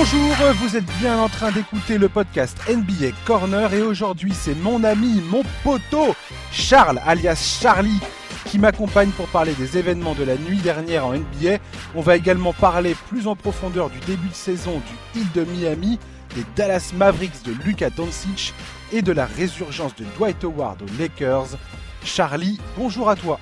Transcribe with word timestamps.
Bonjour, 0.00 0.36
vous 0.60 0.76
êtes 0.76 0.86
bien 1.00 1.18
en 1.18 1.28
train 1.28 1.50
d'écouter 1.50 1.98
le 1.98 2.08
podcast 2.08 2.56
NBA 2.68 3.16
Corner 3.24 3.74
et 3.74 3.82
aujourd'hui 3.82 4.32
c'est 4.32 4.54
mon 4.54 4.84
ami, 4.84 5.20
mon 5.22 5.42
poteau, 5.64 6.14
Charles 6.52 7.00
alias 7.04 7.58
Charlie 7.60 7.98
qui 8.44 8.60
m'accompagne 8.60 9.10
pour 9.10 9.26
parler 9.26 9.54
des 9.54 9.76
événements 9.76 10.14
de 10.14 10.22
la 10.22 10.36
nuit 10.36 10.58
dernière 10.58 11.04
en 11.04 11.14
NBA. 11.14 11.58
On 11.96 12.00
va 12.00 12.14
également 12.14 12.52
parler 12.52 12.94
plus 13.08 13.26
en 13.26 13.34
profondeur 13.34 13.90
du 13.90 13.98
début 14.06 14.28
de 14.28 14.34
saison 14.34 14.80
du 15.14 15.20
Heat 15.20 15.34
de 15.34 15.42
Miami, 15.42 15.98
des 16.36 16.44
Dallas 16.54 16.92
Mavericks 16.94 17.42
de 17.44 17.52
Luka 17.64 17.90
Doncic 17.90 18.54
et 18.92 19.02
de 19.02 19.10
la 19.10 19.26
résurgence 19.26 19.96
de 19.96 20.04
Dwight 20.16 20.44
Howard 20.44 20.80
aux 20.80 21.00
Lakers. 21.00 21.58
Charlie, 22.04 22.60
bonjour 22.76 23.10
à 23.10 23.16
toi. 23.16 23.40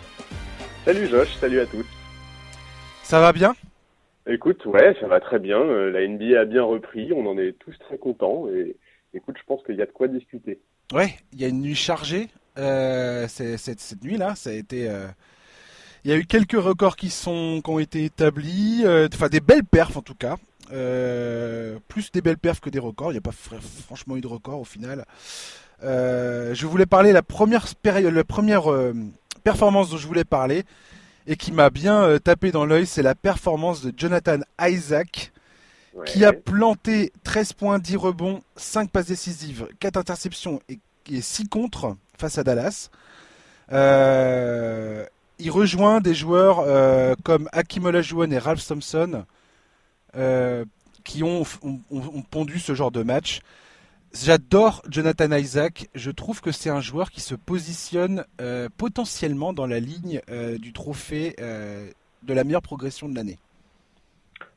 Salut 0.87 1.07
Josh, 1.07 1.37
salut 1.39 1.61
à 1.61 1.67
tous. 1.67 1.85
Ça 3.03 3.21
va 3.21 3.35
bien? 3.35 3.55
Écoute, 4.27 4.65
ouais, 4.67 4.97
ça 5.01 5.07
va 5.07 5.21
très 5.21 5.39
bien. 5.39 5.61
Euh, 5.61 5.91
la 5.91 6.07
NBA 6.07 6.41
a 6.41 6.45
bien 6.45 6.65
repris, 6.65 7.13
on 7.13 7.27
en 7.27 7.39
est 7.39 7.53
tous 7.53 7.77
très 7.79 7.97
contents. 7.97 8.49
Et 8.49 8.77
écoute, 9.15 9.37
je 9.39 9.45
pense 9.47 9.63
qu'il 9.63 9.77
y 9.77 9.83
a 9.83 9.87
de 9.87 9.93
quoi 9.93 10.09
discuter. 10.09 10.61
Ouais, 10.93 11.15
il 11.33 11.41
y 11.41 11.45
a 11.45 11.49
une 11.49 11.61
nuit 11.61 11.77
chargée. 11.77 12.29
Euh, 12.59 13.27
cette, 13.29 14.03
nuit-là, 14.03 14.35
ça 14.35 14.51
a 14.51 14.55
été. 14.55 14.91
Euh, 14.91 15.07
il 16.05 16.11
y 16.11 16.15
a 16.15 16.17
eu 16.17 16.25
quelques 16.25 16.61
records 16.61 16.97
qui 16.97 17.11
sont 17.11 17.61
qui 17.65 17.71
ont 17.71 17.79
été 17.79 18.05
établis, 18.05 18.85
enfin 19.13 19.29
des 19.29 19.41
belles 19.41 19.65
perfs 19.65 19.97
en 19.97 20.03
tout 20.03 20.15
cas. 20.15 20.37
plus 21.89 22.13
des 22.13 22.21
belles 22.21 22.39
perfs 22.39 22.61
que 22.61 22.71
des 22.71 22.79
records. 22.79 23.11
Il 23.11 23.15
n'y 23.15 23.19
a 23.19 23.23
pas 23.23 23.33
franchement 23.33 24.17
eu 24.17 24.21
de 24.21 24.29
record 24.29 24.61
au 24.61 24.65
final. 24.65 25.05
je 25.83 26.67
voulais 26.67 26.87
parler 26.87 27.13
la 27.13 27.23
première 27.23 27.67
période, 27.75 28.15
la 28.15 28.23
première 28.23 28.73
performance 29.43 29.91
dont 29.91 29.97
je 29.97 30.07
voulais 30.07 30.25
parler 30.25 30.63
et 31.27 31.37
qui 31.37 31.53
m'a 31.53 31.71
bien 31.71 32.03
euh, 32.03 32.19
tapé 32.19 32.53
dans 32.53 32.65
l'œil, 32.65 32.87
c'est 32.87 33.03
la 33.03 33.15
performance 33.15 33.83
de 33.83 33.93
Jonathan 33.97 34.39
Isaac, 34.61 35.33
qui 36.05 36.25
a 36.25 36.33
planté 36.33 37.13
13 37.25 37.55
points, 37.55 37.79
10 37.79 37.97
rebonds, 37.97 38.43
5 38.57 38.91
passes 38.91 39.07
décisives, 39.07 39.67
4 39.81 39.97
interceptions 39.97 40.61
et, 40.69 40.79
6 41.21 41.49
contre 41.49 41.97
face 42.19 42.37
à 42.37 42.45
Dallas. 42.45 42.91
Euh, 43.73 45.07
il 45.39 45.51
rejoint 45.51 46.01
des 46.01 46.15
joueurs 46.15 46.61
euh, 46.61 47.15
comme 47.25 47.49
Hakim 47.53 47.87
Olajuwon 47.87 48.31
et 48.31 48.39
Ralph 48.39 48.67
Thompson 48.67 49.25
qui 51.05 51.23
ont, 51.23 51.45
ont, 51.63 52.23
pondu 52.31 52.59
ce 52.59 52.75
genre 52.75 52.91
de 52.91 53.03
match. 53.03 53.41
J'adore 54.25 54.81
Jonathan 54.89 55.31
Isaac. 55.33 55.89
Je 55.95 56.11
trouve 56.11 56.41
que 56.41 56.51
c'est 56.51 56.71
un 56.71 56.81
joueur 56.81 57.11
qui 57.11 57.21
se 57.21 57.35
positionne 57.35 58.25
euh, 58.41 58.69
potentiellement 58.79 59.53
dans 59.53 59.67
la 59.67 59.79
ligne 59.79 60.21
euh, 60.31 60.57
du 60.57 60.73
trophée 60.73 61.35
euh, 61.39 61.87
de 62.23 62.33
la 62.33 62.45
meilleure 62.45 62.63
progression 62.63 63.09
de 63.11 63.15
l'année. 63.15 63.37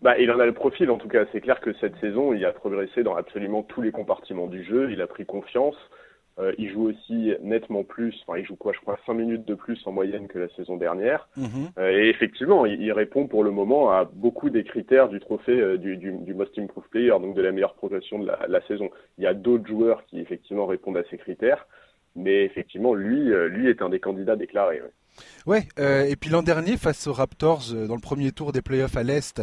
Bah, 0.01 0.17
il 0.17 0.31
en 0.31 0.39
a 0.39 0.45
le 0.45 0.53
profil 0.53 0.89
en 0.89 0.97
tout 0.97 1.09
cas. 1.09 1.25
C'est 1.33 1.41
clair 1.41 1.59
que 1.59 1.73
cette 1.81 1.99
saison, 1.99 2.31
il 2.31 2.45
a 2.45 2.53
progressé 2.53 3.03
dans 3.03 3.15
absolument 3.15 3.63
tous 3.63 3.81
les 3.81 3.91
compartiments 3.91 4.47
du 4.47 4.63
jeu. 4.63 4.91
Il 4.91 5.01
a 5.01 5.07
pris 5.07 5.25
confiance. 5.25 5.75
Euh, 6.39 6.53
il 6.57 6.71
joue 6.71 6.89
aussi 6.89 7.33
nettement 7.41 7.83
plus, 7.83 8.15
enfin 8.25 8.39
il 8.39 8.45
joue 8.45 8.55
quoi, 8.55 8.71
je 8.71 8.79
crois 8.79 8.97
5 9.05 9.13
minutes 9.13 9.45
de 9.45 9.55
plus 9.55 9.79
en 9.85 9.91
moyenne 9.91 10.27
que 10.27 10.39
la 10.39 10.47
saison 10.55 10.77
dernière. 10.77 11.27
Mhm. 11.35 11.71
Euh, 11.77 11.91
et 11.91 12.09
effectivement, 12.09 12.65
il, 12.65 12.91
répond 12.93 13.27
pour 13.27 13.43
le 13.43 13.51
moment 13.51 13.91
à 13.91 14.05
beaucoup 14.05 14.49
des 14.49 14.63
critères 14.63 15.09
du 15.09 15.19
trophée 15.19 15.59
euh, 15.59 15.77
du, 15.77 15.97
du, 15.97 16.13
du, 16.13 16.33
Most 16.33 16.57
Improved 16.57 16.89
Player, 16.89 17.09
donc 17.09 17.35
de 17.35 17.41
la 17.41 17.51
meilleure 17.51 17.73
progression 17.73 18.19
de 18.19 18.27
la, 18.27 18.39
la 18.47 18.65
saison. 18.67 18.89
Il 19.17 19.25
y 19.25 19.27
a 19.27 19.33
d'autres 19.33 19.67
joueurs 19.67 20.05
qui 20.05 20.19
effectivement 20.19 20.65
répondent 20.65 20.97
à 20.97 21.03
ces 21.09 21.17
critères, 21.17 21.67
mais 22.15 22.45
effectivement, 22.45 22.93
lui, 22.93 23.31
lui 23.49 23.69
est 23.69 23.81
un 23.81 23.89
des 23.89 23.99
candidats 23.99 24.35
déclarés. 24.35 24.81
Ouais, 25.45 25.63
ouais 25.77 26.11
et 26.11 26.15
puis 26.15 26.29
l'an 26.29 26.41
dernier, 26.41 26.77
face 26.77 27.05
aux 27.07 27.13
Raptors, 27.13 27.73
dans 27.87 27.95
le 27.95 28.01
premier 28.01 28.31
tour 28.31 28.51
des 28.51 28.61
playoffs 28.61 28.97
à 28.97 29.03
l'Est, 29.03 29.41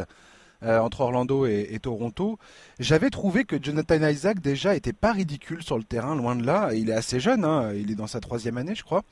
euh, 0.62 0.78
entre 0.78 1.02
Orlando 1.02 1.46
et, 1.46 1.78
Toronto. 1.82 2.38
J'avais 2.78 3.10
trouvé 3.10 3.44
que 3.44 3.62
Jonathan 3.62 4.08
Isaac 4.08 4.40
déjà 4.40 4.74
était 4.74 4.94
pas 4.94 5.12
ridicule 5.12 5.62
sur 5.62 5.76
le 5.76 5.84
terrain, 5.84 6.16
loin 6.16 6.34
de 6.34 6.46
là. 6.46 6.70
Il 6.72 6.88
est 6.88 6.94
assez 6.94 7.20
jeune, 7.20 7.44
hein. 7.44 7.72
il 7.74 7.90
est 7.90 7.94
dans 7.94 8.06
sa 8.06 8.20
troisième 8.20 8.56
année, 8.56 8.74
je 8.74 8.82
crois. 8.82 9.02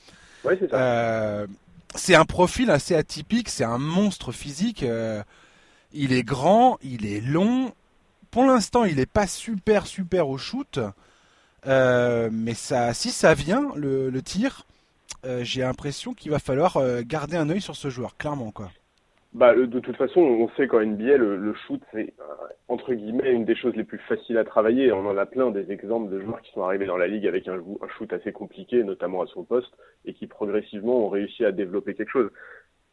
Oui, 0.44 0.54
c'est 0.58 0.70
ça. 0.70 0.76
Euh, 0.76 1.46
c'est 1.94 2.14
un 2.14 2.24
profil 2.24 2.70
assez 2.70 2.94
atypique, 2.94 3.50
c'est 3.50 3.64
un 3.64 3.78
monstre 3.78 4.32
physique. 4.32 4.82
Euh, 4.82 5.22
il 5.92 6.12
est 6.12 6.22
grand, 6.22 6.78
il 6.82 7.06
est 7.06 7.20
long. 7.20 7.72
Pour 8.30 8.44
l'instant, 8.44 8.84
il 8.84 8.96
n'est 8.96 9.06
pas 9.06 9.26
super 9.26 9.86
super 9.86 10.28
au 10.28 10.38
shoot, 10.38 10.80
mais 11.66 12.54
ça, 12.54 12.94
si 12.94 13.10
ça 13.10 13.34
vient 13.34 13.68
le, 13.76 14.10
le 14.10 14.22
tir, 14.22 14.66
j'ai 15.42 15.60
l'impression 15.60 16.14
qu'il 16.14 16.32
va 16.32 16.38
falloir 16.38 16.78
garder 17.02 17.36
un 17.36 17.48
œil 17.48 17.60
sur 17.60 17.76
ce 17.76 17.90
joueur, 17.90 18.16
clairement 18.16 18.50
quoi 18.50 18.70
bah, 19.34 19.54
de 19.54 19.80
toute 19.80 19.96
façon, 19.96 20.20
on 20.20 20.48
sait 20.50 20.68
qu'en 20.68 20.80
NBA, 20.80 21.16
le, 21.16 21.36
le 21.36 21.54
shoot, 21.54 21.80
c'est 21.92 22.14
euh, 22.20 22.46
entre 22.68 22.94
guillemets 22.94 23.32
une 23.32 23.44
des 23.44 23.56
choses 23.56 23.74
les 23.74 23.82
plus 23.82 23.98
faciles 23.98 24.38
à 24.38 24.44
travailler. 24.44 24.92
On 24.92 25.06
en 25.06 25.16
a 25.16 25.26
plein 25.26 25.50
des 25.50 25.72
exemples 25.72 26.10
de 26.12 26.20
joueurs 26.20 26.40
qui 26.40 26.52
sont 26.52 26.62
arrivés 26.62 26.86
dans 26.86 26.96
la 26.96 27.08
ligue 27.08 27.26
avec 27.26 27.48
un, 27.48 27.54
un 27.58 27.88
shoot 27.98 28.12
assez 28.12 28.32
compliqué, 28.32 28.84
notamment 28.84 29.22
à 29.22 29.26
son 29.26 29.42
poste, 29.42 29.74
et 30.04 30.14
qui 30.14 30.28
progressivement 30.28 31.04
ont 31.04 31.08
réussi 31.08 31.44
à 31.44 31.50
développer 31.50 31.94
quelque 31.94 32.10
chose. 32.10 32.30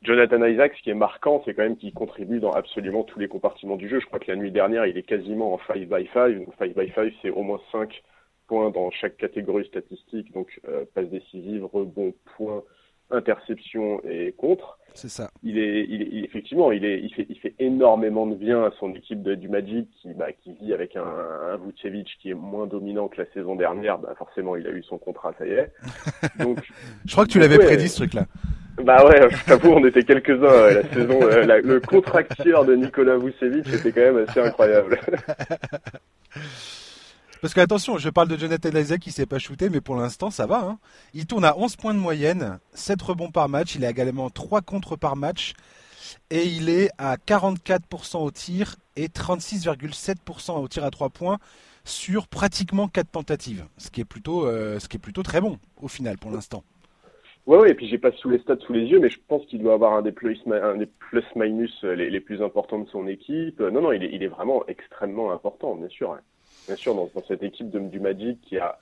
Jonathan 0.01 0.43
Isaac, 0.43 0.73
ce 0.75 0.81
qui 0.81 0.89
est 0.89 0.95
marquant, 0.95 1.43
c'est 1.45 1.53
quand 1.53 1.61
même 1.61 1.77
qu'il 1.77 1.93
contribue 1.93 2.39
dans 2.39 2.51
absolument 2.51 3.03
tous 3.03 3.19
les 3.19 3.27
compartiments 3.27 3.75
du 3.75 3.87
jeu. 3.87 3.99
Je 3.99 4.07
crois 4.07 4.17
que 4.17 4.31
la 4.31 4.35
nuit 4.35 4.51
dernière, 4.51 4.87
il 4.87 4.97
est 4.97 5.03
quasiment 5.03 5.53
en 5.53 5.59
5 5.67 5.87
by 5.87 6.09
5. 6.11 6.39
Donc 6.39 6.55
5 6.57 6.75
by 6.75 6.91
5, 6.95 7.13
c'est 7.21 7.29
au 7.29 7.43
moins 7.43 7.61
5 7.71 8.01
points 8.47 8.71
dans 8.71 8.89
chaque 8.89 9.17
catégorie 9.17 9.67
statistique. 9.67 10.31
Donc 10.33 10.59
euh, 10.67 10.85
passe 10.95 11.07
décisive, 11.09 11.65
rebond, 11.65 12.15
point, 12.35 12.63
interception 13.11 14.01
et 14.03 14.31
contre. 14.31 14.79
C'est 14.93 15.09
ça. 15.09 15.31
Il 15.43 15.57
est, 15.57 15.85
il, 15.87 16.23
effectivement, 16.25 16.71
il, 16.71 16.85
est, 16.85 16.99
il, 16.99 17.13
fait, 17.13 17.25
il 17.29 17.39
fait 17.39 17.53
énormément 17.59 18.27
de 18.27 18.35
bien 18.35 18.63
à 18.63 18.71
son 18.79 18.93
équipe 18.93 19.23
de, 19.23 19.35
du 19.35 19.49
Magic 19.49 19.87
qui, 20.01 20.13
bah, 20.13 20.31
qui 20.43 20.53
vit 20.53 20.73
avec 20.73 20.95
un, 20.95 21.03
un 21.03 21.57
Vucevic 21.57 22.07
qui 22.21 22.31
est 22.31 22.35
moins 22.35 22.67
dominant 22.67 23.07
que 23.07 23.21
la 23.21 23.31
saison 23.33 23.55
dernière. 23.55 23.97
Bah, 23.99 24.13
forcément, 24.17 24.55
il 24.55 24.67
a 24.67 24.71
eu 24.71 24.83
son 24.83 24.97
contrat, 24.97 25.33
ça 25.37 25.45
y 25.45 25.51
est. 25.51 25.71
Donc, 26.39 26.59
je 27.05 27.11
crois 27.11 27.25
que 27.25 27.31
tu 27.31 27.39
l'avais 27.39 27.57
prédit 27.57 27.89
ce 27.89 27.97
truc-là. 27.97 28.25
Bah 28.83 29.05
ouais, 29.05 29.29
je 29.29 29.45
t'avoue, 29.45 29.71
on 29.71 29.85
était 29.85 30.03
quelques-uns 30.03 30.71
la 30.73 30.83
saison. 30.93 31.19
Euh, 31.23 31.61
le 31.61 31.79
contracteur 31.81 32.65
de 32.65 32.75
Nicolas 32.75 33.17
Vucevic 33.17 33.67
était 33.67 33.91
quand 33.91 34.01
même 34.01 34.25
assez 34.27 34.39
incroyable. 34.39 34.99
Parce 37.41 37.55
que 37.55 37.59
attention, 37.59 37.97
je 37.97 38.07
parle 38.11 38.27
de 38.27 38.37
Jonathan 38.37 38.69
Isaac 38.69 38.99
qui 38.99 39.09
s'est 39.09 39.25
pas 39.25 39.39
shooté, 39.39 39.71
mais 39.71 39.81
pour 39.81 39.95
l'instant 39.95 40.29
ça 40.29 40.45
va. 40.45 40.59
Hein. 40.59 40.77
Il 41.15 41.25
tourne 41.25 41.43
à 41.43 41.57
11 41.57 41.75
points 41.75 41.95
de 41.95 41.99
moyenne, 41.99 42.59
7 42.73 43.01
rebonds 43.01 43.31
par 43.31 43.49
match, 43.49 43.73
il 43.73 43.83
a 43.83 43.89
également 43.89 44.29
3 44.29 44.61
contres 44.61 44.95
par 44.95 45.15
match, 45.15 45.53
et 46.29 46.45
il 46.45 46.69
est 46.69 46.89
à 46.99 47.15
44% 47.15 48.23
au 48.23 48.29
tir 48.29 48.75
et 48.95 49.07
36,7% 49.07 50.61
au 50.61 50.67
tir 50.67 50.83
à 50.83 50.91
3 50.91 51.09
points 51.09 51.39
sur 51.83 52.27
pratiquement 52.27 52.87
4 52.87 53.09
tentatives, 53.09 53.65
ce 53.77 53.89
qui 53.89 54.01
est 54.01 54.05
plutôt, 54.05 54.45
euh, 54.45 54.77
ce 54.77 54.87
qui 54.87 54.97
est 54.97 54.99
plutôt 54.99 55.23
très 55.23 55.41
bon 55.41 55.57
au 55.81 55.87
final 55.87 56.19
pour 56.19 56.29
l'instant. 56.29 56.63
Ouais, 57.47 57.57
ouais, 57.57 57.71
et 57.71 57.73
puis 57.73 57.87
j'ai 57.87 57.97
pas 57.97 58.11
sous 58.11 58.29
les 58.29 58.37
stats 58.37 58.57
sous 58.67 58.73
les 58.73 58.85
yeux, 58.85 58.99
mais 58.99 59.09
je 59.09 59.17
pense 59.27 59.43
qu'il 59.47 59.63
doit 59.63 59.73
avoir 59.73 59.93
un 59.93 60.03
des 60.03 60.11
plus, 60.11 60.37
minus 61.35 61.83
euh, 61.83 61.95
les, 61.95 62.19
plus 62.19 62.43
importants 62.43 62.77
de 62.77 62.89
son 62.89 63.07
équipe. 63.07 63.59
Non, 63.59 63.81
non, 63.81 63.91
il 63.91 64.21
est 64.21 64.27
vraiment 64.27 64.63
extrêmement 64.67 65.31
important, 65.31 65.73
bien 65.73 65.89
sûr 65.89 66.15
bien 66.67 66.75
sûr, 66.75 66.95
dans, 66.95 67.09
cette 67.27 67.43
équipe 67.43 67.69
de, 67.69 67.79
du 67.79 67.99
Magic 67.99 68.39
qui 68.41 68.57
a 68.57 68.79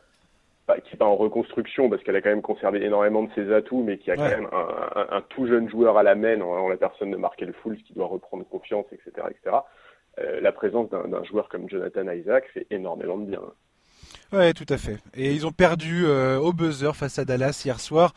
qui 0.77 0.91
n'est 0.91 0.97
pas 0.97 1.05
en 1.05 1.15
reconstruction 1.15 1.89
parce 1.89 2.03
qu'elle 2.03 2.15
a 2.15 2.21
quand 2.21 2.29
même 2.29 2.43
conservé 2.43 2.85
énormément 2.85 3.23
de 3.23 3.31
ses 3.33 3.51
atouts, 3.51 3.81
mais 3.83 3.97
qui 3.97 4.11
a 4.11 4.15
quand 4.15 4.29
même 4.29 4.47
un, 4.51 5.21
tout 5.29 5.47
jeune 5.47 5.67
joueur 5.67 5.97
à 5.97 6.03
la 6.03 6.13
main 6.13 6.39
en, 6.41 6.69
la 6.69 6.77
personne 6.77 7.09
de 7.09 7.17
Markel 7.17 7.53
Fultz 7.63 7.81
qui 7.83 7.93
doit 7.93 8.05
reprendre 8.05 8.45
confiance, 8.47 8.85
etc., 8.91 9.27
etc. 9.31 9.57
Euh, 10.19 10.41
la 10.41 10.51
présence 10.51 10.89
d'un 10.89 11.23
joueur 11.23 11.49
comme 11.49 11.69
Jonathan 11.69 12.07
Isaac 12.11 12.45
fait 12.53 12.67
énormément 12.69 13.17
de 13.17 13.25
bien. 13.25 13.41
Ouais, 14.31 14.53
tout 14.53 14.65
à 14.69 14.77
fait. 14.77 14.97
Et 15.15 15.33
ils 15.33 15.47
ont 15.47 15.51
perdu 15.51 16.05
euh, 16.05 16.37
au 16.37 16.53
buzzer 16.53 16.95
face 16.95 17.17
à 17.17 17.25
Dallas 17.25 17.63
hier 17.65 17.79
soir. 17.79 18.13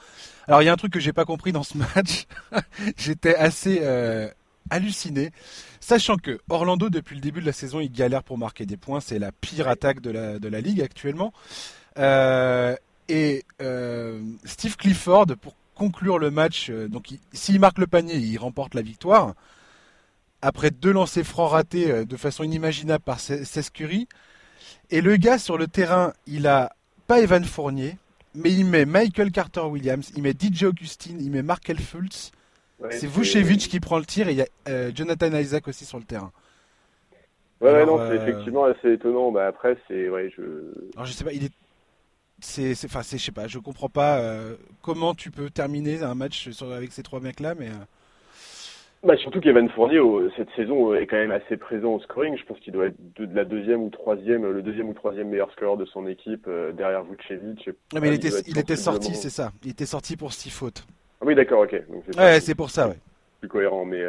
Alors 0.47 0.63
il 0.63 0.67
y 0.67 0.69
a 0.69 0.73
un 0.73 0.77
truc 0.77 0.93
que 0.93 1.01
j'ai 1.01 1.13
pas 1.13 1.25
compris 1.25 1.53
dans 1.53 1.63
ce 1.63 1.79
match. 1.79 2.27
J'étais 2.97 3.35
assez 3.35 3.81
euh, 3.83 4.29
halluciné. 4.71 5.31
Sachant 5.81 6.17
que 6.17 6.41
Orlando, 6.49 6.91
depuis 6.91 7.15
le 7.15 7.21
début 7.21 7.41
de 7.41 7.47
la 7.47 7.53
saison, 7.53 7.81
il 7.81 7.91
galère 7.91 8.23
pour 8.23 8.39
marquer 8.39 8.67
des 8.67 8.77
points. 8.77 9.01
C'est 9.01 9.19
la 9.19 9.33
pire 9.33 9.69
attaque 9.69 10.01
de 10.01 10.11
la, 10.11 10.39
de 10.39 10.49
la 10.49 10.61
ligue 10.61 10.81
actuellement. 10.81 11.33
Euh, 11.99 12.77
et 13.09 13.45
euh, 13.61 14.21
Steve 14.45 14.77
Clifford, 14.77 15.27
pour 15.41 15.57
conclure 15.75 16.19
le 16.19 16.31
match, 16.31 16.71
euh, 16.71 16.89
donc 16.89 17.09
s'il 17.33 17.61
marque 17.61 17.79
le 17.79 17.87
panier, 17.87 18.17
il 18.17 18.39
remporte 18.39 18.75
la 18.75 18.83
victoire. 18.83 19.35
Après 20.41 20.71
deux 20.71 20.93
lancers 20.93 21.25
francs 21.25 21.53
ratés 21.53 22.05
de 22.05 22.17
façon 22.17 22.43
inimaginable 22.43 23.05
par 23.05 23.21
Sescuri. 23.21 24.09
Et 24.91 25.01
le 25.01 25.17
gars 25.17 25.39
sur 25.39 25.57
le 25.57 25.69
terrain, 25.69 26.13
il 26.27 26.49
a 26.49 26.75
pas 27.07 27.21
Evan 27.21 27.45
Fournier, 27.45 27.97
mais 28.35 28.53
il 28.53 28.65
met 28.65 28.85
Michael 28.85 29.31
Carter 29.31 29.61
Williams, 29.61 30.11
il 30.17 30.23
met 30.23 30.33
DJ 30.33 30.65
Augustine, 30.65 31.21
il 31.21 31.31
met 31.31 31.43
Markel 31.43 31.79
Fultz 31.79 32.33
c'est 32.91 33.07
Vucevic 33.07 33.69
qui 33.69 33.81
prend 33.81 33.99
le 33.99 34.05
tir 34.05 34.29
et 34.29 34.33
il 34.33 34.39
y 34.39 34.43
a 34.43 34.47
euh, 34.69 34.91
Jonathan 34.95 35.33
Isaac 35.33 35.69
aussi 35.69 35.85
sur 35.85 35.99
le 35.99 36.05
terrain. 36.05 36.33
Ouais, 37.61 37.87
non, 37.87 37.99
c'est 37.99 38.19
euh, 38.19 38.23
effectivement 38.23 38.65
assez 38.65 38.93
étonnant. 38.93 39.31
Bah, 39.31 39.47
après, 39.47 39.77
c'est. 39.87 40.09
Ouais, 40.09 40.31
je... 40.37 40.43
Alors, 40.97 41.07
je 41.07 41.13
sais 41.13 41.25
pas, 41.25 41.33
il 41.33 41.45
est. 41.45 41.53
C'est, 42.41 42.73
enfin, 42.87 43.03
je 43.03 43.19
sais 43.19 43.31
pas, 43.31 43.47
je 43.47 43.61
comprends 43.61 43.89
pas 43.89 44.19
euh, 44.19 44.57
comment 44.83 45.15
tu 45.15 45.31
peux 45.31 45.49
terminer 45.49 46.03
un 46.03 46.17
match 46.17 46.51
avec 46.61 46.91
ces 46.91 47.05
trois 47.05 47.21
mecs-là, 47.21 47.55
mais. 47.55 47.69
Bah 49.05 49.17
surtout 49.17 49.41
qu'Evan 49.41 49.69
Fournier 49.71 49.99
cette 50.37 50.51
saison 50.55 50.95
est 50.95 51.09
quand 51.09 51.17
même 51.17 51.33
assez 51.33 51.57
présent 51.57 51.95
au 51.95 52.01
scoring. 52.01 52.37
Je 52.39 52.45
pense 52.45 52.61
qu'il 52.61 52.73
doit 52.73 52.87
être 52.87 52.97
de, 53.17 53.35
la 53.35 53.45
deuxième 53.45 53.83
ou 53.83 53.91
troisième, 53.91 54.49
le 54.49 54.63
deuxième 54.63 54.89
ou 54.89 54.95
troisième 54.95 55.29
meilleur 55.29 55.51
scoreur 55.53 55.77
de 55.77 55.85
son 55.87 56.07
équipe 56.07 56.49
derrière 56.77 57.03
Vucevic. 57.03 57.71
mais 58.01 58.09
il 58.09 58.15
était, 58.15 58.31
il 58.47 58.59
était 58.59 58.77
sorti, 58.77 59.15
c'est 59.15 59.31
ça. 59.31 59.51
Il 59.65 59.71
était 59.71 59.87
sorti 59.87 60.17
pour 60.17 60.33
six 60.33 60.51
fautes. 60.51 60.87
Ah 61.23 61.25
oui, 61.25 61.35
d'accord, 61.35 61.63
ok. 61.63 61.73
ouais, 62.19 62.41
c'est 62.41 62.57
pour 62.57 62.69
ça, 62.69 62.89
ouais. 62.89 62.99
Plus 63.41 63.49
cohérent, 63.49 63.85
mais 63.85 64.05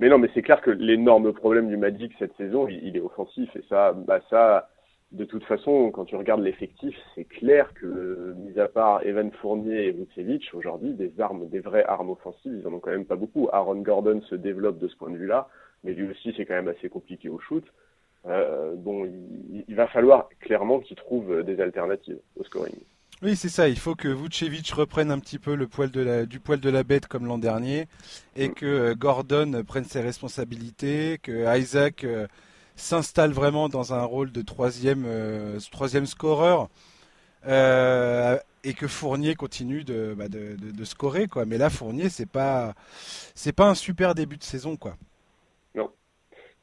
mais 0.00 0.08
non, 0.08 0.18
mais 0.18 0.30
c'est 0.32 0.40
clair 0.40 0.62
que 0.62 0.70
l'énorme 0.70 1.32
problème 1.34 1.68
du 1.68 1.76
Magic 1.76 2.12
cette 2.18 2.34
saison, 2.38 2.66
il, 2.66 2.96
est 2.96 3.00
offensif 3.00 3.54
et 3.54 3.62
ça, 3.68 3.92
bah 3.92 4.20
ça, 4.30 4.70
de 5.12 5.26
toute 5.26 5.44
façon, 5.44 5.90
quand 5.90 6.06
tu 6.06 6.16
regardes 6.16 6.40
l'effectif, 6.40 6.96
c'est 7.14 7.24
clair 7.24 7.74
que, 7.74 8.34
mis 8.38 8.58
à 8.58 8.66
part 8.66 9.04
Evan 9.06 9.30
Fournier 9.30 9.88
et 9.88 9.90
Vucevic, 9.90 10.48
aujourd'hui, 10.54 10.94
des 10.94 11.12
armes, 11.20 11.50
des 11.50 11.60
vraies 11.60 11.84
armes 11.84 12.08
offensives, 12.08 12.58
ils 12.58 12.66
en 12.66 12.72
ont 12.72 12.80
quand 12.80 12.92
même 12.92 13.04
pas 13.04 13.16
beaucoup. 13.16 13.50
Aaron 13.52 13.82
Gordon 13.82 14.22
se 14.22 14.34
développe 14.34 14.78
de 14.78 14.88
ce 14.88 14.96
point 14.96 15.10
de 15.10 15.18
vue-là, 15.18 15.48
mais 15.84 15.92
lui 15.92 16.10
aussi, 16.10 16.32
c'est 16.34 16.46
quand 16.46 16.54
même 16.54 16.68
assez 16.68 16.88
compliqué 16.88 17.28
au 17.28 17.38
shoot. 17.38 17.64
Euh, 18.26 18.74
bon, 18.76 19.04
il, 19.04 19.64
il, 19.68 19.74
va 19.74 19.86
falloir 19.86 20.30
clairement 20.40 20.80
qu'il 20.80 20.96
trouve 20.96 21.42
des 21.42 21.60
alternatives 21.60 22.20
au 22.36 22.44
scoring. 22.44 22.80
Oui, 23.22 23.36
c'est 23.36 23.50
ça. 23.50 23.68
Il 23.68 23.78
faut 23.78 23.94
que 23.94 24.08
Vucevic 24.08 24.70
reprenne 24.70 25.10
un 25.10 25.18
petit 25.18 25.38
peu 25.38 25.54
le 25.54 25.66
poil 25.68 25.90
de 25.90 26.00
la, 26.00 26.24
du 26.24 26.40
poil 26.40 26.58
de 26.58 26.70
la 26.70 26.84
bête 26.84 27.06
comme 27.06 27.26
l'an 27.26 27.36
dernier 27.36 27.86
et 28.34 28.48
mm. 28.48 28.54
que 28.54 28.66
euh, 28.66 28.94
Gordon 28.94 29.62
prenne 29.66 29.84
ses 29.84 30.00
responsabilités, 30.00 31.18
que 31.22 31.58
Isaac 31.58 32.04
euh, 32.04 32.26
s'installe 32.76 33.32
vraiment 33.32 33.68
dans 33.68 33.92
un 33.92 34.02
rôle 34.04 34.32
de 34.32 34.42
troisième, 34.42 35.04
euh, 35.06 35.60
troisième 35.70 36.06
scoreur 36.06 36.68
euh, 37.46 38.38
et 38.64 38.74
que 38.74 38.88
Fournier 38.88 39.34
continue 39.34 39.84
de, 39.84 40.14
bah 40.16 40.28
de, 40.28 40.56
de, 40.56 40.84
scorer 40.84 41.28
quoi. 41.28 41.44
Mais 41.44 41.58
là, 41.58 41.70
Fournier, 41.70 42.08
c'est 42.08 42.28
pas, 42.28 42.74
c'est 43.34 43.52
pas 43.52 43.68
un 43.68 43.74
super 43.74 44.14
début 44.14 44.36
de 44.36 44.42
saison 44.44 44.76
quoi. 44.76 44.96
Non, 45.74 45.90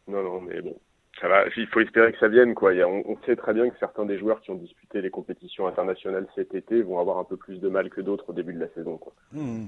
non, 0.08 0.24
non, 0.24 0.42
mais 0.42 0.62
bon, 0.62 0.76
Il 1.24 1.68
faut 1.68 1.80
espérer 1.80 2.12
que 2.12 2.20
ça 2.20 2.28
vienne 2.28 2.54
quoi. 2.54 2.72
on, 2.74 3.18
sait 3.26 3.36
très 3.36 3.54
bien 3.54 3.70
que 3.70 3.78
certains 3.80 4.06
des 4.06 4.20
joueurs 4.20 4.40
qui 4.42 4.52
ont 4.52 4.56
disputé 4.56 5.02
les 5.02 5.10
compétitions 5.10 5.68
internationales 5.68 6.28
cet 6.36 6.54
été 6.54 6.82
vont 6.82 7.00
avoir 7.00 7.18
un 7.18 7.24
peu 7.24 7.38
plus 7.38 7.60
de 7.60 7.70
mal 7.70 7.90
que 7.90 8.02
d'autres 8.02 8.30
au 8.30 8.34
début 8.34 8.54
de 8.54 8.60
la 8.60 8.70
saison. 8.76 9.00
Mmh. 9.32 9.66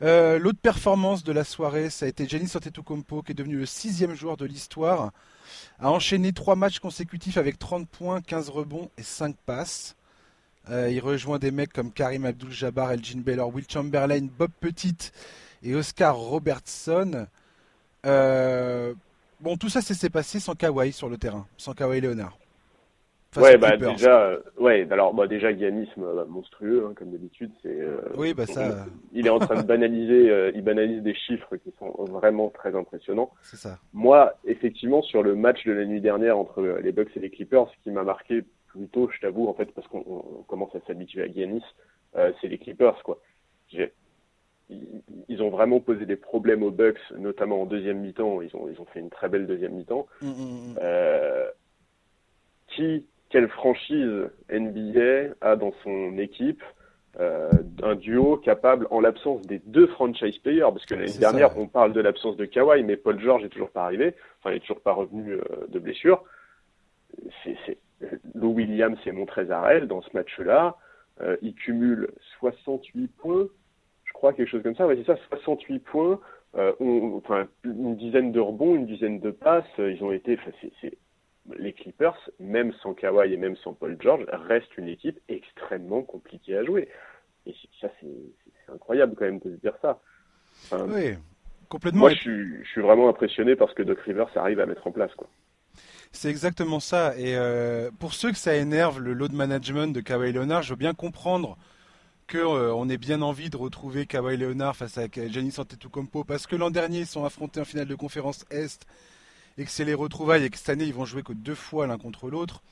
Euh, 0.00 0.38
l'autre 0.38 0.60
performance 0.60 1.24
de 1.24 1.32
la 1.32 1.44
soirée, 1.44 1.90
ça 1.90 2.06
a 2.06 2.08
été 2.08 2.26
Giannis 2.26 2.52
Antetokounmpo, 2.54 3.22
qui 3.22 3.32
est 3.32 3.34
devenu 3.34 3.56
le 3.56 3.66
sixième 3.66 4.14
joueur 4.14 4.36
de 4.36 4.46
l'histoire, 4.46 5.10
a 5.80 5.90
enchaîné 5.90 6.32
trois 6.32 6.54
matchs 6.54 6.78
consécutifs 6.78 7.36
avec 7.36 7.58
30 7.58 7.88
points, 7.88 8.20
15 8.20 8.48
rebonds 8.50 8.90
et 8.96 9.02
5 9.02 9.36
passes. 9.44 9.96
Euh, 10.70 10.90
il 10.90 11.00
rejoint 11.00 11.38
des 11.38 11.50
mecs 11.50 11.72
comme 11.72 11.92
Karim 11.92 12.24
Abdul-Jabbar, 12.24 12.92
Elgin 12.92 13.20
Baylor, 13.20 13.52
Will 13.52 13.64
Chamberlain, 13.68 14.28
Bob 14.38 14.50
Petit 14.60 15.10
et 15.62 15.74
Oscar 15.74 16.16
Robertson. 16.16 17.26
Euh, 18.06 18.94
bon, 19.40 19.56
tout 19.56 19.68
ça 19.68 19.80
s'est 19.80 20.10
passé 20.10 20.40
sans 20.40 20.54
Kawhi 20.54 20.92
sur 20.92 21.08
le 21.08 21.16
terrain, 21.16 21.46
sans 21.56 21.72
Kawhi 21.72 22.00
Leonard 22.00 22.38
ouais, 23.36 23.56
bah 23.58 23.76
déjà, 23.76 24.22
euh, 24.22 24.38
ouais, 24.58 24.86
alors 24.90 25.12
bah, 25.14 25.26
déjà 25.26 25.54
Giannis 25.56 25.88
euh, 25.98 26.24
monstrueux 26.26 26.86
hein, 26.88 26.94
comme 26.96 27.10
d'habitude, 27.10 27.50
c'est. 27.62 27.80
Euh, 27.80 28.00
oui, 28.16 28.34
bah 28.34 28.46
ça. 28.46 28.86
Il, 29.12 29.26
est 29.26 29.30
en 29.30 29.38
train 29.38 29.60
de 29.60 29.66
banaliser, 29.66 30.52
il 30.54 30.62
banalise 30.62 31.02
des 31.02 31.14
chiffres 31.14 31.56
qui 31.56 31.72
sont 31.78 31.90
vraiment 32.04 32.50
très 32.50 32.74
impressionnants. 32.74 33.30
C'est 33.42 33.56
ça. 33.56 33.78
Moi, 33.92 34.34
effectivement, 34.44 35.02
sur 35.02 35.22
le 35.22 35.34
match 35.34 35.64
de 35.66 35.72
la 35.72 35.84
nuit 35.84 36.00
dernière 36.00 36.38
entre 36.38 36.62
les 36.62 36.92
Bucks 36.92 37.16
et 37.16 37.20
les 37.20 37.30
Clippers, 37.30 37.68
ce 37.68 37.82
qui 37.82 37.90
m'a 37.90 38.02
marqué 38.02 38.44
plutôt, 38.68 39.10
je 39.10 39.20
t'avoue, 39.20 39.48
en 39.48 39.54
fait, 39.54 39.72
parce 39.74 39.86
qu'on 39.88 40.44
commence 40.46 40.74
à 40.74 40.80
s'habituer 40.86 41.22
à 41.22 41.28
Giannis, 41.28 41.64
c'est 42.14 42.48
les 42.48 42.58
Clippers, 42.58 43.02
quoi. 43.02 43.20
Ils, 44.70 45.42
ont 45.42 45.50
vraiment 45.50 45.80
posé 45.80 46.04
des 46.04 46.16
problèmes 46.16 46.62
aux 46.62 46.70
Bucks, 46.70 47.00
notamment 47.16 47.62
en 47.62 47.66
deuxième 47.66 48.00
mi-temps. 48.00 48.42
Ils 48.42 48.54
ont, 48.54 48.68
ils 48.68 48.80
ont 48.80 48.84
fait 48.86 49.00
une 49.00 49.08
très 49.08 49.28
belle 49.28 49.46
deuxième 49.46 49.72
mi-temps. 49.72 50.06
Mm, 50.20 50.28
mm, 50.28 50.72
mm. 50.72 50.78
qui 52.68 53.06
quelle 53.30 53.48
franchise 53.48 54.30
NBA 54.50 55.34
a 55.40 55.56
dans 55.56 55.72
son 55.82 56.18
équipe 56.18 56.62
euh, 57.20 57.50
un 57.82 57.96
duo 57.96 58.36
capable, 58.36 58.86
en 58.90 59.00
l'absence 59.00 59.42
des 59.42 59.60
deux 59.66 59.88
franchise 59.88 60.38
players, 60.38 60.60
parce 60.72 60.86
que 60.86 60.94
l'année 60.94 61.18
dernière, 61.18 61.58
on 61.58 61.66
parle 61.66 61.92
de 61.92 62.00
l'absence 62.00 62.36
de 62.36 62.44
Kawhi, 62.44 62.84
mais 62.84 62.96
Paul 62.96 63.18
George 63.20 63.44
est 63.44 63.48
toujours 63.48 63.70
pas 63.70 63.84
arrivé, 63.84 64.14
enfin, 64.38 64.52
il 64.52 64.58
est 64.58 64.60
toujours 64.60 64.80
pas 64.80 64.92
revenu 64.92 65.32
euh, 65.32 65.40
de 65.68 65.78
blessure. 65.78 66.22
C'est, 67.42 67.78
Lou 68.34 68.50
Williams 68.50 68.98
et 69.04 69.10
Montrezarel 69.10 69.88
dans 69.88 70.00
ce 70.02 70.10
match-là, 70.14 70.76
euh, 71.20 71.36
il 71.42 71.54
cumule 71.54 72.08
68 72.38 73.08
points, 73.16 73.48
crois 74.18 74.32
quelque 74.32 74.50
chose 74.50 74.64
comme 74.64 74.74
ça, 74.74 74.86
ouais, 74.86 74.96
c'est 74.96 75.06
ça, 75.06 75.16
68 75.30 75.78
points, 75.78 76.20
euh, 76.56 76.72
enfin, 77.14 77.46
une 77.62 77.96
dizaine 77.96 78.32
de 78.32 78.40
rebonds, 78.40 78.74
une 78.74 78.86
dizaine 78.86 79.20
de 79.20 79.30
passes, 79.30 79.64
ils 79.78 80.02
ont 80.02 80.10
été, 80.10 80.36
enfin, 80.38 80.50
les 81.56 81.72
Clippers, 81.72 82.18
même 82.40 82.72
sans 82.82 82.94
Kawhi 82.94 83.32
et 83.32 83.36
même 83.36 83.56
sans 83.56 83.74
Paul 83.74 83.96
George, 84.00 84.24
restent 84.28 84.76
une 84.76 84.88
équipe 84.88 85.20
extrêmement 85.28 86.02
compliquée 86.02 86.56
à 86.56 86.64
jouer. 86.64 86.88
Et 87.46 87.54
ça, 87.80 87.88
c'est 88.00 88.72
incroyable 88.72 89.14
quand 89.16 89.24
même 89.24 89.38
de 89.38 89.54
se 89.54 89.60
dire 89.60 89.74
ça. 89.80 90.00
oui, 90.88 91.14
complètement. 91.68 92.00
Moi, 92.00 92.10
je 92.10 92.62
suis, 92.64 92.82
vraiment 92.82 93.08
impressionné 93.08 93.54
parce 93.54 93.72
que 93.72 93.84
Doc 93.84 94.00
Rivers 94.00 94.36
arrive 94.36 94.58
à 94.58 94.66
mettre 94.66 94.86
en 94.86 94.90
place. 94.90 95.14
quoi. 95.14 95.28
C'est 96.10 96.28
exactement 96.28 96.80
ça. 96.80 97.16
Et 97.16 97.36
euh, 97.36 97.90
pour 98.00 98.14
ceux 98.14 98.32
que 98.32 98.36
ça 98.36 98.56
énerve 98.56 99.00
le 99.00 99.12
load 99.12 99.32
management 99.32 99.94
de 99.94 100.00
Kawhi 100.00 100.32
Leonard, 100.32 100.62
je 100.62 100.70
veux 100.70 100.78
bien 100.78 100.92
comprendre 100.92 101.56
qu'on 102.30 102.56
euh, 102.56 102.88
ait 102.88 102.98
bien 102.98 103.22
envie 103.22 103.48
de 103.48 103.56
retrouver 103.56 104.06
Kawhi 104.06 104.36
Leonard 104.36 104.76
face 104.76 104.98
à 104.98 105.06
Giannis 105.08 105.54
Antetokounmpo 105.58 106.24
parce 106.24 106.46
que 106.46 106.56
l'an 106.56 106.70
dernier 106.70 107.00
ils 107.00 107.06
sont 107.06 107.24
affrontés 107.24 107.60
en 107.60 107.64
finale 107.64 107.88
de 107.88 107.94
conférence 107.94 108.44
Est 108.50 108.86
et 109.56 109.64
que 109.64 109.70
c'est 109.70 109.84
les 109.84 109.94
retrouvailles 109.94 110.44
et 110.44 110.50
que 110.50 110.58
cette 110.58 110.68
année 110.68 110.84
ils 110.84 110.94
vont 110.94 111.06
jouer 111.06 111.22
que 111.22 111.32
deux 111.32 111.54
fois 111.54 111.86
l'un 111.86 111.96
contre 111.96 112.28
l'autre. 112.28 112.62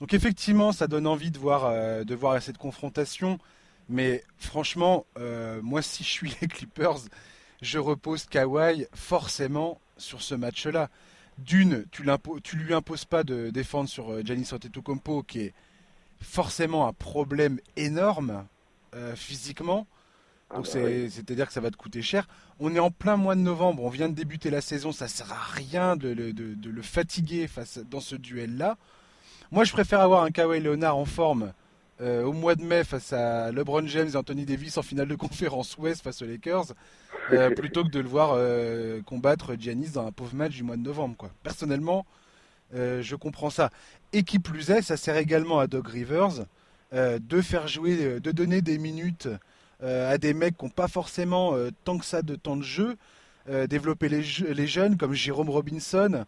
Donc 0.00 0.14
effectivement, 0.14 0.72
ça 0.72 0.88
donne 0.88 1.06
envie 1.06 1.30
de 1.30 1.38
voir, 1.38 1.66
euh, 1.66 2.04
de 2.04 2.14
voir 2.14 2.42
cette 2.42 2.58
confrontation. 2.58 3.38
Mais 3.88 4.24
franchement, 4.36 5.06
euh, 5.16 5.60
moi 5.62 5.80
si 5.80 6.02
je 6.02 6.08
suis 6.08 6.36
les 6.42 6.48
Clippers, 6.48 6.98
je 7.62 7.78
repose 7.78 8.26
Kawhi 8.26 8.86
forcément 8.94 9.80
sur 9.96 10.22
ce 10.22 10.34
match-là. 10.34 10.90
D'une, 11.38 11.84
tu, 11.92 12.02
lui 12.56 12.74
imposes 12.74 13.04
pas 13.04 13.22
de 13.22 13.50
défendre 13.50 13.88
sur 13.88 14.26
Giannis 14.26 14.48
Antetokounmpo, 14.52 15.22
qui 15.22 15.40
est 15.42 15.54
forcément 16.20 16.88
un 16.88 16.92
problème 16.92 17.60
énorme 17.76 18.44
physiquement. 19.14 19.86
Ah 20.50 20.56
Donc 20.56 20.64
bah 20.72 20.80
c'est-à-dire 21.10 21.46
que 21.46 21.52
ça 21.52 21.60
va 21.60 21.70
te 21.70 21.76
coûter 21.76 22.00
cher. 22.00 22.26
On 22.58 22.74
est 22.74 22.78
en 22.78 22.90
plein 22.90 23.16
mois 23.16 23.34
de 23.34 23.40
novembre, 23.40 23.84
on 23.84 23.90
vient 23.90 24.08
de 24.08 24.14
débuter 24.14 24.50
la 24.50 24.60
saison, 24.60 24.92
ça 24.92 25.06
sert 25.06 25.30
à 25.32 25.42
rien 25.52 25.96
de, 25.96 26.08
le 26.08 26.82
fatiguer 26.82 27.46
face 27.46 27.78
dans 27.90 28.00
ce 28.00 28.16
duel-là. 28.16 28.78
Moi, 29.50 29.64
je 29.64 29.72
préfère 29.72 30.00
avoir 30.00 30.24
un 30.24 30.30
Kawhi 30.30 30.60
Leonard 30.60 30.96
en 30.96 31.04
forme 31.04 31.52
euh, 32.00 32.22
au 32.22 32.32
mois 32.32 32.54
de 32.54 32.62
mai 32.62 32.84
face 32.84 33.12
à 33.12 33.50
LeBron 33.50 33.86
James 33.86 34.08
et 34.12 34.16
Anthony 34.16 34.44
Davis 34.44 34.76
en 34.78 34.82
finale 34.82 35.08
de 35.08 35.14
conférence 35.16 35.76
Ouest 35.78 36.02
face 36.02 36.22
aux 36.22 36.26
Lakers, 36.26 36.66
euh, 37.32 37.50
plutôt 37.56 37.82
que 37.82 37.90
de 37.90 38.00
le 38.00 38.08
voir 38.08 38.32
euh, 38.34 39.02
combattre 39.02 39.54
Giannis 39.58 39.90
dans 39.90 40.06
un 40.06 40.12
pauvre 40.12 40.34
match 40.34 40.54
du 40.54 40.62
mois 40.62 40.76
de 40.76 40.82
novembre. 40.82 41.16
Quoi. 41.16 41.30
Personnellement, 41.42 42.06
je 42.72 43.14
comprends 43.16 43.50
ça. 43.50 43.70
Et 44.12 44.22
qui 44.22 44.38
plus 44.38 44.70
est, 44.70 44.82
ça 44.82 44.96
sert 44.96 45.16
également 45.16 45.58
à 45.58 45.66
Doug 45.66 45.88
Rivers 45.88 46.44
de 46.92 47.40
faire 47.42 47.68
jouer, 47.68 48.20
de 48.20 48.30
donner 48.32 48.62
des 48.62 48.78
minutes 48.78 49.28
euh, 49.84 50.12
à 50.12 50.18
des 50.18 50.34
mecs 50.34 50.58
qui 50.58 50.64
n'ont 50.64 50.70
pas 50.70 50.88
forcément 50.88 51.54
euh, 51.54 51.70
tant 51.84 51.98
que 51.98 52.04
ça 52.04 52.22
de 52.22 52.34
temps 52.34 52.56
de 52.56 52.62
jeu, 52.62 52.96
euh, 53.48 53.68
développer 53.68 54.08
les, 54.08 54.24
les, 54.52 54.66
jeunes 54.66 54.96
comme 54.96 55.14
Jérôme 55.14 55.50
Robinson, 55.50 56.24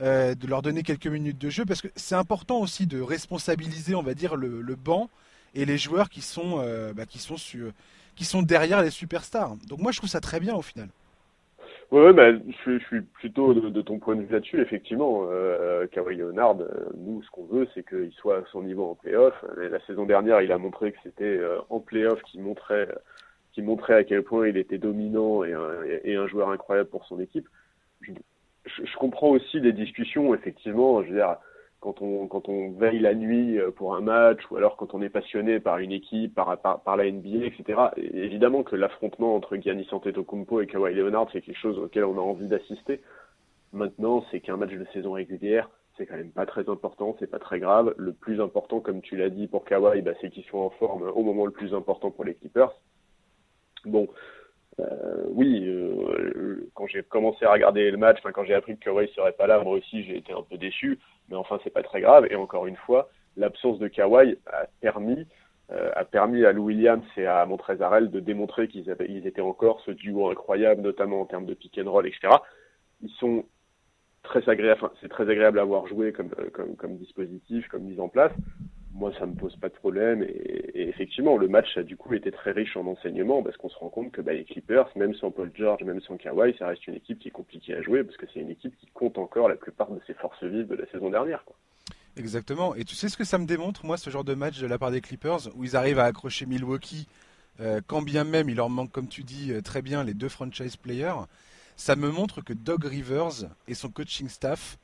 de 0.00 0.46
leur 0.46 0.62
donner 0.62 0.82
quelques 0.82 1.06
minutes 1.06 1.38
de 1.38 1.50
jeu, 1.50 1.64
parce 1.64 1.80
que 1.80 1.88
c'est 1.96 2.14
important 2.14 2.58
aussi 2.58 2.86
de 2.86 3.00
responsabiliser, 3.00 3.94
on 3.94 4.02
va 4.02 4.14
dire, 4.14 4.34
le, 4.36 4.60
le 4.60 4.74
banc 4.76 5.08
et 5.54 5.64
les 5.64 5.78
joueurs 5.78 6.08
qui 6.08 6.20
sont, 6.20 6.56
bah, 6.96 7.06
qui, 7.06 7.20
sont 7.20 7.36
qui 8.16 8.24
sont 8.24 8.42
derrière 8.42 8.82
les 8.82 8.90
superstars. 8.90 9.54
Donc 9.68 9.78
moi 9.78 9.92
je 9.92 9.98
trouve 9.98 10.10
ça 10.10 10.20
très 10.20 10.40
bien 10.40 10.54
au 10.54 10.62
final. 10.62 10.88
Oui, 11.90 12.12
bah, 12.12 12.32
je, 12.32 12.78
je, 12.78 12.84
suis 12.86 13.00
plutôt 13.02 13.54
de, 13.54 13.82
ton 13.82 13.98
point 13.98 14.16
de 14.16 14.22
vue 14.22 14.32
là-dessus, 14.32 14.60
effectivement. 14.60 15.26
Euh, 15.30 15.86
Kawhi 15.86 16.16
Leonard, 16.16 16.56
euh, 16.60 16.90
nous, 16.96 17.22
ce 17.22 17.30
qu'on 17.30 17.44
veut, 17.44 17.68
c'est 17.74 17.86
qu'il 17.86 18.10
soit 18.12 18.38
à 18.38 18.44
son 18.50 18.62
niveau 18.62 18.90
en 18.90 18.94
playoff. 18.94 19.34
La 19.56 19.80
saison 19.86 20.04
dernière, 20.04 20.40
il 20.40 20.50
a 20.50 20.58
montré 20.58 20.92
que 20.92 20.98
c'était 21.02 21.24
euh, 21.24 21.58
en 21.70 21.80
playoff 21.80 22.20
qui 22.22 22.38
montrait, 22.40 22.88
qui 23.52 23.62
montrait 23.62 23.94
à 23.94 24.04
quel 24.04 24.22
point 24.22 24.48
il 24.48 24.56
était 24.56 24.78
dominant 24.78 25.44
et 25.44 25.52
un, 25.52 25.82
et 26.04 26.16
un 26.16 26.26
joueur 26.26 26.50
incroyable 26.50 26.88
pour 26.88 27.04
son 27.06 27.20
équipe. 27.20 27.48
Je, 28.00 28.12
je, 28.66 28.96
comprends 28.96 29.28
aussi 29.28 29.60
les 29.60 29.72
discussions, 29.72 30.34
effectivement. 30.34 31.02
Je 31.02 31.08
veux 31.08 31.16
dire, 31.16 31.36
quand 31.84 32.00
on, 32.00 32.26
quand 32.28 32.48
on 32.48 32.70
veille 32.72 32.98
la 32.98 33.14
nuit 33.14 33.58
euh, 33.58 33.70
pour 33.70 33.94
un 33.94 34.00
match 34.00 34.40
ou 34.50 34.56
alors 34.56 34.76
quand 34.76 34.94
on 34.94 35.02
est 35.02 35.10
passionné 35.10 35.60
par 35.60 35.78
une 35.78 35.92
équipe, 35.92 36.34
par, 36.34 36.58
par, 36.58 36.96
la 36.96 37.10
NBA, 37.10 37.44
etc. 37.44 37.78
évidemment 37.94 38.62
que 38.62 38.74
l'affrontement 38.74 39.36
entre 39.36 39.56
Giannis 39.56 39.86
Antetokounmpo 39.92 40.62
et 40.62 40.66
Kawhi 40.66 40.94
Leonard, 40.94 41.28
c'est 41.30 41.42
quelque 41.42 41.58
chose 41.58 41.78
auquel 41.78 42.04
on 42.04 42.16
a 42.16 42.22
envie 42.22 42.48
d'assister. 42.48 43.02
Maintenant, 43.74 44.24
c'est 44.30 44.40
qu'un 44.40 44.56
match 44.56 44.72
de 44.72 44.86
saison 44.94 45.12
régulière, 45.12 45.68
c'est 45.98 46.06
quand 46.06 46.16
même 46.16 46.30
pas 46.30 46.46
très 46.46 46.68
important, 46.70 47.16
c'est 47.18 47.30
pas 47.30 47.38
très 47.38 47.60
grave. 47.60 47.94
Le 47.98 48.14
plus 48.14 48.40
important, 48.40 48.80
comme 48.80 49.02
tu 49.02 49.16
l'as 49.16 49.28
dit 49.28 49.46
pour 49.46 49.66
Kawhi, 49.66 50.00
bah, 50.00 50.12
c'est 50.22 50.30
qu'ils 50.30 50.44
soient 50.44 50.64
en 50.64 50.70
forme 50.70 51.02
au 51.02 51.22
moment 51.22 51.44
le 51.44 51.52
plus 51.52 51.74
important 51.74 52.10
pour 52.10 52.24
les 52.24 52.34
Clippers. 52.34 52.72
Bon, 53.84 54.08
oui, 55.30 55.68
quand 56.74 56.86
j'ai 56.86 57.02
commencé 57.02 57.44
à 57.44 57.52
regarder 57.52 57.90
le 57.90 57.96
match, 57.96 58.18
quand 58.22 58.44
j'ai 58.44 58.54
appris 58.54 58.76
que 58.76 58.84
Kawhi 58.84 59.08
serait 59.14 59.32
pas 59.32 59.46
là, 59.46 59.62
moi 59.62 59.74
aussi 59.74 60.04
j'ai 60.04 60.16
été 60.16 60.32
un 60.32 60.42
peu 60.42 60.56
déçu, 60.56 60.98
mais 61.28 61.36
enfin 61.36 61.58
c'est 61.62 61.70
pas 61.70 61.82
très 61.82 62.00
grave. 62.00 62.26
Et 62.30 62.36
encore 62.36 62.66
une 62.66 62.76
fois, 62.76 63.08
l'absence 63.36 63.78
de 63.78 63.88
Kawhi 63.88 64.36
a 64.46 64.66
permis 64.80 65.26
euh, 65.72 65.90
a 65.96 66.04
permis 66.04 66.44
à 66.44 66.52
Lou 66.52 66.64
Williams 66.64 67.04
et 67.16 67.24
à 67.24 67.46
Montrezarel 67.46 68.10
de 68.10 68.20
démontrer 68.20 68.68
qu'ils 68.68 68.94
ils 69.08 69.26
étaient 69.26 69.40
encore 69.40 69.80
ce 69.80 69.92
duo 69.92 70.28
incroyable, 70.28 70.82
notamment 70.82 71.22
en 71.22 71.24
termes 71.24 71.46
de 71.46 71.54
pick 71.54 71.78
and 71.78 71.90
roll, 71.90 72.06
etc. 72.06 72.28
Ils 73.00 73.10
sont 73.12 73.46
très 74.22 74.46
agréables, 74.46 74.90
c'est 75.00 75.08
très 75.08 75.30
agréable 75.30 75.58
à 75.58 75.64
voir 75.64 75.86
jouer 75.86 76.12
comme, 76.12 76.28
comme, 76.52 76.76
comme, 76.76 76.98
dispositif, 76.98 77.66
comme 77.68 77.84
mise 77.84 77.98
en 77.98 78.10
place. 78.10 78.32
Moi, 78.94 79.12
ça 79.18 79.26
me 79.26 79.34
pose 79.34 79.56
pas 79.56 79.68
de 79.68 79.74
problème. 79.74 80.22
Et, 80.22 80.88
effectivement, 80.88 81.36
le 81.36 81.48
match 81.48 81.76
a 81.76 81.82
du 81.82 81.96
coup 81.96 82.14
été 82.14 82.30
très 82.30 82.52
riche 82.52 82.76
en 82.76 82.86
enseignements 82.86 83.42
parce 83.42 83.56
qu'on 83.56 83.68
se 83.68 83.76
rend 83.76 83.88
compte 83.88 84.12
que 84.12 84.20
bah, 84.20 84.32
les 84.32 84.44
Clippers, 84.44 84.88
même 84.96 85.14
sans 85.14 85.30
Paul 85.30 85.50
George, 85.54 85.82
même 85.82 86.00
sans 86.02 86.16
Kawhi, 86.16 86.54
ça 86.58 86.68
reste 86.68 86.86
une 86.86 86.94
équipe 86.94 87.18
qui 87.18 87.28
est 87.28 87.32
compliquée 87.32 87.74
à 87.74 87.82
jouer 87.82 88.04
parce 88.04 88.16
que 88.16 88.26
c'est 88.32 88.40
une 88.40 88.50
équipe 88.50 88.76
qui 88.78 88.86
compte 88.94 89.18
encore 89.18 89.48
la 89.48 89.56
plupart 89.56 89.90
de 89.90 90.00
ses 90.06 90.14
forces 90.14 90.42
vives 90.44 90.68
de 90.68 90.76
la 90.76 90.86
saison 90.86 91.10
dernière. 91.10 91.44
Quoi. 91.44 91.56
Exactement. 92.16 92.74
Et 92.76 92.84
tu 92.84 92.94
sais 92.94 93.08
ce 93.08 93.16
que 93.16 93.24
ça 93.24 93.38
me 93.38 93.46
démontre, 93.46 93.84
moi, 93.84 93.96
ce 93.96 94.10
genre 94.10 94.24
de 94.24 94.34
match 94.34 94.60
de 94.60 94.66
la 94.66 94.78
part 94.78 94.92
des 94.92 95.00
Clippers, 95.00 95.48
où 95.56 95.64
ils 95.64 95.74
arrivent 95.74 95.98
à 95.98 96.04
accrocher 96.04 96.46
Milwaukee, 96.46 97.08
euh, 97.60 97.80
quand 97.86 98.02
bien 98.02 98.24
même 98.24 98.48
il 98.48 98.56
leur 98.56 98.70
manque, 98.70 98.92
comme 98.92 99.08
tu 99.08 99.22
dis 99.22 99.52
euh, 99.52 99.60
très 99.60 99.82
bien, 99.82 100.04
les 100.04 100.14
deux 100.14 100.28
franchise 100.28 100.76
players, 100.76 101.26
ça 101.76 101.96
me 101.96 102.10
montre 102.10 102.40
que 102.42 102.52
Doug 102.52 102.84
Rivers 102.84 103.48
et 103.66 103.74
son 103.74 103.90
coaching 103.90 104.28
staff 104.28 104.78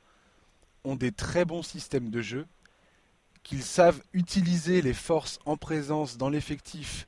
ont 0.83 0.95
des 0.95 1.11
très 1.11 1.45
bons 1.45 1.63
systèmes 1.63 2.09
de 2.09 2.21
jeu, 2.21 2.45
qu'ils 3.43 3.63
savent 3.63 4.01
utiliser 4.13 4.81
les 4.81 4.93
forces 4.93 5.39
en 5.45 5.57
présence 5.57 6.17
dans 6.17 6.29
l'effectif 6.29 7.07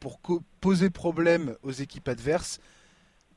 pour 0.00 0.18
poser 0.60 0.90
problème 0.90 1.56
aux 1.62 1.70
équipes 1.70 2.08
adverses, 2.08 2.60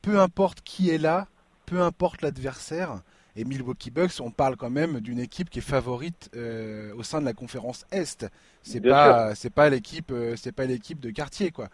peu 0.02 0.20
importe 0.20 0.60
qui 0.62 0.90
est 0.90 0.98
là, 0.98 1.26
peu 1.66 1.80
importe 1.80 2.22
l'adversaire. 2.22 3.02
Et 3.36 3.44
Milwaukee 3.44 3.90
Bucks, 3.90 4.20
on 4.20 4.30
parle 4.30 4.56
quand 4.56 4.70
même 4.70 5.00
d'une 5.00 5.20
équipe 5.20 5.48
qui 5.48 5.60
est 5.60 5.62
favorite 5.62 6.30
euh, 6.34 6.92
au 6.96 7.02
sein 7.02 7.20
de 7.20 7.24
la 7.24 7.32
conférence 7.32 7.86
Est. 7.92 8.26
C'est 8.62 8.80
pas, 8.80 9.34
c'est 9.34 9.52
pas 9.52 9.70
l'équipe, 9.70 10.10
euh, 10.10 10.34
c'est 10.36 10.54
pas 10.54 10.64
l'équipe 10.64 10.98
de 11.00 11.10
quartier, 11.10 11.50
quoi. 11.50 11.68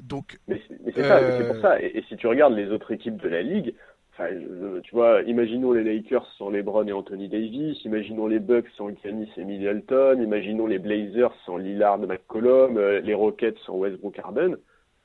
Donc, 0.00 0.38
mais 0.48 0.60
c'est 0.94 0.98
euh, 0.98 1.52
pour 1.52 1.62
ça. 1.62 1.80
Et, 1.80 2.04
si 2.08 2.16
tu 2.16 2.26
regardes 2.26 2.54
les 2.54 2.68
autres 2.68 2.92
équipes 2.92 3.16
de 3.16 3.28
la 3.28 3.42
ligue, 3.42 3.74
tu 4.16 4.94
vois, 4.94 5.22
imaginons 5.22 5.72
les 5.72 5.82
Lakers 5.82 6.26
sans 6.38 6.50
LeBron 6.50 6.86
et 6.86 6.92
Anthony 6.92 7.28
Davis, 7.28 7.84
imaginons 7.84 8.26
les 8.26 8.38
Bucks 8.38 8.68
sans 8.76 8.90
Giannis 9.02 9.30
et 9.36 9.44
Middleton, 9.44 10.20
imaginons 10.22 10.66
les 10.66 10.78
Blazers 10.78 11.34
sans 11.44 11.56
Lillard, 11.56 11.98
McCollum, 11.98 12.78
les 12.78 13.14
Rockets 13.14 13.58
sans 13.66 13.76
Westbrook 13.76 14.18
Harden. 14.18 14.56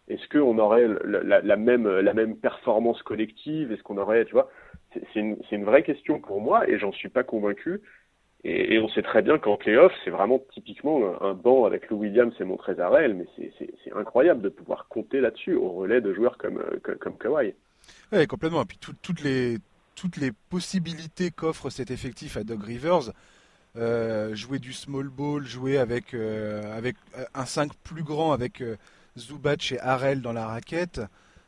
Est-ce 0.07 0.27
qu'on 0.29 0.57
aurait 0.57 0.87
la, 1.05 1.41
la, 1.41 1.55
même 1.55 2.35
performance 2.37 3.01
collective? 3.03 3.71
Est-ce 3.71 3.83
qu'on 3.83 3.97
aurait, 3.97 4.25
tu 4.25 4.33
vois 4.33 4.49
c'est 5.13 5.19
une, 5.19 5.65
vraie 5.65 5.83
question 5.83 6.19
pour 6.19 6.41
moi 6.41 6.67
et 6.69 6.77
j'en 6.79 6.91
suis 6.91 7.09
pas 7.09 7.23
convaincu. 7.23 7.81
Et, 8.43 8.75
et, 8.75 8.79
on 8.79 8.87
sait 8.89 9.01
très 9.01 9.21
bien 9.21 9.37
qu'en 9.37 9.57
playoff, 9.57 9.91
c'est 10.03 10.09
vraiment 10.09 10.39
typiquement 10.53 11.21
un, 11.21 11.33
banc 11.33 11.65
avec 11.65 11.89
Lou 11.89 11.97
Williams 11.97 12.33
et 12.39 12.45
Montrezarel, 12.45 13.13
mais 13.13 13.25
c'est 13.57 13.93
incroyable 13.93 14.41
de 14.41 14.49
pouvoir 14.49 14.87
compter 14.87 15.19
là-dessus 15.19 15.55
au 15.55 15.69
relais 15.69 15.99
de 15.99 16.13
joueurs 16.13 16.37
comme, 16.37 16.63
comme, 16.81 16.97
comme 16.97 17.17
Kawhi. 17.17 17.53
Oui, 18.11 18.25
complètement. 18.27 18.63
Et 18.63 18.65
puis 18.65 18.77
toutes, 18.77 19.21
les, 19.21 19.57
toutes 19.95 20.17
les 20.17 20.31
possibilités 20.31 21.31
qu'offre 21.31 21.69
cet 21.69 21.91
effectif 21.91 22.37
à 22.37 22.43
Doug 22.43 22.63
Rivers, 22.63 23.11
euh, 23.75 24.35
jouer 24.35 24.59
du 24.59 24.73
small 24.73 25.09
ball, 25.09 25.45
jouer 25.45 25.77
avec, 25.77 26.13
euh, 26.13 26.75
avec 26.75 26.95
un 27.33 27.45
5 27.45 27.73
plus 27.83 28.03
grand 28.03 28.31
avec 28.31 28.61
euh, 28.61 28.77
Zubac 29.17 29.71
et 29.71 29.79
Harrell 29.79 30.21
dans 30.21 30.33
la 30.33 30.47
raquette, 30.47 31.01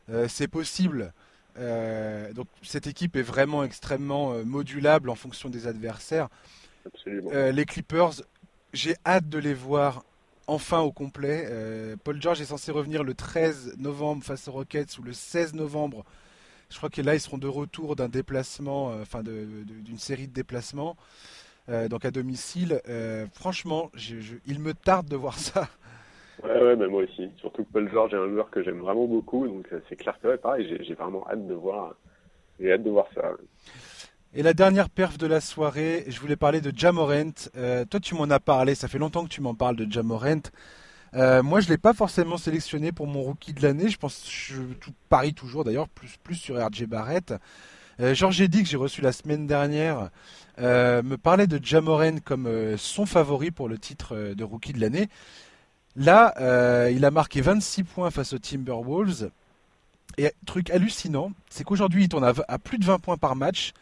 euh, 0.08 0.28
c'est 0.28 0.48
possible. 0.48 1.12
Euh, 1.58 2.32
donc 2.32 2.46
cette 2.62 2.86
équipe 2.86 3.16
est 3.16 3.22
vraiment 3.22 3.62
extrêmement 3.62 4.32
euh, 4.32 4.42
modulable 4.44 5.10
en 5.10 5.14
fonction 5.14 5.50
des 5.50 5.66
adversaires. 5.66 6.28
Euh, 7.06 7.52
les 7.52 7.64
Clippers, 7.64 8.22
j'ai 8.72 8.96
hâte 9.06 9.28
de 9.28 9.38
les 9.38 9.54
voir 9.54 10.04
enfin 10.46 10.80
au 10.80 10.92
complet. 10.92 11.48
Paul 12.04 12.20
George 12.20 12.40
est 12.40 12.46
censé 12.46 12.72
revenir 12.72 13.04
le 13.04 13.14
13 13.14 13.76
novembre 13.78 14.24
face 14.24 14.48
aux 14.48 14.52
Rockets 14.52 14.98
ou 14.98 15.02
le 15.02 15.12
16 15.12 15.54
novembre. 15.54 16.04
Je 16.72 16.76
crois 16.78 16.90
que 16.90 17.02
là 17.02 17.14
ils 17.14 17.20
seront 17.20 17.38
de 17.38 17.46
retour 17.46 17.94
d'un 17.94 18.08
déplacement, 18.08 18.86
enfin 19.00 19.22
d'une 19.22 19.98
série 19.98 20.26
de 20.26 20.32
déplacements. 20.32 20.96
donc 21.68 22.04
à 22.04 22.10
domicile. 22.10 22.80
franchement, 23.34 23.90
il 24.46 24.58
me 24.58 24.74
tarde 24.74 25.08
de 25.08 25.16
voir 25.16 25.38
ça. 25.38 25.68
Ouais, 26.42 26.60
ouais, 26.60 26.76
bah, 26.76 26.88
moi 26.88 27.04
aussi. 27.04 27.30
Surtout 27.38 27.64
que 27.64 27.72
Paul 27.72 27.88
George 27.90 28.14
est 28.14 28.16
un 28.16 28.28
joueur 28.28 28.50
que 28.50 28.62
j'aime 28.62 28.80
vraiment 28.80 29.06
beaucoup, 29.06 29.46
donc 29.46 29.66
euh, 29.72 29.80
c'est 29.88 29.96
clair 29.96 30.18
que 30.20 30.28
ouais, 30.28 30.38
pareil, 30.38 30.76
j'ai 30.80 30.94
vraiment 30.94 31.26
hâte 31.28 31.46
de 31.46 31.54
voir, 31.54 31.94
j'ai 32.58 32.72
hâte 32.72 32.82
de 32.82 32.90
voir 32.90 33.06
ça. 33.14 33.32
Et 34.34 34.42
la 34.42 34.54
dernière 34.54 34.88
perf 34.88 35.18
de 35.18 35.26
la 35.26 35.40
soirée, 35.40 36.04
je 36.08 36.18
voulais 36.18 36.36
parler 36.36 36.60
de 36.60 36.72
Jamorent. 36.76 37.50
Euh, 37.56 37.84
toi, 37.84 38.00
tu 38.00 38.14
m'en 38.14 38.24
as 38.24 38.40
parlé, 38.40 38.74
ça 38.74 38.88
fait 38.88 38.98
longtemps 38.98 39.24
que 39.24 39.28
tu 39.28 39.40
m'en 39.40 39.54
parles 39.54 39.76
de 39.76 39.90
Jamorent. 39.90 40.50
Euh, 41.14 41.42
moi, 41.42 41.60
je 41.60 41.68
l'ai 41.68 41.78
pas 41.78 41.92
forcément 41.92 42.38
sélectionné 42.38 42.92
pour 42.92 43.06
mon 43.06 43.22
rookie 43.22 43.52
de 43.52 43.62
l'année. 43.62 43.88
Je 43.88 43.98
pense, 43.98 44.24
je 44.28 44.62
tout, 44.80 44.92
parie 45.08 45.34
toujours 45.34 45.64
d'ailleurs, 45.64 45.88
plus, 45.88 46.16
plus 46.22 46.36
sur 46.36 46.56
RJ 46.56 46.84
Barrett. 46.84 47.34
Euh, 48.00 48.14
Georges 48.14 48.40
Eddy, 48.40 48.62
que 48.62 48.68
j'ai 48.68 48.78
reçu 48.78 49.02
la 49.02 49.12
semaine 49.12 49.46
dernière, 49.46 50.10
euh, 50.58 51.02
me 51.02 51.16
parlait 51.16 51.46
de 51.46 51.62
Jamorent 51.62 52.20
comme 52.24 52.76
son 52.78 53.04
favori 53.04 53.50
pour 53.50 53.68
le 53.68 53.78
titre 53.78 54.34
de 54.34 54.44
rookie 54.44 54.72
de 54.72 54.80
l'année. 54.80 55.08
Là, 55.94 56.88
il 56.90 57.04
a 57.04 57.10
marqué 57.10 57.42
26 57.42 57.84
points 57.84 58.10
face 58.10 58.32
aux 58.32 58.38
Timberwolves. 58.38 59.30
Et 60.18 60.30
truc 60.46 60.70
hallucinant, 60.70 61.32
c'est 61.48 61.64
qu'aujourd'hui, 61.64 62.04
il 62.04 62.08
tourne 62.08 62.24
à, 62.24 62.58
plus 62.58 62.78
de 62.78 62.84
20 62.84 62.98
points 62.98 63.16
par 63.16 63.36
match, 63.36 63.72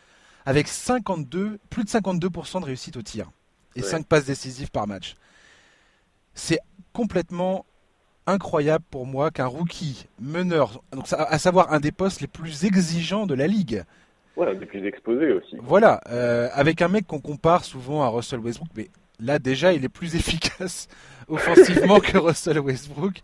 avec 0.47 0.69
52, 0.69 1.59
plus 1.71 1.85
de 1.85 1.89
52% 1.89 2.61
de 2.61 2.67
réussite 2.67 2.97
au 2.97 3.03
tir. 3.03 3.31
Et 3.77 3.83
5 3.83 4.07
passes 4.07 4.25
décisives 4.25 4.71
par 4.71 4.87
match. 4.87 5.17
C'est 6.43 6.61
complètement 6.95 7.67
incroyable 8.27 8.83
pour 8.91 9.05
moi 9.05 9.31
qu'un 9.31 9.45
rookie 9.45 10.07
meneur, 10.19 10.83
donc 10.91 11.05
à 11.13 11.39
savoir 11.39 11.71
un 11.71 11.81
des 11.81 11.93
postes 11.93 12.23
les 12.23 12.27
plus 12.27 12.65
exigeants 12.65 13.27
de 13.27 13.35
la 13.35 13.47
ligue. 13.47 13.85
Ouais, 14.39 14.57
des 14.57 14.65
plus 14.65 14.87
exposés 14.87 15.33
aussi. 15.33 15.57
Voilà, 15.61 16.01
euh, 16.09 16.49
avec 16.55 16.81
un 16.81 16.89
mec 16.89 17.07
qu'on 17.07 17.21
compare 17.21 17.63
souvent 17.67 18.03
à 18.03 18.09
Russell 18.09 18.41
Westbrook, 18.41 18.71
mais 18.75 18.89
là 19.21 19.39
déjà 19.39 19.75
il 19.75 19.85
est 19.85 19.91
plus 19.91 20.15
efficace 20.17 20.89
offensivement 21.29 22.01
que 22.01 22.17
Russell 22.17 22.59
Westbrook. 22.59 23.21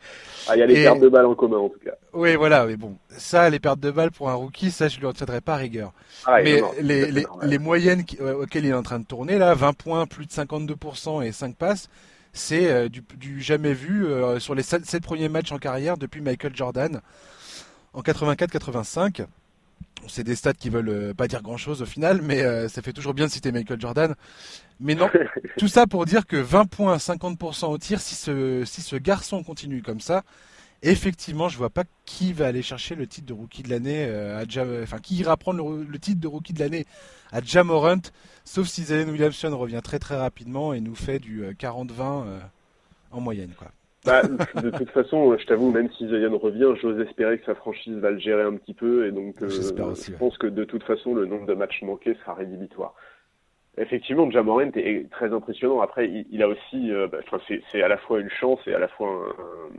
Ah, 0.46 0.54
il 0.54 0.58
y 0.58 0.62
a 0.62 0.66
les 0.66 0.82
pertes 0.82 1.00
de 1.00 1.08
balles 1.08 1.24
en 1.24 1.34
commun 1.34 1.56
en 1.56 1.70
tout 1.70 1.80
cas. 1.82 1.94
Oui, 2.12 2.36
voilà, 2.36 2.66
mais 2.66 2.76
bon, 2.76 2.96
ça, 3.08 3.48
les 3.48 3.60
pertes 3.60 3.80
de 3.80 3.90
balles 3.90 4.12
pour 4.12 4.28
un 4.28 4.34
rookie, 4.34 4.70
ça, 4.70 4.88
je 4.88 5.00
lui 5.00 5.06
en 5.06 5.14
tiendrai 5.14 5.40
pas 5.40 5.56
rigueur. 5.56 5.94
Ah, 6.26 6.42
mais 6.42 6.60
les, 6.82 7.10
les, 7.10 7.24
les, 7.42 7.58
moyennes 7.58 8.04
auxquelles 8.20 8.66
il 8.66 8.70
est 8.70 8.74
en 8.74 8.82
train 8.82 8.98
de 9.00 9.06
tourner, 9.06 9.38
là, 9.38 9.54
20 9.54 9.72
points, 9.72 10.06
plus 10.06 10.26
de 10.26 10.30
52% 10.30 11.24
et 11.24 11.32
5 11.32 11.56
passes, 11.56 11.88
c'est 12.36 12.70
euh, 12.70 12.88
du, 12.88 13.02
du, 13.16 13.40
jamais 13.40 13.72
vu 13.72 14.06
euh, 14.06 14.38
sur 14.38 14.54
les 14.54 14.62
7, 14.62 15.00
premiers 15.02 15.28
matchs 15.28 15.52
en 15.52 15.58
carrière 15.58 15.96
depuis 15.96 16.20
Michael 16.20 16.54
Jordan 16.54 17.00
en 17.92 18.02
84-85 18.02 19.26
c'est 20.08 20.24
des 20.24 20.36
stats 20.36 20.52
qui 20.52 20.70
veulent 20.70 20.88
euh, 20.88 21.14
pas 21.14 21.28
dire 21.28 21.42
grand 21.42 21.56
chose 21.56 21.82
au 21.82 21.86
final, 21.86 22.20
mais 22.22 22.42
euh, 22.42 22.68
ça 22.68 22.82
fait 22.82 22.92
toujours 22.92 23.14
bien 23.14 23.26
de 23.26 23.30
citer 23.30 23.52
Michael 23.52 23.80
Jordan. 23.80 24.14
Mais 24.80 24.94
non, 24.94 25.08
tout 25.58 25.68
ça 25.68 25.86
pour 25.86 26.04
dire 26.04 26.26
que 26.26 26.36
20 26.36 26.66
points, 26.66 26.96
50% 26.96 27.66
au 27.66 27.78
tir, 27.78 28.00
si 28.00 28.14
ce, 28.14 28.64
si 28.64 28.82
ce 28.82 28.96
garçon 28.96 29.42
continue 29.42 29.82
comme 29.82 30.00
ça, 30.00 30.22
effectivement, 30.82 31.48
je 31.48 31.58
vois 31.58 31.70
pas 31.70 31.84
qui 32.04 32.32
va 32.32 32.46
aller 32.46 32.62
chercher 32.62 32.94
le 32.94 33.06
titre 33.06 33.26
de 33.26 33.32
rookie 33.32 33.62
de 33.62 33.70
l'année 33.70 34.06
euh, 34.08 34.44
enfin 34.82 34.98
qui 34.98 35.16
ira 35.16 35.36
prendre 35.36 35.68
le, 35.70 35.98
titre 35.98 36.20
de 36.20 36.28
rookie 36.28 36.52
de 36.52 36.60
l'année 36.60 36.86
à 37.32 37.40
Jamorant, 37.40 38.02
sauf 38.44 38.66
si 38.66 38.82
Zion 38.82 39.08
Williamson 39.08 39.56
revient 39.56 39.80
très 39.82 39.98
très 39.98 40.16
rapidement 40.16 40.72
et 40.72 40.80
nous 40.80 40.94
fait 40.94 41.18
du 41.18 41.44
40-20 41.44 42.24
en 43.12 43.20
moyenne 43.20 43.52
quoi. 43.58 43.68
Bah, 44.06 44.22
de 44.22 44.70
toute 44.70 44.90
façon, 44.90 45.36
je 45.36 45.44
t'avoue, 45.46 45.72
même 45.72 45.90
si 45.98 46.06
Zion 46.08 46.38
revient, 46.38 46.72
j'ose 46.80 47.00
espérer 47.00 47.38
que 47.38 47.44
sa 47.44 47.56
franchise 47.56 47.96
va 47.96 48.12
le 48.12 48.18
gérer 48.18 48.42
un 48.42 48.54
petit 48.54 48.74
peu, 48.74 49.06
et 49.06 49.10
donc 49.10 49.42
euh, 49.42 49.48
je 49.48 50.12
pense 50.12 50.38
que 50.38 50.46
de 50.46 50.64
toute 50.64 50.84
façon, 50.84 51.14
le 51.14 51.26
nombre 51.26 51.46
de 51.46 51.54
matchs 51.54 51.82
manqués 51.82 52.16
sera 52.20 52.34
rédhibitoire. 52.34 52.94
Effectivement, 53.78 54.30
Jamorant 54.30 54.60
est 54.60 55.10
très 55.10 55.32
impressionnant. 55.34 55.80
Après, 55.80 56.08
il, 56.30 56.42
a 56.42 56.48
aussi, 56.48 56.90
euh, 56.92 57.08
bah, 57.08 57.18
c'est 57.48 57.82
à 57.82 57.88
la 57.88 57.98
fois 57.98 58.20
une 58.20 58.30
chance 58.30 58.60
et 58.66 58.74
à 58.74 58.78
la 58.78 58.88
fois 58.88 59.08
un, 59.08 59.74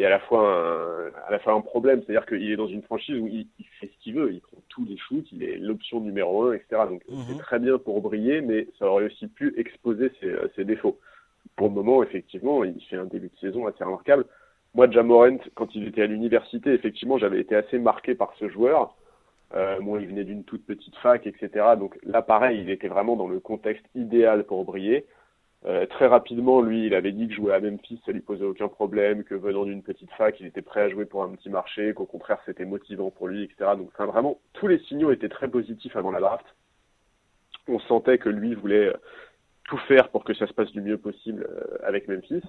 et 0.00 0.06
à 0.06 0.10
la 0.10 0.18
fois 0.20 0.40
un, 0.40 1.26
à 1.26 1.30
la 1.30 1.38
fois 1.38 1.52
un 1.52 1.60
problème. 1.60 2.02
C'est-à-dire 2.02 2.26
qu'il 2.26 2.50
est 2.50 2.56
dans 2.56 2.66
une 2.66 2.82
franchise 2.82 3.16
où 3.18 3.26
il, 3.26 3.46
fait 3.78 3.86
ce 3.86 4.02
qu'il 4.02 4.14
veut, 4.14 4.32
il 4.32 4.40
prend 4.40 4.58
tous 4.68 4.84
les 4.84 4.96
shoots, 4.96 5.26
il 5.32 5.42
est 5.42 5.56
l'option 5.56 6.00
numéro 6.00 6.44
un, 6.44 6.54
etc. 6.54 6.82
Donc 6.88 7.02
mhm. 7.08 7.24
c'est 7.28 7.38
très 7.38 7.58
bien 7.58 7.78
pour 7.78 8.00
briller, 8.00 8.40
mais 8.40 8.66
ça 8.78 8.86
aurait 8.86 9.06
aussi 9.06 9.28
pu 9.28 9.54
exposer 9.56 10.10
ses, 10.20 10.34
ses 10.56 10.64
défauts 10.64 10.98
pour 11.56 11.68
le 11.68 11.74
moment, 11.74 12.02
effectivement, 12.02 12.64
il 12.64 12.80
fait 12.88 12.96
un 12.96 13.04
début 13.04 13.28
de 13.28 13.38
saison 13.38 13.66
assez 13.66 13.84
remarquable. 13.84 14.24
Moi, 14.74 14.90
Jamorant, 14.90 15.38
quand 15.54 15.74
il 15.74 15.88
était 15.88 16.02
à 16.02 16.06
l'université, 16.06 16.72
effectivement, 16.72 17.18
j'avais 17.18 17.40
été 17.40 17.56
assez 17.56 17.78
marqué 17.78 18.14
par 18.14 18.32
ce 18.38 18.48
joueur. 18.48 18.96
Euh, 19.54 19.80
bon, 19.80 19.98
il 19.98 20.06
venait 20.06 20.24
d'une 20.24 20.44
toute 20.44 20.64
petite 20.64 20.96
fac, 20.96 21.26
etc. 21.26 21.50
Donc 21.78 21.98
là, 22.04 22.22
pareil, 22.22 22.60
il 22.60 22.70
était 22.70 22.88
vraiment 22.88 23.16
dans 23.16 23.26
le 23.26 23.40
contexte 23.40 23.84
idéal 23.94 24.44
pour 24.44 24.64
briller. 24.64 25.06
Euh, 25.66 25.84
très 25.86 26.06
rapidement, 26.06 26.62
lui, 26.62 26.86
il 26.86 26.94
avait 26.94 27.12
dit 27.12 27.28
que 27.28 27.34
jouer 27.34 27.52
à 27.52 27.60
Memphis, 27.60 28.00
ça 28.06 28.12
lui 28.12 28.20
posait 28.20 28.44
aucun 28.44 28.68
problème, 28.68 29.24
que 29.24 29.34
venant 29.34 29.64
d'une 29.64 29.82
petite 29.82 30.10
fac, 30.12 30.40
il 30.40 30.46
était 30.46 30.62
prêt 30.62 30.80
à 30.82 30.88
jouer 30.88 31.04
pour 31.04 31.22
un 31.22 31.28
petit 31.30 31.50
marché, 31.50 31.92
qu'au 31.92 32.06
contraire, 32.06 32.40
c'était 32.46 32.64
motivant 32.64 33.10
pour 33.10 33.28
lui, 33.28 33.44
etc. 33.44 33.72
Donc, 33.76 33.90
enfin, 33.92 34.06
vraiment, 34.06 34.38
tous 34.54 34.68
les 34.68 34.78
signaux 34.78 35.10
étaient 35.10 35.28
très 35.28 35.48
positifs 35.48 35.96
avant 35.96 36.12
la 36.12 36.20
draft. 36.20 36.46
On 37.68 37.78
sentait 37.80 38.16
que 38.16 38.30
lui 38.30 38.54
voulait 38.54 38.88
euh, 38.88 38.96
tout 39.64 39.76
faire 39.86 40.08
pour 40.08 40.24
que 40.24 40.32
ça 40.32 40.46
se 40.46 40.54
passe 40.54 40.72
du 40.72 40.80
mieux 40.80 40.96
possible 40.96 41.46
euh, 41.50 41.76
avec 41.86 42.08
Memphis. 42.08 42.42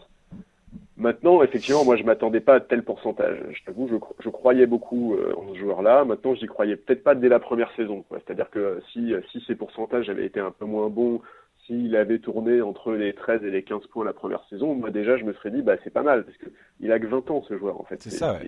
Maintenant, 0.95 1.43
effectivement, 1.43 1.83
moi, 1.83 1.97
je 1.97 2.03
m'attendais 2.03 2.39
pas 2.39 2.55
à 2.55 2.59
tel 2.61 2.83
pourcentage. 2.83 3.39
Je 3.49 3.63
t'avoue, 3.65 3.89
je, 4.19 4.29
croyais 4.29 4.67
beaucoup 4.67 5.17
en 5.35 5.53
ce 5.53 5.59
joueur-là. 5.59 6.05
Maintenant, 6.05 6.33
j'y 6.35 6.45
croyais 6.45 6.77
peut-être 6.77 7.03
pas 7.03 7.15
dès 7.15 7.27
la 7.27 7.39
première 7.39 7.73
saison. 7.75 8.05
C'est-à-dire 8.09 8.49
que 8.51 8.81
si, 8.93 9.13
si 9.31 9.43
ces 9.47 9.55
pourcentages 9.55 10.09
avaient 10.09 10.25
été 10.25 10.39
un 10.39 10.51
peu 10.51 10.65
moins 10.65 10.89
bons, 10.89 11.21
s'il 11.71 11.95
avait 11.95 12.19
tourné 12.19 12.61
entre 12.61 12.93
les 12.93 13.13
13 13.13 13.43
et 13.45 13.51
les 13.51 13.63
15 13.63 13.87
points 13.87 14.03
la 14.03 14.13
première 14.13 14.43
saison, 14.49 14.75
moi 14.75 14.89
déjà 14.89 15.15
je 15.15 15.23
me 15.23 15.33
serais 15.33 15.51
dit 15.51 15.61
bah 15.61 15.77
c'est 15.83 15.93
pas 15.93 16.03
mal 16.03 16.25
parce 16.25 16.37
que 16.37 16.47
il 16.81 16.91
a 16.91 16.99
que 16.99 17.07
20 17.07 17.31
ans 17.31 17.43
ce 17.47 17.57
joueur 17.57 17.79
en 17.79 17.85
fait. 17.85 18.01
C'est 18.01 18.09
ça. 18.09 18.39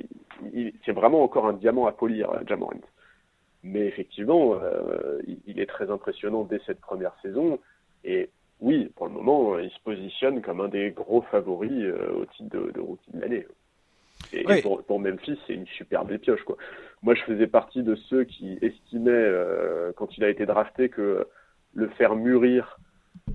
C'est 0.85 0.91
vraiment 0.91 1.23
encore 1.23 1.47
un 1.47 1.53
diamant 1.53 1.87
à 1.87 1.93
polir, 1.93 2.31
euh, 2.31 2.39
Jamorant. 2.45 2.81
Mais 3.63 3.85
effectivement, 3.87 4.55
euh, 4.61 5.21
il, 5.47 5.59
est 5.59 5.65
très 5.67 5.89
impressionnant 5.89 6.43
dès 6.43 6.59
cette 6.65 6.81
première 6.81 7.15
saison 7.21 7.59
et 8.03 8.29
oui, 8.59 8.91
pour 8.95 9.07
le 9.07 9.13
moment, 9.13 9.57
il 9.57 9.69
se 9.69 9.79
positionne 9.83 10.41
comme 10.41 10.59
un 10.59 10.67
des 10.67 10.91
gros 10.91 11.21
favoris 11.21 11.71
euh, 11.71 12.21
au 12.21 12.25
titre 12.25 12.49
de, 12.49 12.71
de 12.71 12.79
rookie 12.81 13.11
de 13.13 13.21
l'année. 13.21 13.47
Et, 14.33 14.61
pour, 14.61 14.83
pour, 14.83 14.99
Memphis, 14.99 15.39
c'est 15.47 15.53
une 15.53 15.67
superbe 15.67 16.17
pioche 16.17 16.43
quoi. 16.43 16.57
Moi, 17.03 17.13
je 17.13 17.23
faisais 17.23 17.47
partie 17.47 17.83
de 17.83 17.95
ceux 17.95 18.25
qui 18.25 18.57
estimaient 18.61 19.31
quand 19.95 20.17
il 20.17 20.23
a 20.23 20.29
été 20.29 20.45
drafté 20.45 20.89
que 20.89 21.27
le 21.73 21.87
faire 21.89 22.15
mûrir 22.15 22.79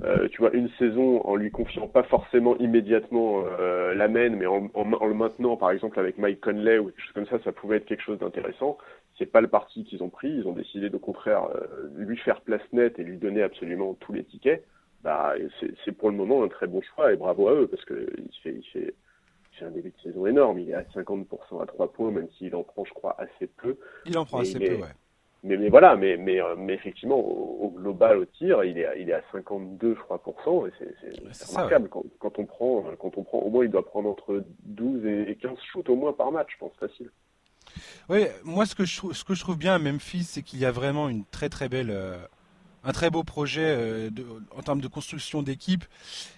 euh, 0.04 0.28
tu 0.28 0.38
vois, 0.38 0.52
une 0.54 0.70
saison 0.78 1.20
en 1.22 1.34
lui 1.34 1.50
confiant 1.50 1.88
pas 1.88 2.04
forcément 2.04 2.56
immédiatement 2.58 3.42
euh, 3.58 3.94
la 3.94 4.06
main, 4.06 4.30
mais 4.30 4.46
en, 4.46 4.70
en, 4.74 5.06
le 5.06 5.14
maintenant, 5.14 5.56
par 5.56 5.72
exemple, 5.72 5.98
avec 5.98 6.18
Mike 6.18 6.40
Conley 6.40 6.78
ou 6.78 6.86
quelque 6.86 7.00
chose 7.00 7.12
comme 7.14 7.26
ça, 7.26 7.42
ça 7.42 7.52
pouvait 7.52 7.78
être 7.78 7.86
quelque 7.86 8.02
chose 8.02 8.18
d'intéressant. 8.18 8.78
C'est 9.18 9.26
pas 9.26 9.40
le 9.40 9.48
parti 9.48 9.84
qu'ils 9.84 10.02
ont 10.04 10.08
pris. 10.08 10.30
Ils 10.30 10.46
ont 10.46 10.52
décidé 10.52 10.88
au 10.92 10.98
contraire 11.00 11.48
euh, 11.54 11.88
lui 11.96 12.16
faire 12.16 12.40
place 12.42 12.62
nette 12.72 12.98
et 13.00 13.02
lui 13.02 13.18
donner 13.18 13.42
absolument 13.42 13.94
tous 13.94 14.12
les 14.12 14.22
tickets. 14.22 14.64
Bah, 15.02 15.34
c'est 15.84 15.92
pour 15.92 16.10
le 16.10 16.16
moment 16.16 16.42
un 16.42 16.48
très 16.48 16.66
bon 16.66 16.80
choix 16.82 17.12
et 17.12 17.16
bravo 17.16 17.48
à 17.48 17.54
eux 17.54 17.66
parce 17.68 17.84
que 17.84 18.08
il 18.18 18.36
fait, 18.42 18.54
il 18.54 18.64
fait, 18.72 18.94
il 19.52 19.58
fait 19.58 19.64
un 19.64 19.70
début 19.70 19.90
de 19.90 20.02
saison 20.02 20.26
énorme. 20.26 20.60
Il 20.60 20.70
est 20.70 20.74
à 20.74 20.82
50% 20.82 21.62
à 21.62 21.66
3 21.66 21.92
points, 21.92 22.10
même 22.10 22.28
s'il 22.36 22.54
en 22.54 22.62
prend, 22.62 22.84
je 22.84 22.92
crois, 22.92 23.16
assez 23.18 23.46
peu. 23.46 23.76
Il 24.06 24.16
en 24.16 24.24
prend 24.24 24.40
assez 24.40 24.58
peu, 24.58 24.74
ouais 24.76 24.92
mais, 25.44 25.56
mais 25.56 25.68
voilà, 25.68 25.96
mais, 25.96 26.16
mais, 26.16 26.40
euh, 26.40 26.56
mais 26.56 26.74
effectivement, 26.74 27.18
au, 27.18 27.70
global, 27.70 28.18
au 28.18 28.24
tir, 28.24 28.64
il 28.64 28.78
est 28.78 28.86
à, 28.86 28.96
il 28.96 29.08
est 29.08 29.14
à 29.14 29.22
52, 29.32 29.94
je 29.94 30.00
crois, 30.00 30.20
et 30.66 30.72
c'est 31.32 31.48
remarquable. 31.48 31.88
quand, 31.88 32.04
quand, 32.18 32.38
on 32.38 32.44
prend, 32.44 32.84
quand 32.98 33.16
on 33.16 33.22
prend, 33.22 33.38
au 33.38 33.50
moins, 33.50 33.64
il 33.64 33.70
doit 33.70 33.84
prendre 33.84 34.08
entre 34.08 34.44
12 34.64 35.06
et 35.06 35.36
15 35.40 35.56
shoots 35.72 35.88
au 35.88 35.96
moins 35.96 36.12
par 36.12 36.32
match, 36.32 36.48
je 36.54 36.58
pense, 36.58 36.72
facile. 36.80 37.10
Oui, 38.08 38.26
moi, 38.44 38.66
ce 38.66 38.74
que 38.74 38.84
je, 38.84 39.00
ce 39.12 39.24
que 39.24 39.34
je 39.34 39.40
trouve 39.40 39.58
bien 39.58 39.74
à 39.74 39.78
Memphis, 39.78 40.24
c'est 40.24 40.42
qu'il 40.42 40.58
y 40.58 40.64
a 40.64 40.72
vraiment 40.72 41.08
une 41.08 41.24
très 41.26 41.48
très 41.48 41.68
belle 41.68 41.90
euh, 41.90 42.16
un 42.88 42.92
très 42.92 43.10
beau 43.10 43.22
projet 43.22 43.66
euh, 43.66 44.10
en 44.56 44.62
termes 44.62 44.80
de 44.80 44.88
construction 44.88 45.42
d'équipe. 45.42 45.84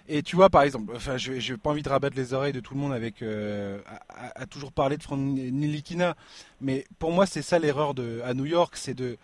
Et 0.09 0.21
tu 0.21 0.35
vois, 0.35 0.49
par 0.49 0.63
exemple, 0.63 0.91
enfin, 0.93 1.15
je 1.15 1.31
n'ai 1.31 1.57
pas 1.57 1.69
envie 1.69 1.81
de 1.81 1.87
rabattre 1.87 2.17
les 2.17 2.33
oreilles 2.33 2.51
de 2.51 2.59
tout 2.59 2.73
le 2.73 2.79
monde 2.81 2.91
avec 2.91 3.21
euh, 3.21 3.79
à, 4.09 4.45
toujours 4.47 4.73
parler 4.73 4.97
de 4.97 5.03
Frank 5.03 5.17
Nilikina, 5.17 6.15
mais 6.59 6.85
pour 6.99 7.13
moi, 7.13 7.25
c'est 7.25 7.41
ça 7.41 7.57
l'erreur 7.57 7.93
à 8.25 8.33
New 8.33 8.45
York, 8.45 8.73
c'est 8.75 8.93
de 8.93 9.17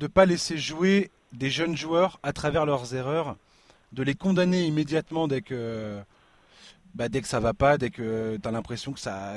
ne 0.00 0.06
pas 0.06 0.24
laisser 0.24 0.56
jouer 0.56 1.10
des 1.34 1.50
jeunes 1.50 1.76
joueurs 1.76 2.18
à 2.22 2.32
travers 2.32 2.64
leurs 2.64 2.94
erreurs, 2.94 3.36
de 3.92 4.02
les 4.02 4.14
condamner 4.14 4.64
immédiatement 4.64 5.28
dès 5.28 5.42
que 5.42 6.00
bah, 6.94 7.10
dès 7.10 7.20
que 7.20 7.28
ça 7.28 7.40
va 7.40 7.52
pas, 7.52 7.76
dès 7.76 7.90
que 7.90 8.38
tu 8.42 8.48
as 8.48 8.52
l'impression 8.52 8.92
que, 8.92 9.00
ça, 9.00 9.34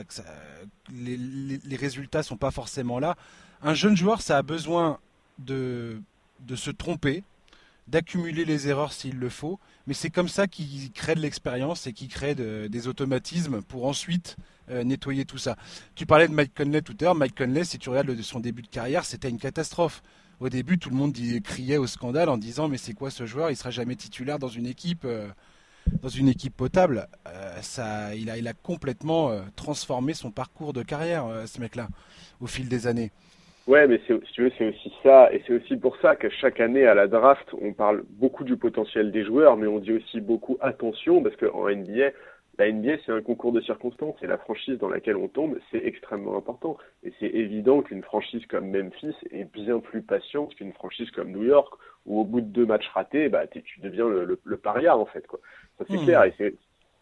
les, 0.94 1.18
les 1.18 1.76
résultats 1.76 2.24
sont 2.24 2.38
pas 2.38 2.52
forcément 2.52 3.00
là. 3.00 3.18
Un 3.62 3.74
jeune 3.74 3.98
joueur, 3.98 4.22
ça 4.22 4.38
a 4.38 4.44
besoin 4.44 5.00
de 5.40 6.00
de 6.42 6.56
se 6.56 6.72
tromper, 6.72 7.24
d'accumuler 7.88 8.46
les 8.46 8.68
erreurs 8.68 8.94
s'il 8.94 9.18
le 9.18 9.30
faut, 9.30 9.60
mais 9.86 9.94
c'est 9.94 10.10
comme 10.10 10.28
ça 10.28 10.48
qu'il 10.48 10.92
crée 10.92 11.16
de 11.16 11.22
l'expérience 11.22 11.88
et 11.88 11.94
qu'il 11.94 12.10
crée 12.10 12.36
des 12.36 12.88
automatismes 12.88 13.62
pour 13.62 13.86
ensuite 13.86 14.36
euh, 14.70 14.84
nettoyer 14.84 15.24
tout 15.24 15.38
ça. 15.38 15.56
Tu 15.96 16.06
parlais 16.06 16.28
de 16.28 16.34
Mike 16.34 16.54
Conley 16.54 16.82
tout 16.82 16.96
à 17.00 17.06
l'heure. 17.06 17.16
Mike 17.16 17.38
Conley, 17.38 17.64
si 17.64 17.80
tu 17.80 17.90
regardes 17.90 18.22
son 18.22 18.42
début 18.42 18.62
de 18.62 18.68
carrière, 18.68 19.06
c'était 19.06 19.30
une 19.30 19.40
catastrophe. 19.40 20.04
Au 20.42 20.50
début, 20.50 20.78
tout 20.78 20.90
le 20.90 20.96
monde 20.98 21.16
criait 21.44 21.78
au 21.78 21.88
scandale 21.88 22.28
en 22.28 22.38
disant 22.38 22.68
mais 22.68 22.78
c'est 22.78 22.94
quoi 22.94 23.10
ce 23.10 23.26
joueur? 23.26 23.50
Il 23.50 23.56
sera 23.56 23.72
jamais 23.72 23.96
titulaire 23.96 24.40
dans 24.40 24.50
une 24.50 24.68
équipe, 24.68 25.06
euh, 25.06 25.30
dans 26.02 26.10
une 26.10 26.28
équipe 26.28 26.56
potable. 26.56 27.08
Euh, 27.28 27.62
ça, 27.62 28.14
il 28.14 28.30
a, 28.30 28.38
il 28.38 28.48
a 28.50 28.54
complètement 28.54 29.32
transformé 29.56 30.14
son 30.14 30.32
parcours 30.32 30.74
de 30.74 30.84
carrière, 30.84 31.26
ce 31.48 31.62
mec-là, 31.62 31.88
au 32.42 32.48
fil 32.48 32.68
des 32.68 32.88
années. 32.88 33.12
Ouais, 33.68 33.86
mais 33.86 34.00
si 34.08 34.14
tu 34.32 34.44
veux, 34.44 34.52
c'est 34.58 34.70
aussi 34.70 34.94
ça, 35.04 35.32
et 35.34 35.44
c'est 35.46 35.54
aussi 35.54 35.76
pour 35.76 35.98
ça 35.98 36.16
que 36.16 36.30
chaque 36.30 36.62
année 36.62 36.88
à 36.88 36.94
la 36.94 37.08
draft, 37.08 37.48
on 37.62 37.74
parle 37.74 38.04
beaucoup 38.12 38.46
du 38.46 38.56
potentiel 38.56 39.12
des 39.12 39.26
joueurs, 39.26 39.58
mais 39.58 39.68
on 39.68 39.80
dit 39.80 39.92
aussi 39.92 40.22
beaucoup 40.22 40.58
attention, 40.62 41.22
parce 41.22 41.36
qu'en 41.36 41.70
NBA, 41.70 42.12
la 42.60 42.72
NBA, 42.72 42.94
c'est 43.06 43.12
un 43.12 43.22
concours 43.22 43.52
de 43.52 43.60
circonstances, 43.60 44.16
et 44.22 44.28
la 44.28 44.38
franchise 44.38 44.78
dans 44.80 44.88
laquelle 44.88 45.18
on 45.18 45.28
tombe, 45.28 45.58
c'est 45.70 45.86
extrêmement 45.86 46.38
important. 46.38 46.78
Et 47.04 47.12
c'est 47.20 47.28
évident 47.28 47.82
qu'une 47.82 48.04
franchise 48.04 48.46
comme 48.48 48.72
Memphis 48.72 49.16
est 49.32 49.52
bien 49.52 49.80
plus 49.80 50.02
patiente 50.02 50.56
qu'une 50.56 50.72
franchise 50.72 51.12
comme 51.12 51.32
New 51.32 51.44
York, 51.44 51.74
où 52.06 52.22
au 52.22 52.24
bout 52.24 52.40
de 52.40 52.48
deux 52.48 52.66
matchs 52.66 52.88
ratés, 52.94 53.28
bah, 53.28 53.48
tu 53.48 53.82
deviens 53.82 54.08
le, 54.08 54.40
le, 54.42 54.58
paria, 54.58 54.98
en 54.98 55.06
fait, 55.06 55.28
quoi. 55.28 55.40
Ça, 55.78 55.84
c'est 55.90 55.98
hmm. 55.98 56.06
clair, 56.06 56.24
et 56.24 56.56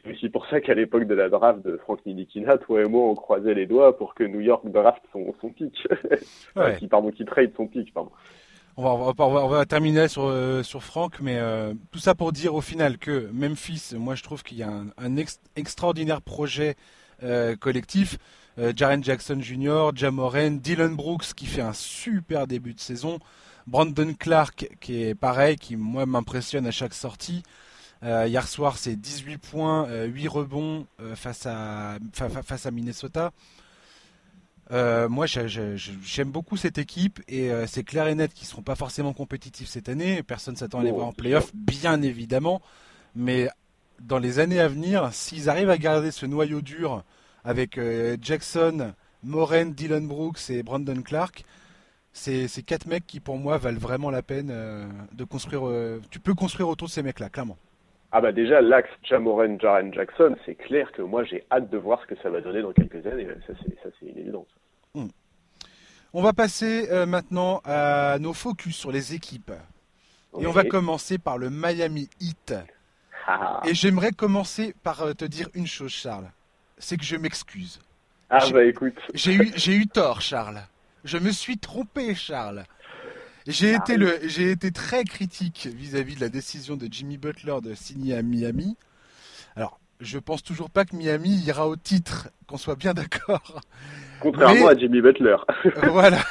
c'est 0.06 0.12
aussi 0.12 0.30
pour 0.30 0.46
ça 0.48 0.62
qu'à 0.62 0.74
l'époque 0.74 1.06
de 1.06 1.15
la 1.15 1.30
draft 1.30 1.65
de 1.65 1.78
Frank 1.78 2.00
Nilikina, 2.06 2.58
toi 2.58 2.82
et 2.82 2.86
moi, 2.86 3.10
on 3.10 3.15
croisait 3.15 3.54
les 3.54 3.65
doigts 3.65 3.98
pour 3.98 4.13
que 4.13 4.24
New 4.24 4.39
York 4.41 4.63
draft 4.65 5.02
son, 5.12 5.34
son 5.41 5.50
pick. 5.50 5.88
Ouais. 6.56 6.78
qui, 6.78 6.88
pardon, 6.88 7.12
qui 7.12 7.26
trade 7.26 7.52
son 7.58 7.68
pick, 7.68 7.94
pardon. 7.94 8.12
On 8.78 8.84
va, 8.84 8.89
on 8.91 9.12
va, 9.12 9.46
on 9.46 9.48
va, 9.48 9.65
terminer 9.65 10.08
sur, 10.08 10.26
euh, 10.26 10.63
sur 10.63 10.84
Frank, 10.84 11.20
mais 11.22 11.38
euh, 11.38 11.74
tout 11.91 12.00
ça 12.00 12.13
pour 12.13 12.32
dire 12.32 12.56
au 12.56 12.62
final 12.62 12.98
que 12.98 13.30
Memphis, 13.34 13.94
moi 13.98 14.15
je 14.15 14.24
trouve 14.24 14.44
qu'il 14.44 14.58
y 14.58 14.63
a 14.63 14.70
un, 14.70 14.88
un 14.98 15.15
extraordinaire 15.56 16.22
projet 16.22 16.76
euh, 17.24 17.56
collectif. 17.56 18.18
Jaren 18.74 19.04
Jackson 19.04 19.41
Jr., 19.41 19.89
Jamoren, 19.96 20.60
Dylan 20.60 20.96
Brooks 20.96 21.34
qui 21.36 21.46
fait 21.46 21.62
un 21.62 21.74
super 21.74 22.48
début 22.48 22.74
de 22.74 22.80
saison, 22.80 23.20
Brandon 23.68 24.13
Clark 24.18 24.70
qui 24.80 25.04
est 25.04 25.13
pareil, 25.15 25.58
qui 25.58 25.76
moi 25.76 26.06
m'impressionne 26.06 26.65
à 26.65 26.72
chaque 26.72 26.94
sortie. 26.94 27.44
Euh, 28.06 28.28
hier 28.28 28.48
soir, 28.48 28.78
c'est 28.78 28.96
18 28.96 29.38
points, 29.39 29.88
8 30.06 30.28
euh, 30.28 30.30
rebonds 30.30 30.86
euh, 31.02 31.15
face, 31.15 31.48
à, 31.48 31.98
face 32.13 32.68
à 32.68 32.72
Minnesota. 32.72 33.32
moi, 34.70 35.26
j'aime 35.26 36.30
beaucoup 36.30 36.56
cette 36.56 36.78
équipe 36.78 37.20
et 37.28 37.50
c'est 37.68 37.84
clair 37.84 38.08
et 38.08 38.15
net 38.15 38.34
qu'ils 38.34 38.46
ne 38.46 38.50
seront 38.50 38.62
pas 38.62 38.76
forcément 38.76 39.13
compétitifs 39.13 39.70
cette 39.70 39.89
année. 39.89 40.22
Personne 40.22 40.56
s'attend 40.56 40.80
à 40.80 40.84
les 40.84 40.91
voir 40.91 41.08
en 41.08 41.13
playoff, 41.13 41.52
bien 41.56 42.02
évidemment. 42.02 42.62
Mais 43.15 43.50
dans 44.02 44.20
les 44.20 44.39
années 44.39 44.60
à 44.60 44.68
venir, 44.68 45.10
s'ils 45.13 45.50
arrivent 45.50 45.70
à 45.70 45.78
garder 45.78 46.12
ce 46.12 46.26
noyau 46.26 46.62
dur 46.62 47.04
avec 47.44 47.80
Jackson, 48.22 48.94
Moren, 49.24 49.74
Dylan 49.74 50.08
Brooks 50.08 50.50
et 50.50 50.62
Brandon 50.62 51.02
Clark, 51.02 51.44
c'est 52.12 52.48
ces 52.48 52.63
quatre 52.63 52.86
mecs 52.88 53.08
qui 53.08 53.20
pour 53.20 53.38
moi 53.38 53.58
valent 53.58 53.80
vraiment 53.80 54.10
la 54.12 54.22
peine 54.22 54.54
de 55.12 55.24
construire. 55.24 55.63
tu 56.12 56.20
peux 56.20 56.34
construire 56.36 56.70
autour 56.70 56.88
de 56.88 56.94
ces 56.94 57.04
mecs-là, 57.04 57.30
clairement. 57.30 57.58
Ah 58.17 58.21
bah 58.21 58.32
déjà, 58.32 58.62
l'axe 58.62 58.89
Jamoren, 59.04 59.60
Jaren 59.60 59.93
Jackson, 59.93 60.38
c'est 60.45 60.56
clair 60.56 60.89
que 60.93 61.01
moi 61.01 61.25
j'ai 61.25 61.43
hâte 61.51 61.69
de 61.69 61.78
voir 61.78 62.01
ce 62.01 62.08
que 62.08 62.15
ça 62.23 62.30
va 62.30 62.39
donner 62.39 62.62
dans 62.62 62.71
quelques 62.71 63.06
années. 63.06 63.28
Ça 63.45 63.54
c'est 63.99 64.06
une 64.06 64.17
évidence. 64.17 64.47
Hmm. 64.93 65.08
On 66.13 66.21
va 66.21 66.32
passer 66.32 66.89
euh, 66.91 67.06
maintenant 67.06 67.60
à 67.65 68.17
nos 68.19 68.32
focus 68.32 68.78
sur 68.78 68.89
les 68.89 69.13
équipes. 69.13 69.51
Et 70.39 70.47
on 70.47 70.51
va 70.51 70.63
commencer 70.63 71.17
par 71.17 71.38
le 71.38 71.49
Miami 71.49 72.08
Heat. 72.21 72.56
Ah. 73.28 73.60
Et 73.65 73.73
j'aimerais 73.73 74.12
commencer 74.12 74.73
par 74.82 75.01
euh, 75.01 75.12
te 75.12 75.25
dire 75.25 75.49
une 75.54 75.67
chose, 75.67 75.91
Charles. 75.91 76.32
C'est 76.78 76.95
que 76.95 77.04
je 77.04 77.17
m'excuse. 77.17 77.82
Ah 78.30 78.49
bah 78.49 78.63
écoute. 78.63 78.97
J'ai 79.13 79.34
eu, 79.34 79.51
j'ai 79.58 79.73
eu 79.73 79.88
tort, 79.88 80.21
Charles. 80.21 80.62
Je 81.04 81.17
me 81.17 81.32
suis 81.32 81.58
trompé, 81.58 82.15
Charles. 82.15 82.63
J'ai 83.47 83.73
été, 83.73 83.97
le, 83.97 84.19
j'ai 84.23 84.49
été 84.49 84.71
très 84.71 85.03
critique 85.03 85.67
vis-à-vis 85.71 86.15
de 86.15 86.21
la 86.21 86.29
décision 86.29 86.75
de 86.75 86.88
Jimmy 86.89 87.17
Butler 87.17 87.58
de 87.62 87.75
signer 87.75 88.15
à 88.15 88.23
Miami. 88.23 88.75
Alors, 89.55 89.79
je 89.99 90.17
pense 90.17 90.41
toujours 90.41 90.71
pas 90.71 90.84
que 90.84 90.95
Miami 90.95 91.29
ira 91.45 91.67
au 91.67 91.75
titre, 91.75 92.29
qu'on 92.47 92.58
soit 92.58 92.75
bien 92.75 92.93
d'accord. 92.93 93.62
Contrairement 94.19 94.67
à 94.67 94.75
Jimmy 94.75 94.99
Butler. 94.99 95.38
voilà. 95.84 96.23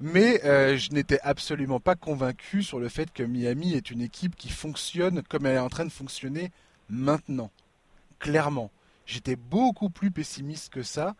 Mais 0.00 0.44
euh, 0.44 0.76
je 0.76 0.92
n'étais 0.92 1.18
absolument 1.22 1.80
pas 1.80 1.94
convaincu 1.94 2.62
sur 2.62 2.78
le 2.78 2.88
fait 2.88 3.12
que 3.12 3.22
Miami 3.22 3.74
est 3.74 3.90
une 3.90 4.00
équipe 4.00 4.36
qui 4.36 4.48
fonctionne 4.48 5.22
comme 5.28 5.44
elle 5.44 5.56
est 5.56 5.60
en 5.60 5.68
train 5.68 5.84
de 5.84 5.92
fonctionner 5.92 6.52
maintenant. 6.88 7.50
Clairement. 8.18 8.70
J'étais 9.06 9.36
beaucoup 9.36 9.90
plus 9.90 10.10
pessimiste 10.10 10.72
que 10.72 10.82
ça. 10.82 11.14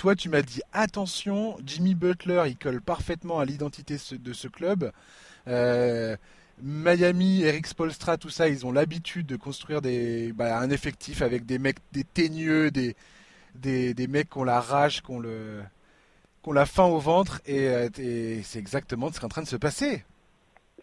Toi, 0.00 0.16
tu 0.16 0.30
m'as 0.30 0.40
dit 0.40 0.62
attention, 0.72 1.58
Jimmy 1.62 1.94
Butler, 1.94 2.44
il 2.46 2.56
colle 2.56 2.80
parfaitement 2.80 3.38
à 3.38 3.44
l'identité 3.44 3.98
de 4.12 4.32
ce 4.32 4.48
club. 4.48 4.92
Euh, 5.46 6.16
Miami, 6.62 7.42
Eric 7.42 7.66
Spolstra, 7.66 8.16
tout 8.16 8.30
ça, 8.30 8.48
ils 8.48 8.64
ont 8.64 8.72
l'habitude 8.72 9.26
de 9.26 9.36
construire 9.36 9.82
des, 9.82 10.32
bah, 10.32 10.58
un 10.58 10.70
effectif 10.70 11.20
avec 11.20 11.44
des 11.44 11.58
mecs, 11.58 11.80
des 11.92 12.04
teigneux, 12.04 12.70
des, 12.70 12.96
mecs 14.08 14.30
qui 14.30 14.38
ont 14.38 14.44
la 14.44 14.62
rage, 14.62 15.02
qui 15.02 15.10
ont, 15.10 15.20
le, 15.20 15.60
qui 16.42 16.48
ont 16.48 16.54
la 16.54 16.64
faim 16.64 16.84
au 16.84 16.98
ventre, 16.98 17.42
et, 17.44 17.66
et 17.98 18.42
c'est 18.42 18.58
exactement 18.58 19.08
ce 19.08 19.18
qui 19.18 19.20
est 19.20 19.26
en 19.26 19.28
train 19.28 19.42
de 19.42 19.48
se 19.48 19.56
passer. 19.56 20.02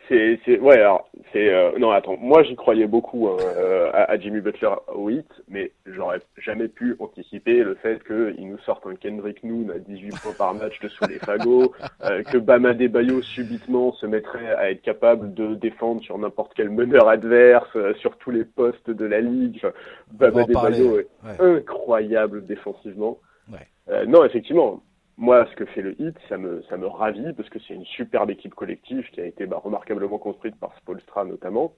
C'est, 0.08 0.40
c'est, 0.46 0.60
ouais, 0.60 0.80
alors, 0.80 1.10
c'est, 1.34 1.54
euh, 1.54 1.78
non, 1.78 1.92
attends, 1.92 2.16
moi 2.18 2.42
j'y 2.44 2.56
croyais 2.56 2.88
beaucoup 2.88 3.28
hein, 3.28 3.38
euh, 3.42 3.90
à, 3.94 4.18
Jimmy 4.18 4.40
Butler 4.40 4.70
au 4.94 5.10
hit, 5.10 5.28
mais 5.50 5.72
j'aurais 5.86 6.22
jamais 6.38 6.70
pu 6.70 6.96
anticiper 7.00 7.62
le 7.64 7.76
fait 7.76 8.02
qu'il 8.06 8.48
nous 8.48 8.58
sorte 8.60 8.88
un 8.88 8.96
Kendrick 8.96 9.44
Noon 9.44 9.70
à 9.70 9.80
18 9.80 10.12
points 10.22 10.34
par 10.38 10.54
match 10.54 10.80
de 10.80 10.88
sous 10.88 11.06
les 11.08 11.20
fagots, 11.20 11.74
euh, 12.06 12.24
que 12.24 12.38
Bama 12.38 12.74
Debayo 12.74 13.22
subitement 13.22 13.92
se 13.94 14.06
mettrait 14.06 14.56
à 14.56 14.72
être 14.72 14.82
capable 14.82 15.34
de 15.34 15.56
défendre 15.56 16.02
sur 16.02 16.18
n'importe 16.18 16.54
quel 16.56 16.70
meneur 16.70 17.10
adverse, 17.10 17.78
sur 18.00 18.18
tous 18.18 18.32
les 18.32 18.46
postes 18.46 18.90
de 18.90 19.06
la 19.06 19.20
ligue. 19.20 19.58
Enfin, 19.58 19.74
Bama 20.12 20.44
Debayo 20.46 21.00
est 21.00 21.08
incroyable 21.40 22.46
défensivement. 22.46 23.18
Ouais. 23.52 24.06
non, 24.06 24.24
effectivement, 24.24 24.82
moi, 25.18 25.48
ce 25.50 25.56
que 25.56 25.66
fait 25.66 25.82
le 25.82 26.00
hit, 26.00 26.16
ça 26.30 26.38
me, 26.38 26.64
ça 26.70 26.78
me 26.78 26.86
ravit 26.86 27.34
parce 27.34 27.50
que 27.50 27.58
c'est 27.68 27.74
une 27.74 27.86
superbe 27.86 28.30
équipe 28.30 28.54
collective 28.54 29.10
qui 29.12 29.20
a 29.20 29.26
été 29.26 29.48
bah, 29.48 29.60
remarquablement 29.64 30.20
construite 30.20 30.56
par 30.58 30.76
Spolstra 30.78 31.26
notamment, 31.26 31.74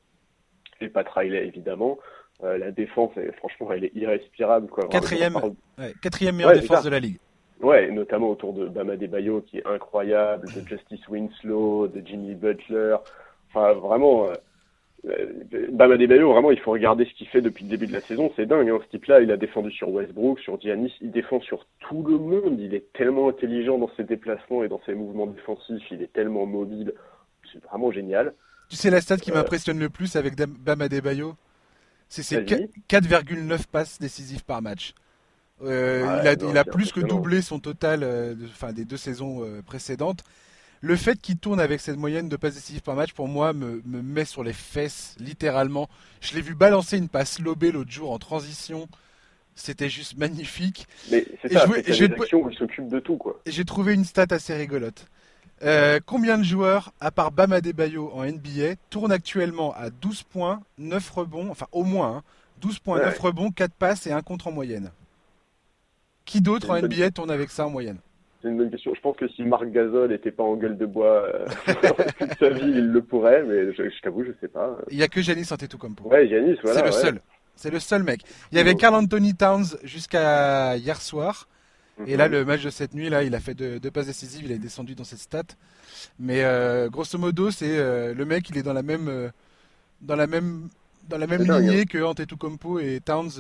et 0.82 0.90
Pat 0.90 1.08
Riley 1.08 1.48
évidemment. 1.48 1.98
Euh, 2.44 2.58
la 2.58 2.72
défense, 2.72 3.12
franchement, 3.38 3.72
elle 3.74 3.86
est 3.86 3.96
irrespirable. 3.96 4.68
Quoi. 4.68 4.88
Quatrième, 4.88 5.36
ouais, 5.36 5.94
quatrième 6.02 6.36
meilleure 6.36 6.54
défense 6.54 6.84
de 6.84 6.90
la 6.90 7.00
ligue. 7.00 7.18
Ouais, 7.62 7.92
notamment 7.92 8.30
autour 8.30 8.54
de 8.54 8.68
Bama 8.68 8.96
Debayo 8.96 9.42
qui 9.42 9.58
est 9.58 9.68
incroyable, 9.68 10.48
de 10.48 10.62
Justice 10.68 11.06
Winslow, 11.10 11.88
de 11.88 12.02
Jimmy 12.06 12.36
Butler. 12.36 12.96
Enfin, 13.50 13.74
vraiment, 13.74 14.28
euh, 15.08 15.68
Bama 15.72 15.98
Debayo, 15.98 16.32
vraiment, 16.32 16.52
il 16.52 16.60
faut 16.60 16.72
regarder 16.72 17.06
ce 17.06 17.14
qu'il 17.14 17.28
fait 17.28 17.42
depuis 17.42 17.64
le 17.64 17.70
début 17.70 17.88
de 17.88 17.94
la 17.94 18.02
saison. 18.02 18.32
C'est 18.36 18.46
dingue, 18.46 18.70
hein. 18.70 18.80
ce 18.84 18.90
type-là, 18.90 19.22
il 19.22 19.32
a 19.32 19.38
défendu 19.38 19.72
sur 19.72 19.90
Westbrook, 19.90 20.40
sur 20.40 20.60
Giannis, 20.60 20.94
il 21.02 21.12
défend 21.12 21.40
sur 21.42 21.66
tout 21.80 22.04
le 22.04 22.18
monde. 22.18 22.60
Il 22.60 22.74
est 22.74 22.92
tellement 22.94 23.30
intelligent 23.30 23.78
dans 23.78 23.90
ses 23.96 24.04
déplacements 24.04 24.64
et 24.64 24.68
dans 24.68 24.82
ses 24.86 24.94
mouvements 24.94 25.28
défensifs. 25.28 25.84
Il 25.92 26.02
est 26.02 26.12
tellement 26.12 26.46
mobile. 26.46 26.94
C'est 27.52 27.64
vraiment 27.64 27.92
génial. 27.92 28.34
Tu 28.70 28.76
sais 28.76 28.90
la 28.90 29.02
stat 29.02 29.18
qui 29.18 29.32
euh, 29.32 29.36
m'impressionne 29.36 29.80
le 29.80 29.90
plus 29.90 30.16
avec 30.16 30.36
Bama 30.36 30.90
Debayo 30.90 31.36
C'est 32.08 32.24
ses 32.24 32.42
4,9 32.42 33.68
passes 33.72 34.00
décisives 34.00 34.44
par 34.44 34.62
match. 34.62 34.94
Euh, 35.62 36.22
il 36.22 36.28
a, 36.28 36.34
il 36.34 36.58
a 36.58 36.64
plus 36.64 36.92
que 36.92 37.02
doublé 37.02 37.42
son 37.42 37.60
total 37.60 38.02
euh, 38.04 38.36
des 38.74 38.86
deux 38.86 38.98
saisons 38.98 39.44
précédentes 39.66 40.24
le 40.82 40.96
fait 40.96 41.20
qu'il 41.20 41.38
tourne 41.38 41.60
avec 41.60 41.82
cette 41.82 41.98
moyenne 41.98 42.30
de 42.30 42.36
passes 42.38 42.56
décisives 42.56 42.82
par 42.82 42.96
match, 42.96 43.14
pour 43.14 43.28
moi, 43.28 43.54
me, 43.54 43.82
met 43.86 44.26
sur 44.26 44.44
les 44.44 44.54
fesses, 44.54 45.16
littéralement. 45.20 45.90
Je 46.22 46.36
l'ai 46.36 46.42
vu 46.42 46.56
balancer 46.56 46.98
une 46.98 47.10
passe 47.10 47.40
lobée 47.40 47.72
l'autre 47.72 47.92
jour 47.92 48.12
en 48.12 48.20
transition. 48.20 48.88
C'était 49.56 49.90
juste 49.90 50.18
magnifique. 50.18 50.88
Mais 51.12 51.26
c'est 51.42 51.52
ça, 51.52 51.66
il 51.86 52.56
s'occupe 52.58 52.88
de 52.88 53.00
tout, 53.00 53.18
quoi. 53.18 53.42
J'ai 53.46 53.66
trouvé 53.66 53.94
une 53.94 54.06
stat 54.06 54.28
assez 54.30 54.56
rigolote. 54.56 55.06
Euh, 55.62 56.00
combien 56.06 56.38
de 56.38 56.44
joueurs, 56.44 56.94
à 57.02 57.12
part 57.12 57.32
Bama 57.32 57.60
Bayo 57.60 58.12
en 58.14 58.24
NBA, 58.24 58.76
tournent 58.90 59.12
actuellement 59.12 59.74
à 59.76 59.90
12 59.90 60.24
points, 60.24 60.62
9 60.78 61.10
rebonds, 61.10 61.50
enfin 61.50 61.68
au 61.74 61.84
moins, 61.84 62.24
12 62.62 62.76
hein, 62.76 62.80
points, 62.84 63.00
9 63.00 63.20
rebonds, 63.20 63.52
4 63.52 63.74
passes 63.74 64.08
et 64.08 64.14
1 64.14 64.22
contre 64.22 64.48
en 64.48 64.54
moyenne? 64.54 64.92
Qui 66.24 66.40
d'autre 66.40 66.70
en 66.70 66.82
NBA 66.82 67.12
tourne 67.12 67.32
avec 67.32 67.50
ça 67.50 67.66
en 67.66 67.70
moyenne? 67.70 67.98
C'est 68.42 68.48
une 68.48 68.58
bonne 68.58 68.72
question. 68.72 68.94
Je 68.96 69.02
pense 69.02 69.18
que 69.18 69.28
si 69.30 69.44
Marc 69.44 69.66
Gasol 69.70 70.10
n'était 70.10 70.32
pas 70.32 70.44
en 70.44 70.56
gueule 70.56 70.78
de 70.78 70.86
bois 70.86 71.26
euh, 71.34 71.46
toute 72.20 72.38
sa 72.40 72.50
vie, 72.50 72.70
il 72.70 72.88
le 72.92 73.02
pourrait, 73.02 73.44
mais 73.44 73.74
je, 73.74 73.90
je 73.90 74.02
t'avoue, 74.02 74.24
je 74.24 74.32
sais 74.40 74.48
pas. 74.48 74.78
Il 74.90 74.98
y 74.98 75.04
a 75.04 75.08
que 75.08 75.22
Janis 75.22 75.48
Antetokounmpo. 75.52 76.08
Ouais, 76.08 76.28
Janis, 76.28 76.58
voilà. 76.64 76.80
C'est 76.80 76.86
le 76.86 76.92
seul. 76.92 77.22
C'est 77.56 77.72
le 77.72 77.80
seul 77.80 78.04
mec. 78.04 78.22
Il 78.52 78.58
y 78.58 78.62
avait 78.62 78.76
Carl 78.76 78.96
Anthony 78.96 79.36
Towns 79.36 79.66
jusqu'à 79.84 80.78
hier 80.78 81.02
soir. 81.02 81.48
Et 82.08 82.16
là, 82.16 82.30
mhm. 82.30 82.36
le 82.36 82.46
match 82.46 82.64
de 82.64 82.70
cette 82.70 82.94
nuit, 82.94 83.10
là, 83.10 83.24
il 83.24 83.36
a 83.36 83.42
fait 83.42 83.54
deux, 83.54 83.92
passes 83.92 84.06
décisives, 84.06 84.46
il 84.46 84.54
est 84.54 84.58
descendu 84.58 84.96
dans 84.96 85.04
cette 85.04 85.20
stat. 85.20 85.44
Mais 86.18 86.46
euh, 86.46 86.88
grosso 86.88 87.18
modo, 87.18 87.52
c'est 87.52 87.78
euh, 87.78 88.14
le 88.14 88.24
mec, 88.24 88.50
il 88.50 88.58
est 88.58 88.64
dans 88.64 88.72
la 88.72 88.84
même, 88.84 89.32
dans 90.00 90.16
la 90.16 90.26
même, 90.26 90.70
dans 91.10 91.18
la 91.18 91.28
même 91.28 91.44
lignée 91.44 91.82
hein. 91.82 91.86
que 91.90 92.02
Antetokounmpo 92.02 92.80
et 92.80 93.02
Towns. 93.04 93.32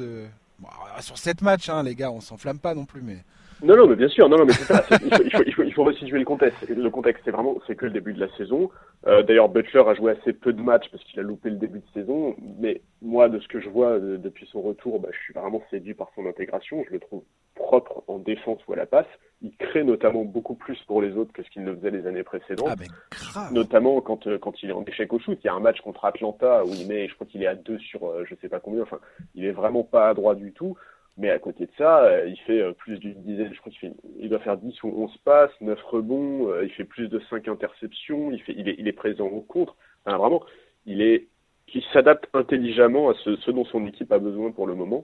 sur 0.99 1.17
sept 1.17 1.41
matchs, 1.41 1.69
hein, 1.69 1.83
les 1.83 1.95
gars, 1.95 2.11
on 2.11 2.19
s'enflamme 2.19 2.59
pas 2.59 2.75
non 2.75 2.83
plus, 2.83 3.01
mais. 3.01 3.23
Non, 3.61 3.75
non, 3.75 3.87
mais 3.87 3.95
bien 3.95 4.07
sûr, 4.07 4.29
non, 4.29 4.37
non, 4.37 4.45
mais 4.45 4.53
c'est 4.53 4.73
ça. 4.73 4.83
Il 5.03 5.13
faut, 5.13 5.23
il, 5.23 5.31
faut, 5.31 5.43
il, 5.45 5.53
faut, 5.53 5.63
il 5.63 5.73
faut 5.73 5.83
resituer 5.83 6.17
le 6.17 6.25
contexte. 6.25 6.67
Le 6.67 6.89
contexte, 6.89 7.23
c'est 7.25 7.31
vraiment, 7.31 7.57
c'est 7.67 7.75
que 7.75 7.85
le 7.85 7.91
début 7.91 8.13
de 8.13 8.19
la 8.19 8.29
saison. 8.37 8.69
Euh, 9.07 9.23
D'ailleurs, 9.23 9.49
Butler 9.49 9.83
a 9.85 9.93
joué 9.93 10.13
assez 10.13 10.33
peu 10.33 10.53
de 10.53 10.61
matchs 10.61 10.89
parce 10.91 11.03
qu'il 11.03 11.19
a 11.19 11.23
loupé 11.23 11.49
le 11.49 11.57
début 11.57 11.79
de 11.79 11.93
saison. 11.93 12.35
Mais 12.59 12.81
moi, 13.01 13.27
de 13.27 13.39
ce 13.39 13.47
que 13.47 13.59
je 13.59 13.69
vois 13.69 13.91
euh, 13.91 14.17
depuis 14.17 14.47
son 14.51 14.61
retour, 14.61 14.99
bah, 14.99 15.09
je 15.11 15.19
suis 15.19 15.33
vraiment 15.33 15.61
séduit 15.69 15.93
par 15.93 16.09
son 16.15 16.25
intégration. 16.25 16.83
Je 16.87 16.93
le 16.93 16.99
trouve 16.99 17.23
propre 17.55 18.03
en 18.07 18.19
défense 18.19 18.59
ou 18.67 18.73
à 18.73 18.77
la 18.77 18.85
passe. 18.85 19.07
Il 19.41 19.55
crée 19.57 19.83
notamment 19.83 20.23
beaucoup 20.23 20.55
plus 20.55 20.77
pour 20.87 21.01
les 21.01 21.15
autres 21.17 21.33
que 21.33 21.43
ce 21.43 21.49
qu'il 21.49 21.63
ne 21.63 21.75
faisait 21.75 21.91
les 21.91 22.07
années 22.07 22.23
précédentes. 22.23 22.69
Ah, 22.71 22.75
mais 22.79 22.87
grave. 23.11 23.53
Notamment 23.53 23.99
quand, 24.01 24.27
euh, 24.27 24.37
quand 24.37 24.63
il 24.63 24.69
est 24.69 24.73
en 24.73 24.83
échec 24.85 25.11
au 25.11 25.19
shoot. 25.19 25.37
Il 25.43 25.47
y 25.47 25.49
a 25.49 25.53
un 25.53 25.59
match 25.59 25.81
contre 25.81 26.05
Atlanta 26.05 26.63
où 26.65 26.69
il 26.73 26.87
met, 26.87 27.07
je 27.07 27.15
crois 27.15 27.27
qu'il 27.27 27.43
est 27.43 27.47
à 27.47 27.55
deux 27.55 27.77
sur, 27.79 28.07
euh, 28.07 28.23
je 28.25 28.35
sais 28.35 28.49
pas 28.49 28.59
combien. 28.59 28.81
Enfin, 28.83 28.99
il 29.35 29.45
est 29.45 29.51
vraiment 29.51 29.83
pas 29.83 30.09
à 30.09 30.13
droit 30.13 30.35
du 30.35 30.53
tout. 30.53 30.77
Mais 31.19 31.29
à 31.31 31.37
côté 31.37 31.65
de 31.65 31.71
ça, 31.77 32.05
euh, 32.05 32.27
il 32.29 32.39
fait 32.39 32.61
euh, 32.61 32.71
plus 32.71 32.97
d'une 32.97 33.21
dizaine, 33.23 33.53
je 33.53 33.59
crois 33.59 33.73
qu'il 33.73 33.93
il 34.19 34.29
doit 34.29 34.39
faire 34.39 34.55
10 34.55 34.83
ou 34.83 35.03
11 35.03 35.17
passes, 35.25 35.51
9 35.59 35.77
rebonds, 35.83 36.49
euh, 36.49 36.63
il 36.63 36.71
fait 36.71 36.85
plus 36.85 37.09
de 37.09 37.19
5 37.29 37.49
interceptions, 37.49 38.31
il, 38.31 38.41
il, 38.47 38.69
est, 38.69 38.75
il 38.79 38.93
présent 38.93 39.27
au 39.27 39.41
contre. 39.41 39.75
Enfin, 40.05 40.17
vraiment, 40.17 40.41
il 40.85 41.01
est, 41.01 41.27
qui 41.67 41.85
s'adapte 41.91 42.29
intelligemment 42.33 43.09
à 43.09 43.15
ce, 43.15 43.51
dont 43.51 43.65
son 43.65 43.85
équipe 43.85 44.13
a 44.13 44.17
besoin 44.17 44.51
pour 44.51 44.65
le 44.65 44.75
moment. 44.75 45.03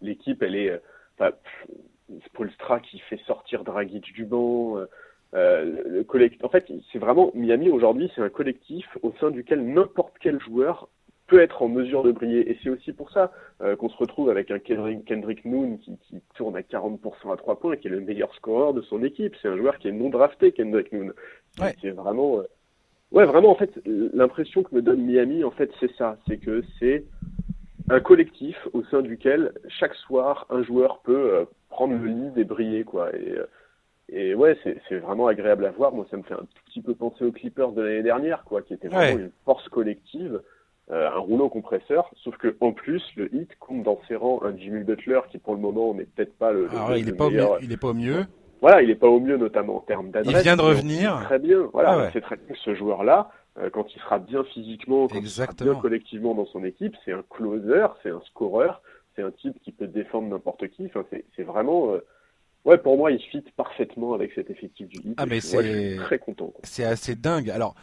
L'équipe, 0.00 0.44
elle 0.44 0.54
est, 0.54 0.80
enfin, 1.18 1.32
Spolstra 2.26 2.78
qui 2.78 3.00
fait 3.00 3.20
sortir 3.26 3.64
Dragic 3.64 4.12
du 4.12 4.24
banc, 4.26 4.76
le. 5.32 6.44
En 6.44 6.48
fait, 6.50 6.72
c'est 6.92 7.00
vraiment 7.00 7.32
Miami 7.34 7.68
aujourd'hui, 7.68 8.12
c'est 8.14 8.22
un 8.22 8.28
collectif 8.28 8.86
au 9.02 9.12
sein 9.20 9.32
duquel 9.32 9.60
n'importe 9.66 10.14
quel 10.20 10.40
joueur 10.40 10.88
peut 11.28 11.40
être 11.40 11.62
en 11.62 11.68
mesure 11.68 12.02
de 12.02 12.10
briller. 12.10 12.50
Et 12.50 12.58
c'est 12.62 12.70
aussi 12.70 12.92
pour 12.92 13.10
ça 13.10 13.30
euh, 13.62 13.76
qu'on 13.76 13.88
se 13.88 13.96
retrouve 13.96 14.30
avec 14.30 14.50
un 14.50 14.58
Kendrick, 14.58 15.04
Kendrick 15.04 15.44
Moon 15.44 15.76
qui, 15.76 15.96
qui, 16.08 16.20
tourne 16.34 16.56
à 16.56 16.62
40% 16.62 17.32
à 17.32 17.36
3 17.36 17.60
points 17.60 17.74
et 17.74 17.78
qui 17.78 17.86
est 17.86 17.90
le 17.90 18.00
meilleur 18.00 18.34
scoreur 18.34 18.74
de 18.74 18.80
son 18.82 19.04
équipe. 19.04 19.36
C'est 19.40 19.48
un 19.48 19.56
joueur 19.56 19.78
qui 19.78 19.88
est 19.88 19.92
non 19.92 20.08
drafté, 20.08 20.50
Kendrick 20.52 20.90
Moon. 20.92 21.12
Ouais. 21.60 21.76
C'est 21.80 21.90
vraiment... 21.90 22.38
Euh... 22.38 22.42
Ouais, 23.10 23.24
vraiment, 23.24 23.50
en 23.50 23.54
fait, 23.54 23.70
l'impression 23.86 24.62
que 24.62 24.74
me 24.74 24.82
donne 24.82 25.00
Miami, 25.00 25.42
en 25.44 25.50
fait, 25.50 25.70
c'est 25.80 25.90
ça. 25.96 26.18
C'est 26.26 26.36
que 26.36 26.62
c'est 26.78 27.04
un 27.88 28.00
collectif 28.00 28.56
au 28.74 28.82
sein 28.84 29.00
duquel, 29.00 29.52
chaque 29.68 29.94
soir, 29.94 30.46
un 30.50 30.62
joueur 30.62 31.00
peut 31.00 31.32
euh, 31.32 31.44
prendre 31.70 31.94
le 31.94 32.06
lead 32.06 32.36
et 32.36 32.44
briller, 32.44 32.84
quoi. 32.84 33.14
Et, 33.16 33.32
euh, 33.32 33.46
et 34.10 34.34
ouais, 34.34 34.56
c'est 34.88 34.98
vraiment 34.98 35.26
agréable 35.26 35.66
à 35.66 35.70
voir. 35.70 35.92
Moi, 35.92 36.06
ça 36.10 36.16
me 36.16 36.22
fait 36.22 36.34
un 36.34 36.38
tout 36.38 36.62
petit 36.66 36.80
peu 36.80 36.94
penser 36.94 37.24
aux 37.24 37.32
Clippers 37.32 37.72
de 37.72 37.82
l'année 37.82 38.02
dernière, 38.02 38.44
quoi, 38.44 38.62
qui 38.62 38.72
était 38.74 38.88
vraiment 38.88 39.18
une 39.18 39.30
force 39.44 39.68
collective. 39.68 40.40
Euh, 40.90 41.06
un 41.06 41.18
rouleau 41.18 41.50
compresseur, 41.50 42.10
sauf 42.24 42.34
que 42.38 42.56
en 42.60 42.72
plus 42.72 43.02
le 43.14 43.28
hit 43.34 43.50
compte 43.60 43.82
dans 43.82 44.00
ses 44.08 44.16
rangs 44.16 44.40
un 44.42 44.56
Jimmy 44.56 44.84
Butler 44.84 45.20
qui 45.30 45.36
pour 45.36 45.54
le 45.54 45.60
moment 45.60 45.92
n'est 45.92 46.06
peut-être 46.06 46.32
pas 46.38 46.50
le, 46.50 46.66
Alors, 46.70 46.96
il, 46.96 47.06
est 47.06 47.12
pas 47.12 47.28
meilleur... 47.28 47.50
au 47.50 47.54
mieux, 47.56 47.60
il 47.62 47.72
est 47.72 47.76
pas 47.76 47.88
au 47.88 47.94
mieux. 47.94 48.24
Voilà, 48.62 48.80
il 48.80 48.88
est 48.88 48.94
pas 48.94 49.06
au 49.06 49.20
mieux 49.20 49.36
notamment 49.36 49.76
en 49.76 49.80
termes 49.80 50.10
d'adresse. 50.10 50.34
Il 50.34 50.42
vient 50.42 50.56
de 50.56 50.62
revenir. 50.62 51.20
Très 51.24 51.38
bien. 51.38 51.68
Voilà, 51.74 52.06
ah 52.06 52.10
c'est 52.14 52.22
très 52.22 52.36
bien 52.36 52.56
ce 52.64 52.74
joueur-là, 52.74 53.30
euh, 53.58 53.68
quand 53.68 53.84
il 53.94 54.00
sera 54.00 54.18
bien 54.18 54.42
physiquement, 54.44 55.08
quand 55.08 55.18
il 55.18 55.28
sera 55.28 55.52
bien 55.52 55.74
collectivement 55.74 56.34
dans 56.34 56.46
son 56.46 56.64
équipe, 56.64 56.96
c'est 57.04 57.12
un 57.12 57.22
closer, 57.28 57.86
c'est 58.02 58.10
un 58.10 58.22
scoreur, 58.22 58.80
c'est 59.14 59.22
un 59.22 59.30
type 59.30 59.60
qui 59.62 59.72
peut 59.72 59.88
défendre 59.88 60.28
n'importe 60.28 60.68
qui. 60.68 60.86
Enfin, 60.86 61.04
c'est 61.36 61.42
vraiment. 61.42 61.92
Euh... 61.92 61.98
Ouais, 62.64 62.78
pour 62.78 62.96
moi, 62.96 63.12
il 63.12 63.20
fit 63.20 63.44
parfaitement 63.58 64.14
avec 64.14 64.32
cet 64.32 64.48
effectif 64.48 64.88
du 64.88 64.96
hit. 65.00 65.14
Ah, 65.18 65.26
mais 65.26 65.40
c'est 65.40 65.96
très 65.96 66.18
content. 66.18 66.50
C'est 66.62 66.84
assez 66.84 67.14
dingue. 67.14 67.50
Alors. 67.50 67.74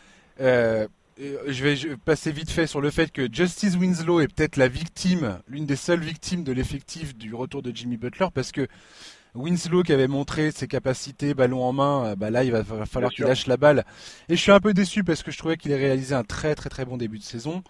Euh 0.41 0.87
je 1.17 1.63
vais 1.63 1.95
passer 1.97 2.31
vite 2.31 2.49
fait 2.51 2.67
sur 2.67 2.81
le 2.81 2.89
fait 2.89 3.11
que 3.11 3.31
Justice 3.31 3.75
Winslow 3.75 4.19
est 4.19 4.27
peut-être 4.27 4.57
la 4.57 4.67
victime, 4.67 5.39
l'une 5.47 5.65
des 5.65 5.75
seules 5.75 6.01
victimes 6.01 6.43
de 6.43 6.51
l'effectif 6.51 7.15
du 7.15 7.33
retour 7.33 7.61
de 7.61 7.71
Jimmy 7.73 7.97
Butler, 7.97 8.27
parce 8.33 8.51
que 8.51 8.67
Winslow 9.35 9.83
qui 9.83 9.93
avait 9.93 10.07
montré 10.07 10.51
ses 10.51 10.67
capacités 10.67 11.33
ballon 11.33 11.63
en 11.63 11.73
main, 11.73 12.05
euh, 12.05 12.15
bah 12.15 12.29
là 12.29 12.43
il 12.43 12.51
va, 12.51 12.63
falloir 12.85 13.11
qu'il 13.11 13.25
lâche 13.25 13.47
la 13.47 13.57
balle. 13.57 13.85
Et 14.29 14.35
je 14.35 14.41
suis 14.41 14.51
un 14.51 14.59
peu 14.59 14.73
déçu 14.73 15.03
parce 15.03 15.23
que 15.23 15.31
je 15.31 15.37
trouvais 15.37 15.57
qu'il 15.57 15.71
ait 15.71 15.77
réalisé 15.77 16.15
un 16.15 16.23
très 16.23 16.55
très 16.55 16.69
très 16.69 16.85
bon 16.85 16.97
début 16.97 17.19
de 17.19 17.23
saison. 17.23 17.63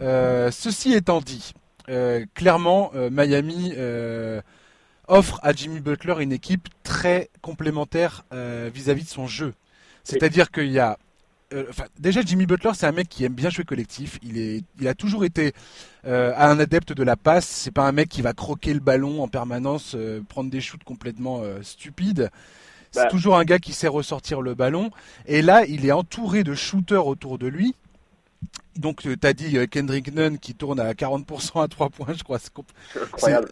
Euh, 0.00 0.50
ceci 0.50 0.92
étant 0.92 1.20
dit, 1.20 1.52
euh, 1.88 2.24
clairement 2.34 2.92
Miami 3.10 3.72
offre 5.08 5.40
à 5.42 5.52
Jimmy 5.52 5.80
Butler 5.80 6.16
une 6.20 6.32
équipe 6.32 6.68
très 6.82 7.30
complémentaire 7.40 8.24
vis-à-vis 8.32 9.02
-vis 9.02 9.04
de 9.04 9.10
son 9.10 9.26
jeu. 9.26 9.54
C'est-à-dire 10.04 10.50
qu'il 10.50 10.70
y 10.70 10.78
a 10.78 10.98
euh, 11.52 11.64
déjà 11.98 12.22
Jimmy 12.22 12.44
Butler, 12.46 12.72
c'est 12.74 12.86
un 12.86 12.92
mec 12.92 13.08
qui 13.08 13.24
aime 13.24 13.34
bien 13.34 13.50
jouer 13.50 13.64
collectif. 13.64 14.18
Il 14.22 14.38
est, 14.38 14.64
il 14.80 14.88
a 14.88 14.94
toujours 14.94 15.24
été 15.24 15.52
euh, 16.06 16.32
un 16.36 16.58
adepte 16.58 16.92
de 16.92 17.02
la 17.02 17.16
passe. 17.16 17.46
C'est 17.46 17.70
pas 17.70 17.86
un 17.86 17.92
mec 17.92 18.08
qui 18.08 18.22
va 18.22 18.32
croquer 18.32 18.74
le 18.74 18.80
ballon 18.80 19.22
en 19.22 19.28
permanence, 19.28 19.94
euh, 19.94 20.20
prendre 20.28 20.50
des 20.50 20.60
shoots 20.60 20.84
complètement 20.84 21.42
stupides. 21.62 22.30
C'est 22.90 23.04
bah. 23.04 23.08
toujours 23.08 23.36
un 23.36 23.44
gars 23.44 23.58
qui 23.58 23.72
sait 23.72 23.88
ressortir 23.88 24.40
le 24.40 24.54
ballon. 24.54 24.90
Et 25.26 25.42
là, 25.42 25.64
il 25.66 25.86
est 25.86 25.92
entouré 25.92 26.42
de 26.42 26.54
shooters 26.54 27.06
autour 27.06 27.38
de 27.38 27.46
lui. 27.46 27.74
donc 28.76 29.02
tu 29.02 29.26
as 29.26 29.32
dit 29.32 29.56
Kendrick 29.68 30.12
Nunn 30.12 30.38
qui 30.38 30.54
tourne 30.54 30.80
à 30.80 30.92
40% 30.92 31.62
à 31.62 31.68
3 31.68 31.90
points, 31.90 32.14
je 32.16 32.24
crois. 32.24 32.38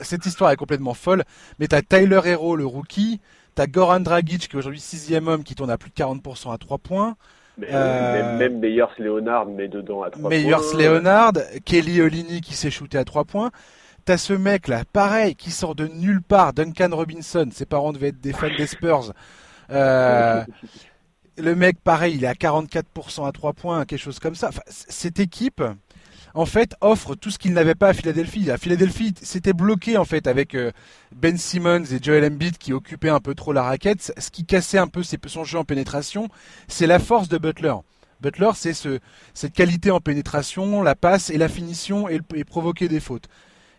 cette 0.00 0.26
histoire 0.26 0.50
est 0.50 0.57
complètement 0.57 0.94
folle. 0.94 1.24
Mais 1.59 1.68
tu 1.68 1.76
as 1.76 1.83
Tyler 1.83 2.20
Hero, 2.24 2.57
le 2.57 2.66
rookie. 2.66 3.20
Tu 3.54 3.62
as 3.62 3.68
Goran 3.68 4.00
Dragic 4.00 4.48
qui 4.48 4.57
est 4.57 4.59
aujourd'hui 4.59 4.80
sixième 4.80 5.28
homme 5.28 5.44
qui 5.44 5.54
tourne 5.54 5.70
à 5.70 5.78
plus 5.78 5.90
de 5.90 5.94
40% 5.94 6.52
à 6.52 6.59
3 6.59 6.78
points. 6.78 7.16
Euh, 7.62 8.38
même, 8.38 8.59
Meyers 8.59 8.87
Leonard 8.99 9.47
met 9.47 9.69
dedans 9.69 10.03
à 10.03 10.11
3 10.11 10.29
Meyers 10.29 10.51
points. 10.51 10.79
Leonard, 10.79 11.33
Kelly 11.64 12.01
Olini 12.03 12.40
qui 12.40 12.55
s'est 12.55 12.71
shooté 12.71 12.99
à 12.99 13.05
3 13.05 13.25
points. 13.25 13.51
T'as 14.05 14.19
ce 14.19 14.33
mec 14.33 14.69
là, 14.69 14.83
pareil, 14.93 15.35
qui 15.35 15.51
sort 15.51 15.75
de 15.75 15.87
nulle 15.87 16.21
part, 16.21 16.53
Duncan 16.53 16.90
Robinson, 16.93 17.49
ses 17.53 17.64
parents 17.64 17.93
devaient 17.93 18.09
être 18.09 18.21
des 18.21 18.33
fans 18.33 18.55
des 18.57 18.67
Spurs. 18.67 19.12
Euh, 19.71 20.45
le 21.38 21.55
mec, 21.55 21.81
pareil, 21.83 22.17
il 22.17 22.25
est 22.25 22.29
à 22.29 22.35
44% 22.35 23.27
à 23.27 23.33
3 23.33 23.53
points, 23.55 23.85
quelque 23.87 24.01
chose 24.01 24.19
comme 24.19 24.35
ça. 24.35 24.51
cette 24.67 25.21
équipe, 25.21 25.62
en 26.35 26.47
fait, 26.47 26.75
offre 26.81 27.14
tout 27.14 27.31
ce 27.31 27.38
qu'il 27.38 27.53
n'avait 27.53 27.77
pas 27.77 27.88
à 27.88 27.94
Philadelphie. 27.94 28.51
À 28.51 28.59
Philadelphie, 28.59 29.14
c'était 29.23 29.53
bloqué 29.53 29.97
en 29.97 30.05
fait 30.05 30.27
avec 30.27 30.57
euh, 30.57 30.73
Ben 31.14 31.38
Simmons 31.38 31.85
et 31.85 32.03
Joel 32.03 32.25
Embiid 32.25 32.59
qui 32.59 32.73
occupaient 32.73 33.09
un 33.09 33.20
peu 33.20 33.37
trop 33.37 33.53
la 33.53 33.62
raquette. 33.62 34.12
Ce 34.18 34.31
qui 34.31 34.44
cassait 34.44 34.79
un 34.79 34.88
peu 34.88 35.03
son 35.05 35.44
jeu 35.44 35.59
en 35.59 35.64
pénétration, 35.64 36.29
c'est 36.66 36.88
la 36.88 36.99
force 36.99 37.29
de 37.29 37.38
Butler. 37.38 37.75
Butler, 38.20 38.51
c'est 38.55 38.75
ce, 38.75 38.99
cette 39.33 39.53
qualité 39.53 39.92
en 39.92 40.01
pénétration, 40.01 40.83
la 40.83 40.97
passe 40.97 41.31
et 41.31 41.38
la 41.38 41.49
finition 41.49 42.09
et, 42.09 42.20
provoquer 42.44 42.88
des 42.88 43.01
fautes. 43.01 43.29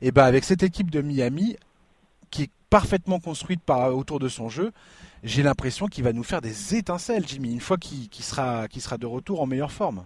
Et 0.01 0.11
ben 0.11 0.23
avec 0.23 0.45
cette 0.45 0.63
équipe 0.63 0.91
de 0.91 1.01
Miami, 1.01 1.57
qui 2.31 2.43
est 2.43 2.51
parfaitement 2.69 3.19
construite 3.19 3.61
autour 3.69 4.19
de 4.19 4.29
son 4.29 4.47
jeu, 4.47 4.71
j'ai 5.23 5.43
l'impression 5.43 5.87
qu'il 5.87 6.03
va 6.03 6.13
nous 6.13 6.23
faire 6.23 6.41
des 6.41 6.75
étincelles, 6.75 7.27
Jimmy, 7.27 7.51
une 7.53 7.61
fois 7.61 7.77
qu'il 7.77 8.23
sera 8.23 8.67
de 8.67 9.05
retour 9.05 9.41
en 9.41 9.45
meilleure 9.45 9.71
forme. 9.71 10.05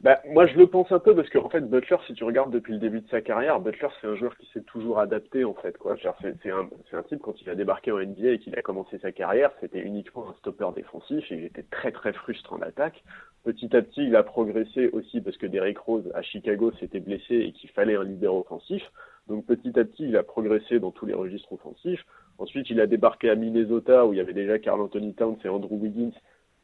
Bah, 0.00 0.20
moi, 0.28 0.46
je 0.46 0.56
le 0.56 0.68
pense 0.68 0.92
un 0.92 1.00
peu 1.00 1.12
parce 1.12 1.28
qu'en 1.28 1.48
fait, 1.48 1.60
Butler, 1.60 1.96
si 2.06 2.14
tu 2.14 2.22
regardes 2.22 2.52
depuis 2.52 2.72
le 2.72 2.78
début 2.78 3.00
de 3.00 3.08
sa 3.08 3.20
carrière, 3.20 3.58
Butler, 3.58 3.88
c'est 4.00 4.06
un 4.06 4.14
joueur 4.14 4.36
qui 4.36 4.48
s'est 4.52 4.62
toujours 4.62 5.00
adapté, 5.00 5.44
en 5.44 5.54
fait, 5.54 5.76
quoi. 5.76 5.96
C'est 6.00 6.50
un, 6.50 6.68
un 6.92 7.02
type, 7.02 7.20
quand 7.20 7.40
il 7.42 7.50
a 7.50 7.56
débarqué 7.56 7.90
en 7.90 7.98
NBA 7.98 8.28
et 8.28 8.38
qu'il 8.38 8.56
a 8.56 8.62
commencé 8.62 8.98
sa 9.00 9.10
carrière, 9.10 9.50
c'était 9.60 9.80
uniquement 9.80 10.30
un 10.30 10.34
stopper 10.34 10.68
défensif 10.76 11.24
et 11.32 11.34
il 11.34 11.44
était 11.44 11.64
très, 11.64 11.90
très 11.90 12.12
frustrant 12.12 12.58
en 12.58 12.62
attaque. 12.62 13.02
Petit 13.42 13.74
à 13.74 13.82
petit, 13.82 14.04
il 14.06 14.14
a 14.14 14.22
progressé 14.22 14.88
aussi 14.92 15.20
parce 15.20 15.36
que 15.36 15.46
Derrick 15.46 15.78
Rose, 15.78 16.08
à 16.14 16.22
Chicago, 16.22 16.70
s'était 16.78 17.00
blessé 17.00 17.34
et 17.34 17.52
qu'il 17.52 17.70
fallait 17.70 17.96
un 17.96 18.04
leader 18.04 18.36
offensif. 18.36 18.82
Donc, 19.26 19.46
petit 19.46 19.76
à 19.80 19.84
petit, 19.84 20.04
il 20.04 20.16
a 20.16 20.22
progressé 20.22 20.78
dans 20.78 20.92
tous 20.92 21.06
les 21.06 21.14
registres 21.14 21.52
offensifs. 21.52 22.04
Ensuite, 22.38 22.70
il 22.70 22.80
a 22.80 22.86
débarqué 22.86 23.30
à 23.30 23.34
Minnesota 23.34 24.06
où 24.06 24.12
il 24.12 24.18
y 24.18 24.20
avait 24.20 24.32
déjà 24.32 24.60
Carl 24.60 24.80
Anthony 24.80 25.14
Towns 25.14 25.38
et 25.44 25.48
Andrew 25.48 25.74
Wiggins. 25.74 26.12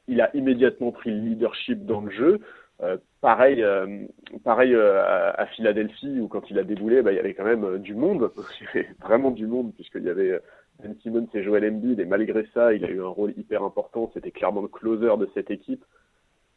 Il 0.06 0.20
a 0.20 0.34
immédiatement 0.36 0.92
pris 0.92 1.10
le 1.10 1.18
leadership 1.18 1.84
dans 1.84 2.02
le 2.02 2.10
jeu. 2.10 2.40
Euh, 2.84 2.98
pareil, 3.20 3.62
euh, 3.62 4.06
pareil 4.44 4.74
euh, 4.74 5.02
à, 5.02 5.46
Philadelphie 5.46 6.20
où 6.20 6.28
quand 6.28 6.50
il 6.50 6.58
a 6.58 6.64
déboulé, 6.64 7.02
bah, 7.02 7.12
il 7.12 7.16
y 7.16 7.18
avait 7.18 7.34
quand 7.34 7.44
même 7.44 7.78
du 7.78 7.94
monde, 7.94 8.30
vraiment 9.00 9.30
du 9.30 9.46
monde 9.46 9.72
puisqu'il 9.74 10.02
y 10.02 10.10
avait 10.10 10.38
Ben 10.82 10.94
Simmons 11.02 11.28
et 11.32 11.42
Joel 11.42 11.64
Embiid 11.64 12.00
et 12.00 12.04
malgré 12.04 12.46
ça, 12.52 12.74
il 12.74 12.84
a 12.84 12.90
eu 12.90 13.00
un 13.00 13.08
rôle 13.08 13.32
hyper 13.36 13.62
important. 13.62 14.10
C'était 14.12 14.30
clairement 14.30 14.62
le 14.62 14.68
closer 14.68 15.16
de 15.18 15.28
cette 15.34 15.50
équipe. 15.50 15.84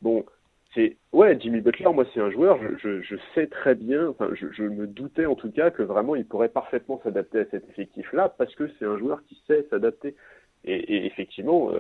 Bon, 0.01 0.25
c'est 0.73 0.97
ouais, 1.13 1.39
Jimmy 1.39 1.61
Butler, 1.61 1.91
moi 1.93 2.05
c'est 2.13 2.19
un 2.19 2.29
joueur, 2.29 2.59
je, 2.77 3.15
sais 3.33 3.47
très 3.47 3.73
bien, 3.73 4.09
enfin 4.09 4.29
je, 4.33 4.63
me 4.63 4.85
doutais 4.85 5.25
en 5.25 5.35
tout 5.35 5.51
cas 5.51 5.71
que 5.71 5.81
vraiment 5.81 6.15
il 6.15 6.25
pourrait 6.25 6.49
parfaitement 6.49 6.99
s'adapter 7.03 7.39
à 7.39 7.45
cet 7.45 7.69
effectif-là 7.69 8.33
parce 8.37 8.53
que 8.55 8.69
c'est 8.77 8.85
un 8.85 8.97
joueur 8.97 9.23
qui 9.25 9.41
sait 9.47 9.65
s'adapter. 9.69 10.15
Et, 10.65 11.05
effectivement, 11.05 11.71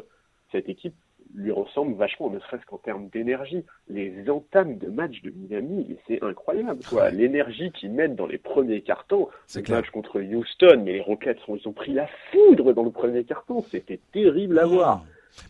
cette 0.51 0.69
équipe 0.69 0.95
lui 1.35 1.51
ressemble 1.51 1.95
vachement, 1.95 2.29
ne 2.29 2.39
serait-ce 2.39 2.65
qu'en 2.65 2.77
termes 2.77 3.09
d'énergie. 3.09 3.63
Les 3.89 4.29
entames 4.29 4.77
de 4.77 4.87
match 4.87 5.21
de 5.21 5.31
Miami, 5.31 5.97
c'est 6.07 6.23
incroyable. 6.23 6.79
Quoi. 6.89 7.09
L'énergie 7.09 7.71
qu'ils 7.71 7.91
mettent 7.91 8.15
dans 8.15 8.27
les 8.27 8.37
premiers 8.37 8.81
cartons, 8.81 9.27
le 9.55 9.61
match 9.69 9.89
contre 9.91 10.21
Houston, 10.21 10.81
mais 10.83 10.93
les 10.93 11.01
Rockets, 11.01 11.37
ils 11.47 11.67
ont 11.67 11.73
pris 11.73 11.93
la 11.93 12.07
foudre 12.31 12.73
dans 12.73 12.83
le 12.83 12.91
premier 12.91 13.23
carton. 13.23 13.63
C'était 13.69 13.99
terrible 14.11 14.59
à 14.59 14.65
voir. 14.65 15.03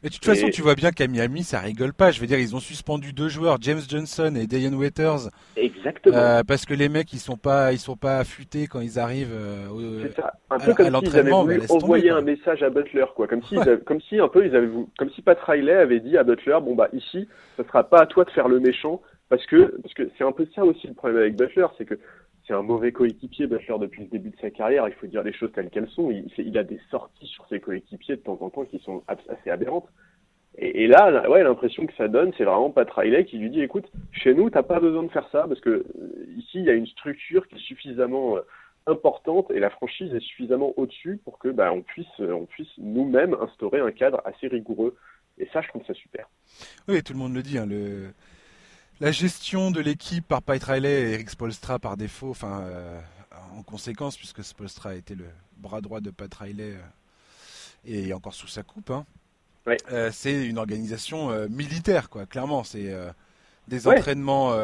Mais 0.04 0.10
de 0.10 0.13
toute 0.13 0.26
façon, 0.26 0.50
tu 0.50 0.62
vois 0.62 0.76
bien 0.76 0.91
qu'à 0.91 1.08
Miami, 1.08 1.43
ça 1.43 1.60
rigole 1.60 1.93
pas. 1.93 2.12
Je 2.12 2.19
veux 2.19 2.28
dire, 2.28 2.39
ils 2.39 2.56
ont 2.56 2.60
suspendu 2.60 3.13
deux 3.13 3.30
joueurs, 3.30 3.58
James 3.62 3.82
Johnson 3.88 4.34
et 4.36 4.47
Dayan 4.47 4.73
Waiters. 4.73 5.30
Exactement. 5.56 6.15
Euh, 6.17 6.43
parce 6.47 6.65
que 6.65 6.73
les 6.73 6.89
mecs, 6.89 7.12
ils 7.13 7.19
sont 7.19 7.38
pas, 7.38 7.73
ils 7.73 7.80
sont 7.80 7.95
pas 7.95 8.19
affûtés 8.19 8.67
quand 8.67 8.82
ils 8.82 9.00
arrivent 9.00 9.34
euh, 9.34 10.08
ça. 10.15 10.34
Un 10.50 10.60
peu 10.60 10.73
comme 10.73 10.88
s'ils 11.02 11.17
avaient 11.17 11.32
voulu 11.32 11.62
envoyer 11.69 12.10
un 12.10 12.21
message 12.21 12.63
à 12.63 12.69
Butler, 12.69 13.06
quoi. 13.15 13.28
Comme 13.28 13.43
si, 13.43 13.56
comme 13.86 14.02
si 14.02 14.19
un 14.19 14.28
peu, 14.28 14.45
ils 14.45 14.56
avaient, 14.56 14.69
comme 14.97 15.10
si 15.12 15.21
Pat 15.21 15.39
Riley 15.39 15.73
avait 15.73 16.00
dit 16.00 16.17
à 16.17 16.23
Butler, 16.23 16.58
bon 16.62 16.76
bah 16.76 16.89
ici, 16.93 17.28
ce 17.58 17.63
sera 17.63 17.84
pas 17.84 18.02
à 18.02 18.06
toi 18.06 18.23
de 18.23 18.30
faire 18.32 18.47
le 18.47 18.60
méchant, 18.60 19.02
parce 19.30 19.45
que, 19.45 19.76
parce 19.82 19.93
que 19.93 20.10
c'est 20.17 20.23
un 20.23 20.32
peu 20.32 20.47
ça 20.56 20.63
aussi 20.63 20.88
le 20.88 20.93
problème 20.93 21.19
avec 21.19 21.36
Butler, 21.36 21.67
c'est 21.78 21.86
que 21.86 22.00
c'est 22.48 22.54
un 22.54 22.62
mauvais 22.62 22.94
coéquipier, 22.94 23.46
Butler, 23.46 23.76
depuis 23.80 24.04
le 24.04 24.08
début 24.08 24.30
de 24.30 24.38
sa 24.40 24.50
carrière. 24.50 24.88
Il 24.88 24.94
faut 24.94 25.08
dire 25.08 25.22
les 25.22 25.34
choses 25.34 25.52
telles 25.54 25.70
qu'elles 25.70 25.90
sont. 25.90 26.10
Il, 26.38 26.58
a 26.58 26.64
des 26.64 26.80
sorties 26.90 27.28
sur 27.28 27.46
ses 27.48 27.60
coéquipiers 27.60 28.16
de 28.16 28.22
temps 28.22 28.38
en 28.40 28.50
temps 28.50 28.64
qui 28.64 28.80
sont 28.80 29.04
assez 29.08 29.50
aberrantes. 29.50 29.88
Et, 30.60 30.88
là, 30.88 31.30
ouais, 31.30 31.44
l'impression 31.44 31.86
que 31.86 31.94
ça 31.96 32.08
donne, 32.08 32.32
c'est 32.36 32.44
vraiment 32.44 32.72
Pat 32.72 32.90
Riley 32.90 33.26
qui 33.26 33.38
lui 33.38 33.52
dit, 33.52 33.62
écoute, 33.62 33.86
chez 34.12 34.34
nous, 34.34 34.50
t'as 34.50 34.64
pas 34.64 34.80
besoin 34.80 35.04
de 35.04 35.10
faire 35.10 35.28
ça 35.32 35.46
parce 35.48 35.60
que 35.60 35.70
euh, 35.70 35.86
ici, 36.36 36.60
il 36.60 36.64
y 36.64 36.70
a 36.70 36.74
une 36.74 36.88
structure 36.88 37.48
qui 37.48 37.56
est 37.56 37.60
suffisamment 37.60 38.38
euh, 38.38 38.42
importante 38.88 39.52
et 39.52 39.60
la 39.60 39.70
franchise 39.70 40.12
est 40.16 40.20
suffisamment 40.20 40.74
au-dessus 40.78 41.20
pour 41.24 41.38
que 41.38 41.50
bah, 41.50 41.72
on 41.72 41.84
puisse, 41.84 42.08
euh, 42.22 42.32
on 42.32 42.48
puisse 42.48 42.76
nous-mêmes 42.80 43.36
instaurer 43.40 43.82
un 43.82 43.92
cadre 43.92 44.20
assez 44.26 44.48
rigoureux. 44.48 44.96
Et 45.38 45.48
ça, 45.54 45.62
je 45.62 45.68
trouve 45.68 45.86
ça 45.86 45.94
super. 45.94 46.28
Oui, 46.88 47.04
tout 47.04 47.14
le 47.14 47.20
monde 47.20 47.36
le 47.36 47.44
dit. 47.44 47.60
Hein, 47.60 47.68
la 49.00 49.12
gestion 49.12 49.72
de 49.72 49.80
l'équipe 49.80 50.28
par 50.28 50.42
Pat 50.42 50.64
Riley 50.64 51.02
et 51.02 51.14
Eric 51.14 51.30
Spolstra 51.30 51.80
par 51.80 51.98
défaut, 51.98 52.32
enfin, 52.32 52.62
euh, 52.62 53.00
en 53.56 53.64
conséquence, 53.64 54.18
puisque 54.18 54.44
Spolstra 54.44 54.92
a 54.92 54.94
été 54.96 55.16
le 55.16 55.26
bras 55.58 55.82
droit 55.82 56.02
de 56.02 56.10
Pat 56.10 56.34
Riley 56.34 56.74
euh, 56.74 56.82
et 57.86 58.14
encore 58.14 58.34
sous 58.34 58.48
sa 58.48 58.64
coupe, 58.64 58.90
hein, 58.90 59.06
euh, 59.92 60.10
c'est 60.12 60.46
une 60.46 60.58
organisation 60.58 61.48
militaire, 61.50 62.10
quoi. 62.10 62.26
Clairement, 62.26 62.64
c'est 62.64 62.94
des 63.68 63.88
entraînements 63.88 64.56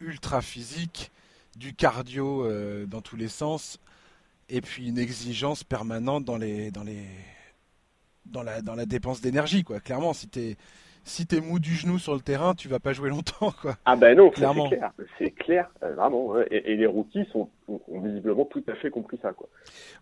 ultra 0.00 0.40
physiques, 0.40 1.10
du 1.56 1.74
cardio 1.74 2.48
dans 2.86 3.00
tous 3.00 3.16
les 3.16 3.28
sens, 3.28 3.78
et 4.48 4.60
puis 4.60 4.88
une 4.88 4.98
exigence 4.98 5.64
permanente 5.64 6.24
dans 6.24 6.36
les, 6.36 6.70
dans 6.70 6.84
les, 6.84 7.06
dans 8.26 8.44
la, 8.44 8.62
dans 8.62 8.76
la 8.76 8.86
dépense 8.86 9.20
d'énergie, 9.20 9.64
quoi. 9.64 9.80
Clairement, 9.80 10.12
si 10.12 10.28
si 11.04 11.26
t'es 11.26 11.40
mou 11.40 11.58
du 11.58 11.74
genou 11.74 11.98
sur 11.98 12.14
le 12.14 12.20
terrain, 12.20 12.54
tu 12.54 12.68
vas 12.68 12.78
pas 12.78 12.92
jouer 12.92 13.10
longtemps, 13.10 13.52
quoi. 13.62 13.76
Ah 13.84 13.96
ben 13.96 14.16
non, 14.16 14.30
clairement. 14.30 14.68
C'est 14.68 14.76
clair, 14.76 14.92
c'est 15.18 15.30
clair, 15.30 15.70
euh, 15.82 15.94
vraiment. 15.94 16.34
Et, 16.50 16.76
les 16.76 16.86
rookies 16.86 17.26
sont, 17.32 17.48
ont 17.68 18.00
visiblement 18.00 18.44
tout 18.44 18.62
à 18.68 18.74
fait 18.74 18.90
compris 18.90 19.18
ça, 19.22 19.32
quoi. 19.32 19.48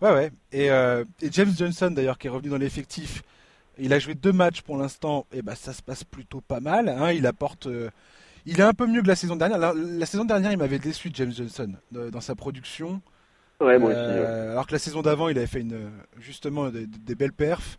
Ouais, 0.02 0.12
ouais. 0.12 0.30
Et, 0.52 0.70
euh, 0.70 1.04
James 1.30 1.52
Johnson, 1.56 1.90
d'ailleurs, 1.90 2.18
qui 2.18 2.26
est 2.26 2.30
revenu 2.30 2.50
dans 2.50 2.59
l'effectif, 2.59 3.22
il 3.78 3.92
a 3.92 3.98
joué 3.98 4.14
deux 4.14 4.32
matchs 4.32 4.62
pour 4.62 4.76
l'instant, 4.76 5.26
et 5.32 5.42
bah 5.42 5.54
ça 5.54 5.72
se 5.72 5.82
passe 5.82 6.04
plutôt 6.04 6.40
pas 6.40 6.61
mal. 6.61 6.88
Hein. 6.88 7.12
Il 7.12 7.26
apporte, 7.26 7.66
euh, 7.66 7.90
il 8.46 8.61
est 8.61 8.64
un 8.64 8.72
peu 8.72 8.87
mieux 8.87 9.02
que 9.02 9.09
la 9.09 9.16
saison 9.16 9.37
dernière. 9.37 9.59
La, 9.74 10.06
saison 10.06 10.24
dernière, 10.24 10.52
il 10.52 10.59
m'avait 10.59 10.78
déçu 10.78 11.11
James 11.12 11.32
Johnson 11.32 11.72
dans 11.90 12.20
sa 12.20 12.35
production. 12.35 13.00
Ouais, 13.61 13.78
moi 13.78 13.90
aussi. 13.90 13.98
Alors 13.98 14.66
que 14.66 14.72
la 14.72 14.78
saison 14.78 15.02
d'avant, 15.02 15.28
il 15.28 15.37
avait 15.37 15.46
fait 15.46 15.61
une, 15.61 15.90
justement 16.18 16.70
des, 16.70 16.87
des 16.87 17.14
belles 17.14 17.32
perfs. 17.32 17.78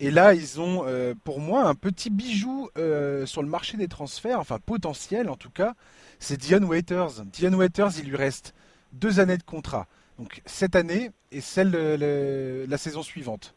Et 0.00 0.10
là, 0.10 0.32
ils 0.32 0.60
ont, 0.60 0.84
euh, 0.86 1.14
pour 1.24 1.40
moi, 1.40 1.64
un 1.64 1.74
petit 1.74 2.10
bijou 2.10 2.70
euh, 2.78 3.26
sur 3.26 3.42
le 3.42 3.48
marché 3.48 3.76
des 3.76 3.88
transferts, 3.88 4.38
enfin 4.38 4.58
potentiel 4.64 5.28
en 5.28 5.36
tout 5.36 5.50
cas, 5.50 5.74
c'est 6.20 6.36
Dion 6.36 6.62
Waiters. 6.62 7.24
Dion 7.24 7.52
Waiters, 7.54 7.98
il 7.98 8.08
lui 8.08 8.16
reste 8.16 8.54
deux 8.92 9.18
années 9.18 9.38
de 9.38 9.42
contrat. 9.42 9.86
Donc 10.18 10.40
cette 10.46 10.76
année 10.76 11.10
et 11.32 11.40
celle 11.40 11.70
de 11.72 12.66
la 12.68 12.78
saison 12.78 13.02
suivante. 13.02 13.54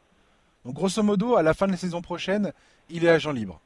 Donc 0.66 0.76
grosso 0.76 1.02
modo, 1.04 1.36
à 1.36 1.44
la 1.44 1.54
fin 1.54 1.68
de 1.68 1.72
la 1.72 1.78
saison 1.78 2.02
prochaine, 2.02 2.54
il 2.90 3.06
est 3.06 3.10
agent 3.10 3.32
libre. 3.32 3.62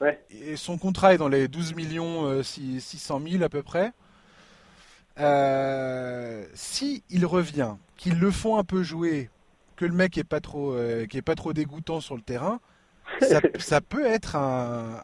Ouais. 0.00 0.24
Et 0.30 0.56
son 0.56 0.78
contrat 0.78 1.14
est 1.14 1.18
dans 1.18 1.28
les 1.28 1.46
12 1.48 1.74
millions 1.74 2.42
600 2.42 3.20
euh, 3.20 3.30
000 3.30 3.44
à 3.44 3.48
peu 3.48 3.62
près. 3.62 3.92
si 6.54 7.02
il 7.10 7.26
revient, 7.26 7.74
qu'ils 7.96 8.18
le 8.18 8.30
font 8.30 8.58
un 8.58 8.64
peu 8.64 8.82
jouer 8.82 9.28
que 9.82 9.86
le 9.86 9.94
mec 9.94 10.16
est 10.16 10.24
pas 10.24 10.40
trop, 10.40 10.74
euh, 10.74 11.06
qui 11.06 11.18
est 11.18 11.22
pas 11.22 11.34
trop 11.34 11.52
dégoûtant 11.52 12.00
sur 12.00 12.14
le 12.14 12.22
terrain, 12.22 12.60
ça, 13.58 13.80
peut 13.80 14.06
être 14.06 14.36
un, 14.36 15.02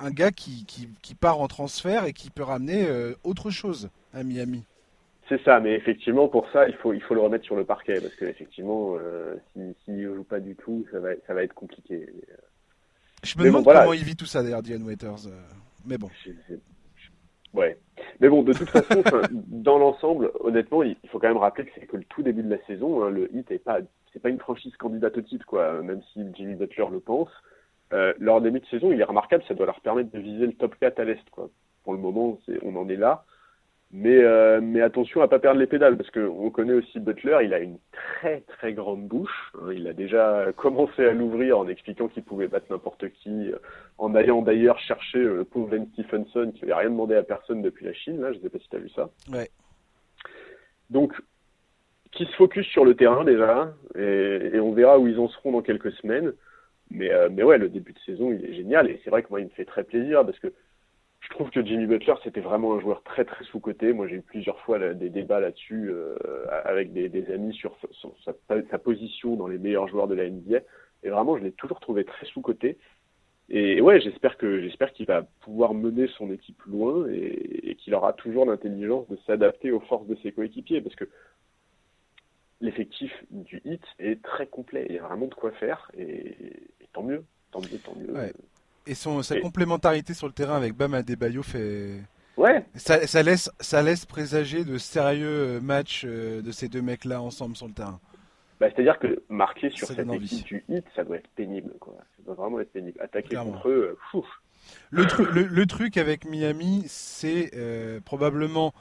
un, 0.00 0.10
gars 0.10 0.32
qui, 0.32 0.66
qui, 0.66 1.14
part 1.14 1.40
en 1.40 1.46
transfert 1.46 2.04
et 2.04 2.12
qui 2.12 2.30
peut 2.30 2.42
ramener 2.42 2.86
euh, 2.88 3.14
autre 3.22 3.50
chose 3.50 3.88
à 4.12 4.24
Miami. 4.24 4.64
C'est 5.28 5.40
ça, 5.44 5.60
mais 5.60 5.74
effectivement 5.74 6.28
pour 6.28 6.50
ça 6.52 6.68
il 6.68 6.74
faut 6.74 6.92
il 6.92 7.00
faut 7.00 7.14
le 7.14 7.20
remettre 7.20 7.44
sur 7.44 7.56
le 7.56 7.64
parquet 7.64 7.98
parce 7.98 8.14
qu'effectivement 8.16 8.96
euh, 8.98 9.36
s'il 9.54 9.96
ne 9.96 10.14
joue 10.14 10.24
pas 10.24 10.40
du 10.40 10.54
tout 10.54 10.84
ça 10.92 10.98
va 10.98 11.10
ça 11.26 11.32
va 11.32 11.44
être 11.44 11.54
compliqué. 11.54 12.06
Je 13.22 13.38
me 13.38 13.44
demande 13.44 13.64
comment 13.64 13.94
il 13.94 14.04
vit 14.04 14.16
tout 14.16 14.26
ça 14.26 14.42
d'ailleurs 14.42 14.62
Diane 14.62 14.82
Waiters, 14.82 15.30
mais 15.86 15.96
bon. 15.96 16.10
Ouais. 17.54 17.78
Mais 18.20 18.28
bon, 18.28 18.42
de 18.42 18.52
toute 18.52 18.68
façon, 18.70 19.02
dans 19.32 19.78
l'ensemble, 19.78 20.32
honnêtement, 20.40 20.82
il 20.82 20.96
faut 21.10 21.18
quand 21.18 21.28
même 21.28 21.36
rappeler 21.38 21.66
que 21.66 21.70
c'est 21.74 21.86
que 21.86 21.96
le 21.96 22.04
tout 22.04 22.22
début 22.22 22.42
de 22.42 22.50
la 22.50 22.62
saison. 22.66 23.02
Hein, 23.04 23.10
le 23.10 23.34
Heat 23.34 23.50
est 23.50 23.58
pas, 23.58 23.78
c'est 24.12 24.20
pas 24.20 24.28
une 24.28 24.38
franchise 24.38 24.76
candidate 24.76 25.16
au 25.16 25.22
titre, 25.22 25.46
quoi. 25.46 25.80
Même 25.82 26.02
si 26.12 26.20
Jimmy 26.34 26.54
Butler 26.54 26.86
le 26.90 27.00
pense. 27.00 27.30
Euh, 27.92 28.12
leur 28.18 28.40
début 28.40 28.60
de 28.60 28.66
saison, 28.66 28.92
il 28.92 29.00
est 29.00 29.04
remarquable. 29.04 29.44
Ça 29.46 29.54
doit 29.54 29.66
leur 29.66 29.80
permettre 29.80 30.10
de 30.10 30.18
viser 30.18 30.46
le 30.46 30.52
top 30.52 30.74
4 30.80 30.98
à 30.98 31.04
l'est, 31.04 31.30
quoi. 31.30 31.48
pour 31.84 31.94
le 31.94 32.00
moment, 32.00 32.38
on 32.62 32.76
en 32.76 32.88
est 32.88 32.96
là. 32.96 33.24
Mais, 33.96 34.24
euh, 34.24 34.60
mais 34.60 34.80
attention 34.80 35.22
à 35.22 35.28
pas 35.28 35.38
perdre 35.38 35.60
les 35.60 35.68
pédales 35.68 35.96
parce 35.96 36.10
qu'on 36.10 36.50
connaît 36.50 36.72
aussi 36.72 36.98
Butler, 36.98 37.38
il 37.44 37.54
a 37.54 37.60
une 37.60 37.78
très 37.92 38.40
très 38.40 38.72
grande 38.72 39.06
bouche. 39.06 39.52
Il 39.72 39.86
a 39.86 39.92
déjà 39.92 40.46
commencé 40.56 41.04
à 41.06 41.12
l'ouvrir 41.12 41.60
en 41.60 41.68
expliquant 41.68 42.08
qu'il 42.08 42.24
pouvait 42.24 42.48
battre 42.48 42.66
n'importe 42.70 43.08
qui, 43.10 43.52
euh, 43.52 43.58
en 43.98 44.16
allant 44.16 44.42
d'ailleurs 44.42 44.80
chercher 44.80 45.20
euh, 45.20 45.36
le 45.36 45.44
pauvre 45.44 45.70
Len 45.70 45.86
Stephenson 45.92 46.50
qui 46.52 46.62
n'avait 46.62 46.74
rien 46.74 46.90
demandé 46.90 47.14
à 47.14 47.22
personne 47.22 47.62
depuis 47.62 47.84
la 47.84 47.92
Chine. 47.92 48.20
Là, 48.20 48.32
je 48.32 48.40
sais 48.40 48.48
pas 48.48 48.58
si 48.58 48.68
tu 48.68 48.74
as 48.74 48.80
vu 48.80 48.88
ça. 48.88 49.10
Ouais. 49.32 49.48
Donc, 50.90 51.12
qui 52.10 52.24
se 52.24 52.32
focus 52.32 52.66
sur 52.66 52.84
le 52.84 52.96
terrain 52.96 53.22
déjà, 53.22 53.74
et, 53.96 54.50
et, 54.54 54.58
on 54.58 54.72
verra 54.72 54.98
où 54.98 55.06
ils 55.06 55.20
en 55.20 55.28
seront 55.28 55.52
dans 55.52 55.62
quelques 55.62 55.92
semaines. 55.92 56.32
Mais, 56.90 57.10
mais 57.30 57.44
ouais, 57.44 57.58
le 57.58 57.68
début 57.68 57.92
de 57.92 57.98
saison, 58.00 58.32
il 58.32 58.44
est 58.44 58.54
génial 58.54 58.90
et 58.90 59.00
c'est 59.02 59.10
vrai 59.10 59.22
que 59.22 59.28
moi, 59.30 59.40
il 59.40 59.44
me 59.44 59.50
fait 59.50 59.64
très 59.64 59.84
plaisir 59.84 60.24
parce 60.24 60.38
que 60.38 60.52
je 61.24 61.30
trouve 61.30 61.50
que 61.50 61.64
Jimmy 61.64 61.86
Butler, 61.86 62.14
c'était 62.22 62.40
vraiment 62.40 62.74
un 62.74 62.80
joueur 62.80 63.02
très 63.02 63.24
très 63.24 63.44
sous-coté. 63.46 63.92
Moi, 63.94 64.06
j'ai 64.08 64.16
eu 64.16 64.22
plusieurs 64.22 64.60
fois 64.60 64.78
des 64.92 65.08
débats 65.08 65.40
là-dessus 65.40 65.90
euh, 65.90 66.16
avec 66.64 66.92
des, 66.92 67.32
amis 67.32 67.54
sur, 67.54 67.74
sa, 68.24 68.78
position 68.78 69.34
dans 69.36 69.46
les 69.46 69.58
meilleurs 69.58 69.88
joueurs 69.88 70.06
de 70.06 70.14
la 70.14 70.28
NBA. 70.28 70.58
Et 71.02 71.08
vraiment, 71.08 71.38
je 71.38 71.44
l'ai 71.44 71.52
toujours 71.52 71.80
trouvé 71.80 72.04
très 72.04 72.26
sous-coté. 72.26 72.78
Et 73.48 73.80
ouais, 73.80 74.00
j'espère 74.00 74.36
que 74.36 74.60
j'espère 74.60 74.92
qu'il 74.92 75.06
va 75.06 75.22
pouvoir 75.40 75.72
mener 75.72 76.08
son 76.08 76.30
équipe 76.30 76.62
loin 76.64 77.06
et, 77.10 77.76
qu'il 77.78 77.94
aura 77.94 78.12
toujours 78.12 78.44
l'intelligence 78.46 79.08
de 79.08 79.18
s'adapter 79.26 79.70
aux 79.70 79.80
forces 79.80 80.06
de 80.06 80.16
ses 80.22 80.32
coéquipiers, 80.32 80.80
parce 80.80 80.94
que 80.94 81.08
l'effectif 82.60 83.12
du 83.30 83.60
hit 83.64 83.82
est 83.98 84.22
très 84.22 84.46
complet. 84.46 84.86
Il 84.88 84.94
y 84.94 84.98
a 84.98 85.02
vraiment 85.02 85.26
de 85.26 85.34
quoi 85.34 85.52
faire, 85.52 85.90
et, 85.96 86.36
tant 86.92 87.02
mieux, 87.02 87.24
tant 87.50 87.60
mieux, 87.60 87.78
tant 87.82 87.94
mieux. 87.96 88.32
Et 88.86 88.94
son, 88.94 89.22
sa 89.22 89.40
complémentarité 89.40 90.12
sur 90.14 90.26
le 90.26 90.32
terrain 90.32 90.56
avec 90.56 90.74
Bam 90.74 90.92
Adebayo 90.94 91.42
fait. 91.42 92.02
Ouais. 92.36 92.64
Ça, 92.74 93.06
ça, 93.06 93.22
laisse, 93.22 93.50
ça 93.60 93.82
laisse 93.82 94.04
présager 94.04 94.64
de 94.64 94.76
sérieux 94.76 95.26
euh, 95.56 95.60
matchs 95.60 96.04
euh, 96.04 96.42
de 96.42 96.50
ces 96.50 96.68
deux 96.68 96.82
mecs-là 96.82 97.22
ensemble 97.22 97.56
sur 97.56 97.66
le 97.66 97.72
terrain. 97.72 98.00
Bah, 98.60 98.68
C'est-à-dire 98.70 98.98
que 98.98 99.22
marquer 99.28 99.70
sur 99.70 99.86
cette 99.86 100.08
équipe 100.10 100.44
du 100.44 100.64
hit, 100.68 100.84
ça 100.94 101.04
doit 101.04 101.16
être 101.16 101.28
pénible. 101.36 101.72
Quoi. 101.80 101.94
Ça 102.16 102.22
doit 102.26 102.34
vraiment 102.34 102.60
être 102.60 102.72
pénible. 102.72 103.00
Attaquer 103.00 103.36
contre 103.36 103.68
eux, 103.68 103.96
euh, 104.14 104.20
Le, 104.90 105.04
le, 105.32 105.42
le, 105.44 105.66
truc 105.66 105.96
avec 105.96 106.24
Miami, 106.24 106.84
c'est 106.86 107.50
probablement 108.04 108.74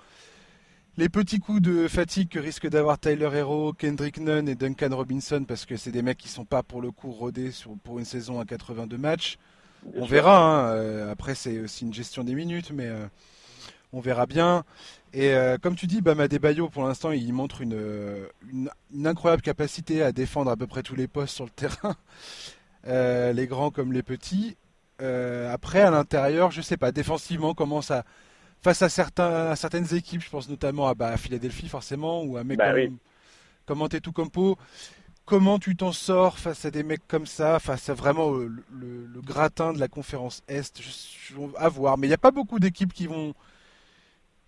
les 0.97 1.09
petits 1.09 1.39
coups 1.39 1.61
de 1.61 1.87
fatigue 1.87 2.29
que 2.29 2.39
risquent 2.39 2.69
d'avoir 2.69 2.99
Tyler 2.99 3.29
Hero, 3.33 3.73
Kendrick 3.73 4.19
Nunn 4.19 4.47
et 4.47 4.55
Duncan 4.55 4.95
Robinson, 4.95 5.43
parce 5.47 5.65
que 5.65 5.75
c'est 5.75 5.91
des 5.91 6.03
mecs 6.03 6.17
qui 6.19 6.27
sont 6.27 6.45
pas 6.45 6.61
pour 6.61 6.81
le 6.81 6.91
coup 6.91 7.11
rodés 7.11 7.51
sur, 7.51 7.71
pour 7.83 7.97
une 7.97 8.05
saison 8.05 8.39
à 8.39 8.45
82 8.45 8.97
matchs 8.97 9.37
on 9.95 10.05
verra. 10.05 10.37
Hein. 10.37 10.75
Euh, 10.75 11.11
après, 11.11 11.35
c'est 11.35 11.59
aussi 11.59 11.85
une 11.85 11.93
gestion 11.93 12.23
des 12.23 12.35
minutes, 12.35 12.71
mais 12.71 12.87
euh, 12.87 13.05
on 13.91 13.99
verra 13.99 14.25
bien. 14.25 14.63
Et 15.13 15.33
euh, 15.33 15.57
comme 15.61 15.75
tu 15.75 15.87
dis, 15.87 16.01
Bama 16.01 16.27
Bayo, 16.27 16.69
pour 16.69 16.83
l'instant, 16.83 17.11
il 17.11 17.31
montre 17.33 17.61
une, 17.61 18.27
une, 18.51 19.07
incroyable 19.07 19.43
capacité 19.43 20.01
à 20.01 20.11
défendre 20.11 20.49
à 20.49 20.55
peu 20.55 20.67
près 20.67 20.83
tous 20.83 20.95
les 20.95 21.07
postes 21.07 21.35
sur 21.35 21.45
le 21.45 21.51
terrain, 21.55 21.95
les 23.33 23.47
grands 23.47 23.71
comme 23.71 23.93
les 23.93 24.03
petits. 24.03 24.57
après, 24.99 25.81
à 25.81 25.91
l'intérieur, 25.91 26.51
je 26.51 26.61
sais 26.61 26.77
pas, 26.77 26.91
défensivement, 26.91 27.53
comment 27.53 27.81
ça. 27.81 28.03
Face 28.61 28.81
à, 28.81 28.87
certains, 28.87 29.55
certaines 29.57 29.93
équipes, 29.93 30.21
je 30.21 30.29
pense 30.29 30.47
notamment 30.47 30.87
à, 30.87 30.93
bah, 30.93 31.17
Philadelphie 31.17 31.67
forcément, 31.67 32.23
ou 32.23 32.37
à 32.37 32.45
mec 32.45 32.57
bah, 32.57 32.71
comme, 33.65 33.81
oui. 33.81 34.01
tout 34.01 34.13
Compo, 34.13 34.57
Comment 35.25 35.57
tu 35.57 35.75
t'en 35.77 35.93
sors 35.93 36.37
face 36.37 36.65
à 36.65 36.71
des 36.71 36.83
mecs 36.83 37.07
comme 37.07 37.25
ça, 37.25 37.59
face 37.59 37.89
à 37.89 37.93
vraiment 37.93 38.31
le, 38.31 39.21
gratin 39.25 39.71
de 39.71 39.79
la 39.79 39.87
conférence 39.87 40.43
Est? 40.49 40.81
Je, 40.81 41.35
À 41.57 41.69
voir, 41.69 41.97
mais 41.97 42.07
il 42.07 42.09
n'y 42.09 42.15
a 42.15 42.17
pas 42.17 42.31
beaucoup 42.31 42.59
d'équipes 42.59 42.91
qui 42.91 43.07
vont 43.07 43.33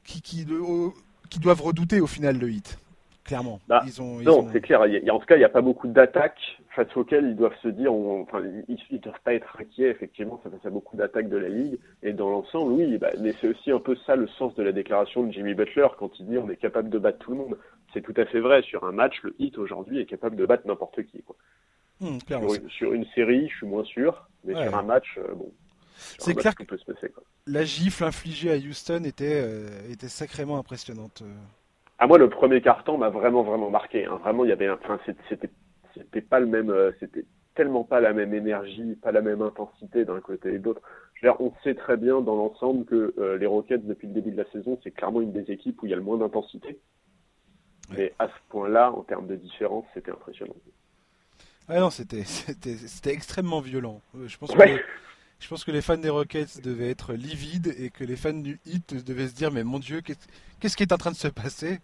qui, 0.03 0.21
qui, 0.21 0.45
qui, 1.29 1.39
doivent 1.39 1.61
redouter 1.61 2.01
au 2.01 2.07
final 2.07 2.38
le 2.38 2.51
hit. 2.51 2.77
Clairement. 3.23 3.59
Bah, 3.67 3.83
non, 3.99 4.47
c'est 4.53 4.61
clair. 4.61 4.81
en 4.81 5.19
tout 5.19 5.25
cas, 5.25 5.35
il 5.35 5.39
n'y 5.39 5.45
a 5.45 5.49
pas 5.49 5.61
beaucoup 5.61 5.88
d'attaques 5.88 6.59
face 6.75 6.95
auxquelles 6.95 7.25
ils 7.25 7.35
doivent 7.35 7.57
se 7.63 7.69
dire, 7.69 7.91
enfin, 7.91 8.43
ils 8.67 8.77
ne 8.91 8.97
doivent 8.99 9.19
pas 9.23 9.33
être 9.33 9.57
inquiets, 9.59 9.89
effectivement, 9.89 10.39
ça 10.43 10.51
face 10.51 10.63
à 10.65 10.69
beaucoup 10.69 10.95
d'attaques 10.95 11.29
de 11.29 11.38
la 11.38 11.49
Ligue. 11.49 11.79
Et 12.03 12.13
dans 12.13 12.29
l'ensemble, 12.29 12.73
oui, 12.73 12.99
bah, 12.99 13.09
mais 13.19 13.31
c'est 13.41 13.47
aussi 13.47 13.71
un 13.71 13.79
peu 13.79 13.95
ça 14.05 14.15
le 14.15 14.27
sens 14.27 14.53
de 14.53 14.61
la 14.61 14.73
déclaration 14.73 15.23
de 15.23 15.31
Jimmy 15.31 15.55
Butler 15.55 15.88
quand 15.97 16.11
il 16.19 16.27
dit 16.27 16.38
on 16.38 16.49
est 16.49 16.57
capable 16.57 16.89
de 16.89 16.99
battre 16.99 17.17
tout 17.19 17.31
le 17.31 17.38
monde 17.38 17.57
c'est 17.95 18.01
tout 18.01 18.13
à 18.17 18.25
fait 18.25 18.41
vrai. 18.41 18.62
Sur 18.62 18.84
un 18.84 18.91
match, 18.91 19.15
le 19.23 19.34
hit 19.39 19.58
aujourd'hui 19.58 19.99
est 19.99 20.05
capable 20.05 20.36
de 20.36 20.45
battre 20.45 20.67
n'importe 20.67 21.01
qui. 21.03 21.23
Quoi. 21.23 21.36
Hmm, 22.01 22.17
sur, 22.69 22.93
une, 22.93 23.05
série, 23.15 23.47
je 23.47 23.55
suis 23.55 23.65
moins 23.65 23.86
sûr, 23.86 24.27
mais 24.43 24.53
sur 24.53 24.77
un 24.77 24.84
match, 24.84 25.17
euh, 25.17 25.34
bon. 25.34 25.51
C'est 25.95 26.36
clair 26.36 26.53
que 26.53 26.63
peut 26.63 26.77
se 26.77 26.84
passer, 26.84 27.08
quoi. 27.10 27.23
la 27.47 27.63
gifle 27.63 28.03
infligée 28.03 28.51
à 28.51 28.58
Houston 28.58 29.03
était, 29.05 29.41
euh, 29.41 29.69
était 29.89 30.10
sacrément 30.10 30.58
impressionnante. 30.58 31.21
À 31.21 31.25
euh. 31.25 31.34
ah, 31.99 32.08
moi, 32.08 32.17
le 32.17 32.29
premier 32.29 32.60
carton 32.60 32.97
m'a 32.97 33.10
vraiment, 33.10 33.43
vraiment 33.43 33.69
marqué. 33.69 34.05
Hein. 34.05 34.19
Vraiment, 34.21 34.43
il 34.43 34.49
y 34.49 34.51
avait, 34.51 34.69
enfin, 34.69 34.99
c'était, 35.05 35.49
c'était 35.93 36.21
pas 36.21 36.41
le 36.41 36.47
même, 36.47 36.73
c'était 36.99 37.23
tellement 37.55 37.86
pas 37.86 38.01
la 38.01 38.12
même 38.12 38.34
énergie, 38.34 38.95
pas 39.01 39.13
la 39.13 39.21
même 39.21 39.41
intensité 39.41 40.03
d'un 40.03 40.19
côté 40.19 40.55
et 40.55 40.60
de 40.60 40.65
l'autre. 40.65 40.81
On 41.39 41.53
sait 41.63 41.75
très 41.75 41.95
bien 41.95 42.19
dans 42.19 42.36
l'ensemble 42.36 42.84
que 42.84 43.38
les 43.39 43.45
Rockets, 43.45 43.88
depuis 43.88 44.08
le 44.08 44.13
début 44.13 44.31
de 44.31 44.38
la 44.38 44.51
saison, 44.51 44.77
c'est 44.84 44.91
clairement 44.91 45.21
une 45.21 45.31
des 45.31 45.49
équipes 45.49 45.81
où 45.81 45.86
il 45.86 45.91
y 45.91 45.93
a 45.93 45.95
le 45.95 46.03
moins 46.03 46.17
d'intensité. 46.17 46.77
Mais 47.89 48.13
à 48.19 48.28
ce 48.28 48.34
point-là, 48.50 48.91
en 48.91 49.02
termes 49.02 49.28
de 49.28 49.36
différence, 49.36 49.86
c'était 49.93 50.12
impressionnant. 50.12 50.56
Ah 51.67 51.80
non, 51.80 51.89
c'était, 51.89 52.24
extrêmement 53.12 53.60
violent. 53.60 54.02
Euh, 54.15 54.28
je 54.28 54.38
pense, 54.38 54.52
que, 54.52 54.63
je 55.39 55.48
pense 55.48 55.63
que 55.63 55.71
les 55.71 55.82
fans 55.82 55.98
des 55.98 56.10
Rockets 56.10 56.62
devaient 56.63 56.89
être 56.89 57.13
livides 57.13 57.74
et 57.80 57.89
que 57.89 58.04
les 58.04 58.15
fans 58.15 58.34
du 58.34 58.60
Heat 58.65 59.06
devaient 59.06 59.28
se 59.28 59.36
dire 59.36 59.52
Mais 59.52 59.63
mon 59.63 59.80
Dieu, 59.80 60.02
qu'est-ce, 60.02 60.78
qui 60.78 60.84
est 60.84 60.93
en 60.93 60.98
train 60.98 61.12
de 61.12 61.15
se 61.15 61.28
passer? 61.28 61.80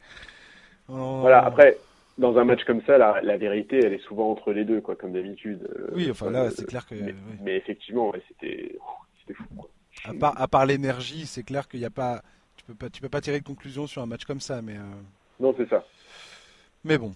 Voilà, 0.87 1.45
après, 1.45 1.77
dans 2.17 2.37
un 2.37 2.43
match 2.43 2.63
comme 2.65 2.81
ça, 2.83 2.97
la, 2.97 3.21
la, 3.21 3.37
vérité, 3.37 3.79
elle 3.83 3.93
est 3.93 4.03
souvent 4.03 4.31
entre 4.31 4.51
les 4.51 4.65
deux, 4.65 4.81
quoi, 4.81 4.95
comme 4.95 5.13
d'habitude. 5.13 5.67
Euh, 5.69 5.89
oui, 5.93 6.09
enfin 6.11 6.29
là, 6.29 6.51
c'est 6.51 6.65
clair 6.65 6.85
que. 6.85 6.95
Mais, 7.41 7.55
effectivement, 7.55 8.11
c'était, 8.27 8.77
c'était 9.19 9.33
fou. 9.33 9.45
À 10.03 10.13
part, 10.13 10.39
à 10.39 10.47
part 10.47 10.65
l'énergie, 10.65 11.25
c'est 11.25 11.43
clair 11.43 11.67
qu'il 11.67 11.79
n'y 11.79 11.85
a 11.85 11.91
pas. 11.91 12.21
Tu 12.57 12.65
peux 12.65 12.75
pas, 12.75 12.89
tu 12.89 13.01
peux 13.01 13.09
pas 13.09 13.21
tirer 13.21 13.39
de 13.39 13.45
conclusion 13.45 13.87
sur 13.87 14.01
un 14.01 14.05
match 14.05 14.25
comme 14.25 14.41
ça, 14.41 14.61
mais. 14.61 14.75
Euh, 14.75 15.01
non, 15.41 15.53
c'est 15.57 15.69
ça. 15.69 15.83
Mais 16.83 16.97
bon. 16.97 17.13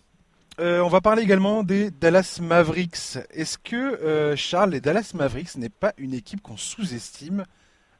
Euh, 0.59 0.79
on 0.79 0.87
va 0.87 1.01
parler 1.01 1.21
également 1.21 1.63
des 1.63 1.91
Dallas 1.91 2.39
Mavericks. 2.41 3.17
Est-ce 3.31 3.57
que 3.57 3.75
euh, 3.75 4.35
Charles, 4.37 4.71
les 4.71 4.79
Dallas 4.81 5.11
Mavericks 5.13 5.55
n'est 5.57 5.69
pas 5.69 5.93
une 5.97 6.13
équipe 6.13 6.41
qu'on 6.41 6.55
sous-estime 6.55 7.43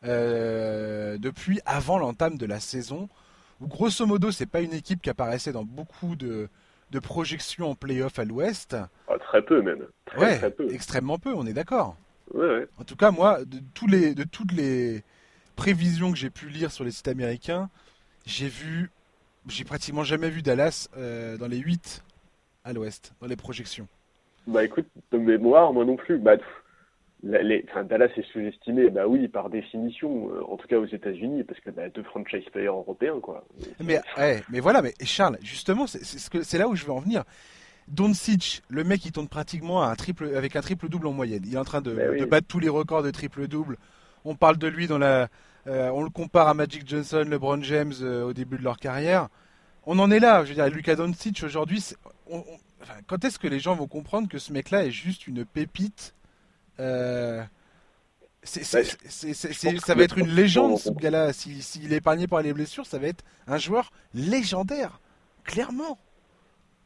euh, 0.05 1.17
depuis 1.17 1.59
avant 1.65 1.97
l'entame 1.97 2.37
de 2.37 2.45
la 2.45 2.61
saison? 2.61 3.09
Ou 3.59 3.67
grosso 3.67 4.05
modo, 4.05 4.31
c'est 4.31 4.45
pas 4.45 4.61
une 4.61 4.73
équipe 4.73 5.01
qui 5.01 5.09
apparaissait 5.09 5.51
dans 5.51 5.63
beaucoup 5.63 6.15
de, 6.15 6.49
projections 7.03 7.71
en 7.71 7.75
playoff 7.75 8.19
à 8.19 8.23
l'Ouest? 8.23 8.77
Ah, 9.09 9.17
Très 9.19 9.41
peu 9.41 9.61
même. 9.61 9.85
Très, 10.05 10.49
peu. 10.49 10.71
extrêmement 10.71 11.19
peu, 11.19 11.33
on 11.35 11.45
est 11.45 11.53
d'accord. 11.53 11.97
En 12.33 12.83
tout 12.85 12.95
cas, 12.95 13.11
moi, 13.11 13.43
de, 13.43 13.59
tous 13.73 13.87
les, 13.87 14.15
de 14.15 14.23
toutes 14.23 14.53
les 14.53 15.03
prévisions 15.57 16.11
que 16.11 16.17
j'ai 16.17 16.29
pu 16.29 16.47
lire 16.47 16.71
sur 16.71 16.85
les 16.85 16.91
sites 16.91 17.09
américains, 17.09 17.69
j'ai 18.25 18.47
vu 18.47 18.91
j'ai 19.47 19.63
pratiquement 19.63 20.03
jamais 20.03 20.29
vu 20.29 20.41
Dallas 20.41 20.89
euh, 20.97 21.37
dans 21.37 21.47
les 21.47 21.57
8 21.57 22.03
à 22.63 22.73
l'ouest, 22.73 23.13
dans 23.21 23.27
les 23.27 23.35
projections. 23.35 23.87
Bah 24.47 24.63
écoute, 24.63 24.87
de 25.11 25.17
mémoire, 25.17 25.73
moi 25.73 25.85
non 25.85 25.95
plus. 25.95 26.17
Bah, 26.17 26.35
les, 27.23 27.65
Dallas 27.89 28.09
est 28.17 28.31
sous-estimé, 28.31 28.89
bah 28.89 29.07
oui, 29.07 29.27
par 29.27 29.49
définition, 29.49 30.29
euh, 30.29 30.43
en 30.47 30.57
tout 30.57 30.67
cas 30.67 30.77
aux 30.77 30.85
États-Unis, 30.85 31.43
parce 31.43 31.59
que 31.59 31.71
bah, 31.71 31.89
deux 31.89 32.03
franchise 32.03 32.43
players 32.51 32.67
européens, 32.67 33.19
quoi. 33.21 33.43
Mais, 33.83 33.99
mais 34.49 34.59
voilà, 34.59 34.81
mais 34.81 34.93
Charles, 35.03 35.37
justement, 35.41 35.85
c'est 35.87 36.57
là 36.57 36.67
où 36.67 36.75
je 36.75 36.85
veux 36.85 36.91
en 36.91 36.99
venir. 36.99 37.23
Doncic, 37.87 38.63
le 38.69 38.83
mec 38.83 39.01
qui 39.01 39.11
tourne 39.11 39.27
pratiquement 39.27 39.83
à 39.83 39.87
un 39.87 39.95
triple, 39.95 40.35
avec 40.35 40.55
un 40.55 40.61
triple-double 40.61 41.07
en 41.07 41.13
moyenne. 41.13 41.43
Il 41.45 41.53
est 41.53 41.57
en 41.57 41.63
train 41.63 41.81
de, 41.81 41.91
de 42.19 42.25
battre 42.25 42.47
tous 42.47 42.59
les 42.59 42.69
records 42.69 43.03
de 43.03 43.11
triple-double. 43.11 43.77
On 44.23 44.35
parle 44.35 44.57
de 44.57 44.67
lui 44.67 44.87
dans 44.87 44.97
la, 44.97 45.29
euh, 45.67 45.89
on 45.89 46.03
le 46.03 46.09
compare 46.09 46.47
à 46.47 46.53
Magic 46.53 46.87
Johnson, 46.87 47.25
LeBron 47.27 47.61
James 47.63 47.93
euh, 48.01 48.23
au 48.23 48.33
début 48.33 48.57
de 48.57 48.63
leur 48.63 48.77
carrière. 48.77 49.29
On 49.85 49.97
en 49.99 50.11
est 50.11 50.19
là. 50.19 50.43
Je 50.43 50.49
veux 50.49 50.55
dire, 50.55 50.67
Luka 50.67 50.95
Doncic 50.95 51.43
aujourd'hui. 51.43 51.83
quand 53.07 53.23
est-ce 53.23 53.39
que 53.39 53.47
les 53.47 53.59
gens 53.59 53.75
vont 53.75 53.87
comprendre 53.87 54.27
que 54.27 54.37
ce 54.37 54.53
mec-là 54.53 54.85
est 54.85 54.91
juste 54.91 55.27
une 55.27 55.45
pépite 55.45 56.13
euh, 56.79 57.43
ça 58.45 59.95
va 59.95 60.03
être 60.03 60.17
une 60.17 60.29
légende 60.29 60.77
ce 60.77 60.89
gars-là. 60.89 61.33
S'il 61.33 61.91
est 61.91 61.97
épargné 61.97 62.27
par 62.27 62.41
les 62.41 62.53
blessures, 62.53 62.85
ça 62.85 62.99
va 62.99 63.07
être 63.07 63.23
un 63.47 63.57
joueur 63.57 63.91
légendaire, 64.13 64.99
clairement. 65.43 65.97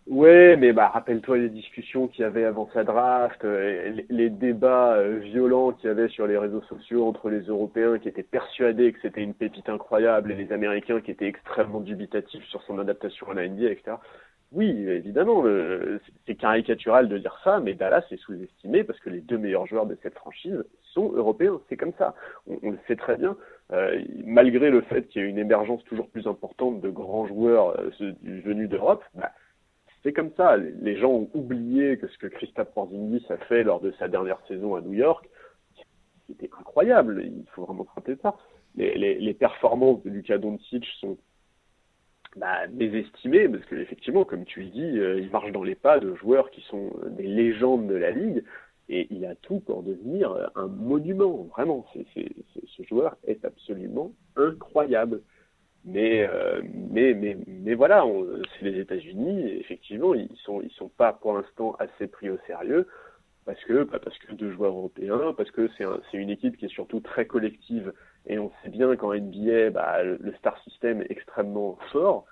Ouais, 0.09 0.55
mais 0.57 0.73
bah 0.73 0.87
rappelle-toi 0.87 1.37
les 1.37 1.49
discussions 1.49 2.07
qu'il 2.07 2.21
y 2.21 2.25
avait 2.25 2.43
avant 2.43 2.67
sa 2.73 2.83
draft, 2.83 3.45
euh, 3.45 4.01
les, 4.09 4.31
débats 4.31 4.95
euh, 4.95 5.19
violents 5.19 5.71
qu'il 5.71 5.87
y 5.87 5.91
avait 5.91 6.07
sur 6.07 6.25
les 6.25 6.35
réseaux 6.35 6.63
sociaux 6.63 7.05
entre 7.05 7.29
les 7.29 7.41
Européens 7.41 7.99
qui 7.99 8.07
étaient 8.09 8.23
persuadés 8.23 8.91
que 8.91 8.99
c'était 9.03 9.21
une 9.21 9.35
pépite 9.35 9.69
incroyable 9.69 10.31
et 10.31 10.35
les 10.35 10.51
Américains 10.51 10.99
qui 10.99 11.11
étaient 11.11 11.27
extrêmement 11.27 11.79
dubitatifs 11.79 12.43
sur 12.45 12.63
son 12.63 12.79
adaptation 12.79 13.29
à 13.29 13.35
la 13.35 13.47
NBA, 13.47 13.69
etc. 13.69 13.97
Oui, 14.51 14.67
évidemment, 14.89 15.43
euh, 15.45 15.99
c'est 16.25 16.33
caricatural 16.33 17.07
de 17.07 17.19
dire 17.19 17.39
ça, 17.43 17.59
mais 17.59 17.75
Dallas 17.75 18.03
est 18.09 18.17
sous-estimé 18.17 18.83
parce 18.83 18.99
que 19.01 19.11
les 19.11 19.21
deux 19.21 19.37
meilleurs 19.37 19.67
joueurs 19.67 19.85
de 19.85 19.95
cette 20.01 20.15
franchise 20.15 20.63
sont 20.81 21.11
européens. 21.13 21.61
C'est 21.69 21.77
comme 21.77 21.93
ça. 21.99 22.15
On, 22.47 22.71
le 22.71 22.79
sait 22.87 22.95
très 22.95 23.15
bien. 23.15 23.37
malgré 24.25 24.71
le 24.71 24.81
fait 24.81 25.07
qu'il 25.07 25.21
y 25.21 25.25
ait 25.25 25.29
une 25.29 25.37
émergence 25.37 25.83
toujours 25.83 26.09
plus 26.09 26.25
importante 26.25 26.81
de 26.81 26.89
grands 26.89 27.27
joueurs 27.27 27.79
venus 27.99 28.69
d'Europe, 28.69 29.03
bah, 29.13 29.31
c'est 30.03 30.13
comme 30.13 30.31
ça. 30.37 30.57
Les 30.57 30.97
gens 30.97 31.11
ont 31.11 31.29
oublié 31.33 31.97
que 31.97 32.07
ce 32.07 32.17
que 32.17 32.27
Christophe 32.27 32.73
Porzingis 32.73 33.25
a 33.29 33.37
fait 33.37 33.63
lors 33.63 33.81
de 33.81 33.91
sa 33.99 34.07
dernière 34.07 34.39
saison 34.47 34.75
à 34.75 34.81
New 34.81 34.93
York, 34.93 35.27
c'était 36.27 36.49
incroyable. 36.57 37.23
Il 37.25 37.45
faut 37.53 37.65
vraiment 37.65 37.85
se 37.85 38.17
ça. 38.21 38.35
Les, 38.75 39.33
performances 39.33 40.01
de 40.03 40.09
Luka 40.09 40.37
Doncic 40.37 40.85
sont 41.01 41.17
bah, 42.35 42.67
parce 42.67 43.65
qu'effectivement, 43.65 44.23
comme 44.23 44.45
tu 44.45 44.61
le 44.61 44.69
dis, 44.69 44.99
euh, 44.99 45.19
il 45.19 45.29
marche 45.31 45.51
dans 45.51 45.63
les 45.63 45.75
pas 45.75 45.99
de 45.99 46.13
joueurs 46.15 46.51
qui 46.51 46.61
sont 46.61 46.91
des 47.09 47.27
légendes 47.27 47.87
de 47.87 47.95
la 47.95 48.11
ligue 48.11 48.43
et 48.87 49.07
il 49.09 49.25
a 49.25 49.35
tout 49.35 49.59
pour 49.61 49.83
devenir 49.83 50.51
un 50.55 50.67
monument. 50.67 51.47
Vraiment, 51.55 51.85
ce 52.15 52.83
joueur 52.83 53.17
est 53.25 53.43
absolument 53.45 54.11
incroyable. 54.35 55.21
Mais, 55.85 56.27
euh, 56.27 56.61
mais, 56.91 57.13
mais, 57.13 57.37
mais 57.47 57.73
voilà, 57.73 58.03
c'est 58.59 58.65
les 58.65 58.79
États-Unis. 58.81 59.51
Effectivement, 59.59 60.13
ils 60.13 60.29
sont, 60.43 60.61
ils 60.61 60.71
sont 60.71 60.89
pas 60.89 61.13
pour 61.13 61.33
l'instant 61.33 61.75
assez 61.79 62.07
pris 62.07 62.29
au 62.29 62.37
sérieux 62.47 62.87
parce 63.45 63.63
que, 63.63 63.83
bah, 63.83 63.99
parce 64.03 64.17
que 64.19 64.33
deux 64.33 64.51
joueurs 64.51 64.73
européens, 64.73 65.33
parce 65.35 65.49
que 65.51 65.69
c'est 65.77 65.83
un, 65.85 65.99
une 66.13 66.29
équipe 66.29 66.57
qui 66.57 66.65
est 66.65 66.73
surtout 66.73 66.99
très 66.99 67.25
collective. 67.25 67.93
Et 68.27 68.37
on 68.37 68.51
sait 68.61 68.69
bien 68.69 68.95
qu'en 68.95 69.13
NBA, 69.13 69.71
bah, 69.71 70.03
le, 70.03 70.17
le 70.21 70.33
star 70.35 70.61
system 70.63 71.01
est 71.01 71.11
extrêmement 71.11 71.77
fort. 71.91 72.25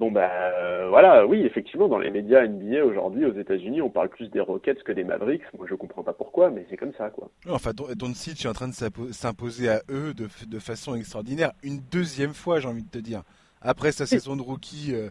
Bon 0.00 0.10
bah 0.10 0.30
euh, 0.32 0.88
voilà, 0.88 1.26
oui, 1.26 1.42
effectivement, 1.42 1.86
dans 1.86 1.98
les 1.98 2.10
médias 2.10 2.46
NBA 2.46 2.86
aujourd'hui 2.86 3.26
aux 3.26 3.38
États-Unis, 3.38 3.82
on 3.82 3.90
parle 3.90 4.08
plus 4.08 4.30
des 4.30 4.40
Rockets 4.40 4.82
que 4.82 4.92
des 4.92 5.04
Mavericks. 5.04 5.42
Moi, 5.58 5.66
je 5.68 5.74
comprends 5.74 6.02
pas 6.02 6.14
pourquoi, 6.14 6.48
mais 6.48 6.66
c'est 6.70 6.78
comme 6.78 6.94
ça, 6.96 7.10
quoi. 7.10 7.28
Enfin, 7.50 7.72
Doncic 7.94 8.42
est 8.42 8.48
en 8.48 8.54
train 8.54 8.68
de 8.68 9.12
s'imposer 9.12 9.68
à 9.68 9.82
eux 9.90 10.14
de, 10.14 10.26
de, 10.48 10.58
façon 10.58 10.94
extraordinaire, 10.94 11.52
une 11.62 11.80
deuxième 11.92 12.32
fois, 12.32 12.60
j'ai 12.60 12.68
envie 12.68 12.82
de 12.82 12.88
te 12.88 12.96
dire. 12.96 13.24
Après 13.60 13.92
sa 13.92 14.06
saison 14.06 14.36
de 14.36 14.40
rookie 14.40 14.94
euh, 14.94 15.10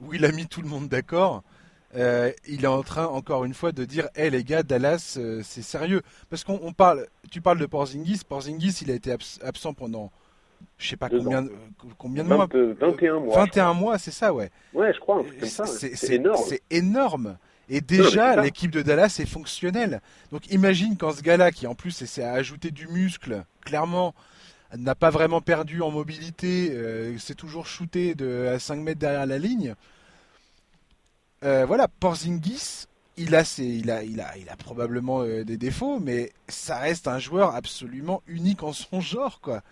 où 0.00 0.14
il 0.14 0.24
a 0.24 0.32
mis 0.32 0.46
tout 0.46 0.62
le 0.62 0.68
monde 0.68 0.88
d'accord, 0.88 1.42
euh, 1.94 2.32
il 2.48 2.64
est 2.64 2.66
en 2.66 2.82
train 2.82 3.08
encore 3.08 3.44
une 3.44 3.52
fois 3.52 3.72
de 3.72 3.84
dire, 3.84 4.08
hé 4.16 4.22
hey, 4.22 4.30
les 4.30 4.42
gars, 4.42 4.62
Dallas, 4.62 5.18
c'est 5.42 5.62
sérieux, 5.62 6.00
parce 6.30 6.44
qu'on 6.44 6.72
parle, 6.72 7.08
tu 7.30 7.42
parles 7.42 7.58
de 7.58 7.66
Porzingis, 7.66 8.22
Porzingis, 8.26 8.78
il 8.80 8.90
a 8.90 8.94
été 8.94 9.14
absent 9.42 9.74
pendant 9.74 10.10
je 10.78 10.88
sais 10.88 10.96
pas 10.96 11.08
combien, 11.08 11.46
combien 11.98 12.24
de 12.24 12.28
mois 12.28 12.48
21 12.80 13.20
mois. 13.20 13.44
21 13.44 13.74
mois, 13.74 13.98
c'est 13.98 14.10
ça, 14.10 14.32
ouais. 14.32 14.50
Ouais, 14.72 14.92
je 14.94 15.00
crois. 15.00 15.22
C'est 15.42 16.14
énorme. 16.14 16.42
C'est 16.46 16.62
énorme. 16.70 17.36
Et 17.68 17.80
déjà, 17.80 18.40
l'équipe 18.42 18.72
de 18.72 18.82
Dallas 18.82 19.16
est 19.20 19.26
fonctionnelle. 19.26 20.00
Donc 20.32 20.50
imagine 20.50 20.96
quand 20.96 21.12
ce 21.12 21.22
gars-là, 21.22 21.52
qui 21.52 21.66
en 21.66 21.74
plus 21.74 22.02
essaie 22.02 22.24
à 22.24 22.32
ajouter 22.32 22.72
du 22.72 22.88
muscle, 22.88 23.44
clairement, 23.64 24.14
n'a 24.76 24.94
pas 24.94 25.10
vraiment 25.10 25.40
perdu 25.40 25.80
en 25.82 25.90
mobilité, 25.90 26.70
euh, 26.72 27.16
c'est 27.18 27.34
toujours 27.34 27.66
shooté 27.66 28.14
de, 28.14 28.48
à 28.54 28.58
5 28.58 28.76
mètres 28.80 29.00
derrière 29.00 29.26
la 29.26 29.38
ligne. 29.38 29.74
Euh, 31.44 31.64
voilà, 31.64 31.88
Porzingis, 31.88 32.86
il 33.16 33.34
a, 33.34 33.44
ses, 33.44 33.64
il, 33.64 33.90
a, 33.90 34.02
il, 34.02 34.20
a, 34.20 34.36
il 34.36 34.48
a 34.48 34.56
probablement 34.56 35.22
euh, 35.22 35.44
des 35.44 35.56
défauts, 35.56 36.00
mais 36.00 36.32
ça 36.48 36.78
reste 36.78 37.08
un 37.08 37.18
joueur 37.18 37.54
absolument 37.54 38.22
unique 38.26 38.62
en 38.62 38.72
son 38.72 39.00
genre, 39.00 39.40
quoi. 39.40 39.62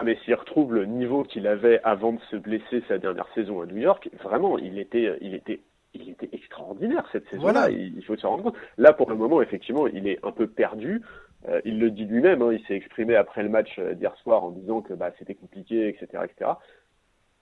Ah 0.00 0.04
mais 0.04 0.16
s'il 0.24 0.34
retrouve 0.34 0.74
le 0.74 0.86
niveau 0.86 1.24
qu'il 1.24 1.48
avait 1.48 1.80
avant 1.82 2.12
de 2.12 2.20
se 2.30 2.36
blesser 2.36 2.84
sa 2.86 2.98
dernière 2.98 3.26
saison 3.34 3.62
à 3.62 3.66
New 3.66 3.78
York, 3.78 4.08
vraiment, 4.22 4.56
il 4.56 4.78
était, 4.78 5.18
il 5.20 5.34
était, 5.34 5.60
il 5.92 6.08
était 6.08 6.28
extraordinaire 6.30 7.04
cette 7.10 7.28
saison-là. 7.30 7.68
Il, 7.70 8.00
faut 8.04 8.16
se 8.16 8.24
rendre 8.24 8.44
compte. 8.44 8.56
Là, 8.76 8.92
pour 8.92 9.10
le 9.10 9.16
moment, 9.16 9.42
effectivement, 9.42 9.88
il 9.88 10.06
est 10.06 10.24
un 10.24 10.30
peu 10.30 10.46
perdu. 10.46 11.02
Euh, 11.48 11.60
il 11.64 11.80
le 11.80 11.90
dit 11.90 12.04
lui-même. 12.04 12.42
Hein, 12.42 12.52
il 12.52 12.64
s'est 12.66 12.76
exprimé 12.76 13.16
après 13.16 13.42
le 13.42 13.48
match 13.48 13.76
euh, 13.80 13.94
d'hier 13.94 14.14
soir 14.18 14.44
en 14.44 14.50
disant 14.50 14.82
que 14.82 14.94
bah, 14.94 15.10
c'était 15.18 15.34
compliqué, 15.34 15.88
etc., 15.88 16.22
etc. 16.22 16.52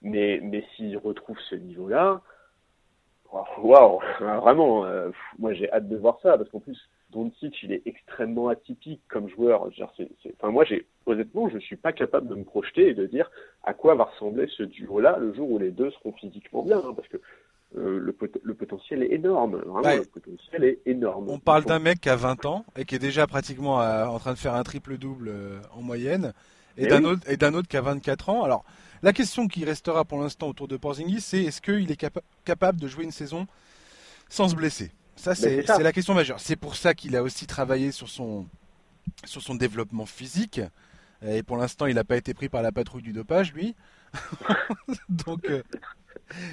Mais, 0.01 0.39
mais 0.41 0.65
s'il 0.75 0.97
retrouve 0.97 1.37
ce 1.51 1.53
niveau-là, 1.53 2.21
waouh, 3.59 3.99
vraiment, 4.19 4.83
euh, 4.85 5.11
moi 5.37 5.53
j'ai 5.53 5.71
hâte 5.71 5.87
de 5.87 5.97
voir 5.97 6.17
ça 6.23 6.39
parce 6.39 6.49
qu'en 6.49 6.59
plus 6.59 6.89
Doncic, 7.11 7.55
il 7.63 7.71
est 7.71 7.81
extrêmement 7.85 8.49
atypique 8.49 9.01
comme 9.07 9.29
joueur. 9.29 9.69
Enfin, 9.79 10.51
moi, 10.51 10.65
j'ai 10.65 10.85
honnêtement, 11.05 11.49
je 11.49 11.57
suis 11.57 11.77
pas 11.77 11.93
capable 11.93 12.27
de 12.27 12.35
me 12.35 12.43
projeter 12.43 12.89
et 12.89 12.93
de 12.93 13.05
dire 13.05 13.31
à 13.63 13.73
quoi 13.73 13.95
va 13.95 14.05
ressembler 14.05 14.47
ce 14.57 14.63
duo-là 14.63 15.17
le 15.17 15.33
jour 15.33 15.49
où 15.49 15.57
les 15.57 15.71
deux 15.71 15.89
seront 15.91 16.11
physiquement 16.13 16.63
bien, 16.63 16.79
hein, 16.79 16.93
parce 16.93 17.07
que 17.07 17.17
euh, 17.75 17.99
le, 17.99 18.15
le, 18.43 18.53
potentiel 18.53 19.03
est 19.03 19.11
énorme. 19.11 19.57
Vraiment, 19.57 19.95
le 19.95 20.05
potentiel 20.05 20.63
est 20.63 20.79
énorme. 20.85 21.29
On 21.29 21.39
parle 21.39 21.65
d'un 21.65 21.79
mec 21.79 21.99
qui 22.01 22.09
a 22.09 22.15
20 22.15 22.45
ans 22.45 22.65
et 22.77 22.85
qui 22.85 22.95
est 22.95 22.99
déjà 22.99 23.27
pratiquement 23.27 23.81
euh, 23.81 24.05
en 24.05 24.19
train 24.19 24.33
de 24.33 24.37
faire 24.37 24.53
un 24.53 24.63
triple-double 24.63 25.27
euh, 25.27 25.59
en 25.73 25.81
moyenne, 25.81 26.33
et, 26.77 26.83
eh 26.85 26.87
d'un 26.87 27.03
autre, 27.03 27.29
et 27.29 27.37
d'un 27.37 27.53
autre 27.53 27.67
qui 27.67 27.77
a 27.77 27.81
24 27.81 28.29
ans. 28.29 28.43
Alors, 28.43 28.63
la 29.01 29.13
question 29.13 29.47
qui 29.47 29.65
restera 29.65 30.05
pour 30.05 30.19
l'instant 30.19 30.47
autour 30.47 30.67
de 30.67 30.77
Porzingis, 30.77 31.21
c'est 31.21 31.43
est-ce 31.43 31.61
qu'il 31.61 31.91
est 31.91 32.09
capable 32.45 32.79
de 32.79 32.87
jouer 32.87 33.03
une 33.03 33.11
saison 33.11 33.47
sans 34.29 34.49
se 34.49 34.55
blesser? 34.55 34.91
Ça, 35.17 35.35
c'est 35.35 35.65
la 35.65 35.91
question 35.91 36.13
majeure. 36.13 36.39
C'est 36.39 36.55
pour 36.55 36.75
ça 36.75 36.93
qu'il 36.93 37.15
a 37.15 37.23
aussi 37.23 37.47
travaillé 37.47 37.91
sur 37.91 38.07
son, 38.07 38.45
sur 39.25 39.41
son 39.41 39.55
développement 39.55 40.05
physique. 40.05 40.61
Et 41.25 41.43
pour 41.43 41.57
l'instant, 41.57 41.87
il 41.87 41.95
n'a 41.95 42.03
pas 42.03 42.17
été 42.17 42.33
pris 42.33 42.47
par 42.47 42.61
la 42.61 42.71
patrouille 42.71 43.01
du 43.01 43.13
dopage, 43.13 43.53
lui. 43.53 43.75
Donc, 45.09 45.49
euh, 45.49 45.63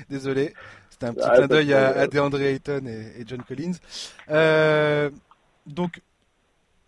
désolé. 0.08 0.54
C'était 0.90 1.06
un 1.06 1.14
petit 1.14 1.26
ah, 1.28 1.36
clin 1.36 1.46
d'œil 1.46 1.74
à, 1.74 2.06
DeAndre 2.06 2.40
Ayton 2.40 2.86
et, 2.86 3.24
John 3.26 3.42
Collins. 3.42 3.74
Euh, 4.30 5.10
donc, 5.66 6.00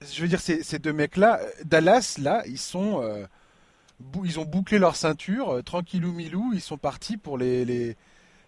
je 0.01 0.23
veux 0.23 0.29
dire, 0.29 0.41
ces, 0.41 0.63
ces 0.63 0.79
deux 0.79 0.93
mecs-là, 0.93 1.41
Dallas, 1.65 2.17
là, 2.19 2.43
ils 2.47 2.59
sont. 2.59 3.03
Euh, 3.03 3.27
ils 4.25 4.39
ont 4.39 4.45
bouclé 4.45 4.79
leur 4.79 4.95
ceinture, 4.95 5.65
tranquillou 5.65 6.13
milou, 6.13 6.53
ils 6.53 6.61
sont 6.61 6.77
partis 6.77 7.17
pour 7.17 7.39
les, 7.39 7.65
les, 7.65 7.97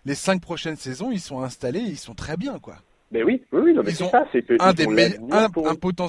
les 0.04 0.14
cinq 0.14 0.42
prochaines 0.42 0.76
saisons, 0.76 1.10
ils 1.10 1.22
sont 1.22 1.42
installés, 1.42 1.80
ils 1.80 1.98
sont 1.98 2.14
très 2.14 2.36
bien, 2.36 2.58
quoi. 2.58 2.76
Mais 3.10 3.22
oui, 3.22 3.42
oui, 3.52 3.72
non, 3.72 3.82
mais 3.84 3.92
c'est 3.92 4.08
ça, 4.08 4.26
c'est 4.32 4.42
que 4.42 4.54
un 4.60 4.72
des 4.72 4.84
un, 5.30 5.44
un, 5.44 6.08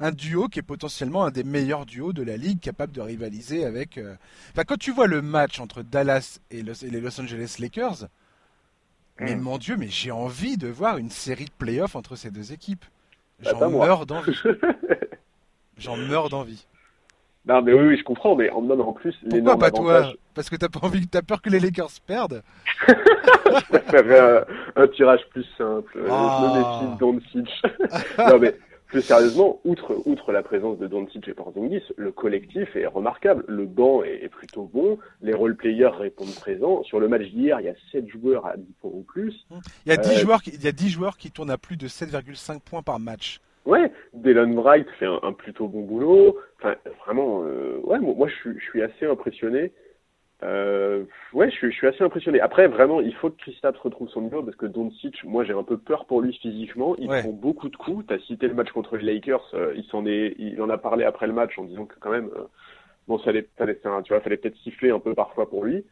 un 0.00 0.10
duo 0.10 0.48
qui 0.48 0.58
est 0.58 0.62
potentiellement 0.62 1.24
un 1.24 1.30
des 1.30 1.44
meilleurs 1.44 1.86
duos 1.86 2.12
de 2.12 2.22
la 2.22 2.36
ligue, 2.36 2.60
capable 2.60 2.92
de 2.92 3.00
rivaliser 3.00 3.64
avec. 3.64 3.98
Euh, 3.98 4.14
enfin, 4.52 4.64
quand 4.64 4.78
tu 4.78 4.92
vois 4.92 5.06
le 5.06 5.22
match 5.22 5.60
entre 5.60 5.82
Dallas 5.82 6.40
et, 6.50 6.62
les 6.62 7.00
Los 7.00 7.20
Angeles 7.20 7.56
Lakers, 7.58 8.08
mais 9.18 9.34
hmm. 9.34 9.40
mon 9.40 9.58
Dieu, 9.58 9.76
mais 9.78 9.88
j'ai 9.88 10.10
envie 10.10 10.58
de 10.58 10.68
voir 10.68 10.98
une 10.98 11.10
série 11.10 11.46
de 11.46 11.50
playoffs 11.50 11.96
entre 11.96 12.16
ces 12.16 12.30
deux 12.30 12.52
équipes. 12.52 12.84
Bah, 13.42 13.52
J'en 13.52 13.70
meurs 13.70 14.06
d'envie. 14.06 14.38
J'en 15.78 15.96
meurs 15.96 16.28
d'envie. 16.28 16.66
Non, 17.46 17.62
mais 17.62 17.72
oui, 17.72 17.86
oui, 17.88 17.96
je 17.98 18.02
comprends, 18.02 18.34
mais 18.34 18.50
en, 18.50 18.62
non, 18.62 18.80
en 18.80 18.92
plus, 18.92 19.14
Pourquoi 19.30 19.56
pas 19.56 19.70
toi 19.70 20.12
Parce 20.34 20.50
que 20.50 20.56
t'as 20.56 20.68
pas 20.68 20.80
envie, 20.82 21.06
t'as 21.06 21.22
peur 21.22 21.40
que 21.40 21.48
les 21.48 21.60
Lakers 21.60 21.90
perdent 22.04 22.42
Je 22.88 23.66
préférerais 23.68 24.44
un, 24.74 24.88
tirage 24.88 25.20
plus 25.30 25.46
simple. 25.56 25.92
Je 25.94 26.00
me 26.00 26.82
méfie 26.82 26.98
Doncic. 26.98 27.48
non, 28.18 28.38
mais 28.40 28.56
plus 28.86 29.02
sérieusement, 29.02 29.60
outre, 29.64 29.94
outre 30.06 30.32
la 30.32 30.42
présence 30.42 30.78
de 30.78 30.88
Doncic 30.88 31.26
et 31.28 31.34
Porzingis, 31.34 31.82
le 31.96 32.10
collectif 32.10 32.74
est 32.74 32.86
remarquable. 32.86 33.44
Le 33.46 33.64
banc 33.64 34.02
est, 34.02 34.28
plutôt 34.28 34.68
bon. 34.72 34.98
Les 35.22 35.32
role-players 35.32 35.96
répondent 35.98 36.34
présents. 36.34 36.82
Sur 36.82 36.98
le 36.98 37.08
match 37.08 37.26
d'hier, 37.30 37.60
il 37.60 37.66
y 37.66 37.68
a 37.68 37.74
7 37.92 38.08
joueurs 38.08 38.46
à 38.46 38.56
10 38.56 38.64
points 38.80 38.90
ou 38.92 39.02
plus. 39.02 39.46
Il 39.86 39.90
y 39.90 39.92
a 39.92 39.96
10 39.96 40.10
euh, 40.10 40.18
joueurs, 40.18 40.40
il 40.46 40.62
y 40.62 40.68
a 40.68 40.72
10 40.72 40.88
joueurs 40.88 41.16
qui 41.16 41.30
tournent 41.30 41.50
à 41.50 41.58
plus 41.58 41.76
de 41.76 41.86
7,5 41.86 42.60
points 42.60 42.82
par 42.82 42.98
match. 42.98 43.40
Ouais, 43.66 43.92
Dylan 44.14 44.58
Wright 44.58 44.88
fait 44.98 45.06
un, 45.06 45.32
plutôt 45.32 45.66
bon 45.66 45.82
boulot. 45.82 46.38
Enfin, 46.58 46.76
vraiment, 47.04 47.42
euh, 47.44 47.80
ouais, 47.82 47.98
moi, 47.98 48.28
je, 48.28 48.34
suis, 48.34 48.58
je 48.60 48.64
suis 48.64 48.82
assez 48.82 49.06
impressionné. 49.06 49.72
Euh, 50.42 51.04
ouais, 51.32 51.50
je 51.50 51.56
suis, 51.56 51.72
je 51.72 51.76
suis 51.76 51.86
assez 51.86 52.04
impressionné. 52.04 52.40
Après, 52.40 52.68
vraiment, 52.68 53.00
il 53.00 53.14
faut 53.14 53.30
que 53.30 53.38
Kristaps 53.38 53.78
retrouve 53.80 54.08
son 54.10 54.22
niveau 54.22 54.42
parce 54.42 54.56
que 54.56 54.66
Doncic, 54.66 55.24
moi, 55.24 55.44
j'ai 55.44 55.52
un 55.52 55.64
peu 55.64 55.78
peur 55.78 56.06
pour 56.06 56.20
lui 56.20 56.32
physiquement. 56.34 56.94
Il 56.98 57.08
prend 57.08 57.32
beaucoup 57.32 57.68
de 57.68 57.76
coups. 57.76 58.06
T'as 58.06 58.18
cité 58.20 58.46
le 58.46 58.54
match 58.54 58.70
contre 58.70 58.96
les 58.96 59.14
Lakers. 59.14 59.50
Euh, 59.54 59.72
il 59.76 59.84
s'en 59.84 60.06
est, 60.06 60.36
il 60.38 60.60
en 60.62 60.70
a 60.70 60.78
parlé 60.78 61.04
après 61.04 61.26
le 61.26 61.32
match 61.32 61.58
en 61.58 61.64
disant 61.64 61.86
que 61.86 61.98
quand 61.98 62.10
même, 62.10 62.30
euh, 62.36 62.44
bon, 63.08 63.18
ça 63.18 63.30
allait, 63.30 63.48
fallait, 63.56 63.76
tu 63.76 64.12
vois, 64.12 64.20
fallait 64.20 64.36
peut-être 64.36 64.58
siffler 64.58 64.90
un 64.90 65.00
peu 65.00 65.14
parfois 65.14 65.48
pour 65.48 65.64
lui. 65.64 65.84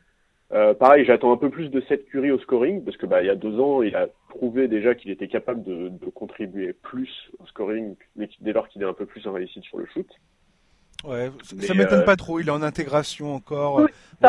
Euh, 0.53 0.75
pareil, 0.75 1.05
j'attends 1.05 1.33
un 1.33 1.37
peu 1.37 1.51
plus 1.51 1.71
de 1.71 1.83
cette 1.89 2.07
Curry 2.07 2.31
au 2.31 2.39
scoring 2.39 2.85
parce 2.85 2.97
que 2.97 3.07
bah 3.07 3.23
il 3.23 3.27
y 3.27 3.31
a 3.31 3.35
deux 3.35 3.59
ans, 3.59 3.83
il 3.83 3.97
a 3.97 4.09
prouvé 4.35 4.69
déjà 4.69 4.95
qu'il 4.95 5.11
était 5.11 5.29
capable 5.29 5.63
de, 5.63 5.89
de, 5.89 6.11
contribuer 6.11 6.73
plus 6.73 7.31
au 7.39 7.47
scoring 7.47 7.95
dès 8.41 8.53
lors 8.53 8.69
qu'il 8.69 8.83
est 8.83 8.87
un 8.87 8.93
peu 8.93 9.07
plus 9.07 9.27
en 9.27 9.33
réussite 9.33 9.65
sur 9.65 9.79
le 9.79 9.87
shoot. 9.87 10.07
Ouais, 11.05 11.31
ça 11.43 11.75
m'étonne 11.75 12.01
euh, 12.01 12.05
pas 12.05 12.17
trop. 12.17 12.41
Il 12.41 12.49
est 12.49 12.53
en 12.53 12.63
intégration 12.63 13.35
encore. 13.35 13.87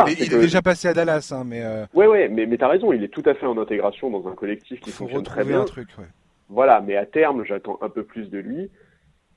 il, 0.08 0.22
est, 0.22 0.30
déjà 0.30 0.62
passé 0.62 0.88
à 0.90 0.94
Dallas, 0.94 1.32
hein, 1.32 1.44
mais. 1.46 1.64
Euh... 1.64 1.86
Ouais, 1.94 2.08
ouais, 2.08 2.28
mais, 2.28 2.46
mais 2.46 2.58
t'as 2.58 2.68
raison. 2.68 2.92
Il 2.92 3.04
est 3.04 3.10
tout 3.10 3.24
à 3.26 3.34
fait 3.34 3.46
en 3.46 3.58
intégration 3.58 4.10
dans 4.10 4.28
un 4.28 4.36
collectif 4.36 4.82
qui 4.82 4.92
fonctionne 4.92 5.24
très 5.24 5.46
bien. 5.46 5.62
Un 5.62 5.66
truc, 5.66 5.88
ouais. 5.98 6.06
Voilà, 6.50 6.82
mais 6.82 6.96
à 6.96 7.06
terme, 7.06 7.44
j'attends 7.46 7.80
un 7.82 7.90
peu 7.90 8.04
plus 8.04 8.30
de 8.30 8.38
lui. 8.38 8.70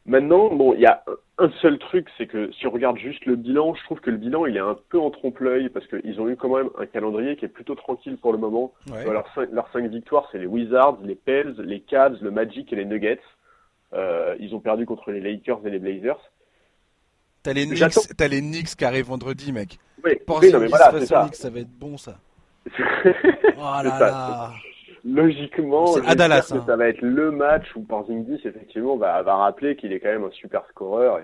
Maintenant, 0.08 0.48
bon, 0.54 0.72
il 0.72 0.80
y 0.80 0.86
a 0.86 1.04
un 1.36 1.50
seul 1.60 1.78
truc, 1.78 2.08
c'est 2.16 2.26
que 2.26 2.50
si 2.52 2.66
on 2.66 2.70
regarde 2.70 2.96
juste 2.96 3.26
le 3.26 3.36
bilan, 3.36 3.74
je 3.74 3.84
trouve 3.84 4.00
que 4.00 4.10
le 4.10 4.16
bilan, 4.16 4.46
il 4.46 4.56
est 4.56 4.60
un 4.60 4.76
peu 4.88 4.98
en 4.98 5.10
trompe-l'œil 5.10 5.68
parce 5.68 5.86
qu'ils 5.86 6.18
ont 6.18 6.30
eu 6.30 6.36
quand 6.36 6.48
même 6.48 6.70
un 6.78 6.86
calendrier 6.86 7.36
qui 7.36 7.44
est 7.44 7.48
plutôt 7.48 7.74
tranquille 7.74 8.16
pour 8.16 8.32
le 8.32 8.38
moment. 8.38 8.72
Ouais. 8.90 9.04
Leurs 9.04 9.30
cinq, 9.34 9.50
cinq 9.70 9.84
victoires, 9.90 10.26
c'est 10.32 10.38
les 10.38 10.46
Wizards, 10.46 10.98
les 11.04 11.14
Pels, 11.14 11.54
les 11.58 11.80
Cavs, 11.80 12.16
le 12.22 12.30
Magic 12.30 12.72
et 12.72 12.76
les 12.76 12.86
Nuggets. 12.86 13.20
Euh, 13.92 14.34
ils 14.40 14.54
ont 14.54 14.60
perdu 14.60 14.86
contre 14.86 15.10
les 15.10 15.20
Lakers 15.20 15.60
et 15.66 15.70
les 15.70 15.78
Blazers. 15.78 16.18
T'as 17.42 17.52
les, 17.52 17.66
Knicks, 17.66 17.82
as 18.18 18.28
les 18.28 18.40
Knicks 18.40 18.76
qui 18.76 18.84
arrivent 18.86 19.06
vendredi, 19.06 19.52
mec. 19.52 19.78
Oui, 20.02 20.12
oui 20.26 20.50
non, 20.50 20.60
mais 20.60 20.68
voilà, 20.68 21.04
ça. 21.04 21.28
ça 21.32 21.50
va 21.50 21.60
être 21.60 21.78
bon, 21.78 21.98
ça. 21.98 22.16
oh 22.78 23.60
là 23.60 23.82
là. 23.84 24.52
Logiquement, 25.08 25.94
à 26.06 26.14
Dallas, 26.14 26.50
hein. 26.52 26.62
ça 26.66 26.76
va 26.76 26.88
être 26.88 27.00
le 27.00 27.30
match 27.30 27.64
où 27.76 27.82
Porzingis, 27.82 28.40
effectivement, 28.44 28.96
va, 28.96 29.22
va 29.22 29.36
rappeler 29.36 29.76
qu'il 29.76 29.92
est 29.92 30.00
quand 30.00 30.10
même 30.10 30.24
un 30.24 30.30
super 30.32 30.66
scoreur. 30.68 31.20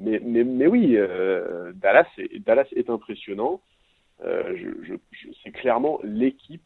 Mais, 0.00 0.20
mais, 0.24 0.42
mais 0.42 0.66
oui, 0.66 0.96
euh, 0.96 1.72
Dallas, 1.74 2.06
est, 2.18 2.38
Dallas 2.44 2.66
est 2.74 2.90
impressionnant. 2.90 3.60
Euh, 4.24 4.56
je, 4.56 4.84
je, 4.86 4.94
je 5.12 5.28
c'est 5.42 5.50
clairement 5.50 6.00
l'équipe 6.02 6.62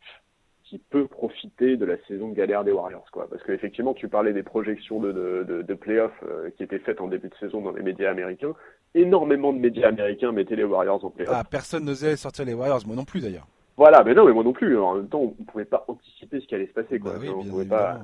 qui 0.64 0.78
peut 0.78 1.06
profiter 1.06 1.76
de 1.76 1.84
la 1.86 1.96
saison 2.06 2.28
de 2.28 2.34
galère 2.34 2.62
des 2.62 2.72
Warriors, 2.72 3.08
quoi. 3.10 3.26
Parce 3.28 3.42
qu'effectivement, 3.42 3.94
tu 3.94 4.08
parlais 4.08 4.34
des 4.34 4.42
projections 4.42 5.00
de, 5.00 5.12
de, 5.12 5.62
de, 5.62 5.74
playoffs 5.74 6.12
euh, 6.28 6.50
qui 6.56 6.62
étaient 6.62 6.78
faites 6.78 7.00
en 7.00 7.08
début 7.08 7.28
de 7.28 7.34
saison 7.40 7.62
dans 7.62 7.72
les 7.72 7.82
médias 7.82 8.10
américains. 8.10 8.54
Énormément 8.94 9.52
de 9.52 9.58
médias 9.58 9.88
américains 9.88 10.30
mettaient 10.32 10.56
les 10.56 10.64
Warriors 10.64 11.02
en 11.02 11.10
playoffs. 11.10 11.34
Ah, 11.34 11.42
personne 11.50 11.84
n'osait 11.84 12.16
sortir 12.16 12.44
les 12.44 12.54
Warriors, 12.54 12.80
moi 12.86 12.96
non 12.96 13.04
plus 13.04 13.20
d'ailleurs. 13.20 13.46
Voilà, 13.78 14.02
mais 14.02 14.12
non, 14.12 14.26
mais 14.26 14.32
moi 14.32 14.42
non 14.42 14.52
plus. 14.52 14.76
En 14.76 14.96
même 14.96 15.08
temps, 15.08 15.20
on 15.20 15.44
pouvait 15.44 15.64
pas 15.64 15.84
anticiper 15.86 16.40
ce 16.40 16.46
qui 16.46 16.54
allait 16.56 16.66
se 16.66 16.72
passer, 16.72 16.98
quoi. 16.98 17.12
Bah 17.12 17.18
oui, 17.22 17.28
on 17.28 17.44
pouvait 17.44 17.64
pas. 17.64 18.00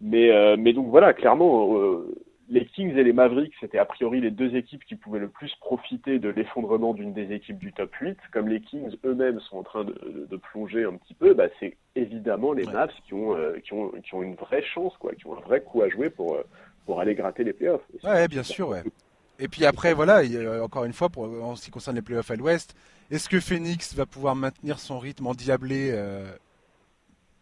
Mais, 0.00 0.30
euh, 0.30 0.56
mais 0.58 0.72
donc 0.72 0.88
voilà, 0.88 1.12
clairement, 1.12 1.76
euh, 1.78 2.14
les 2.48 2.64
Kings 2.64 2.96
et 2.96 3.04
les 3.04 3.12
Mavericks, 3.12 3.52
c'était 3.60 3.78
a 3.78 3.84
priori 3.84 4.22
les 4.22 4.30
deux 4.30 4.56
équipes 4.56 4.82
qui 4.86 4.94
pouvaient 4.94 5.18
le 5.18 5.28
plus 5.28 5.54
profiter 5.60 6.18
de 6.18 6.30
l'effondrement 6.30 6.94
d'une 6.94 7.12
des 7.12 7.30
équipes 7.34 7.58
du 7.58 7.74
top 7.74 7.92
8. 7.94 8.16
Comme 8.32 8.48
les 8.48 8.62
Kings 8.62 8.96
eux-mêmes 9.04 9.38
sont 9.40 9.58
en 9.58 9.62
train 9.62 9.84
de, 9.84 10.26
de, 10.30 10.36
plonger 10.38 10.84
un 10.84 10.94
petit 10.94 11.14
peu, 11.14 11.34
bah, 11.34 11.48
c'est 11.60 11.76
évidemment 11.94 12.54
les 12.54 12.64
Mavs 12.64 12.90
qui 13.06 13.12
ont, 13.12 13.36
euh, 13.36 13.58
qui, 13.62 13.74
ont, 13.74 13.90
qui 14.02 14.14
ont 14.14 14.22
une 14.22 14.36
vraie 14.36 14.62
chance, 14.62 14.96
quoi, 14.96 15.14
qui 15.14 15.26
ont 15.26 15.36
un 15.36 15.42
vrai 15.42 15.60
coup 15.60 15.82
à 15.82 15.90
jouer 15.90 16.08
pour, 16.08 16.38
pour 16.86 17.00
aller 17.00 17.14
gratter 17.14 17.44
les 17.44 17.52
playoffs. 17.52 17.86
Ouais, 18.02 18.28
bien 18.28 18.42
sûr, 18.42 18.70
ouais. 18.70 18.82
Et 19.38 19.48
puis 19.48 19.66
après, 19.66 19.92
voilà, 19.92 20.22
encore 20.62 20.84
une 20.84 20.94
fois, 20.94 21.10
pour, 21.10 21.24
en 21.24 21.54
ce 21.54 21.66
qui 21.66 21.70
concerne 21.70 21.96
les 21.96 22.02
playoffs 22.02 22.30
à 22.30 22.36
l'ouest, 22.36 22.74
est-ce 23.10 23.28
que 23.28 23.40
Phoenix 23.40 23.94
va 23.94 24.06
pouvoir 24.06 24.36
maintenir 24.36 24.78
son 24.78 24.98
rythme 24.98 25.26
endiablé 25.26 25.90
euh, 25.92 26.30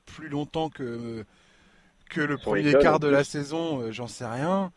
plus 0.05 0.29
longtemps 0.29 0.69
que, 0.69 1.25
que 2.11 2.21
le 2.21 2.37
premier 2.37 2.73
quart 2.75 3.01
de 3.01 3.09
la 3.09 3.25
saison 3.25 3.91
J'en 3.91 4.09
sais 4.09 4.27
rien. 4.27 4.73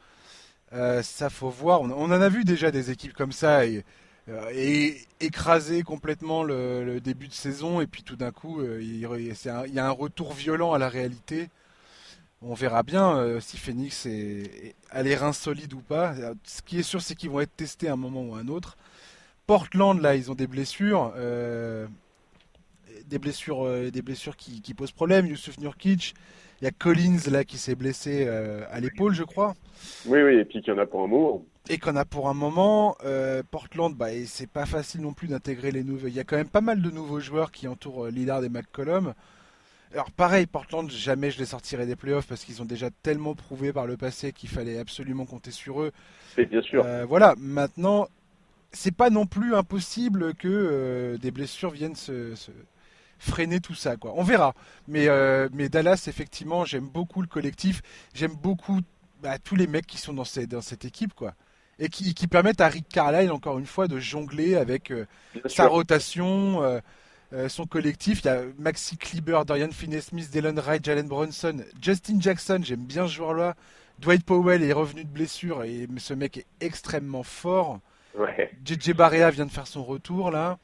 Euh, 0.74 1.02
ça 1.02 1.30
faut 1.30 1.50
voir. 1.50 1.82
On, 1.82 1.92
en 1.92 2.12
a 2.12 2.30
vu 2.30 2.44
déjà 2.44 2.72
des 2.72 2.92
équipes 2.92 3.14
comme 3.14 3.32
ça 3.32 3.66
et, 3.66 3.86
euh, 4.30 4.92
écraser 5.22 5.84
complètement 5.84 6.44
le, 6.44 7.00
début 7.00 7.28
de 7.28 7.34
saison 7.34 7.80
et 7.80 7.88
puis 7.88 8.04
tout 8.04 8.18
d'un 8.18 8.32
coup 8.32 8.60
euh, 8.60 8.80
il, 8.82 9.00
y 9.00 9.80
a 9.80 9.86
un 9.88 9.92
retour 9.92 10.34
violent 10.34 10.74
à 10.74 10.78
la 10.78 10.90
réalité. 10.90 11.50
On 12.42 12.54
verra 12.54 12.84
bien 12.84 13.40
si 13.40 13.58
Phoenix 13.58 14.06
est, 14.06 14.76
a 14.92 15.02
les 15.02 15.16
reins 15.16 15.34
solides 15.34 15.74
ou 15.74 15.80
pas. 15.80 16.14
Ce 16.44 16.62
qui 16.62 16.78
est 16.78 16.84
sûr, 16.84 17.02
c'est 17.02 17.16
qu'ils 17.16 17.32
vont 17.32 17.40
être 17.40 17.56
testés 17.56 17.88
à 17.88 17.94
un 17.94 17.98
moment 17.98 18.22
ou 18.22 18.36
à 18.36 18.40
un 18.40 18.48
autre. 18.48 18.78
Portland, 19.48 20.00
là, 20.00 20.16
ils 20.16 20.30
ont 20.30 20.36
des 20.36 20.48
blessures. 20.48 21.14
des 23.06 23.20
blessures, 23.20 23.92
des 23.92 24.02
blessures 24.02 24.36
qui, 24.36 24.62
qui 24.62 24.74
posent 24.74 24.92
problème. 24.92 25.26
Yusuf 25.26 25.58
Nurkic, 25.58 26.14
il 26.62 26.66
y 26.66 26.68
a 26.68 26.72
Collins 26.72 27.30
là 27.32 27.44
qui 27.44 27.58
s'est 27.58 27.76
blessé 27.76 28.26
euh, 28.28 28.64
à 28.72 28.80
l'épaule, 28.80 29.14
je 29.14 29.24
crois. 29.24 29.54
Oui, 30.08 30.22
oui, 30.24 30.38
et 30.38 30.46
puis 30.46 30.62
qu'il 30.62 30.74
y 30.74 30.76
en 30.76 30.80
a 30.80 30.88
pour 30.88 31.04
un 31.04 31.08
moment. 31.08 31.46
Et 31.70 31.78
qu'on 31.78 31.96
a 31.96 32.06
pour 32.06 32.30
un 32.30 32.34
moment. 32.34 32.96
Euh, 33.06 33.44
Portland, 33.50 33.94
bah, 33.94 34.08
c'est 34.26 34.50
pas 34.50 34.66
facile 34.66 35.02
non 35.02 35.14
plus 35.14 35.28
d'intégrer 35.28 35.72
les 35.72 35.84
nouveaux. 35.84 36.08
Il 36.08 36.16
y 36.16 36.20
a 36.20 36.24
quand 36.24 36.38
même 36.38 36.50
pas 36.50 36.62
mal 36.62 36.82
de 36.82 36.90
nouveaux 36.90 37.20
joueurs 37.20 37.52
qui 37.52 37.68
entourent 37.68 38.06
euh, 38.06 38.10
Lillard 38.10 38.44
et 38.44 38.50
McCollum. 38.50 39.14
Alors 39.94 40.12
pareil, 40.12 40.48
Portland, 40.48 40.90
jamais 40.90 41.30
je 41.30 41.38
les 41.38 41.46
sortirai 41.46 41.86
des 41.86 41.96
playoffs 41.96 42.28
parce 42.28 42.44
qu'ils 42.44 42.62
ont 42.62 42.66
déjà 42.66 42.90
tellement 43.04 43.36
prouvé 43.36 43.72
par 43.72 43.86
le 43.86 43.96
passé 43.96 44.34
qu'il 44.34 44.50
fallait 44.50 44.80
absolument 44.80 45.26
compter 45.26 45.52
sur 45.52 45.82
eux. 45.82 45.92
Et 46.38 46.46
bien 46.46 46.62
sûr. 46.62 46.86
voilà, 47.08 47.36
maintenant, 47.38 48.08
c'est 48.72 48.96
pas 48.96 49.10
non 49.10 49.26
plus 49.26 49.56
impossible 49.56 50.34
que 50.36 51.18
des 51.22 51.32
blessures 51.32 51.72
viennent 51.72 51.96
se, 51.96 52.34
freiner 53.20 53.60
tout 53.60 53.76
ça. 53.76 53.96
Quoi. 53.98 54.14
On 54.16 54.24
verra. 54.24 54.54
Mais, 54.88 55.08
euh, 55.08 55.50
mais 55.54 55.70
Dallas, 55.70 56.06
effectivement, 56.08 56.66
j'aime 56.66 56.88
beaucoup 56.88 57.22
le 57.22 57.28
collectif. 57.28 57.82
J'aime 58.14 58.36
beaucoup 58.36 58.82
bah, 59.22 59.38
tous 59.40 59.56
les 59.56 59.68
mecs 59.68 59.88
qui 59.88 59.98
sont 59.98 60.14
dans, 60.14 60.24
ces, 60.24 60.48
dans 60.48 60.62
cette 60.62 60.86
équipe. 60.86 61.14
quoi 61.14 61.34
et 61.80 61.90
qui, 61.90 62.16
qui, 62.16 62.26
permettent 62.26 62.60
à 62.60 62.70
Rick 62.70 62.90
Carlisle, 62.90 63.32
encore 63.32 63.60
une 63.60 63.68
fois, 63.68 63.88
de 63.88 64.00
jongler 64.00 64.56
avec 64.56 64.90
euh, 64.90 65.06
sa 65.46 65.68
rotation, 65.68 66.64
euh, 66.64 67.50
son 67.50 67.68
collectif. 67.68 68.22
Il 68.24 68.26
y 68.26 68.30
a 68.30 68.42
Maxi 68.58 68.98
Kleber, 68.98 69.42
Dorian 69.46 69.70
Finney-Smith, 69.70 70.32
Dylan 70.32 70.60
Wright, 70.60 70.84
Jalen 70.84 71.08
Brunson, 71.08 71.58
Justin 71.80 72.20
Jackson, 72.20 72.62
j'aime 72.64 72.84
bien 72.84 73.08
ce 73.08 73.14
joueur-là. 73.14 73.56
Dwight 74.00 74.24
Powell 74.26 74.64
est 74.64 74.74
revenu 74.74 75.04
de 75.04 75.10
blessure 75.10 75.64
et 75.66 75.88
ce 75.98 76.16
mec 76.16 76.38
est 76.38 76.48
extrêmement 76.62 77.22
fort. 77.22 77.80
Ouais. 78.18 78.52
JJ 78.66 78.94
Barea 78.94 79.30
vient 79.30 79.46
de 79.46 79.52
faire 79.52 79.68
son 79.68 79.84
retour 79.84 80.32
là. 80.32 80.58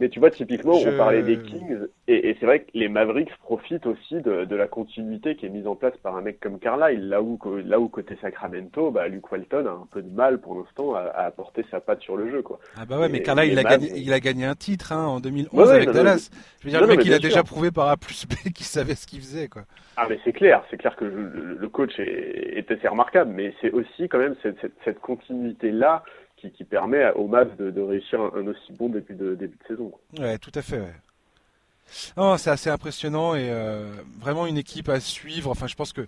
Mais 0.00 0.08
tu 0.08 0.20
vois, 0.20 0.30
typiquement, 0.30 0.74
on 0.74 0.96
parlait 0.96 1.24
des 1.24 1.38
Kings, 1.38 1.76
et, 2.06 2.30
et 2.30 2.36
c'est 2.38 2.46
vrai 2.46 2.60
que 2.60 2.70
les 2.72 2.88
Mavericks 2.88 3.36
profitent 3.42 3.86
aussi 3.86 4.20
de, 4.20 4.44
de, 4.44 4.56
la 4.56 4.68
continuité 4.68 5.34
qui 5.34 5.44
est 5.46 5.48
mise 5.48 5.66
en 5.66 5.74
place 5.74 5.96
par 6.04 6.16
un 6.16 6.20
mec 6.20 6.38
comme 6.38 6.60
Carlisle, 6.60 7.08
là 7.08 7.20
où, 7.20 7.36
là 7.64 7.80
où 7.80 7.88
côté 7.88 8.16
Sacramento, 8.20 8.92
bah, 8.92 9.08
Luke 9.08 9.30
Walton 9.32 9.66
a 9.66 9.70
un 9.70 9.88
peu 9.90 10.02
de 10.02 10.14
mal 10.14 10.38
pour 10.38 10.54
l'instant 10.54 10.94
à, 10.94 11.00
à, 11.00 11.24
apporter 11.24 11.64
sa 11.72 11.80
patte 11.80 12.00
sur 12.00 12.16
le 12.16 12.30
jeu. 12.30 12.42
Quoi. 12.42 12.60
Ah 12.76 12.86
bah 12.86 13.00
ouais, 13.00 13.08
mais 13.08 13.22
Carlisle, 13.22 13.52
il, 13.54 13.58
a 13.58 13.64
gagné, 13.64 13.92
il 13.96 14.12
a 14.12 14.20
gagné 14.20 14.44
un 14.44 14.54
titre 14.54 14.92
hein, 14.92 15.04
en 15.04 15.18
2011 15.18 15.68
avec 15.68 15.90
Dallas. 15.90 16.30
Je 16.60 16.66
veux 16.66 16.70
dire, 16.70 16.80
le 16.80 16.86
mec, 16.86 17.04
il 17.04 17.12
a 17.12 17.18
déjà 17.18 17.42
prouvé 17.42 17.72
par 17.72 17.88
A 17.88 17.96
plus 17.96 18.24
B 18.24 18.34
qu'il 18.54 18.66
savait 18.66 18.94
ce 18.94 19.04
qu'il 19.04 19.18
faisait. 19.18 19.48
Quoi. 19.48 19.62
Ah 19.96 20.06
mais 20.08 20.20
c'est 20.22 20.32
clair, 20.32 20.62
c'est 20.70 20.76
clair 20.76 20.94
que 20.94 21.06
le 21.06 21.68
coach 21.68 21.98
est, 21.98 22.58
est 22.58 22.70
assez 22.70 22.86
remarquable, 22.86 23.32
mais 23.34 23.52
c'est 23.60 23.72
aussi 23.72 24.08
quand 24.08 24.18
même 24.18 24.36
cette, 24.44 24.60
cette, 24.60 24.74
cette 24.84 25.00
continuité-là 25.00 26.04
qui, 26.40 26.64
permet 26.64 27.10
aux 27.12 27.26
Mavs 27.26 27.56
de, 27.56 27.80
réussir 27.80 28.20
un, 28.20 28.46
aussi 28.46 28.72
bon 28.72 28.88
début 28.88 29.14
de, 29.14 29.34
début 29.34 29.56
de 29.56 29.66
saison. 29.66 29.92
Ouais, 30.18 30.38
tout 30.38 30.52
à 30.54 30.62
fait. 30.62 30.80
Ouais. 30.80 32.38
c'est 32.38 32.50
assez 32.50 32.70
impressionnant 32.70 33.34
et 33.34 33.48
euh, 33.50 33.90
vraiment 34.18 34.46
une 34.46 34.58
équipe 34.58 34.88
à 34.88 35.00
suivre. 35.00 35.50
Enfin, 35.50 35.66
je 35.66 35.74
pense 35.74 35.92
que 35.92 36.06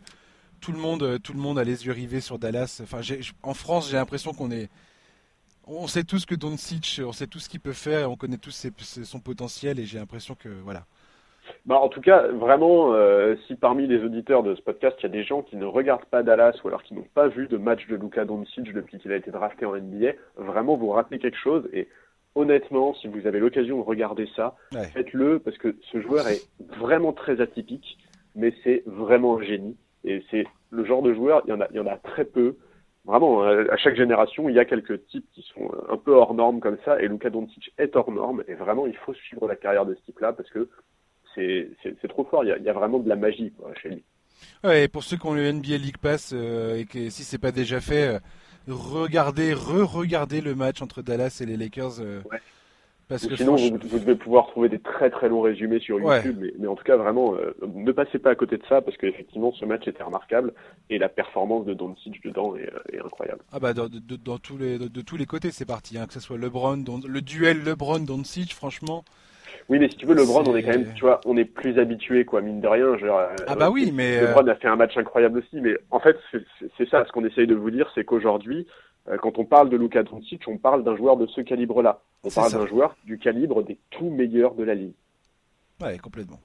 tout 0.61 0.73
le 0.73 0.79
monde, 0.79 1.21
tout 1.23 1.33
le 1.33 1.41
monde 1.41 1.59
a 1.59 1.65
les 1.65 1.87
yeux 1.87 1.93
rivés 1.93 2.21
sur 2.21 2.39
Dallas. 2.39 2.81
Enfin, 2.83 3.01
en 3.43 3.55
France, 3.55 3.91
j'ai 3.91 3.97
l'impression 3.97 4.33
qu'on 4.33 4.51
est, 4.51 4.69
on 5.67 5.87
sait 5.87 6.05
tous 6.05 6.27
que 6.27 6.35
Doncic, 6.35 7.01
on 7.05 7.13
sait 7.13 7.27
tout 7.27 7.39
ce 7.39 7.49
qu'il 7.49 7.61
peut 7.61 7.73
faire, 7.73 8.11
on 8.11 8.17
connaît 8.17 8.39
tous 8.39 8.67
son 9.05 9.21
potentiel 9.21 9.79
et 9.79 9.87
j'ai 9.87 9.99
l'impression 9.99 10.35
que 10.35 10.49
voilà, 10.49 10.87
bah, 11.67 11.79
en 11.79 11.89
tout 11.89 12.01
cas, 12.01 12.29
vraiment, 12.29 12.93
euh, 12.95 13.37
si 13.47 13.55
parmi 13.55 13.87
les 13.87 14.03
auditeurs 14.03 14.43
de 14.43 14.55
ce 14.55 14.63
podcast, 14.63 14.97
il 15.01 15.03
y 15.05 15.07
a 15.07 15.11
des 15.11 15.25
gens 15.25 15.43
qui 15.43 15.57
ne 15.57 15.65
regardent 15.65 16.05
pas 16.05 16.23
Dallas 16.23 16.59
ou 16.63 16.69
alors 16.69 16.83
qui 16.83 16.95
n'ont 16.95 17.07
pas 17.15 17.29
vu 17.29 17.47
de 17.49 17.57
match 17.57 17.87
de 17.89 17.97
Luka 17.97 18.25
Doncic 18.25 18.73
depuis 18.73 18.99
qu'il 18.99 19.13
a 19.13 19.17
été 19.17 19.31
drafté 19.31 19.67
en 19.67 19.77
NBA, 19.77 20.13
vraiment 20.37 20.77
vous 20.77 20.91
rappelez 20.91 21.19
quelque 21.19 21.39
chose 21.39 21.69
et 21.73 21.89
honnêtement, 22.35 22.95
si 22.95 23.09
vous 23.09 23.27
avez 23.27 23.41
l'occasion 23.41 23.79
de 23.79 23.83
regarder 23.83 24.29
ça, 24.37 24.55
faites-le 24.93 25.41
parce 25.41 25.59
que 25.59 25.75
ce 25.93 26.01
joueur 26.01 26.29
est 26.29 26.49
vraiment 26.79 27.13
très 27.13 27.41
atypique, 27.41 27.99
mais 28.35 28.55
c'est 28.63 28.83
vraiment 28.87 29.39
un 29.39 29.43
génie 29.43 29.77
et 30.05 30.23
c'est 30.31 30.47
le 30.71 30.85
genre 30.85 31.03
de 31.03 31.13
joueur, 31.15 31.43
il 31.47 31.51
y 31.51 31.53
en 31.53 31.61
a, 31.61 31.67
il 31.71 31.77
y 31.77 31.81
en 31.81 31.87
a 31.87 31.97
très 31.97 32.25
peu. 32.25 32.57
Vraiment, 33.05 33.45
hein, 33.45 33.67
à 33.71 33.77
chaque 33.77 33.97
génération, 33.97 34.49
il 34.49 34.55
y 34.55 34.59
a 34.59 34.65
quelques 34.65 35.07
types 35.07 35.27
qui 35.33 35.43
sont 35.55 35.71
un 35.89 35.97
peu 35.97 36.13
hors 36.13 36.35
normes 36.35 36.61
comme 36.61 36.77
ça, 36.85 37.01
et 37.01 37.09
Luka 37.09 37.31
Doncic 37.31 37.73
est 37.79 37.97
hors 37.97 38.11
norme, 38.11 38.45
et 38.47 38.55
vraiment, 38.55 38.87
il 38.87 38.97
faut 38.97 39.15
suivre 39.15 39.49
la 39.49 39.57
carrière 39.57 39.87
de 39.87 39.95
ce 39.95 40.01
type-là, 40.03 40.33
parce 40.33 40.51
que 40.51 40.69
c'est 41.35 42.09
trop 42.09 42.25
fort. 42.25 42.45
Il 42.45 42.49
y, 42.49 42.69
a, 42.69 42.73
vraiment 42.73 42.99
de 42.99 43.09
la 43.09 43.17
magie 43.17 43.53
quoi, 43.59 43.73
chez 43.81 43.91
lui. 43.91 44.05
Ouais, 44.65 44.85
et 44.85 44.89
pour 44.89 45.05
ceux 45.05 45.17
qui 45.17 45.27
ont 45.27 45.35
le 45.35 45.53
NBA 45.53 45.77
League 45.77 45.99
Pass 45.99 46.33
euh, 46.35 46.79
et 46.79 46.85
que 46.85 47.11
si 47.11 47.25
c'est 47.25 47.39
pas 47.39 47.53
déjà 47.53 47.81
fait, 47.81 48.09
euh, 48.09 48.19
regardez, 48.69 49.53
re-regardez 49.53 50.41
le 50.41 50.55
match 50.55 50.83
entre 50.83 51.03
Dallas 51.03 51.39
et 51.43 51.47
les 51.47 51.57
Lakers. 51.57 52.01
Euh, 52.01 52.21
parce 53.09 53.27
que 53.27 53.35
sinon, 53.35 53.57
vous, 53.57 53.99
devez 53.99 54.15
pouvoir 54.15 54.47
trouver 54.47 54.69
des 54.69 54.79
très 54.79 55.11
très 55.11 55.29
longs 55.29 55.41
résumés 55.41 55.81
sur 55.81 55.99
YouTube, 55.99 56.45
mais, 56.61 56.67
en 56.69 56.77
tout 56.77 56.85
cas, 56.85 56.97
vraiment, 56.97 57.35
ne 57.67 57.91
passez 57.91 58.21
pas 58.21 58.31
à 58.31 58.35
côté 58.37 58.57
de 58.57 58.63
ça, 58.69 58.83
parce 58.83 58.97
qu'effectivement, 58.99 59.53
ce 59.53 59.65
match 59.65 59.89
était 59.89 60.05
remarquable, 60.05 60.55
et 60.91 60.99
la 60.99 61.09
performance 61.09 61.67
de 61.67 61.75
Doncic 61.75 62.23
dedans 62.23 62.55
est, 62.55 63.01
incroyable. 63.05 63.41
Ah 63.51 63.59
bah, 63.59 63.75
de, 63.75 63.89
dans 64.15 64.39
tous 64.39 64.57
les, 64.59 64.79
de, 64.79 65.01
tous 65.01 65.17
les 65.17 65.27
côtés, 65.27 65.51
c'est 65.51 65.67
parti, 65.67 65.99
hein, 65.99 66.07
que 66.07 66.13
ce 66.13 66.21
soit 66.21 66.39
LeBron, 66.39 66.85
le 67.05 67.21
duel 67.21 67.65
LeBron-Doncic, 67.65 68.55
franchement, 68.55 69.05
oui, 69.69 69.79
mais 69.79 69.89
si 69.89 69.97
tu 69.97 70.07
veux, 70.07 70.15
LeBron, 70.15 70.45
on 70.47 70.57
est 70.57 70.63
quand 70.63 70.71
même, 70.71 70.93
tu 70.95 71.03
vois, 71.03 71.21
on 71.25 71.37
est 71.37 71.45
plus 71.45 71.79
habitué, 71.79 72.25
quoi, 72.25 72.41
mine 72.41 72.61
de 72.61 72.69
rien. 72.69 72.97
Genre, 72.99 73.21
ah 73.47 73.55
bah 73.55 73.71
oui, 73.71 73.93
mais 73.95 74.21
LeBron 74.21 74.47
a 74.47 74.55
fait 74.55 74.69
un 74.69 74.77
match 74.77 74.97
incroyable 74.97 75.39
aussi, 75.39 75.61
mais 75.61 75.77
en 75.91 76.01
fait, 76.01 76.17
c'est 76.77 76.89
ça, 76.89 77.05
ce 77.05 77.13
qu'on 77.13 77.25
essaye 77.25 77.47
de 77.47 77.55
vous 77.55 77.71
dire, 77.71 77.91
c'est 77.95 78.05
qu'aujourd'hui, 78.05 78.67
euh, 79.09 79.17
quand 79.17 79.39
on 79.39 79.45
parle 79.45 79.71
de 79.71 79.77
Luka 79.77 80.03
Doncic, 80.03 80.43
on 80.47 80.59
parle 80.59 80.85
d'un 80.85 80.97
joueur 80.97 81.17
de 81.17 81.27
ce 81.27 81.41
calibre-là. 81.41 82.01
On 82.23 82.31
parle 82.31 82.53
d'un 82.53 82.67
joueur 82.67 82.97
du 83.05 83.19
calibre 83.19 83.63
des 83.63 83.79
tout 83.91 84.11
meilleurs 84.11 84.55
de 84.55 84.65
la 84.65 84.75
ligue. 84.75 84.95
Ouais, 85.81 85.99
complètement. 85.99 86.41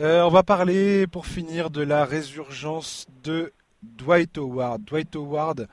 Euh, 0.00 0.22
on 0.22 0.30
va 0.30 0.42
parler, 0.42 1.06
pour 1.06 1.26
finir, 1.26 1.70
de 1.70 1.82
la 1.82 2.04
résurgence 2.04 3.06
de 3.24 3.52
Dwight 3.82 4.38
Howard. 4.38 4.82
Dwight 4.84 5.14
Howard, 5.16 5.68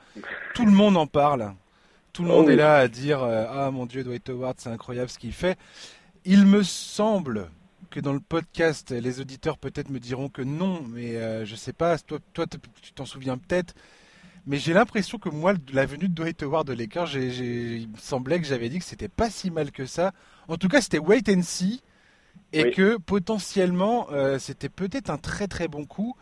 tout 0.54 0.64
le 0.64 0.72
monde 0.72 0.96
en 0.96 1.06
parle. 1.06 1.52
Tout 2.12 2.22
le 2.22 2.28
monde 2.28 2.46
oh 2.48 2.50
est 2.50 2.56
là 2.56 2.76
à 2.76 2.88
dire 2.88 3.22
euh, 3.22 3.44
Ah 3.50 3.70
mon 3.70 3.84
Dieu, 3.84 4.02
Dwight 4.02 4.30
Howard, 4.30 4.54
c'est 4.58 4.70
incroyable 4.70 5.10
ce 5.10 5.18
qu'il 5.18 5.32
fait. 5.32 5.58
Il 6.28 6.44
me 6.44 6.64
semble 6.64 7.48
que 7.88 8.00
dans 8.00 8.12
le 8.12 8.18
podcast, 8.18 8.90
les 8.90 9.20
auditeurs 9.20 9.58
peut-être 9.58 9.90
me 9.90 10.00
diront 10.00 10.28
que 10.28 10.42
non, 10.42 10.82
mais 10.82 11.12
je 11.12 11.16
euh, 11.18 11.44
je 11.44 11.54
sais 11.54 11.72
pas, 11.72 11.96
toi, 11.98 12.18
toi 12.34 12.46
tu 12.82 12.92
t'en 12.92 13.04
souviens 13.04 13.38
peut-être. 13.38 13.74
Mais 14.44 14.58
j'ai 14.58 14.72
l'impression 14.72 15.18
que 15.18 15.28
moi, 15.28 15.54
la 15.72 15.86
venue 15.86 16.08
de 16.08 16.14
Dwight 16.14 16.42
Howard 16.42 16.66
de 16.66 16.72
Lakers, 16.72 17.16
il 17.16 17.88
me 17.88 17.96
semblait 17.96 18.40
que 18.40 18.46
j'avais 18.46 18.68
dit 18.68 18.80
que 18.80 18.84
c'était 18.84 19.08
pas 19.08 19.30
si 19.30 19.52
mal 19.52 19.70
que 19.70 19.86
ça. 19.86 20.12
En 20.48 20.56
tout 20.56 20.66
cas, 20.66 20.80
c'était 20.80 20.98
wait 20.98 21.28
and 21.28 21.42
see. 21.42 21.80
Et 22.52 22.70
que 22.70 22.96
potentiellement, 22.96 24.08
euh, 24.10 24.38
c'était 24.38 24.68
peut-être 24.68 25.10
un 25.10 25.18
très 25.18 25.46
très 25.46 25.68
bon 25.68 25.84
coup. 25.84 26.16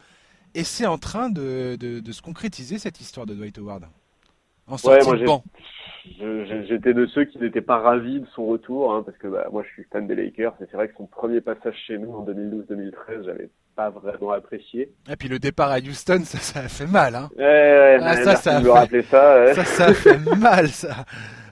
Et 0.54 0.64
c'est 0.64 0.86
en 0.86 0.98
train 0.98 1.30
de, 1.30 1.76
de, 1.78 2.12
se 2.12 2.20
concrétiser 2.20 2.78
cette 2.78 3.00
histoire 3.00 3.24
de 3.24 3.34
Dwight 3.34 3.58
Howard. 3.58 3.88
En 4.66 4.76
sortie 4.76 5.08
ouais, 5.08 5.26
J'étais 6.68 6.92
de 6.92 7.06
ceux 7.06 7.24
qui 7.24 7.38
n'étaient 7.38 7.60
pas 7.60 7.78
ravis 7.78 8.20
de 8.20 8.26
son 8.34 8.46
retour, 8.46 8.94
hein, 8.94 9.02
parce 9.04 9.16
que 9.18 9.26
bah, 9.26 9.46
moi 9.50 9.62
je 9.66 9.72
suis 9.72 9.84
fan 9.90 10.06
des 10.06 10.14
Lakers, 10.14 10.54
et 10.60 10.64
c'est 10.70 10.76
vrai 10.76 10.88
que 10.88 10.94
son 10.96 11.06
premier 11.06 11.40
passage 11.40 11.76
chez 11.86 11.98
nous 11.98 12.12
en 12.12 12.24
2012-2013, 12.24 13.24
j'avais 13.24 13.48
pas 13.74 13.90
vraiment 13.90 14.32
apprécié. 14.32 14.92
Et 15.10 15.16
puis 15.16 15.28
le 15.28 15.38
départ 15.38 15.70
à 15.70 15.78
Houston, 15.78 16.20
ça, 16.24 16.38
ça 16.38 16.60
a 16.60 16.68
fait 16.68 16.86
mal. 16.86 17.14
Hein. 17.14 17.30
Ouais, 17.36 17.98
ah, 18.00 18.16
ça, 18.16 18.36
ça, 18.36 18.56
a 18.58 18.86
fait... 18.86 19.02
ça, 19.02 19.54
ça, 19.54 19.64
ça 19.64 19.84
a 19.86 19.94
fait 19.94 20.18
mal, 20.36 20.68
ça. 20.68 21.04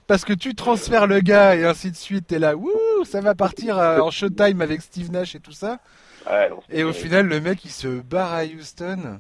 Parce 0.07 0.25
que 0.25 0.33
tu 0.33 0.55
transfères 0.55 1.07
le 1.07 1.21
gars 1.21 1.57
et 1.57 1.65
ainsi 1.65 1.91
de 1.91 1.97
suite, 1.97 2.27
t'es 2.27 2.39
là, 2.39 2.55
wouh, 2.55 2.71
ça 3.05 3.21
va 3.21 3.35
partir 3.35 3.79
euh, 3.79 3.99
en 4.01 4.11
showtime 4.11 4.61
avec 4.61 4.83
Steve 4.83 5.11
Nash 5.11 5.35
et 5.35 5.41
tout 5.41 5.53
ça. 5.53 5.79
Ouais, 6.31 6.51
et 6.71 6.85
au 6.85 6.93
final, 6.93 7.27
le 7.27 7.41
mec, 7.41 7.65
il 7.65 7.71
se 7.71 8.01
barre 8.01 8.33
à 8.33 8.45
Houston. 8.45 9.19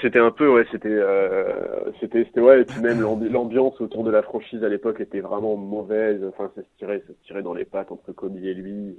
C'était 0.00 0.18
un 0.18 0.30
peu, 0.30 0.48
ouais, 0.48 0.66
c'était, 0.70 0.88
euh, 0.88 1.90
c'était, 2.00 2.24
c'était, 2.24 2.40
ouais, 2.40 2.62
et 2.62 2.64
puis 2.64 2.80
même 2.80 3.00
l'ambiance 3.00 3.80
autour 3.80 4.04
de 4.04 4.10
la 4.10 4.22
franchise 4.22 4.62
à 4.64 4.68
l'époque 4.68 5.00
était 5.00 5.20
vraiment 5.20 5.56
mauvaise. 5.56 6.22
Enfin, 6.28 6.50
ça 6.54 6.62
se 6.62 6.78
tirait, 6.78 7.02
ça 7.06 7.12
se 7.12 7.26
tirait 7.26 7.42
dans 7.42 7.54
les 7.54 7.64
pattes 7.64 7.92
entre 7.92 8.12
Kobe 8.12 8.36
et 8.36 8.54
lui. 8.54 8.96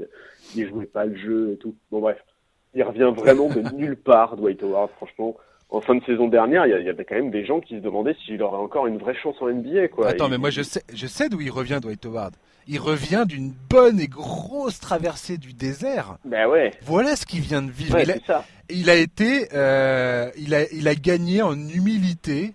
Il 0.55 0.67
jouait 0.67 0.85
pas 0.85 1.05
le 1.05 1.15
jeu 1.15 1.53
et 1.53 1.57
tout. 1.57 1.75
Bon, 1.91 1.99
bref. 2.01 2.17
Il 2.73 2.83
revient 2.83 3.11
vraiment 3.15 3.47
de 3.47 3.61
nulle 3.75 3.95
part, 3.95 4.35
Dwight 4.35 4.61
Howard, 4.61 4.89
franchement. 4.97 5.35
En 5.69 5.81
fin 5.81 5.95
de 5.95 6.03
saison 6.03 6.27
dernière, 6.27 6.67
il 6.67 6.85
y, 6.85 6.89
avait 6.89 7.05
quand 7.05 7.15
même 7.15 7.31
des 7.31 7.43
gens 7.43 7.59
qui 7.59 7.75
se 7.77 7.81
demandaient 7.81 8.15
s'il 8.25 8.41
aurait 8.43 8.57
encore 8.57 8.85
une 8.85 8.97
vraie 8.97 9.15
chance 9.15 9.35
en 9.41 9.49
NBA, 9.49 9.87
quoi. 9.87 10.07
Attends, 10.07 10.29
mais 10.29 10.37
moi, 10.37 10.51
je 10.51 10.61
sais, 10.61 10.83
je 10.93 11.07
sais 11.07 11.27
d'où 11.27 11.41
il 11.41 11.49
revient, 11.49 11.79
Dwight 11.81 12.05
Howard 12.05 12.35
il 12.67 12.79
revient 12.79 13.25
d'une 13.27 13.53
bonne 13.69 13.99
et 13.99 14.07
grosse 14.07 14.79
traversée 14.79 15.37
du 15.37 15.53
désert. 15.53 16.17
Ben 16.25 16.47
ouais. 16.47 16.71
Voilà 16.81 17.15
ce 17.15 17.25
qu'il 17.25 17.41
vient 17.41 17.61
de 17.61 17.71
vivre. 17.71 17.99
il, 17.99 18.11
a, 18.11 18.15
ça. 18.25 18.45
Il, 18.69 18.89
a, 18.89 18.95
été, 18.95 19.49
euh, 19.53 20.29
il, 20.37 20.53
a, 20.55 20.71
il 20.71 20.87
a 20.87 20.95
gagné 20.95 21.41
en 21.41 21.53
humilité. 21.53 22.53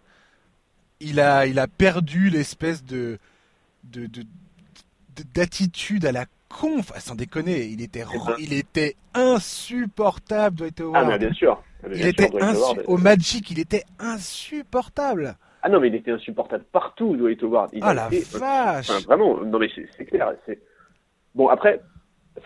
Il 1.00 1.20
a, 1.20 1.46
il 1.46 1.58
a 1.58 1.66
perdu 1.66 2.28
l'espèce 2.28 2.84
de, 2.84 3.18
de, 3.84 4.06
d'attitude 5.34 6.04
à 6.04 6.12
la 6.12 6.26
conf. 6.48 6.92
sans 6.98 7.14
déconner, 7.14 7.64
il 7.66 7.80
était, 7.80 8.04
il 8.38 8.52
était 8.52 8.96
insupportable, 9.14 10.56
Dwight 10.56 10.80
Howard. 10.80 11.04
Ah, 11.06 11.08
mais 11.08 11.18
bien 11.18 11.32
sûr. 11.32 11.62
il 11.92 12.06
était 12.06 12.28
au 12.86 12.98
Magic, 12.98 13.50
il 13.50 13.58
était 13.58 13.84
insupportable. 13.98 15.36
Ah 15.62 15.68
non, 15.68 15.80
mais 15.80 15.88
il 15.88 15.94
était 15.94 16.11
insupportable 16.11 16.64
partout, 16.72 17.16
Dwight 17.16 17.42
Howard. 17.42 17.70
Il 17.72 17.80
ah 17.82 17.94
la 17.94 18.08
vache 18.08 18.90
enfin, 18.90 19.00
Vraiment, 19.00 19.42
non 19.44 19.58
mais 19.58 19.68
c'est 19.96 20.04
clair. 20.04 20.32
Bon, 21.34 21.48
après, 21.48 21.80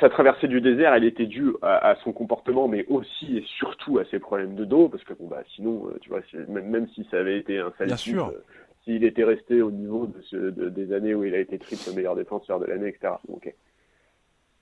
sa 0.01 0.09
traversée 0.09 0.49
du 0.49 0.61
désert, 0.61 0.95
elle 0.95 1.05
était 1.05 1.27
due 1.27 1.53
à, 1.63 1.97
son 2.03 2.13
comportement, 2.13 2.69
mais 2.69 2.85
aussi 2.89 3.39
et 3.39 3.45
surtout 3.59 3.99
à 3.99 4.05
ses 4.07 4.19
problèmes 4.19 4.55
de 4.55 4.65
dos, 4.65 4.89
parce 4.89 5.05
que 5.05 5.13
bon, 5.15 5.27
bah, 5.29 5.43
sinon, 5.55 5.87
euh, 5.89 5.99
tu 6.01 6.09
vois, 6.09 6.21
même, 6.49 6.69
même 6.69 6.89
si 6.89 7.07
ça 7.11 7.19
avait 7.19 7.39
été 7.39 7.59
un 7.59 7.73
sale 7.79 7.97
sûr. 7.97 8.29
Euh, 8.29 8.43
s'il 8.85 9.05
était 9.05 9.25
resté 9.25 9.63
au 9.63 9.71
niveau 9.71 10.07
de, 10.07 10.21
ce, 10.23 10.37
des 10.37 10.93
années 10.93 11.15
où 11.15 11.25
il 11.25 11.35
a 11.35 11.39
été 11.39 11.59
triple 11.59 11.97
meilleur 11.97 12.17
défenseur 12.17 12.61
de 12.61 12.67
l'année, 12.67 12.89
etc. 12.89 13.15
ok. 13.29 13.55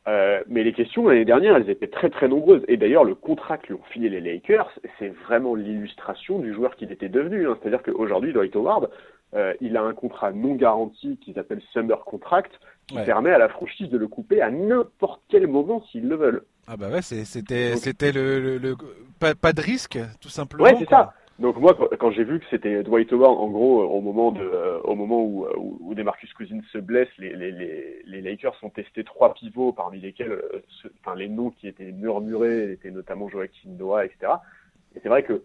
Euh, 0.09 0.43
mais 0.49 0.65
les 0.65 0.73
questions 0.73 1.09
l'année 1.09 1.25
dernière, 1.25 1.57
elles 1.57 1.71
étaient 1.71 1.89
très 1.89 2.11
très 2.11 2.29
nombreuses. 2.29 2.65
Et 2.69 2.77
d'ailleurs, 2.77 3.05
le 3.05 3.15
contrat 3.15 3.59
que 3.59 3.69
lui 3.69 3.75
ont 3.75 3.85
filé 3.91 4.09
les 4.09 4.21
Lakers, 4.21 4.71
c'est 4.99 5.09
vraiment 5.09 5.55
l'illustration 5.55 6.39
du 6.39 6.53
joueur 6.53 6.77
qu'il 6.77 6.91
était 6.91 7.09
devenu. 7.09 7.49
Hein. 7.49 7.57
C'est-à-dire 7.61 7.83
qu'aujourd'hui, 7.83 8.33
Dwight 8.33 8.55
Howard, 8.57 8.91
euh, 9.35 9.55
il 9.61 9.77
a 9.77 9.83
un 9.83 9.95
contrat 9.95 10.33
non 10.33 10.55
garanti 10.55 11.17
qu'ils 11.19 11.39
appellent 11.39 11.63
Summer 11.73 12.05
Contract, 12.05 12.53
qui 12.87 12.97
permet 12.97 13.31
à 13.31 13.39
la 13.39 13.49
franchise 13.49 13.89
de 13.89 13.97
le 13.97 14.09
couper 14.09 14.43
à 14.43 14.51
n'importe 14.51 15.23
quel 15.29 15.47
moment 15.47 15.83
s'ils 15.91 16.09
le 16.09 16.17
veulent. 16.17 16.43
Ah 16.67 16.77
bah 16.77 16.91
ouais, 16.91 17.03
c'était 17.03 17.77
c'était 17.77 18.13
le, 18.13 18.59
le, 18.59 18.77
pas, 19.19 19.35
pas, 19.35 19.53
de 19.53 19.61
risque, 19.61 19.99
tout 20.21 20.29
simplement. 20.29 20.65
Ouais, 20.65 20.77
c'est 20.79 20.89
ça. 20.89 21.15
Donc 21.39 21.57
moi, 21.57 21.77
quand 21.99 22.13
j'ai 22.13 22.25
vu 22.25 22.39
que 22.39 22.45
c'était 22.51 22.83
Dwight 22.83 23.13
Howard, 23.13 23.39
en 23.39 23.49
gros, 23.49 23.83
au 23.83 24.01
moment 24.01 24.33
de, 24.33 24.43
euh, 24.43 24.79
au 24.85 24.95
moment 24.95 25.25
où, 25.25 25.47
où, 25.57 25.79
où 25.81 25.95
Demarcus 25.95 26.33
Cousins 26.35 26.61
se 26.71 26.79
blesse, 26.79 27.09
les, 27.19 27.35
les, 27.35 27.51
les, 27.51 28.03
les, 28.05 28.21
Lakers 28.21 28.55
ont 28.63 28.69
testé 28.69 29.03
trois 29.03 29.35
pivots, 29.35 29.73
parmi 29.73 29.99
lesquels, 29.99 30.31
euh, 30.31 30.63
enfin 31.01 31.17
les 31.17 31.29
noms 31.29 31.51
qui 31.51 31.67
étaient 31.67 31.91
murmurés 31.91 32.73
étaient 32.73 32.91
notamment 32.91 33.29
Joaquin 33.29 33.71
Noah, 33.71 34.05
etc. 34.05 34.35
Et 34.95 35.01
c'est 35.03 35.09
vrai 35.09 35.23
que 35.23 35.43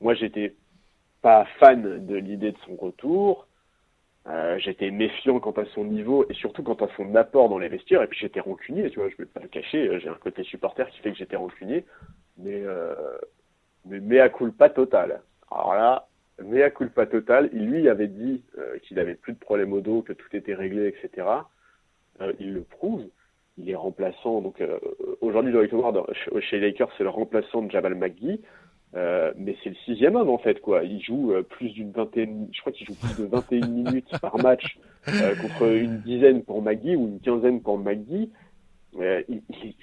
moi, 0.00 0.14
j'étais 0.14 0.54
pas 1.22 1.46
fan 1.58 2.06
de 2.06 2.16
l'idée 2.16 2.52
de 2.52 2.58
son 2.66 2.76
retour. 2.76 3.46
Euh, 4.28 4.56
j'étais 4.58 4.90
méfiant 4.90 5.40
quant 5.40 5.52
à 5.52 5.64
son 5.74 5.84
niveau 5.84 6.24
et 6.28 6.34
surtout 6.34 6.62
quant 6.62 6.74
à 6.74 6.88
son 6.96 7.14
apport 7.16 7.48
dans 7.48 7.58
les 7.58 7.68
vestiaires. 7.68 8.02
Et 8.02 8.06
puis 8.06 8.18
j'étais 8.20 8.40
rancunier, 8.40 8.88
tu 8.90 9.00
vois, 9.00 9.08
je 9.08 9.16
vais 9.16 9.24
pas 9.26 9.40
le 9.40 9.48
cacher. 9.48 9.98
J'ai 10.00 10.08
un 10.08 10.14
côté 10.14 10.44
supporter 10.44 10.88
qui 10.90 11.00
fait 11.00 11.10
que 11.10 11.18
j'étais 11.18 11.36
rancunier, 11.36 11.84
mais 12.38 12.62
euh, 12.64 12.94
mais 13.84 14.00
mea 14.00 14.28
culpa 14.28 14.68
total. 14.68 15.22
Alors 15.50 15.74
là, 15.74 16.06
mea 16.42 16.70
culpa 16.70 17.06
total. 17.06 17.50
Il 17.52 17.66
lui 17.66 17.88
avait 17.88 18.08
dit 18.08 18.42
euh, 18.58 18.78
qu'il 18.82 18.98
avait 18.98 19.14
plus 19.14 19.32
de 19.32 19.38
problème 19.38 19.72
au 19.72 19.80
dos, 19.80 20.02
que 20.02 20.12
tout 20.12 20.34
était 20.36 20.54
réglé, 20.54 20.88
etc. 20.88 21.26
Euh, 22.20 22.32
il 22.38 22.54
le 22.54 22.62
prouve. 22.62 23.04
Il 23.58 23.68
est 23.68 23.74
remplaçant. 23.74 24.40
Donc 24.40 24.60
euh, 24.60 24.78
aujourd'hui, 25.20 25.52
Dwight 25.52 25.72
Howard 25.72 26.06
chez 26.40 26.60
Lakers, 26.60 26.90
c'est 26.96 27.04
le 27.04 27.10
remplaçant 27.10 27.62
de 27.62 27.70
Jabal 27.70 27.94
McGee. 27.94 28.40
Euh, 28.94 29.32
mais 29.36 29.56
c'est 29.62 29.70
le 29.70 29.76
sixième 29.86 30.16
homme 30.16 30.28
en 30.28 30.38
fait 30.38 30.60
quoi. 30.60 30.82
Il 30.84 31.02
joue 31.02 31.32
plus 31.48 31.70
d'une 31.70 31.92
vingtaine, 31.92 32.48
je 32.52 32.60
crois 32.60 32.72
qu'il 32.72 32.86
joue 32.86 32.94
plus 32.94 33.22
de 33.22 33.26
21 33.26 33.66
minutes 33.68 34.10
par 34.20 34.36
match 34.38 34.78
contre 35.04 35.72
une 35.72 36.00
dizaine 36.00 36.42
pour 36.42 36.60
Maggie 36.62 36.94
ou 36.94 37.08
une 37.08 37.20
quinzaine 37.20 37.62
pour 37.62 37.78
Maggie. 37.78 38.30
il, 38.98 39.42
il, 39.64 39.74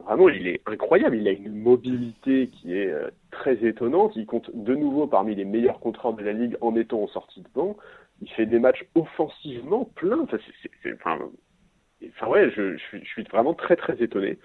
vraiment, 0.00 0.28
il 0.28 0.46
est 0.46 0.60
incroyable. 0.66 1.16
Il 1.16 1.28
a 1.28 1.32
une 1.32 1.54
mobilité 1.54 2.48
qui 2.48 2.76
est 2.76 2.88
euh, 2.88 3.10
très 3.30 3.64
étonnante. 3.64 4.12
Il 4.16 4.26
compte 4.26 4.50
de 4.54 4.74
nouveau 4.74 5.06
parmi 5.06 5.34
les 5.34 5.44
meilleurs 5.44 5.80
contreurs 5.80 6.14
de 6.14 6.22
la 6.22 6.32
ligue 6.32 6.56
en 6.60 6.74
étant 6.76 7.02
en 7.02 7.08
sortie 7.08 7.40
de 7.42 7.48
banc. 7.54 7.76
Il 8.20 8.30
fait 8.30 8.46
des 8.46 8.58
matchs 8.58 8.84
offensivement 8.94 9.84
pleins. 9.96 10.22
Enfin, 10.22 11.18
enfin, 12.08 12.26
ouais, 12.28 12.50
je, 12.50 12.76
suis, 12.76 13.24
vraiment 13.30 13.54
très 13.54 13.76
très 13.76 14.00
étonné. 14.02 14.38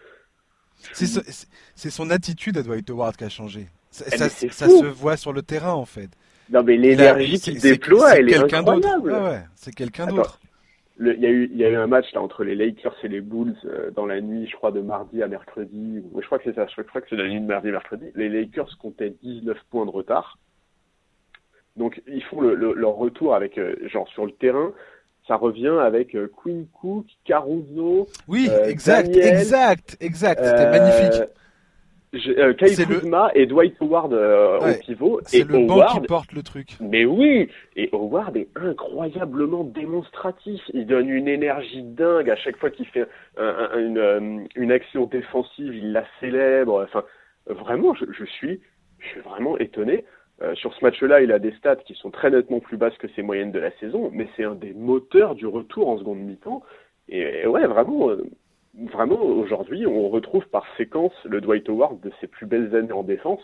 C'est 0.94 1.90
son 1.90 2.10
attitude 2.10 2.58
à 2.58 2.64
Dwight 2.64 2.90
Howard 2.90 3.16
qui 3.16 3.24
a 3.24 3.30
changé. 3.30 3.68
Ça, 3.92 4.30
se 4.30 4.86
voit 4.86 5.18
sur 5.18 5.34
le 5.34 5.42
terrain 5.42 5.74
en 5.74 5.86
fait. 5.86 6.10
Non 6.50 6.64
mais 6.64 6.78
l'énergie 6.78 7.40
qu'il 7.40 7.60
déploie, 7.60 8.18
elle 8.18 8.30
est 8.30 8.54
incroyable. 8.54 9.12
ouais, 9.12 9.42
c'est 9.56 9.74
quelqu'un 9.74 10.08
d'autre 10.08 10.40
il 11.00 11.20
y, 11.20 11.26
a 11.26 11.30
eu, 11.30 11.50
il 11.52 11.58
y 11.58 11.66
a 11.66 11.70
eu 11.70 11.76
un 11.76 11.88
match 11.88 12.12
là 12.14 12.22
entre 12.22 12.44
les 12.44 12.56
Lakers 12.56 12.96
et 13.04 13.08
les 13.08 13.22
Bulls 13.22 13.56
euh, 13.66 13.92
dans 13.92 14.06
la 14.06 14.20
nuit, 14.20 14.48
je 14.48 14.56
crois, 14.56 14.72
de 14.72 14.82
mardi 14.82 15.22
à 15.22 15.28
mercredi. 15.28 16.04
je 16.16 16.26
crois 16.26 16.40
que 16.40 16.46
c'est 16.46 16.56
ça, 16.56 16.66
je 16.76 16.82
crois 16.82 17.02
que 17.02 17.08
c'est 17.10 17.16
la 17.16 17.28
nuit 17.28 17.40
de 17.40 17.46
mardi 17.46 17.70
à 17.70 17.72
mercredi. 17.72 18.06
Les 18.16 18.30
Lakers 18.30 18.78
comptaient 18.80 19.14
19 19.22 19.58
points 19.70 19.86
de 19.86 19.92
retard. 19.92 20.40
Donc 21.76 22.02
ils 22.08 22.24
font 22.24 22.42
le, 22.42 22.56
leur 22.56 22.96
retour 22.96 23.36
avec, 23.36 23.58
euh, 23.60 23.76
genre 23.88 24.08
sur 24.10 24.26
le 24.26 24.32
terrain, 24.32 24.74
ça 25.28 25.36
revient 25.36 25.78
avec 25.80 26.16
euh, 26.16 26.32
Queen 26.44 26.66
Cook, 26.68 27.06
Caruso. 27.26 28.08
Oui, 28.28 28.50
exact, 28.66 29.16
exact, 29.16 29.98
exact. 30.00 30.44
C'était 30.44 30.72
magnifique. 30.72 31.30
Euh, 32.16 32.54
Kyle 32.54 32.86
Kuzma 32.86 33.32
et 33.36 33.46
Dwight 33.46 33.76
Howard 33.82 34.14
euh, 34.14 34.60
au 34.60 34.80
pivot. 34.80 35.20
C'est 35.26 35.46
le 35.46 35.56
Howard, 35.56 35.68
banc 35.68 36.00
qui 36.00 36.08
porte 36.08 36.32
le 36.32 36.42
truc. 36.42 36.78
Mais 36.80 37.06
oui, 37.06 37.50
et 37.76 37.90
Howard 37.92 38.38
est 38.38 38.48
incroyablement 38.56 39.66
démonstratif. 39.66 40.62
Il 40.74 40.86
donne 40.86 41.10
une 41.10 41.28
énergie 41.28 41.84
dingue 41.84 42.30
à 42.30 42.38
chaque 42.38 42.58
fois 42.58 42.70
qu'il 42.70 42.86
fait 42.88 43.06
une, 43.38 43.98
euh, 43.98 44.40
une, 44.56 44.72
action 44.72 45.06
défensive, 45.06 45.76
il 45.76 45.92
la 45.92 46.06
célèbre. 46.22 46.82
Enfin, 46.84 47.04
vraiment, 47.46 47.94
je, 47.94 48.06
je 48.18 48.24
suis, 48.24 48.62
je 49.00 49.08
suis 49.08 49.22
vraiment 49.22 49.58
étonné. 49.58 50.06
Euh, 50.42 50.56
sur 50.56 50.74
ce 50.76 50.86
match-là, 50.86 51.22
il 51.22 51.32
a 51.34 51.40
des 51.40 51.52
stats 51.54 51.78
qui 51.78 51.96
sont 51.96 52.12
très 52.12 52.30
nettement 52.30 52.60
plus 52.60 52.78
basses 52.78 52.98
que 52.98 53.08
ses 53.16 53.22
moyennes 53.22 53.52
de 53.52 53.60
la 53.60 53.72
saison, 53.80 54.12
mais 54.14 54.30
c'est 54.38 54.46
un 54.46 54.56
des 54.56 54.74
moteurs 54.74 55.36
du 55.36 55.48
retour 55.48 55.90
en 55.90 55.98
seconde 55.98 56.20
mi-temps. 56.20 56.64
Et, 57.10 57.42
et 57.42 57.48
ouais, 57.48 57.66
vraiment, 57.66 58.12
vraiment, 58.86 59.22
aujourd'hui, 59.22 59.86
on 59.88 60.10
retrouve 60.10 60.48
par 60.48 60.66
séquence 60.78 61.14
le 61.26 61.42
Dwight 61.42 61.68
Howard 61.70 62.00
de 62.02 62.12
ses 62.22 62.28
plus 62.28 62.46
belles 62.46 62.76
années 62.76 62.92
en 62.92 63.04
défense. 63.04 63.42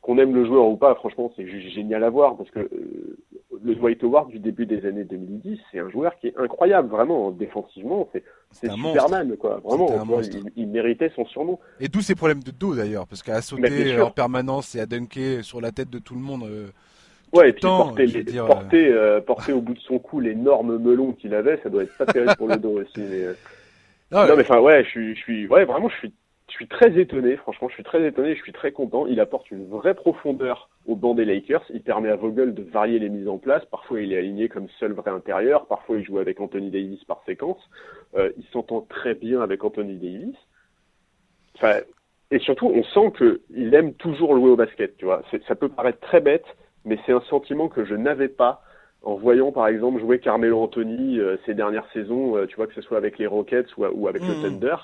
Qu'on 0.00 0.18
aime 0.18 0.34
le 0.34 0.44
joueur 0.44 0.66
ou 0.66 0.76
pas, 0.76 0.94
franchement, 0.96 1.32
c'est 1.34 1.46
juste 1.46 1.74
génial 1.74 2.04
à 2.04 2.10
voir 2.10 2.36
parce 2.36 2.50
que 2.50 2.58
euh, 2.58 3.16
le 3.62 3.74
Dwight 3.74 4.04
Howard 4.04 4.28
du 4.28 4.38
début 4.38 4.66
des 4.66 4.84
années 4.84 5.04
2010, 5.04 5.58
c'est 5.72 5.78
un 5.78 5.88
joueur 5.88 6.18
qui 6.18 6.26
est 6.26 6.36
incroyable, 6.36 6.90
vraiment, 6.90 7.30
défensivement. 7.30 8.10
C'est, 8.12 8.22
Superman, 8.70 9.34
quoi. 9.38 9.62
Vraiment, 9.64 10.20
il, 10.56 10.68
méritait 10.68 11.10
son 11.16 11.24
surnom. 11.24 11.58
Et 11.80 11.88
d'où 11.88 12.02
ses 12.02 12.14
problèmes 12.14 12.42
de 12.42 12.50
dos, 12.50 12.74
d'ailleurs, 12.74 13.06
parce 13.06 13.22
qu'à 13.22 13.40
sauter 13.40 13.98
en 13.98 14.10
permanence 14.10 14.74
et 14.74 14.80
à 14.80 14.86
dunker 14.86 15.42
sur 15.42 15.62
la 15.62 15.72
tête 15.72 15.88
de 15.88 15.98
tout 15.98 16.14
le 16.14 16.20
monde. 16.20 16.42
Euh, 16.44 16.66
ouais, 17.32 17.48
et 17.48 17.52
puis 17.54 17.62
porter, 17.62 18.88
euh, 18.92 19.22
porter, 19.22 19.52
au 19.54 19.62
bout 19.62 19.74
de 19.74 19.80
son 19.80 19.98
cou 19.98 20.20
l'énorme 20.20 20.76
melon 20.76 21.12
qu'il 21.12 21.34
avait, 21.34 21.58
ça 21.62 21.70
doit 21.70 21.84
être 21.84 21.96
pas 21.96 22.04
terrible 22.04 22.36
pour 22.36 22.48
le 22.48 22.56
dos 22.58 22.80
aussi. 22.80 23.00
Mais, 23.00 23.28
non, 24.14 24.36
mais 24.36 24.42
enfin, 24.42 24.60
ouais, 24.60 24.84
je 24.84 24.88
suis, 24.88 25.16
je 25.16 25.20
suis, 25.20 25.46
ouais, 25.48 25.64
vraiment, 25.64 25.88
je 25.88 25.96
suis 25.96 26.12
je 26.54 26.58
suis 26.58 26.68
très 26.68 26.96
étonné, 27.00 27.36
franchement, 27.36 27.68
je 27.68 27.74
suis 27.74 27.82
très 27.82 28.06
étonné, 28.06 28.36
je 28.36 28.42
suis 28.42 28.52
très 28.52 28.70
content. 28.70 29.06
Il 29.06 29.18
apporte 29.18 29.50
une 29.50 29.66
vraie 29.66 29.94
profondeur 29.94 30.68
au 30.86 30.94
banc 30.94 31.14
des 31.14 31.24
Lakers. 31.24 31.64
Il 31.70 31.82
permet 31.82 32.10
à 32.10 32.16
Vogel 32.16 32.54
de 32.54 32.62
varier 32.62 32.98
les 32.98 33.08
mises 33.08 33.28
en 33.28 33.38
place. 33.38 33.64
Parfois, 33.72 34.00
il 34.00 34.12
est 34.12 34.18
aligné 34.18 34.48
comme 34.48 34.68
seul 34.78 34.92
vrai 34.92 35.10
intérieur. 35.10 35.66
Parfois, 35.66 35.96
il 35.96 36.04
joue 36.04 36.18
avec 36.18 36.40
Anthony 36.40 36.70
Davis 36.70 37.02
par 37.04 37.22
séquence. 37.24 37.58
Euh, 38.14 38.30
il 38.36 38.44
s'entend 38.52 38.82
très 38.82 39.14
bien 39.14 39.40
avec 39.40 39.64
Anthony 39.64 39.96
Davis. 39.96 40.36
Enfin, 41.56 41.80
et 42.30 42.38
surtout, 42.38 42.70
on 42.72 42.84
sent 42.84 43.12
qu'il 43.16 43.74
aime 43.74 43.94
toujours 43.94 44.36
jouer 44.36 44.50
au 44.50 44.56
basket. 44.56 44.96
Tu 44.98 45.06
vois, 45.06 45.22
ça 45.48 45.54
peut 45.54 45.68
paraître 45.68 46.00
très 46.00 46.20
bête, 46.20 46.46
mais 46.84 46.98
c'est 47.06 47.12
un 47.12 47.22
sentiment 47.22 47.68
que 47.68 47.84
je 47.84 47.94
n'avais 47.94 48.28
pas 48.28 48.62
en 49.04 49.14
voyant 49.16 49.52
par 49.52 49.68
exemple 49.68 50.00
jouer 50.00 50.18
Carmelo 50.18 50.60
Anthony 50.60 51.18
euh, 51.18 51.36
ces 51.46 51.54
dernières 51.54 51.86
saisons, 51.92 52.36
euh, 52.36 52.46
tu 52.46 52.56
vois 52.56 52.66
que 52.66 52.74
ce 52.74 52.82
soit 52.82 52.98
avec 52.98 53.18
les 53.18 53.26
Rockets 53.26 53.76
ou, 53.76 54.08
avec 54.08 54.22
le 54.22 54.34
mmh. 54.34 54.42
Thunder, 54.42 54.76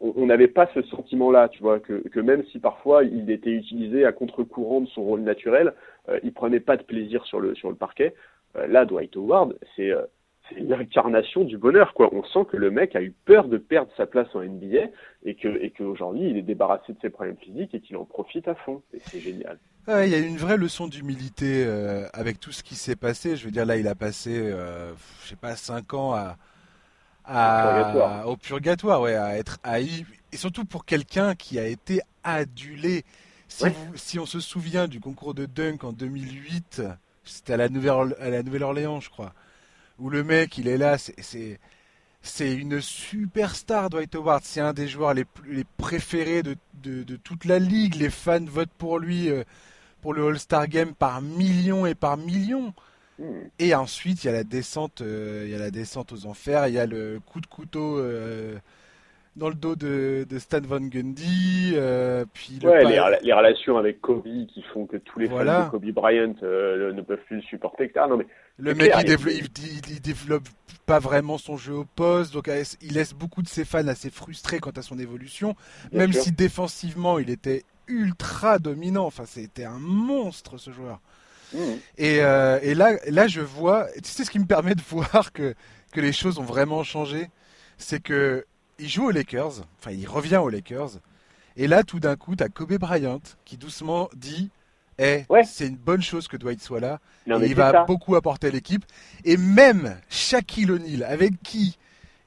on 0.00 0.26
n'avait 0.26 0.48
pas 0.48 0.68
ce 0.74 0.82
sentiment-là, 0.82 1.48
tu 1.48 1.62
vois, 1.62 1.78
que, 1.78 2.08
que, 2.08 2.20
même 2.20 2.42
si 2.46 2.58
parfois 2.58 3.04
il 3.04 3.30
était 3.30 3.50
utilisé 3.50 4.06
à 4.06 4.12
contre-courant 4.12 4.80
de 4.80 4.88
son 4.88 5.02
rôle 5.02 5.20
naturel, 5.20 5.74
euh, 6.08 6.18
il 6.22 6.32
prenait 6.32 6.60
pas 6.60 6.76
de 6.76 6.82
plaisir 6.82 7.24
sur 7.26 7.38
le 7.38 7.54
sur 7.54 7.68
le 7.68 7.76
parquet. 7.76 8.14
Euh, 8.56 8.66
là, 8.66 8.86
Dwight 8.86 9.14
Howard, 9.16 9.56
c'est 9.76 9.92
euh, 9.92 10.02
c'est 10.50 10.60
l'incarnation 10.60 11.44
du 11.44 11.56
bonheur, 11.56 11.94
quoi. 11.94 12.10
On 12.12 12.24
sent 12.24 12.46
que 12.50 12.56
le 12.56 12.70
mec 12.70 12.94
a 12.96 13.02
eu 13.02 13.14
peur 13.24 13.48
de 13.48 13.56
perdre 13.56 13.90
sa 13.96 14.06
place 14.06 14.28
en 14.34 14.40
NBA 14.40 14.90
et 15.24 15.34
que 15.34 15.48
et 15.62 15.70
qu'aujourd'hui 15.70 16.30
il 16.30 16.36
est 16.36 16.42
débarrassé 16.42 16.92
de 16.92 16.98
ses 17.00 17.10
problèmes 17.10 17.36
physiques 17.36 17.74
et 17.74 17.80
qu'il 17.80 17.96
en 17.96 18.04
profite 18.04 18.48
à 18.48 18.54
fond. 18.54 18.82
Et 18.92 18.98
c'est 19.00 19.20
génial. 19.20 19.58
il 19.88 20.08
y 20.08 20.14
a 20.14 20.18
une 20.18 20.36
vraie 20.36 20.56
leçon 20.56 20.88
d'humilité 20.88 21.64
euh, 21.66 22.06
avec 22.12 22.40
tout 22.40 22.52
ce 22.52 22.62
qui 22.62 22.74
s'est 22.74 22.96
passé. 22.96 23.36
Je 23.36 23.44
veux 23.44 23.50
dire, 23.50 23.66
là, 23.66 23.76
il 23.76 23.88
a 23.88 23.94
passé, 23.94 24.38
euh, 24.38 24.92
je 25.22 25.28
sais 25.28 25.36
pas, 25.36 25.56
cinq 25.56 25.94
ans 25.94 26.14
à 26.14 26.36
au 28.26 28.36
purgatoire, 28.36 29.00
ouais, 29.00 29.14
à 29.14 29.36
être 29.36 29.58
haï, 29.62 30.04
et 30.32 30.36
surtout 30.36 30.64
pour 30.64 30.84
quelqu'un 30.84 31.34
qui 31.34 31.58
a 31.58 31.66
été 31.66 32.00
adulé. 32.24 33.04
Si, 33.48 33.66
si 33.94 34.18
on 34.18 34.26
se 34.26 34.40
souvient 34.40 34.86
du 34.86 35.00
concours 35.00 35.34
de 35.34 35.46
dunk 35.46 35.84
en 35.84 35.92
2008, 35.92 36.82
c'était 37.24 37.54
à 37.54 37.56
la 37.56 37.68
Nouvelle-Orléans, 37.68 39.00
je 39.00 39.10
crois, 39.10 39.32
où 40.00 40.10
le 40.10 40.24
mec, 40.24 40.58
il 40.58 40.68
est 40.68 40.78
là, 40.78 40.98
c'est 40.98 41.60
c'est 42.22 42.54
une 42.54 42.80
superstar, 42.80 43.90
Dwight 43.90 44.14
Howard. 44.14 44.42
C'est 44.44 44.60
un 44.60 44.72
des 44.72 44.88
joueurs 44.88 45.14
les, 45.14 45.24
plus, 45.24 45.54
les 45.54 45.64
préférés 45.64 46.42
de, 46.42 46.56
de, 46.82 47.16
toute 47.16 47.44
la 47.44 47.58
ligue. 47.58 47.94
Les 47.94 48.10
fans 48.10 48.44
votent 48.44 48.72
pour 48.76 48.98
lui 48.98 49.30
euh, 49.30 49.44
pour 50.02 50.14
le 50.14 50.26
All-Star 50.26 50.68
Game 50.68 50.94
par 50.94 51.22
millions 51.22 51.86
et 51.86 51.94
par 51.94 52.16
millions. 52.16 52.74
Et 53.58 53.74
ensuite, 53.74 54.24
il 54.24 54.28
y 54.28 54.30
a 54.30 54.32
la 54.32 54.44
descente, 54.44 55.02
euh, 55.02 55.44
il 55.44 55.50
y 55.50 55.54
a 55.54 55.58
la 55.58 55.70
descente 55.70 56.12
aux 56.12 56.24
enfers, 56.24 56.68
il 56.68 56.74
y 56.74 56.78
a 56.78 56.86
le 56.86 57.20
coup 57.24 57.42
de 57.42 57.46
couteau 57.46 57.98
euh, 57.98 58.58
dans 59.40 59.48
le 59.48 59.54
dos 59.54 59.74
de, 59.74 60.26
Stan 60.38 60.60
Van 60.60 60.80
Gundy, 60.80 61.72
euh, 61.74 62.26
puis 62.32 62.58
ouais, 62.62 62.84
les, 62.84 63.32
relations 63.32 63.78
avec 63.78 64.00
Kobe 64.02 64.22
qui 64.22 64.62
font 64.74 64.84
que 64.84 64.98
tous 64.98 65.18
les 65.18 65.28
fans 65.28 65.64
de 65.64 65.70
Kobe 65.70 65.90
Bryant 65.90 66.34
ne 66.42 67.00
peuvent 67.00 67.24
plus 67.26 67.36
le 67.36 67.42
supporter, 67.42 67.90
Non, 67.96 68.18
mais 68.18 68.26
le 68.58 68.74
mec, 68.74 68.92
il, 69.88 70.00
développe, 70.02 70.44
pas 70.84 70.98
vraiment 70.98 71.38
son 71.38 71.56
jeu 71.56 71.72
au 71.72 71.84
poste, 71.86 72.34
donc 72.34 72.50
il 72.82 72.92
laisse 72.92 73.14
beaucoup 73.14 73.40
de 73.40 73.48
ses 73.48 73.64
fans 73.64 73.88
assez 73.88 74.10
frustrés 74.10 74.60
quant 74.60 74.72
à 74.76 74.82
son 74.82 74.98
évolution, 74.98 75.56
même 75.90 76.12
si 76.12 76.32
défensivement 76.32 77.18
il 77.18 77.30
était 77.30 77.64
ultra 77.88 78.58
dominant. 78.58 79.06
Enfin, 79.06 79.24
c'était 79.24 79.64
un 79.64 79.78
monstre 79.78 80.58
ce 80.58 80.70
joueur. 80.70 81.00
Mmh. 81.54 81.58
Et, 81.96 82.18
euh, 82.20 82.60
et, 82.62 82.74
là, 82.74 82.92
là, 83.08 83.26
je 83.26 83.40
vois, 83.40 83.86
tu 83.94 84.10
sais 84.10 84.24
ce 84.24 84.30
qui 84.30 84.38
me 84.38 84.46
permet 84.46 84.74
de 84.74 84.82
voir 84.88 85.32
que, 85.32 85.54
que 85.92 86.00
les 86.00 86.12
choses 86.12 86.38
ont 86.38 86.44
vraiment 86.44 86.84
changé, 86.84 87.30
c'est 87.78 88.00
que 88.00 88.44
il 88.80 88.88
joue 88.88 89.06
aux 89.06 89.10
Lakers, 89.10 89.62
enfin 89.78 89.92
il 89.92 90.08
revient 90.08 90.38
aux 90.38 90.48
Lakers, 90.48 90.90
et 91.56 91.66
là 91.66 91.82
tout 91.82 92.00
d'un 92.00 92.16
coup, 92.16 92.36
tu 92.36 92.42
as 92.42 92.48
Kobe 92.48 92.78
Bryant 92.78 93.20
qui 93.44 93.56
doucement 93.56 94.08
dit 94.14 94.50
eh, 94.98 95.24
c'est 95.44 95.66
une 95.66 95.76
bonne 95.76 96.02
chose 96.02 96.28
que 96.28 96.36
Dwight 96.36 96.60
soit 96.60 96.80
là, 96.80 97.00
il 97.26 97.54
va 97.54 97.84
beaucoup 97.84 98.16
apporter 98.16 98.48
à 98.48 98.50
l'équipe, 98.50 98.84
et 99.24 99.36
même 99.36 99.98
Shaquille 100.10 100.70
O'Neal, 100.70 101.04
avec 101.04 101.42
qui 101.42 101.78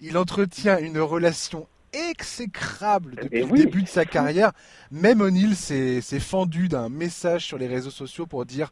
il 0.01 0.17
entretient 0.17 0.79
une 0.79 0.99
relation 0.99 1.67
exécrable 1.93 3.15
depuis 3.15 3.43
le 3.43 3.57
début 3.57 3.83
de 3.83 3.87
sa 3.87 4.05
carrière, 4.05 4.51
même 4.91 5.21
O'Neal 5.21 5.55
s'est 5.55 6.01
fendu 6.19 6.67
d'un 6.67 6.89
message 6.89 7.45
sur 7.45 7.57
les 7.57 7.67
réseaux 7.67 7.91
sociaux 7.91 8.25
pour 8.25 8.45
dire 8.45 8.71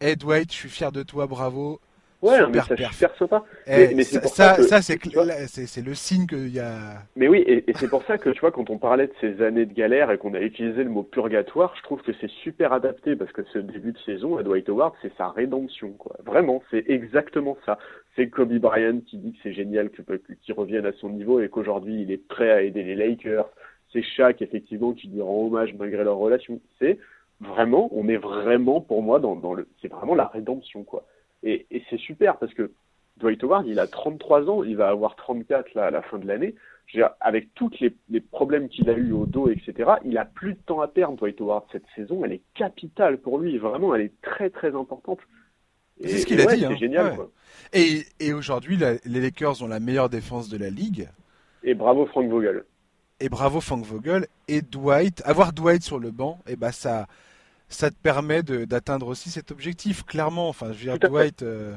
Hey 0.00 0.16
Dwight, 0.16 0.50
je 0.50 0.56
suis 0.56 0.68
fier 0.68 0.90
de 0.90 1.02
toi, 1.02 1.26
bravo. 1.26 1.80
Ouais, 2.22 2.38
mais 2.48 2.60
ça 2.60 2.76
perce 2.76 3.28
pas. 3.28 3.44
Eh, 3.66 3.94
mais, 3.96 4.04
ça, 4.04 4.54
ça, 4.54 4.80
c'est 4.80 5.84
le 5.84 5.94
signe 5.94 6.26
qu'il 6.26 6.54
y 6.54 6.60
a. 6.60 7.02
Mais 7.16 7.26
oui, 7.26 7.42
et, 7.46 7.64
c'est 7.74 7.88
pour 7.88 8.04
ça 8.04 8.16
que 8.16 8.30
tu 8.30 8.40
vois, 8.40 8.52
quand 8.52 8.70
on 8.70 8.78
parlait 8.78 9.08
de 9.08 9.12
ces 9.20 9.42
années 9.42 9.66
de 9.66 9.72
galère 9.72 10.10
et 10.12 10.18
qu'on 10.18 10.32
a 10.34 10.40
utilisé 10.40 10.84
le 10.84 10.90
mot 10.90 11.02
purgatoire, 11.02 11.74
je 11.76 11.82
trouve 11.82 12.00
que 12.02 12.12
c'est 12.20 12.30
super 12.30 12.72
adapté 12.72 13.16
parce 13.16 13.32
que 13.32 13.42
ce 13.52 13.58
début 13.58 13.90
de 13.90 13.98
saison 14.06 14.36
à 14.36 14.44
Dwight 14.44 14.68
Howard, 14.68 14.94
c'est 15.02 15.12
sa 15.16 15.30
rédemption, 15.30 15.90
quoi. 15.92 16.16
Vraiment, 16.24 16.62
c'est 16.70 16.88
exactement 16.88 17.58
ça. 17.66 17.76
C'est 18.14 18.28
Kobe 18.28 18.56
Bryant 18.58 19.00
qui 19.04 19.18
dit 19.18 19.32
que 19.32 19.38
c'est 19.42 19.52
génial 19.52 19.90
qu'il 19.90 20.54
revienne 20.54 20.86
à 20.86 20.92
son 20.92 21.08
niveau 21.08 21.40
et 21.40 21.48
qu'aujourd'hui 21.48 22.02
il 22.02 22.12
est 22.12 22.28
prêt 22.28 22.52
à 22.52 22.62
aider 22.62 22.84
les 22.84 22.94
Lakers. 22.94 23.48
C'est 23.92 24.02
Shaq, 24.02 24.40
effectivement, 24.42 24.92
qui 24.92 25.08
lui 25.08 25.22
rend 25.22 25.46
hommage 25.46 25.74
malgré 25.74 26.04
leur 26.04 26.18
relation. 26.18 26.60
C'est 26.78 26.98
vraiment, 27.40 27.88
on 27.92 28.08
est 28.08 28.16
vraiment 28.16 28.80
pour 28.80 29.02
moi 29.02 29.18
dans, 29.18 29.34
dans 29.34 29.54
le, 29.54 29.66
c'est 29.80 29.88
vraiment 29.88 30.14
la 30.14 30.26
rédemption 30.26 30.84
quoi. 30.84 31.04
Et, 31.42 31.66
et 31.70 31.82
c'est 31.90 31.98
super 31.98 32.38
parce 32.38 32.54
que 32.54 32.72
Dwight 33.18 33.42
Howard, 33.44 33.66
il 33.66 33.78
a 33.78 33.86
33 33.86 34.48
ans, 34.48 34.62
il 34.62 34.76
va 34.76 34.88
avoir 34.88 35.16
34 35.16 35.74
là 35.74 35.86
à 35.86 35.90
la 35.90 36.02
fin 36.02 36.18
de 36.18 36.26
l'année. 36.26 36.54
Avec 37.20 37.54
tous 37.54 37.70
les, 37.80 37.94
les, 38.10 38.20
problèmes 38.20 38.68
qu'il 38.68 38.90
a 38.90 38.92
eu 38.92 39.12
au 39.12 39.24
dos, 39.24 39.48
etc., 39.48 39.92
il 40.04 40.18
a 40.18 40.26
plus 40.26 40.54
de 40.54 40.58
temps 40.66 40.82
à 40.82 40.88
perdre. 40.88 41.16
Dwight 41.16 41.40
Howard 41.40 41.64
cette 41.72 41.86
saison, 41.96 42.22
elle 42.24 42.32
est 42.32 42.42
capitale 42.54 43.18
pour 43.18 43.38
lui. 43.38 43.56
Vraiment, 43.56 43.94
elle 43.94 44.02
est 44.02 44.20
très 44.20 44.50
très 44.50 44.74
importante. 44.74 45.18
C'est 46.00 46.18
ce 46.18 46.26
qu'il 46.26 46.40
a 46.40 46.46
dit. 46.46 46.60
C'est 46.60 46.66
hein. 46.66 46.76
génial. 46.76 47.16
Quoi. 47.16 47.30
Et, 47.72 48.02
et 48.20 48.32
aujourd'hui, 48.32 48.76
les 48.76 49.20
Lakers 49.20 49.62
ont 49.62 49.68
la 49.68 49.80
meilleure 49.80 50.10
défense 50.10 50.48
de 50.48 50.58
la 50.58 50.68
ligue. 50.68 51.08
Et 51.62 51.74
bravo 51.74 52.06
Frank 52.06 52.28
Vogel. 52.28 52.64
Et 53.20 53.28
bravo 53.28 53.60
Frank 53.60 53.84
Vogel. 53.84 54.26
Et 54.48 54.60
Dwight, 54.60 55.22
avoir 55.24 55.52
Dwight 55.52 55.82
sur 55.82 55.98
le 55.98 56.10
banc, 56.10 56.40
et 56.46 56.52
eh 56.52 56.56
ben 56.56 56.72
ça, 56.72 57.06
ça 57.72 57.90
te 57.90 57.96
permet 57.96 58.42
d'atteindre 58.42 59.08
aussi 59.08 59.30
cet 59.30 59.50
objectif, 59.50 60.04
clairement. 60.04 60.48
Enfin, 60.48 60.72
je 60.72 60.78
veux 60.78 60.96
dire, 60.96 61.10
Dwight, 61.10 61.42
euh, 61.42 61.76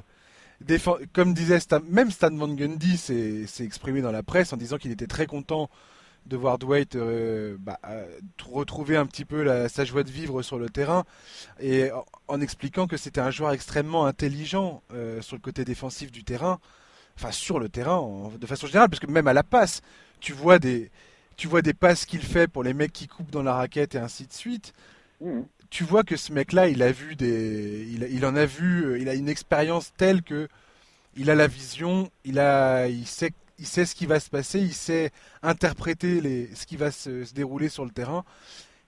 comme 1.14 1.34
disait 1.34 1.60
même 1.90 2.12
Stan 2.12 2.34
Van 2.36 2.48
Gundy 2.48 2.98
s'est 2.98 3.46
exprimé 3.60 4.02
dans 4.02 4.12
la 4.12 4.24
presse 4.24 4.54
en 4.54 4.58
disant 4.58 4.78
qu'il 4.78 4.92
était 4.92 5.08
très 5.08 5.26
content 5.26 5.70
de 6.26 6.38
voir 6.38 6.58
Dwight 6.58 6.96
euh, 6.96 7.56
bah, 7.60 7.80
euh, 7.88 8.08
retrouver 8.50 8.98
un 8.98 9.06
petit 9.06 9.26
peu 9.26 9.68
sa 9.70 9.86
joie 9.86 10.04
de 10.04 10.10
vivre 10.10 10.42
sur 10.42 10.58
le 10.58 10.70
terrain 10.70 11.04
et 11.60 11.92
en, 12.28 12.42
expliquant 12.42 12.88
que 12.88 12.98
c'était 12.98 13.22
un 13.22 13.30
joueur 13.30 13.52
extrêmement 13.52 14.06
intelligent 14.06 14.82
sur 15.22 15.36
le 15.36 15.42
côté 15.42 15.66
défensif 15.66 16.12
du 16.12 16.24
terrain, 16.24 16.60
enfin 17.16 17.32
sur 17.32 17.60
le 17.60 17.70
terrain 17.70 18.32
de 18.40 18.48
façon 18.48 18.68
générale, 18.68 18.90
parce 18.90 19.00
que 19.00 19.08
même 19.08 19.28
à 19.28 19.34
la 19.34 19.44
passe, 19.44 19.82
tu 20.20 20.34
vois 20.34 20.58
des, 20.58 20.90
tu 21.38 21.48
vois 21.48 21.62
des 21.62 21.74
passes 21.76 22.06
qu'il 22.06 22.24
fait 22.24 22.48
pour 22.48 22.64
les 22.64 22.74
mecs 22.74 22.94
qui 22.94 23.08
coupent 23.08 23.32
dans 23.32 23.44
la 23.44 23.54
raquette 23.54 23.94
et 23.96 24.00
ainsi 24.00 24.26
de 24.26 24.34
suite. 24.34 24.74
Mmh 25.22 25.42
tu 25.70 25.84
vois 25.84 26.04
que 26.04 26.16
ce 26.16 26.32
mec-là, 26.34 26.68
il 26.68 26.82
a 26.82 26.92
vu 26.92 27.16
des, 27.16 27.88
il, 27.90 28.26
en 28.26 28.36
a 28.36 28.46
vu, 28.46 28.86
euh, 28.86 29.00
il 29.00 29.10
a 29.10 29.14
une 29.14 29.30
expérience 29.30 29.94
telle 29.98 30.22
que 30.22 30.48
il 31.16 31.30
a 31.30 31.36
la 31.36 31.48
vision, 31.48 32.12
il 32.26 32.40
a, 32.40 32.88
il 32.88 33.08
sait, 33.08 33.32
il 33.60 33.66
sait 33.66 33.86
ce 33.86 33.96
qui 33.96 34.06
va 34.06 34.20
se 34.20 34.30
passer, 34.30 34.60
il 34.60 34.74
sait 34.74 35.12
interpréter 35.44 36.22
les, 36.22 36.54
ce 36.56 36.66
qui 36.66 36.76
va 36.76 36.92
se, 36.92 37.34
dérouler 37.34 37.70
sur 37.70 37.86
le 37.86 37.92
terrain, 37.92 38.26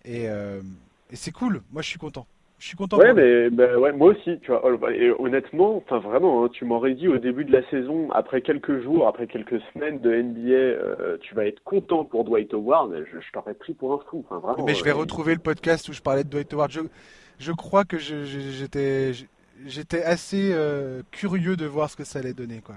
euh, 0.07 0.61
et 1.09 1.15
c'est 1.15 1.31
cool. 1.31 1.61
Moi, 1.71 1.81
je 1.81 1.89
suis 1.89 1.99
content. 1.99 2.27
Je 2.59 2.67
suis 2.67 2.77
content. 2.77 2.97
Ouais, 2.97 3.13
mais 3.13 3.49
bah, 3.51 3.77
ouais, 3.77 3.91
moi 3.91 4.11
aussi, 4.11 4.39
tu 4.39 4.47
vois. 4.47 4.61
Oh, 4.65 4.89
et 4.89 5.11
honnêtement, 5.11 5.77
enfin 5.77 5.99
vraiment, 5.99 6.43
hein, 6.43 6.49
tu 6.51 6.65
m'aurais 6.65 6.95
dit 6.95 7.07
au 7.07 7.19
début 7.19 7.45
de 7.45 7.51
la 7.51 7.67
saison, 7.69 8.09
après 8.11 8.41
quelques 8.41 8.81
jours, 8.81 9.07
après 9.07 9.27
quelques 9.27 9.61
semaines 9.73 9.99
de 9.99 10.09
NBA, 10.09 10.51
euh, 10.51 11.17
tu 11.21 11.35
vas 11.35 11.45
être 11.45 11.63
content 11.63 12.03
pour 12.03 12.23
Dwight 12.23 12.53
Howard. 12.55 13.05
Je, 13.11 13.19
je 13.19 13.31
t'aurais 13.31 13.53
pris 13.53 13.73
pour 13.73 13.93
un 13.93 13.99
fou. 14.09 14.25
Enfin, 14.27 14.39
vraiment, 14.39 14.65
mais 14.65 14.73
je 14.73 14.83
vais 14.83 14.89
euh, 14.89 14.95
retrouver 14.95 15.35
le 15.35 15.39
podcast 15.39 15.87
où 15.89 15.93
je 15.93 16.01
parlais 16.01 16.23
de 16.23 16.29
Dwight 16.29 16.51
Howard. 16.53 16.71
Je, 16.71 16.81
je 17.37 17.51
crois 17.51 17.85
que 17.85 17.97
j'étais 17.99 19.11
j'étais 19.65 20.03
assez 20.03 20.51
euh, 20.53 21.01
curieux 21.11 21.55
de 21.55 21.65
voir 21.65 21.89
ce 21.89 21.95
que 21.95 22.03
ça 22.03 22.19
allait 22.19 22.33
donner, 22.33 22.61
quoi. 22.61 22.75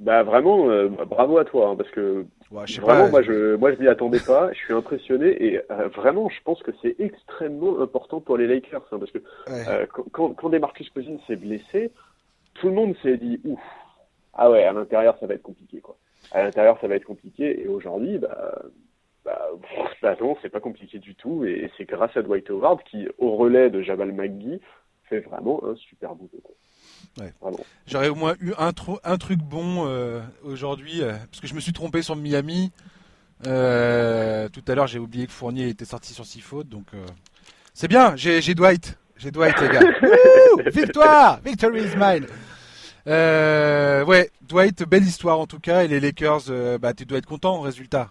Bah 0.00 0.22
vraiment, 0.22 0.66
bah, 0.88 1.04
bravo 1.04 1.36
à 1.36 1.44
toi, 1.44 1.68
hein, 1.68 1.76
parce 1.76 1.90
que 1.90 2.24
vraiment, 2.50 3.10
moi 3.10 3.20
je, 3.22 3.54
moi 3.56 3.72
je 3.74 3.78
m'y 3.80 3.86
attendais 3.86 4.18
pas. 4.18 4.50
Je 4.52 4.58
suis 4.58 4.72
impressionné 4.72 5.26
et 5.44 5.60
euh, 5.70 5.88
vraiment, 5.88 6.30
je 6.30 6.40
pense 6.42 6.62
que 6.62 6.70
c'est 6.80 6.98
extrêmement 6.98 7.80
important 7.80 8.18
pour 8.18 8.38
les 8.38 8.46
Lakers, 8.46 8.86
hein, 8.92 8.98
parce 8.98 9.10
que 9.10 9.18
euh, 9.48 9.84
quand, 10.12 10.30
quand 10.30 10.48
Demarcus 10.48 10.88
Cousins 10.88 11.18
s'est 11.26 11.36
blessé, 11.36 11.90
tout 12.54 12.68
le 12.68 12.74
monde 12.74 12.96
s'est 13.02 13.18
dit 13.18 13.40
ouf, 13.44 13.60
ah 14.32 14.50
ouais, 14.50 14.64
à 14.64 14.72
l'intérieur 14.72 15.18
ça 15.20 15.26
va 15.26 15.34
être 15.34 15.42
compliqué 15.42 15.80
quoi. 15.80 15.96
À 16.32 16.44
l'intérieur 16.44 16.78
ça 16.80 16.88
va 16.88 16.94
être 16.94 17.04
compliqué 17.04 17.62
et 17.62 17.68
aujourd'hui, 17.68 18.16
bah, 18.16 18.62
bah, 19.24 19.50
bah 20.00 20.16
non, 20.18 20.34
c'est 20.40 20.48
pas 20.48 20.60
compliqué 20.60 20.98
du 20.98 21.14
tout 21.14 21.44
et 21.44 21.70
c'est 21.76 21.84
grâce 21.84 22.16
à 22.16 22.22
Dwight 22.22 22.48
Howard 22.48 22.82
qui, 22.84 23.06
au 23.18 23.36
relais 23.36 23.68
de 23.68 23.82
Jabal 23.82 24.12
McGee, 24.12 24.60
fait 25.04 25.20
vraiment 25.20 25.62
un 25.64 25.74
super 25.76 26.14
boulot. 26.14 26.40
Quoi. 26.42 26.54
J'aurais 27.86 28.08
au 28.08 28.14
moins 28.14 28.34
eu 28.40 28.52
un, 28.58 28.72
un 29.04 29.16
truc 29.18 29.38
bon 29.38 29.86
euh, 29.86 30.20
aujourd'hui, 30.44 31.02
euh, 31.02 31.12
parce 31.30 31.40
que 31.40 31.46
je 31.46 31.54
me 31.54 31.60
suis 31.60 31.72
trompé 31.72 32.02
sur 32.02 32.16
Miami. 32.16 32.72
Euh, 33.46 34.48
tout 34.48 34.62
à 34.68 34.74
l'heure, 34.74 34.86
j'ai 34.86 34.98
oublié 34.98 35.26
que 35.26 35.32
Fournier 35.32 35.68
était 35.68 35.84
sorti 35.84 36.12
sur 36.12 36.26
6 36.26 36.40
fautes, 36.40 36.68
donc 36.68 36.86
c'est 37.74 37.88
bien. 37.88 38.14
J'ai 38.16 38.54
Dwight, 38.54 38.98
j'ai 39.16 39.30
Dwight 39.30 39.58
les 39.60 39.68
gars. 39.68 39.80
victoire, 40.70 41.40
victory 41.44 41.84
is 41.84 41.96
mine. 41.96 42.26
Ouais, 43.06 44.30
Dwight, 44.42 44.82
belle 44.88 45.04
histoire 45.04 45.40
en 45.40 45.46
tout 45.46 45.60
cas. 45.60 45.84
Et 45.84 45.88
les 45.88 46.00
Lakers, 46.00 46.78
bah 46.80 46.92
tu 46.92 47.06
dois 47.06 47.18
être 47.18 47.26
content 47.26 47.56
au 47.56 47.60
résultat. 47.60 48.10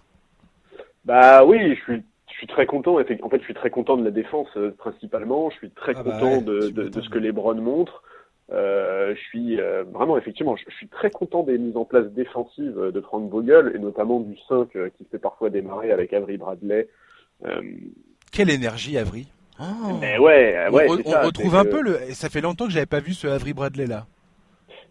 Bah 1.04 1.44
oui, 1.44 1.74
je 1.74 1.80
suis, 1.82 2.02
je 2.30 2.34
suis 2.36 2.46
très 2.46 2.66
content. 2.66 2.98
En 2.98 3.04
fait, 3.04 3.38
je 3.38 3.44
suis 3.44 3.54
très 3.54 3.70
content 3.70 3.96
de 3.96 4.04
la 4.04 4.10
défense 4.10 4.48
euh, 4.56 4.70
principalement. 4.78 5.50
Je 5.50 5.56
suis 5.56 5.70
très 5.70 5.92
ah 5.96 6.02
bah 6.02 6.12
content 6.12 6.40
de, 6.40 6.70
de, 6.70 6.88
de, 6.88 7.00
ce 7.00 7.08
que 7.08 7.18
LeBron 7.18 7.54
montre. 7.54 8.02
Euh, 8.52 9.14
je 9.14 9.20
suis 9.20 9.60
euh, 9.60 9.84
vraiment, 9.92 10.18
effectivement, 10.18 10.56
je, 10.56 10.64
suis 10.74 10.88
très 10.88 11.10
content 11.10 11.42
des 11.42 11.56
mises 11.56 11.76
en 11.76 11.84
place 11.84 12.06
défensives 12.06 12.90
de 12.92 13.00
Frank 13.00 13.30
Vogel 13.30 13.72
et 13.74 13.78
notamment 13.78 14.20
du 14.20 14.36
5 14.48 14.68
qui 14.96 15.04
fait 15.10 15.18
parfois 15.18 15.50
démarrer 15.50 15.92
avec 15.92 16.12
Avery 16.12 16.36
Bradley. 16.36 16.88
Quelle 18.32 18.50
énergie, 18.50 18.98
Avery 18.98 19.28
oh. 19.60 19.64
Mais 20.00 20.18
ouais, 20.18 20.68
ouais, 20.70 20.86
on, 20.88 20.98
on 21.04 21.26
retrouve 21.26 21.54
un 21.54 21.64
peu 21.64 21.80
le. 21.80 21.98
Ça 22.12 22.28
fait 22.28 22.40
longtemps 22.40 22.66
que 22.66 22.72
j'avais 22.72 22.86
pas 22.86 23.00
vu 23.00 23.14
ce 23.14 23.26
Avery 23.26 23.54
Bradley 23.54 23.86
là. 23.86 24.06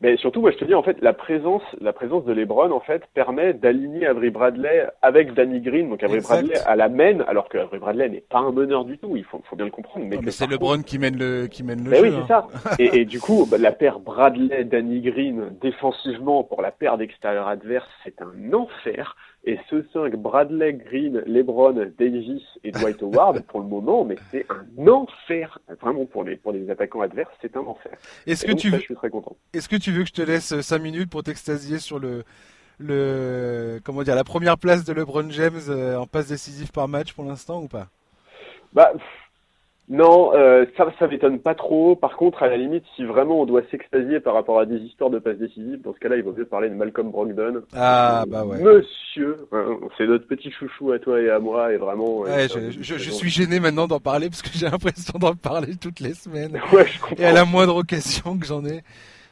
Mais 0.02 0.16
surtout, 0.18 0.40
moi, 0.40 0.52
je 0.52 0.58
te 0.58 0.66
dis, 0.66 0.74
en 0.74 0.84
fait, 0.84 0.98
la 1.02 1.14
présence, 1.14 1.62
la 1.82 1.92
présence 1.92 2.24
de 2.24 2.32
LeBron, 2.32 2.72
en 2.72 2.80
fait, 2.80 3.04
permet 3.14 3.54
d'aligner 3.54 4.06
Avery 4.08 4.30
Bradley 4.30 4.88
avec 5.02 5.34
Danny 5.34 5.60
Green. 5.60 5.90
Donc, 5.90 6.02
Avery 6.04 6.22
Bradley 6.22 6.58
à 6.66 6.76
la 6.76 6.88
mène, 6.88 7.24
alors 7.28 7.50
que 7.50 7.58
Avery 7.58 7.80
Bradley 7.80 8.10
n'est 8.10 8.22
pas 8.22 8.40
un 8.40 8.52
meneur 8.52 8.86
du 8.86 8.98
tout. 8.98 9.18
Il 9.18 9.26
faut, 9.26 9.42
faut 9.50 9.56
bien 9.58 9.66
le 9.66 9.72
comprendre. 9.72 10.06
Mais, 10.06 10.18
mais 10.22 10.32
c'est 10.32 10.48
LeBron 10.48 10.84
qui 10.84 11.00
mène 11.00 11.18
le, 11.18 11.48
qui 11.48 11.64
mène 11.64 11.84
le 11.84 11.90
mais 11.90 11.98
jeu. 11.98 12.04
Oui, 12.04 12.24
c'est 12.28 12.34
hein. 12.34 12.48
ça. 12.54 12.76
et, 12.80 13.02
et, 13.02 13.06
du 13.06 13.20
coup, 13.20 13.46
bah, 13.50 13.58
la 13.58 13.74
paire 13.74 14.00
Bradley-Danny 14.00 15.02
Green, 15.02 15.50
défensivement, 15.62 16.44
pour 16.44 16.62
la 16.62 16.72
paire 16.72 16.98
d'extérieur 16.98 17.48
adverse, 17.48 17.90
c'est 18.04 18.22
un 18.22 18.54
enfer. 18.54 19.18
Et 19.46 19.58
ce 19.70 19.84
5, 19.94 20.16
Bradley, 20.18 20.74
Green, 20.74 21.24
LeBron, 21.26 21.74
Davis 21.98 22.44
et 22.64 22.72
Dwight 22.72 23.02
Howard, 23.02 23.42
pour 23.48 23.62
le 23.62 23.68
moment, 23.68 24.04
mais 24.04 24.16
c'est 24.32 24.46
un 24.50 24.88
enfer. 24.88 25.60
Vraiment, 25.82 26.06
pour 26.06 26.24
les, 26.24 26.36
pour 26.36 26.52
les 26.52 26.70
attaquants 26.70 27.02
adverses, 27.02 27.32
c'est 27.42 27.56
un 27.56 27.62
enfer. 27.62 27.94
Est-ce 28.28 28.46
que, 28.46 28.52
tu 28.52 28.70
veux... 28.70 28.78
je 28.80 28.84
suis 28.84 28.96
très 28.96 29.10
content. 29.10 29.38
Est-ce 29.54 29.70
que 29.70 29.78
tu 29.78 29.92
veux 29.92 30.04
que 30.04 30.10
je 30.10 30.14
te 30.14 30.22
laisse 30.22 30.60
5 30.60 30.80
minutes 30.80 31.10
pour 31.10 31.24
t'extasier 31.24 31.80
sur 31.80 32.00
le, 32.00 32.24
le, 32.80 33.80
comment 33.84 34.04
dire, 34.04 34.16
la 34.16 34.26
première 34.26 34.58
place 34.58 34.84
de 34.84 34.94
LeBron 34.94 35.30
James 35.30 35.60
euh, 35.70 35.98
en 35.98 36.06
passe 36.06 36.28
décisive 36.28 36.72
par 36.72 36.88
match 36.88 37.14
pour 37.14 37.24
l'instant 37.24 37.62
ou 37.62 37.68
pas? 37.68 37.88
Bah, 38.74 38.92
non, 39.90 40.36
euh, 40.36 40.66
ça, 40.78 40.86
ça 41.00 41.08
m'étonne 41.08 41.40
pas 41.40 41.56
trop. 41.56 41.96
Par 41.96 42.16
contre, 42.16 42.44
à 42.44 42.48
la 42.48 42.58
limite, 42.58 42.84
si 42.96 43.04
vraiment 43.04 43.42
on 43.42 43.46
doit 43.48 43.64
s'extasier 43.72 44.20
par 44.20 44.36
rapport 44.36 44.60
à 44.60 44.68
des 44.68 44.78
histoires 44.78 45.10
de 45.10 45.18
passes 45.18 45.40
décisives, 45.40 45.82
dans 45.82 45.96
ce 45.96 46.00
cas-là, 46.00 46.18
il 46.18 46.22
vaut 46.22 46.32
mieux 46.32 46.46
parler 46.46 46.70
de 46.70 46.76
Malcolm 46.76 47.10
Brogdon. 47.10 47.64
Ah, 47.76 48.24
bah 48.28 48.46
ouais. 48.46 48.62
Monsieur, 48.62 49.48
hein, 49.52 49.80
c'est 49.98 50.06
notre 50.06 50.28
petit 50.28 50.52
chouchou 50.52 50.92
à 50.92 51.00
toi 51.00 51.20
et 51.20 51.32
à 51.32 51.40
moi, 51.40 51.74
et 51.74 51.78
vraiment. 51.78 52.20
Ouais, 52.20 52.48
je, 52.48 52.70
je, 52.70 52.98
je, 53.00 53.10
suis 53.10 53.30
gêné 53.30 53.60
maintenant 53.60 53.88
d'en 53.88 54.00
parler 54.00 54.30
parce 54.30 54.44
que 54.44 54.50
j'ai 54.54 54.66
l'impression 54.72 55.18
d'en 55.18 55.34
parler 55.34 55.76
toutes 55.76 56.02
les 56.02 56.14
semaines. 56.14 56.62
Ouais, 56.72 56.86
je 56.86 57.00
comprends. 57.00 57.24
Et 57.24 57.26
à 57.26 57.32
la 57.32 57.46
moindre 57.46 57.76
occasion 57.76 58.38
que 58.38 58.46
j'en 58.46 58.64
ai 58.66 58.84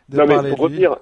de 0.10 0.18
non, 0.18 0.26
parler 0.26 0.50
mais 0.50 0.56
pour 0.56 0.66
revenir, 0.66 0.98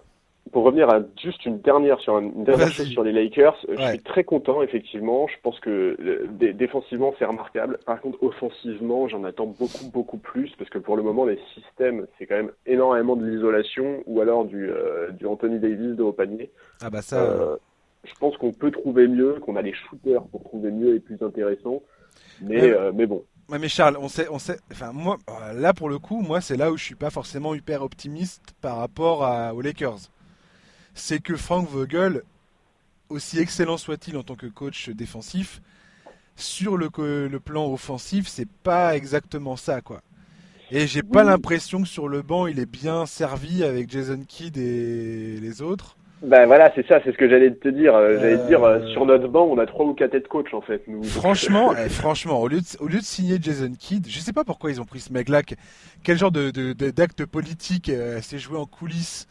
pour 0.52 0.64
revenir 0.64 0.90
à 0.90 1.00
juste 1.22 1.46
une 1.46 1.60
dernière 1.60 2.00
sur 2.00 2.20
une 2.20 2.44
dernière 2.44 2.70
chose 2.70 2.88
sur 2.88 3.04
les 3.04 3.12
Lakers, 3.12 3.58
je 3.68 3.82
suis 3.90 4.00
très 4.00 4.24
content 4.24 4.62
effectivement. 4.62 5.28
Je 5.28 5.36
pense 5.42 5.60
que 5.60 5.98
euh, 6.00 6.54
défensivement 6.54 7.14
c'est 7.18 7.26
remarquable. 7.26 7.80
Par 7.86 8.00
contre 8.00 8.22
offensivement, 8.22 9.08
j'en 9.08 9.24
attends 9.24 9.48
beaucoup 9.48 9.90
beaucoup 9.92 10.18
plus 10.18 10.52
parce 10.58 10.70
que 10.70 10.78
pour 10.78 10.98
le 10.98 11.04
moment 11.04 11.26
les 11.26 11.40
systèmes 11.56 12.06
c'est 12.18 12.28
quand 12.28 12.36
même 12.36 12.52
énormément 12.66 13.16
de 13.16 13.26
l'isolation 13.26 14.04
ou 14.06 14.22
alors 14.22 14.46
du 14.46 14.70
euh, 14.70 15.12
du 15.12 15.26
Anthony 15.26 15.60
Davis 15.60 15.96
de 15.96 16.04
haut 16.04 16.14
panier. 16.14 16.52
Ah 16.82 16.90
bah 16.90 17.02
ça. 17.02 17.24
Euh, 17.24 17.58
je 18.04 18.14
pense 18.20 18.38
qu'on 18.38 18.52
peut 18.52 18.70
trouver 18.70 19.08
mieux, 19.08 19.40
qu'on 19.42 19.56
a 19.56 19.64
les 19.64 19.74
shooters 19.74 20.24
pour 20.28 20.44
trouver 20.44 20.70
mieux 20.70 20.96
et 20.96 21.00
plus 21.00 21.18
intéressant. 21.24 21.82
Mais 22.42 22.72
mais 22.94 23.08
bon. 23.08 23.24
Ouais, 23.50 23.60
mais 23.60 23.68
Charles, 23.68 23.98
on 24.00 24.08
sait, 24.08 24.28
on 24.32 24.40
sait, 24.40 24.58
enfin 24.72 24.92
moi, 24.92 25.18
là 25.54 25.74
pour 25.74 25.88
le 25.88 26.00
coup, 26.00 26.22
moi 26.22 26.42
c'est 26.42 26.58
là 26.58 26.72
où 26.72 26.78
je 26.78 26.84
suis 26.84 26.96
pas 26.96 27.12
forcément 27.12 27.54
hyper 27.54 27.84
optimiste 27.84 28.56
par 28.60 28.78
rapport 28.78 29.24
à, 29.24 29.54
aux 29.54 29.62
Lakers 29.62 30.10
c'est 30.96 31.22
que 31.22 31.36
Frank 31.36 31.70
Vogel, 31.70 32.24
aussi 33.10 33.40
excellent 33.40 33.78
soit-il 33.78 34.18
en 34.18 34.24
tant 34.24 34.36
que 34.36 34.48
coach 34.48 34.90
défensif, 34.90 35.62
sur 36.36 36.76
le, 36.78 36.90
le 37.28 37.40
plan 37.40 37.72
offensif, 37.72 38.28
c'est 38.28 38.50
pas 38.64 38.96
exactement 38.96 39.56
ça, 39.56 39.82
quoi. 39.82 40.02
Et 40.72 40.88
j'ai 40.88 41.04
pas 41.04 41.24
l'impression 41.24 41.84
que 41.84 41.88
sur 41.88 42.08
le 42.08 42.24
banc, 42.24 42.48
il 42.48 42.60
est 42.60 42.70
bien 42.70 43.06
servi 43.06 43.64
avec 43.64 43.90
Jason 43.90 44.20
Kidd 44.28 44.58
et 44.58 45.38
les 45.40 45.62
autres. 45.62 45.96
Ben 46.24 46.48
voilà, 46.48 46.72
c'est 46.74 46.88
ça, 46.88 47.00
c'est 47.04 47.12
ce 47.12 47.18
que 47.18 47.30
j'allais 47.30 47.52
te 47.52 47.68
dire. 47.68 47.94
Euh, 47.94 48.18
j'allais 48.20 48.38
te 48.38 48.48
dire, 48.48 48.64
euh, 48.64 48.88
sur 48.94 49.06
notre 49.06 49.28
banc, 49.28 49.44
on 49.46 49.60
a 49.60 49.68
trois 49.68 49.86
ou 49.86 49.94
quatre 49.94 50.12
têtes 50.12 50.28
coach 50.28 50.54
en 50.54 50.62
fait. 50.62 50.82
Nous. 50.88 51.04
Franchement, 51.04 51.74
eh, 51.78 51.88
franchement, 51.88 52.42
au 52.42 52.48
lieu, 52.48 52.62
de, 52.62 52.66
au 52.80 52.88
lieu 52.88 52.98
de 52.98 53.04
signer 53.04 53.38
Jason 53.40 53.72
Kidd, 53.78 54.08
je 54.10 54.20
sais 54.20 54.34
pas 54.34 54.44
pourquoi 54.44 54.72
ils 54.72 54.82
ont 54.82 54.86
pris 54.86 55.02
ce 55.02 55.14
mec-là. 55.14 55.44
Quel 56.04 56.18
genre 56.18 56.32
de, 56.32 56.50
d'acte 56.90 57.26
politique 57.26 57.90
euh, 57.90 58.22
s'est 58.22 58.40
joué 58.40 58.58
en 58.58 58.66
coulisses 58.66 59.28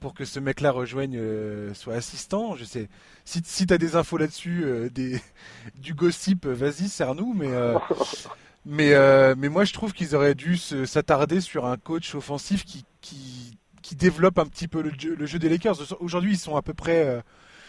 pour 0.00 0.14
que 0.14 0.24
ce 0.24 0.40
mec-là 0.40 0.70
rejoigne, 0.72 1.16
euh, 1.16 1.74
soit 1.74 1.94
assistant. 1.94 2.56
Je 2.56 2.64
sais. 2.64 2.88
Si, 3.24 3.42
si 3.44 3.66
tu 3.66 3.74
as 3.74 3.78
des 3.78 3.96
infos 3.96 4.16
là-dessus, 4.16 4.62
euh, 4.64 4.88
des, 4.88 5.20
du 5.76 5.94
gossip, 5.94 6.46
vas-y, 6.46 6.88
serre-nous. 6.88 7.34
Mais, 7.34 7.52
euh, 7.52 7.78
mais, 8.66 8.94
mais 9.36 9.48
moi, 9.48 9.64
je 9.64 9.72
trouve 9.72 9.92
qu'ils 9.92 10.16
auraient 10.16 10.34
dû 10.34 10.56
s'attarder 10.56 11.40
sur 11.40 11.66
un 11.66 11.76
coach 11.76 12.14
offensif 12.14 12.64
qui, 12.64 12.84
qui, 13.00 13.58
qui 13.82 13.94
développe 13.94 14.38
un 14.38 14.46
petit 14.46 14.68
peu 14.68 14.82
le 14.82 14.92
jeu, 14.98 15.14
le 15.14 15.26
jeu 15.26 15.38
des 15.38 15.48
Lakers. 15.48 15.76
Aujourd'hui, 16.00 16.32
ils 16.32 16.38
sont 16.38 16.56
à 16.56 16.62
peu 16.62 16.74
près. 16.74 17.22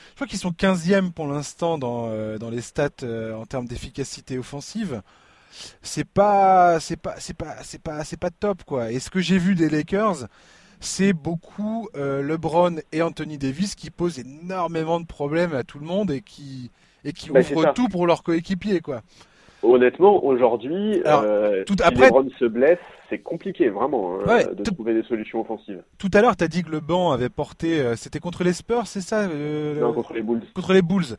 je 0.10 0.16
crois 0.16 0.28
qu'ils 0.28 0.40
sont 0.40 0.52
15e 0.52 1.12
pour 1.12 1.28
l'instant 1.28 1.78
dans, 1.78 2.38
dans 2.38 2.50
les 2.50 2.62
stats 2.62 2.90
en 3.36 3.46
termes 3.46 3.68
d'efficacité 3.68 4.38
offensive 4.38 5.02
c'est 5.82 6.06
pas 6.06 6.80
c'est 6.80 6.96
pas 6.96 7.16
c'est 7.20 7.34
pas 7.34 7.58
c'est 7.64 7.82
pas 7.82 8.04
c'est 8.04 8.18
pas 8.18 8.30
top 8.30 8.64
quoi. 8.64 8.92
Et 8.92 9.00
ce 9.00 9.10
que 9.10 9.20
j'ai 9.20 9.38
vu 9.38 9.56
des 9.56 9.70
Lakers, 9.70 10.28
c'est 10.82 11.14
beaucoup 11.14 11.88
euh, 11.96 12.22
LeBron 12.24 12.78
et 12.92 13.02
Anthony 13.02 13.38
Davis 13.38 13.76
qui 13.76 13.92
posent 13.92 14.20
énormément 14.20 15.00
de 15.00 15.06
problèmes 15.06 15.54
à 15.54 15.64
tout 15.64 15.80
le 15.80 15.86
monde 15.86 16.12
et 16.12 16.22
qui, 16.22 16.72
et 17.06 17.14
qui 17.14 17.30
bah, 17.30 17.40
ouvrent 17.40 17.74
tout 17.74 17.88
pour 17.88 18.08
leurs 18.08 18.24
coéquipiers. 18.24 18.82
quoi. 18.82 19.02
Honnêtement, 19.64 20.26
aujourd'hui, 20.26 21.02
euh, 21.06 21.64
si 21.68 21.76
LeBron 21.76 22.28
se 22.40 22.46
blesse, 22.46 22.80
c'est 23.12 23.20
compliqué 23.20 23.70
vraiment 23.70 24.18
hein, 24.28 24.40
de 24.54 24.64
trouver 24.64 24.96
des 24.96 25.04
solutions 25.04 25.42
offensives. 25.42 25.84
Tout 26.00 26.10
à 26.16 26.22
l'heure, 26.22 26.36
tu 26.36 26.44
as 26.44 26.48
dit 26.48 26.64
que 26.64 26.72
le 26.72 26.80
banc 26.80 27.12
avait 27.12 27.30
porté, 27.30 27.80
euh, 27.80 27.96
c'était 27.96 28.20
contre 28.20 28.44
les 28.44 28.54
Spurs, 28.54 28.88
c'est 28.88 29.02
ça 29.02 29.28
Non, 29.28 29.94
contre 29.94 30.14
les 30.14 30.24
Bulls. 30.24 30.42
Contre 30.56 30.74
les 30.74 30.82
Bulls. 30.82 31.16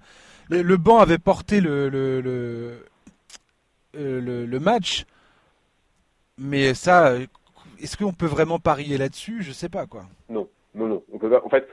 Le, 0.51 0.77
banc 0.77 0.99
avait 0.99 1.19
porté 1.19 1.61
le, 1.61 1.89
le, 1.89 2.21
le, 3.95 4.45
le 4.45 4.61
match, 4.61 5.07
mais 6.37 6.75
ça, 6.75 7.15
est-ce 7.83 7.97
qu'on 7.97 8.13
peut 8.13 8.27
vraiment 8.27 8.59
parier 8.59 8.97
là-dessus? 8.97 9.43
Je 9.43 9.53
sais 9.53 9.69
pas 9.69 9.87
quoi. 9.87 10.05
Non, 10.29 10.49
non, 10.75 10.87
non. 10.87 11.03
On 11.13 11.19
peut 11.19 11.31
pas. 11.31 11.43
En 11.45 11.49
fait, 11.49 11.67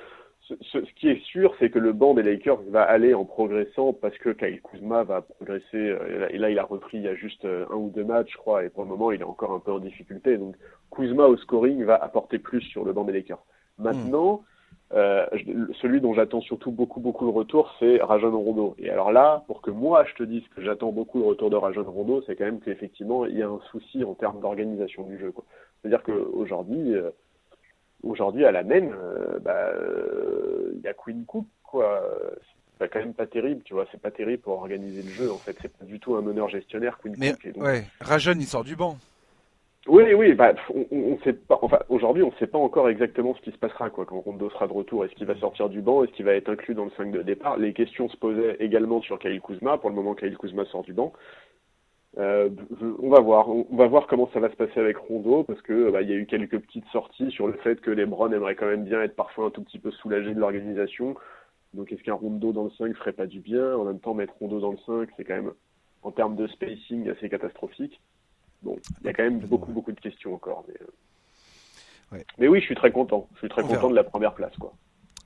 ce, 0.47 0.77
qui 0.95 1.09
est 1.09 1.21
sûr, 1.23 1.53
c'est 1.59 1.69
que 1.69 1.79
le 1.79 1.93
banc 1.93 2.13
des 2.13 2.23
Lakers 2.23 2.61
va 2.69 2.81
aller 2.81 3.13
en 3.13 3.25
progressant 3.25 3.93
parce 3.93 4.17
que 4.17 4.29
Kyle 4.29 4.61
Kuzma 4.61 5.03
va 5.03 5.21
progresser. 5.21 5.65
Euh, 5.73 6.27
et 6.29 6.37
là, 6.37 6.49
il 6.49 6.59
a 6.59 6.63
repris 6.63 6.97
il 6.97 7.03
y 7.03 7.07
a 7.07 7.15
juste 7.15 7.45
euh, 7.45 7.65
un 7.71 7.75
ou 7.75 7.89
deux 7.89 8.03
matchs, 8.03 8.31
je 8.31 8.37
crois, 8.37 8.63
et 8.63 8.69
pour 8.69 8.83
le 8.83 8.89
moment, 8.89 9.11
il 9.11 9.21
est 9.21 9.25
encore 9.25 9.51
un 9.51 9.59
peu 9.59 9.71
en 9.71 9.79
difficulté. 9.79 10.37
Donc, 10.37 10.55
Kuzma 10.91 11.25
au 11.25 11.37
scoring 11.37 11.83
va 11.83 11.95
apporter 11.95 12.39
plus 12.39 12.61
sur 12.61 12.83
le 12.83 12.93
banc 12.93 13.03
des 13.03 13.13
Lakers. 13.13 13.43
Maintenant, 13.77 14.43
euh, 14.91 15.27
celui 15.81 16.01
dont 16.01 16.15
j'attends 16.15 16.41
surtout 16.41 16.71
beaucoup, 16.71 16.99
beaucoup 16.99 17.25
le 17.25 17.31
retour, 17.31 17.75
c'est 17.79 18.01
Rajon 18.01 18.31
Rondo. 18.31 18.75
Et 18.79 18.89
alors 18.89 19.11
là, 19.11 19.43
pour 19.45 19.61
que 19.61 19.69
moi 19.69 20.03
je 20.05 20.15
te 20.15 20.23
dise 20.23 20.41
que 20.55 20.63
j'attends 20.63 20.91
beaucoup 20.91 21.19
le 21.19 21.25
retour 21.25 21.51
de 21.51 21.55
Rajon 21.55 21.83
Rondo, 21.83 22.23
c'est 22.25 22.35
quand 22.35 22.45
même 22.45 22.59
qu'effectivement, 22.59 23.25
il 23.25 23.37
y 23.37 23.43
a 23.43 23.47
un 23.47 23.59
souci 23.71 24.03
en 24.03 24.15
termes 24.15 24.39
d'organisation 24.41 25.03
du 25.03 25.19
jeu. 25.19 25.31
C'est-à-dire 25.81 26.03
qu'aujourd'hui, 26.03 26.93
euh, 26.93 27.09
aujourd'hui 28.03 28.45
à 28.45 28.51
la 28.51 28.63
main, 28.63 28.89
euh, 28.91 29.39
bah, 29.39 29.71
euh, 29.73 30.71
il 30.75 30.81
y 30.81 30.87
a 30.87 30.93
Queen 30.93 31.25
Cook, 31.25 31.45
quoi. 31.63 32.01
C'est 32.79 32.89
quand 32.89 32.99
même 32.99 33.13
pas 33.13 33.27
terrible, 33.27 33.61
tu 33.63 33.73
vois. 33.73 33.85
C'est 33.91 34.01
pas 34.01 34.11
terrible 34.11 34.41
pour 34.41 34.53
organiser 34.53 35.01
le 35.01 35.09
jeu, 35.09 35.31
en 35.31 35.37
fait. 35.37 35.55
C'est 35.61 35.75
pas 35.75 35.85
du 35.85 35.99
tout 35.99 36.15
un 36.15 36.21
meneur 36.21 36.47
gestionnaire, 36.49 36.97
Queen 37.01 37.15
Mais, 37.17 37.33
Cook. 37.33 37.61
ouais, 37.61 37.83
Rajon, 37.99 38.35
il 38.35 38.45
sort 38.45 38.63
du 38.63 38.75
banc. 38.75 38.97
Oui, 39.87 40.13
oui, 40.13 40.33
bah, 40.33 40.53
on, 40.73 40.85
on 40.91 41.17
sait 41.23 41.33
pas. 41.33 41.57
Enfin, 41.61 41.79
aujourd'hui, 41.89 42.23
on 42.23 42.31
ne 42.31 42.35
sait 42.35 42.47
pas 42.47 42.57
encore 42.57 42.89
exactement 42.89 43.33
ce 43.35 43.41
qui 43.41 43.51
se 43.51 43.57
passera, 43.57 43.89
quoi, 43.89 44.05
quand 44.05 44.19
Rondo 44.19 44.49
sera 44.49 44.67
de 44.67 44.73
retour. 44.73 45.03
Est-ce 45.03 45.15
qu'il 45.15 45.25
va 45.25 45.35
sortir 45.39 45.69
du 45.69 45.81
banc 45.81 46.03
Est-ce 46.03 46.11
qu'il 46.11 46.25
va 46.25 46.33
être 46.33 46.49
inclus 46.49 46.75
dans 46.75 46.85
le 46.85 46.91
5 46.97 47.11
de 47.11 47.21
départ? 47.21 47.57
Les 47.57 47.73
questions 47.73 48.07
se 48.09 48.17
posaient 48.17 48.57
également 48.59 49.01
sur 49.01 49.17
Kyle 49.19 49.41
Kuzma. 49.41 49.77
Pour 49.77 49.89
le 49.89 49.95
moment, 49.95 50.15
Kyle 50.15 50.37
Kuzma 50.37 50.65
sort 50.65 50.83
du 50.83 50.93
banc. 50.93 51.13
Euh, 52.17 52.49
on 52.99 53.09
va 53.09 53.19
voir, 53.19 53.49
on 53.49 53.75
va 53.75 53.87
voir 53.87 54.07
comment 54.07 54.29
ça 54.33 54.39
va 54.39 54.49
se 54.49 54.55
passer 54.55 54.79
avec 54.79 54.97
Rondo 54.97 55.43
parce 55.43 55.61
que 55.61 55.91
bah, 55.91 56.01
il 56.01 56.09
y 56.09 56.13
a 56.13 56.15
eu 56.15 56.25
quelques 56.25 56.59
petites 56.59 56.87
sorties 56.87 57.29
sur 57.31 57.47
le 57.47 57.53
fait 57.53 57.79
que 57.81 57.91
les 57.91 58.05
Browns 58.05 58.33
aimeraient 58.33 58.55
quand 58.55 58.65
même 58.65 58.83
bien 58.83 59.01
être 59.03 59.15
parfois 59.15 59.45
un 59.45 59.49
tout 59.51 59.63
petit 59.63 59.77
peu 59.77 59.91
soulagés 59.91 60.33
de 60.33 60.39
l'organisation. 60.39 61.15
Donc 61.75 61.91
est-ce 61.91 62.01
qu'un 62.01 62.15
Rondo 62.15 62.51
dans 62.51 62.63
le 62.63 62.71
5 62.71 62.95
ferait 62.95 63.13
pas 63.13 63.27
du 63.27 63.39
bien? 63.39 63.75
En 63.75 63.83
même 63.83 63.99
temps, 63.99 64.15
mettre 64.15 64.33
Rondo 64.39 64.59
dans 64.59 64.71
le 64.71 64.79
5, 64.85 65.09
c'est 65.15 65.23
quand 65.23 65.35
même 65.35 65.51
en 66.01 66.11
termes 66.11 66.35
de 66.35 66.47
spacing 66.47 67.07
assez 67.09 67.29
catastrophique. 67.29 68.01
Bon, 68.63 68.75
il 69.01 69.05
y 69.05 69.09
a 69.09 69.13
quand 69.13 69.23
même 69.23 69.39
beaucoup 69.39 69.71
beaucoup 69.71 69.91
de 69.91 69.99
questions 69.99 70.33
encore. 70.33 70.65
Mais, 70.67 72.17
euh, 72.17 72.23
mais 72.39 72.47
oui, 72.47 72.59
je 72.59 72.65
suis 72.65 72.75
très 72.75 72.91
content. 72.91 73.27
Je 73.35 73.39
suis 73.39 73.49
très 73.49 73.61
content 73.61 73.89
de 73.89 73.95
la 73.95 74.03
première 74.03 74.33
place, 74.33 74.55
quoi. 74.57 74.73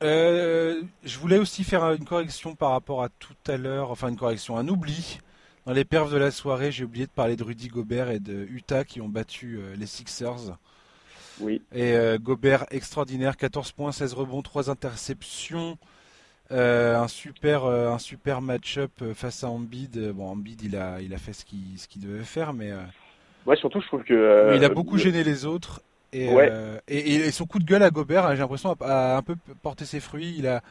je 0.01 1.17
voulais 1.17 1.37
aussi 1.37 1.63
faire 1.63 1.85
une 1.93 2.03
correction 2.03 2.55
par 2.55 2.71
rapport 2.71 3.03
à 3.03 3.07
tout 3.07 3.35
à 3.47 3.55
l'heure, 3.55 3.89
enfin 3.89 4.09
une 4.09 4.17
correction, 4.17 4.57
un 4.57 4.67
oubli. 4.67 5.19
Dans 5.65 5.73
les 5.73 5.85
perfs 5.85 6.11
de 6.11 6.17
la 6.17 6.31
soirée, 6.31 6.71
j'ai 6.71 6.83
oublié 6.83 7.05
de 7.05 7.11
parler 7.11 7.35
de 7.35 7.43
Rudy 7.43 7.67
Gobert 7.69 8.09
et 8.09 8.19
de 8.19 8.45
Utah 8.49 8.83
qui 8.83 9.01
ont 9.01 9.09
battu 9.09 9.59
les 9.77 9.85
Sixers. 9.85 10.57
Oui. 11.39 11.61
Et 11.73 11.95
Gobert 12.19 12.65
extraordinaire, 12.69 13.37
14 13.37 13.71
points, 13.71 13.91
16 13.91 14.13
rebonds, 14.13 14.41
3 14.41 14.69
interceptions. 14.69 15.77
Euh, 16.51 16.95
un 16.97 17.07
super, 17.07 17.65
euh, 17.65 17.89
un 17.89 17.97
super 17.97 18.41
match-up 18.41 18.91
euh, 19.01 19.13
face 19.13 19.43
à 19.43 19.49
Embiid. 19.49 20.11
Bon, 20.11 20.27
Embiid, 20.27 20.61
il 20.61 20.75
a, 20.75 21.01
il 21.01 21.13
a 21.13 21.17
fait 21.17 21.33
ce 21.33 21.45
qu'il, 21.45 21.77
ce 21.77 21.87
qu'il 21.87 22.01
devait 22.01 22.23
faire, 22.23 22.53
mais. 22.53 22.71
Ouais, 23.45 23.55
surtout, 23.55 23.81
je 23.81 23.87
trouve 23.87 24.03
que. 24.03 24.55
il 24.55 24.63
a 24.63 24.69
beaucoup 24.69 24.97
gêné 24.97 25.23
les 25.23 25.45
autres. 25.45 25.81
Et, 26.11 26.29
et, 26.87 27.31
son 27.31 27.45
coup 27.47 27.57
de 27.57 27.63
gueule 27.63 27.81
à 27.81 27.89
Gobert, 27.89 28.29
j'ai 28.31 28.41
l'impression, 28.41 28.75
a, 28.81 29.17
un 29.17 29.21
peu 29.23 29.35
porté 29.63 29.85
ses 29.85 29.99
fruits. 29.99 30.35
Il 30.37 30.47
a, 30.47 30.61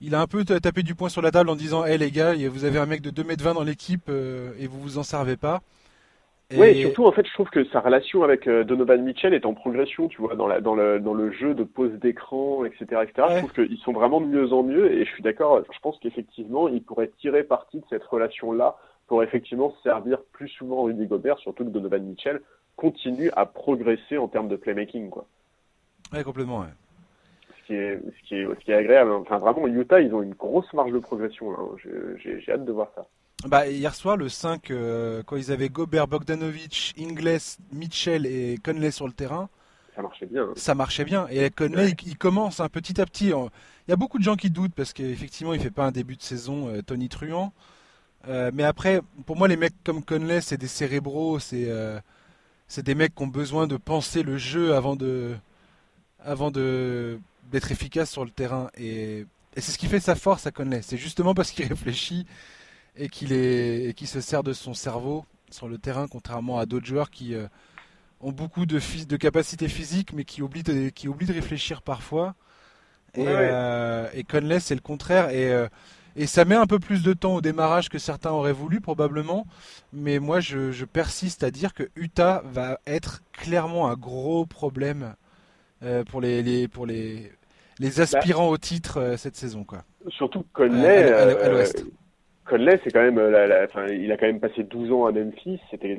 il 0.00 0.14
a 0.14 0.20
un 0.20 0.26
peu 0.26 0.44
tapé 0.44 0.82
du 0.82 0.94
poing 0.94 1.08
sur 1.08 1.22
la 1.22 1.30
table 1.30 1.50
en 1.50 1.56
disant 1.56 1.84
Hé 1.84 1.98
les 1.98 2.10
gars, 2.10 2.34
vous 2.48 2.64
avez 2.64 2.78
un 2.78 2.86
mec 2.86 3.00
de 3.00 3.10
2m20 3.10 3.54
dans 3.54 3.64
l'équipe 3.64 4.08
et 4.08 4.66
vous 4.66 4.80
vous 4.80 4.98
en 4.98 5.02
servez 5.02 5.36
pas. 5.36 5.60
Oui, 6.56 6.80
surtout 6.80 7.04
en 7.04 7.12
fait, 7.12 7.26
je 7.26 7.32
trouve 7.34 7.50
que 7.50 7.64
sa 7.66 7.80
relation 7.80 8.22
avec 8.22 8.46
euh, 8.46 8.64
Donovan 8.64 9.02
Mitchell 9.02 9.34
est 9.34 9.44
en 9.44 9.52
progression, 9.52 10.08
tu 10.08 10.22
vois, 10.22 10.34
dans, 10.34 10.46
la, 10.46 10.62
dans, 10.62 10.74
le, 10.74 10.98
dans 10.98 11.12
le 11.12 11.30
jeu 11.30 11.52
de 11.52 11.62
pose 11.62 11.92
d'écran, 12.00 12.64
etc., 12.64 13.02
etc. 13.02 13.28
Je 13.30 13.38
trouve 13.38 13.52
qu'ils 13.52 13.78
sont 13.78 13.92
vraiment 13.92 14.22
de 14.22 14.26
mieux 14.26 14.50
en 14.54 14.62
mieux, 14.62 14.90
et 14.90 15.04
je 15.04 15.10
suis 15.10 15.22
d'accord. 15.22 15.62
Je 15.70 15.78
pense 15.80 15.98
qu'effectivement, 15.98 16.68
il 16.68 16.82
pourrait 16.82 17.10
tirer 17.20 17.42
parti 17.42 17.78
de 17.78 17.84
cette 17.90 18.04
relation-là 18.04 18.76
pour 19.08 19.22
effectivement 19.22 19.74
servir 19.82 20.20
plus 20.32 20.48
souvent 20.48 20.84
Rudy 20.84 21.06
Gobert, 21.06 21.38
surtout 21.38 21.64
que 21.64 21.70
Donovan 21.70 22.02
Mitchell 22.02 22.40
continue 22.76 23.30
à 23.36 23.44
progresser 23.44 24.16
en 24.16 24.28
termes 24.28 24.48
de 24.48 24.56
playmaking, 24.56 25.10
quoi. 25.10 25.26
Ouais, 26.14 26.24
complètement. 26.24 26.60
Ouais. 26.60 26.66
Qui 27.68 27.74
est, 27.74 28.00
ce 28.00 28.26
qui 28.26 28.34
est, 28.34 28.46
ce 28.46 28.64
qui 28.64 28.70
est 28.70 28.76
agréable. 28.76 29.12
Enfin, 29.12 29.36
vraiment, 29.36 29.66
Utah, 29.66 30.00
ils 30.00 30.14
ont 30.14 30.22
une 30.22 30.32
grosse 30.32 30.72
marge 30.72 30.90
de 30.90 31.00
progression. 31.00 31.52
Hein. 31.52 31.76
J'ai 32.16 32.50
hâte 32.50 32.64
de 32.64 32.72
voir 32.72 32.88
ça. 32.94 33.06
Bah, 33.46 33.68
hier 33.68 33.94
soir, 33.94 34.16
le 34.16 34.30
5, 34.30 34.70
euh, 34.70 35.22
quand 35.26 35.36
ils 35.36 35.52
avaient 35.52 35.68
Gobert, 35.68 36.08
Bogdanovic, 36.08 36.94
Ingles, 36.98 37.58
Mitchell 37.70 38.24
et 38.24 38.56
Conley 38.64 38.90
sur 38.90 39.06
le 39.06 39.12
terrain, 39.12 39.50
ça 39.94 40.00
marchait 40.00 40.24
bien. 40.24 40.44
Hein. 40.44 40.52
Ça 40.56 40.74
marchait 40.74 41.04
bien. 41.04 41.26
Et 41.28 41.50
Conley, 41.50 41.94
il, 42.06 42.16
commence 42.16 42.60
un 42.60 42.70
petit 42.70 43.02
à 43.02 43.04
petit. 43.04 43.26
Il 43.26 43.90
y 43.90 43.92
a 43.92 43.96
beaucoup 43.96 44.16
de 44.16 44.24
gens 44.24 44.36
qui 44.36 44.48
doutent 44.48 44.74
parce 44.74 44.94
qu'effectivement, 44.94 45.52
il 45.52 45.60
fait 45.60 45.70
pas 45.70 45.84
un 45.84 45.92
début 45.92 46.16
de 46.16 46.22
saison 46.22 46.68
euh, 46.68 46.80
Tony 46.80 47.10
Truant. 47.10 47.52
Euh, 48.28 48.50
mais 48.54 48.62
après, 48.64 49.02
pour 49.26 49.36
moi, 49.36 49.46
les 49.46 49.58
mecs 49.58 49.74
comme 49.84 50.02
Conley, 50.02 50.40
c'est 50.40 50.56
des 50.56 50.68
cérébraux, 50.68 51.38
c'est 51.38 51.68
c'est 52.66 52.82
des 52.82 52.94
mecs 52.94 53.14
qui 53.14 53.22
ont 53.22 53.26
besoin 53.26 53.66
de 53.66 53.76
penser 53.76 54.22
le 54.22 54.38
jeu 54.38 54.74
avant 54.74 54.96
de 54.96 55.34
avant 56.18 56.50
de 56.50 57.20
d'être 57.50 57.72
efficace 57.72 58.10
sur 58.10 58.24
le 58.24 58.30
terrain. 58.30 58.70
Et, 58.76 59.26
et 59.56 59.60
c'est 59.60 59.72
ce 59.72 59.78
qui 59.78 59.86
fait 59.86 60.00
sa 60.00 60.14
force 60.14 60.46
à 60.46 60.50
Conley. 60.50 60.82
C'est 60.82 60.96
justement 60.96 61.34
parce 61.34 61.50
qu'il 61.50 61.66
réfléchit 61.68 62.26
et 62.96 63.08
qu'il 63.08 63.32
est 63.32 63.96
qui 63.96 64.06
se 64.06 64.20
sert 64.20 64.42
de 64.42 64.52
son 64.52 64.74
cerveau 64.74 65.24
sur 65.50 65.68
le 65.68 65.78
terrain, 65.78 66.06
contrairement 66.08 66.58
à 66.58 66.66
d'autres 66.66 66.86
joueurs 66.86 67.10
qui 67.10 67.34
euh, 67.34 67.46
ont 68.20 68.32
beaucoup 68.32 68.66
de, 68.66 68.80
de 69.06 69.16
capacités 69.16 69.68
physiques, 69.68 70.12
mais 70.12 70.24
qui 70.24 70.42
oublient 70.42 70.62
de, 70.62 70.88
qui 70.90 71.08
oublient 71.08 71.26
de 71.26 71.32
réfléchir 71.32 71.82
parfois. 71.82 72.34
Et, 73.14 73.24
euh, 73.26 74.08
et 74.12 74.24
Conley, 74.24 74.60
c'est 74.60 74.74
le 74.74 74.80
contraire. 74.80 75.30
Et, 75.30 75.50
euh, 75.50 75.68
et 76.16 76.26
ça 76.26 76.44
met 76.44 76.56
un 76.56 76.66
peu 76.66 76.78
plus 76.78 77.02
de 77.02 77.12
temps 77.12 77.36
au 77.36 77.40
démarrage 77.40 77.88
que 77.88 77.98
certains 77.98 78.30
auraient 78.30 78.52
voulu, 78.52 78.80
probablement. 78.80 79.46
Mais 79.92 80.18
moi, 80.18 80.40
je, 80.40 80.72
je 80.72 80.84
persiste 80.84 81.42
à 81.44 81.50
dire 81.50 81.74
que 81.74 81.88
Utah 81.96 82.42
va 82.44 82.80
être 82.86 83.22
clairement 83.32 83.88
un 83.88 83.94
gros 83.94 84.44
problème 84.44 85.14
pour 86.10 86.20
les, 86.20 86.42
les, 86.42 86.68
pour 86.68 86.86
les, 86.86 87.30
les 87.78 88.00
aspirants 88.00 88.48
au 88.48 88.58
titre 88.58 89.14
cette 89.16 89.36
saison. 89.36 89.64
Quoi. 89.64 89.84
Surtout 90.08 90.44
Conley. 90.52 91.12
à 91.12 91.48
l'ouest 91.48 91.84
Conley, 92.48 92.80
c'est 92.82 92.90
quand 92.90 93.02
même, 93.02 93.18
euh, 93.18 93.46
la, 93.46 93.64
enfin, 93.64 93.86
il 93.88 94.10
a 94.10 94.16
quand 94.16 94.26
même 94.26 94.40
passé 94.40 94.62
12 94.64 94.92
ans 94.92 95.06
à 95.06 95.12
Memphis. 95.12 95.60
C'était 95.70 95.98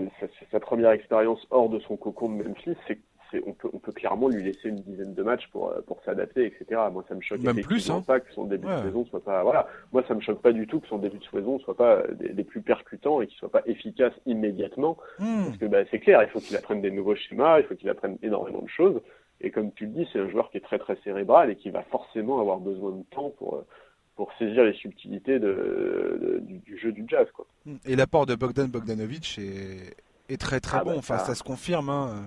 sa, 0.51 0.59
première 0.59 0.91
expérience 0.91 1.39
hors 1.51 1.69
de 1.69 1.79
son 1.79 1.95
cocon 1.95 2.29
de 2.29 2.43
Memphis. 2.43 2.75
C'est, 2.87 2.99
on, 3.45 3.53
peut, 3.53 3.69
on 3.71 3.77
peut 3.77 3.91
clairement 3.91 4.27
lui 4.27 4.41
laisser 4.41 4.69
une 4.69 4.81
dizaine 4.81 5.13
de 5.13 5.21
matchs 5.21 5.47
pour, 5.51 5.69
euh, 5.69 5.81
pour 5.85 6.01
s'adapter, 6.03 6.47
etc. 6.47 6.81
Moi, 6.91 7.05
ça 7.07 7.13
me 7.13 7.21
choque 7.21 7.41
même 7.41 7.61
plus, 7.61 7.91
hein. 7.91 8.01
pas 8.05 8.19
que 8.19 8.33
son 8.33 8.45
début 8.45 8.67
de 8.67 8.81
saison 8.81 9.05
soit 9.05 9.23
pas. 9.23 9.43
Voilà. 9.43 9.67
Moi, 9.93 10.03
ça 10.07 10.15
me 10.15 10.21
choque 10.21 10.41
pas 10.41 10.51
du 10.51 10.65
tout 10.65 10.79
que 10.79 10.87
son 10.87 10.97
début 10.97 11.19
de 11.19 11.25
saison 11.25 11.59
soit 11.59 11.77
pas 11.77 12.01
des, 12.15 12.43
plus 12.43 12.61
percutants 12.61 13.21
et 13.21 13.27
qu'il 13.27 13.37
soit 13.37 13.51
pas 13.51 13.61
efficace 13.67 14.13
immédiatement. 14.25 14.97
Hmm. 15.19 15.45
Parce 15.45 15.57
que 15.57 15.65
bah, 15.65 15.79
c'est 15.91 15.99
clair, 15.99 16.23
il 16.23 16.29
faut 16.29 16.39
qu'il 16.39 16.57
apprenne 16.57 16.81
des 16.81 16.89
nouveaux 16.89 17.15
schémas, 17.15 17.59
il 17.59 17.65
faut 17.65 17.75
qu'il 17.75 17.89
apprenne 17.89 18.17
énormément 18.23 18.63
de 18.63 18.69
choses. 18.69 18.99
Et 19.41 19.51
comme 19.51 19.71
tu 19.71 19.85
le 19.85 19.91
dis, 19.91 20.07
c'est 20.11 20.19
un 20.19 20.29
joueur 20.29 20.49
qui 20.51 20.57
est 20.57 20.61
très 20.61 20.79
très 20.79 20.97
cérébral 21.03 21.49
et 21.49 21.55
qui 21.55 21.69
va 21.69 21.83
forcément 21.83 22.39
avoir 22.39 22.59
besoin 22.59 22.91
de 22.91 23.03
temps 23.11 23.31
pour 23.37 23.55
euh, 23.55 23.65
pour 24.15 24.31
saisir 24.37 24.65
les 24.65 24.73
subtilités 24.73 25.39
de, 25.39 26.41
du, 26.41 26.77
jeu 26.77 26.91
du 26.91 27.05
jazz. 27.07 27.25
Quoi. 27.33 27.45
Et 27.85 27.95
l'apport 27.95 28.25
de 28.25 28.35
Bogdan 28.35 28.67
Bogdanovic 28.67 29.39
est, 29.39 29.95
est 30.27 30.37
très 30.37 30.59
très 30.59 30.79
ah 30.79 30.83
bon, 30.83 30.91
bah, 30.91 30.97
enfin 30.97 31.19
ça... 31.19 31.35
se 31.35 31.43
confirme. 31.43 31.89
Hein. 31.89 32.23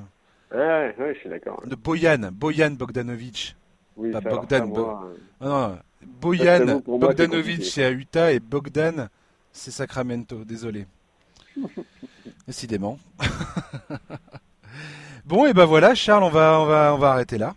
Ouais, 0.52 0.94
ouais, 0.98 1.14
je 1.14 1.20
suis 1.20 1.28
d'accord. 1.28 1.62
De 1.66 1.74
Boyan, 1.74 2.30
Boyan 2.32 2.70
Bogdanovic. 2.70 3.56
Oui, 3.96 4.10
pas 4.10 4.22
Bogdan. 4.22 4.68
Moi, 4.68 5.12
non, 5.42 5.48
non. 5.48 5.78
Boyan 6.02 6.80
Bogdanovic 6.86 7.64
c'est 7.64 7.84
à 7.84 7.90
Utah 7.90 8.32
et 8.32 8.40
Bogdan 8.40 9.08
c'est 9.52 9.70
Sacramento, 9.70 10.44
désolé. 10.44 10.86
Décidément. 12.46 12.98
bon 15.24 15.46
et 15.46 15.52
ben 15.52 15.64
voilà 15.64 15.94
Charles, 15.94 16.24
on 16.24 16.30
va 16.30 16.60
on 16.60 16.66
va 16.66 16.94
on 16.94 16.98
va 16.98 17.12
arrêter 17.12 17.38
là. 17.38 17.54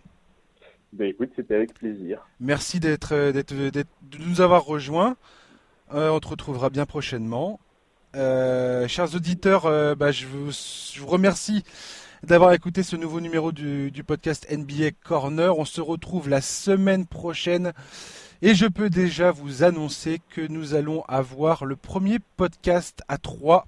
Ben 0.96 1.08
écoute, 1.08 1.30
c'était 1.36 1.54
avec 1.54 1.74
plaisir. 1.74 2.26
Merci 2.40 2.80
d'être, 2.80 3.14
euh, 3.14 3.30
d'être, 3.30 3.52
de 3.54 4.18
nous 4.18 4.40
avoir 4.40 4.64
rejoints. 4.64 5.16
Euh, 5.92 6.08
on 6.08 6.20
te 6.20 6.28
retrouvera 6.28 6.70
bien 6.70 6.86
prochainement. 6.86 7.60
Euh, 8.14 8.88
chers 8.88 9.14
auditeurs, 9.14 9.64
bah, 9.96 10.10
je, 10.10 10.26
vous, 10.26 10.52
je, 10.52 10.98
vous, 10.98 11.06
remercie 11.06 11.64
d'avoir 12.22 12.54
écouté 12.54 12.82
ce 12.82 12.96
nouveau 12.96 13.20
numéro 13.20 13.52
du, 13.52 13.90
du, 13.90 14.04
podcast 14.04 14.46
NBA 14.50 14.92
Corner. 15.04 15.58
On 15.58 15.66
se 15.66 15.82
retrouve 15.82 16.30
la 16.30 16.40
semaine 16.40 17.06
prochaine. 17.06 17.74
Et 18.40 18.54
je 18.54 18.66
peux 18.66 18.88
déjà 18.88 19.32
vous 19.32 19.64
annoncer 19.64 20.22
que 20.30 20.40
nous 20.40 20.74
allons 20.74 21.02
avoir 21.08 21.66
le 21.66 21.76
premier 21.76 22.20
podcast 22.38 23.02
à 23.08 23.18
trois 23.18 23.66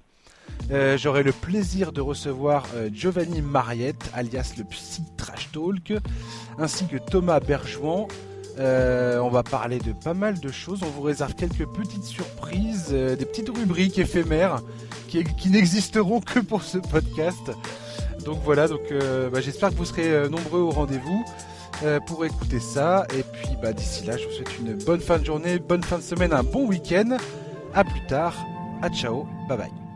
euh, 0.71 0.97
j'aurai 0.97 1.23
le 1.23 1.31
plaisir 1.31 1.91
de 1.91 2.01
recevoir 2.01 2.65
euh, 2.75 2.89
Giovanni 2.93 3.41
Mariette, 3.41 4.09
alias 4.13 4.53
le 4.57 4.63
Psy 4.65 5.03
Trash 5.17 5.49
Talk, 5.51 5.93
ainsi 6.57 6.85
que 6.85 6.97
Thomas 6.97 7.39
Berjouan. 7.39 8.07
Euh, 8.59 9.19
on 9.19 9.29
va 9.29 9.41
parler 9.41 9.79
de 9.79 9.93
pas 9.93 10.13
mal 10.13 10.39
de 10.39 10.51
choses. 10.51 10.81
On 10.83 10.89
vous 10.89 11.01
réserve 11.01 11.33
quelques 11.33 11.65
petites 11.65 12.03
surprises, 12.03 12.89
des 12.89 13.25
petites 13.25 13.49
rubriques 13.49 13.97
éphémères 13.97 14.61
qui, 15.07 15.23
n'existeront 15.49 16.19
que 16.19 16.39
pour 16.39 16.63
ce 16.63 16.77
podcast. 16.77 17.51
Donc 18.25 18.39
voilà, 18.43 18.67
bah, 18.67 19.39
j'espère 19.39 19.69
que 19.69 19.75
vous 19.75 19.85
serez 19.85 20.29
nombreux 20.29 20.59
au 20.59 20.71
rendez-vous 20.71 21.23
pour 22.05 22.25
écouter 22.25 22.59
ça. 22.59 23.07
Et 23.17 23.23
puis 23.23 23.55
bah, 23.61 23.71
d'ici 23.71 24.05
là, 24.05 24.17
je 24.17 24.25
vous 24.25 24.33
souhaite 24.33 24.59
une 24.59 24.73
bonne 24.73 24.99
fin 24.99 25.19
de 25.19 25.25
journée, 25.25 25.57
bonne 25.57 25.83
fin 25.83 25.97
de 25.97 26.03
semaine, 26.03 26.33
un 26.33 26.43
bon 26.43 26.67
week-end. 26.67 27.17
A 27.73 27.85
plus 27.85 28.05
tard. 28.07 28.35
À 28.81 28.89
ciao. 28.89 29.25
Bye 29.47 29.57
bye. 29.57 29.88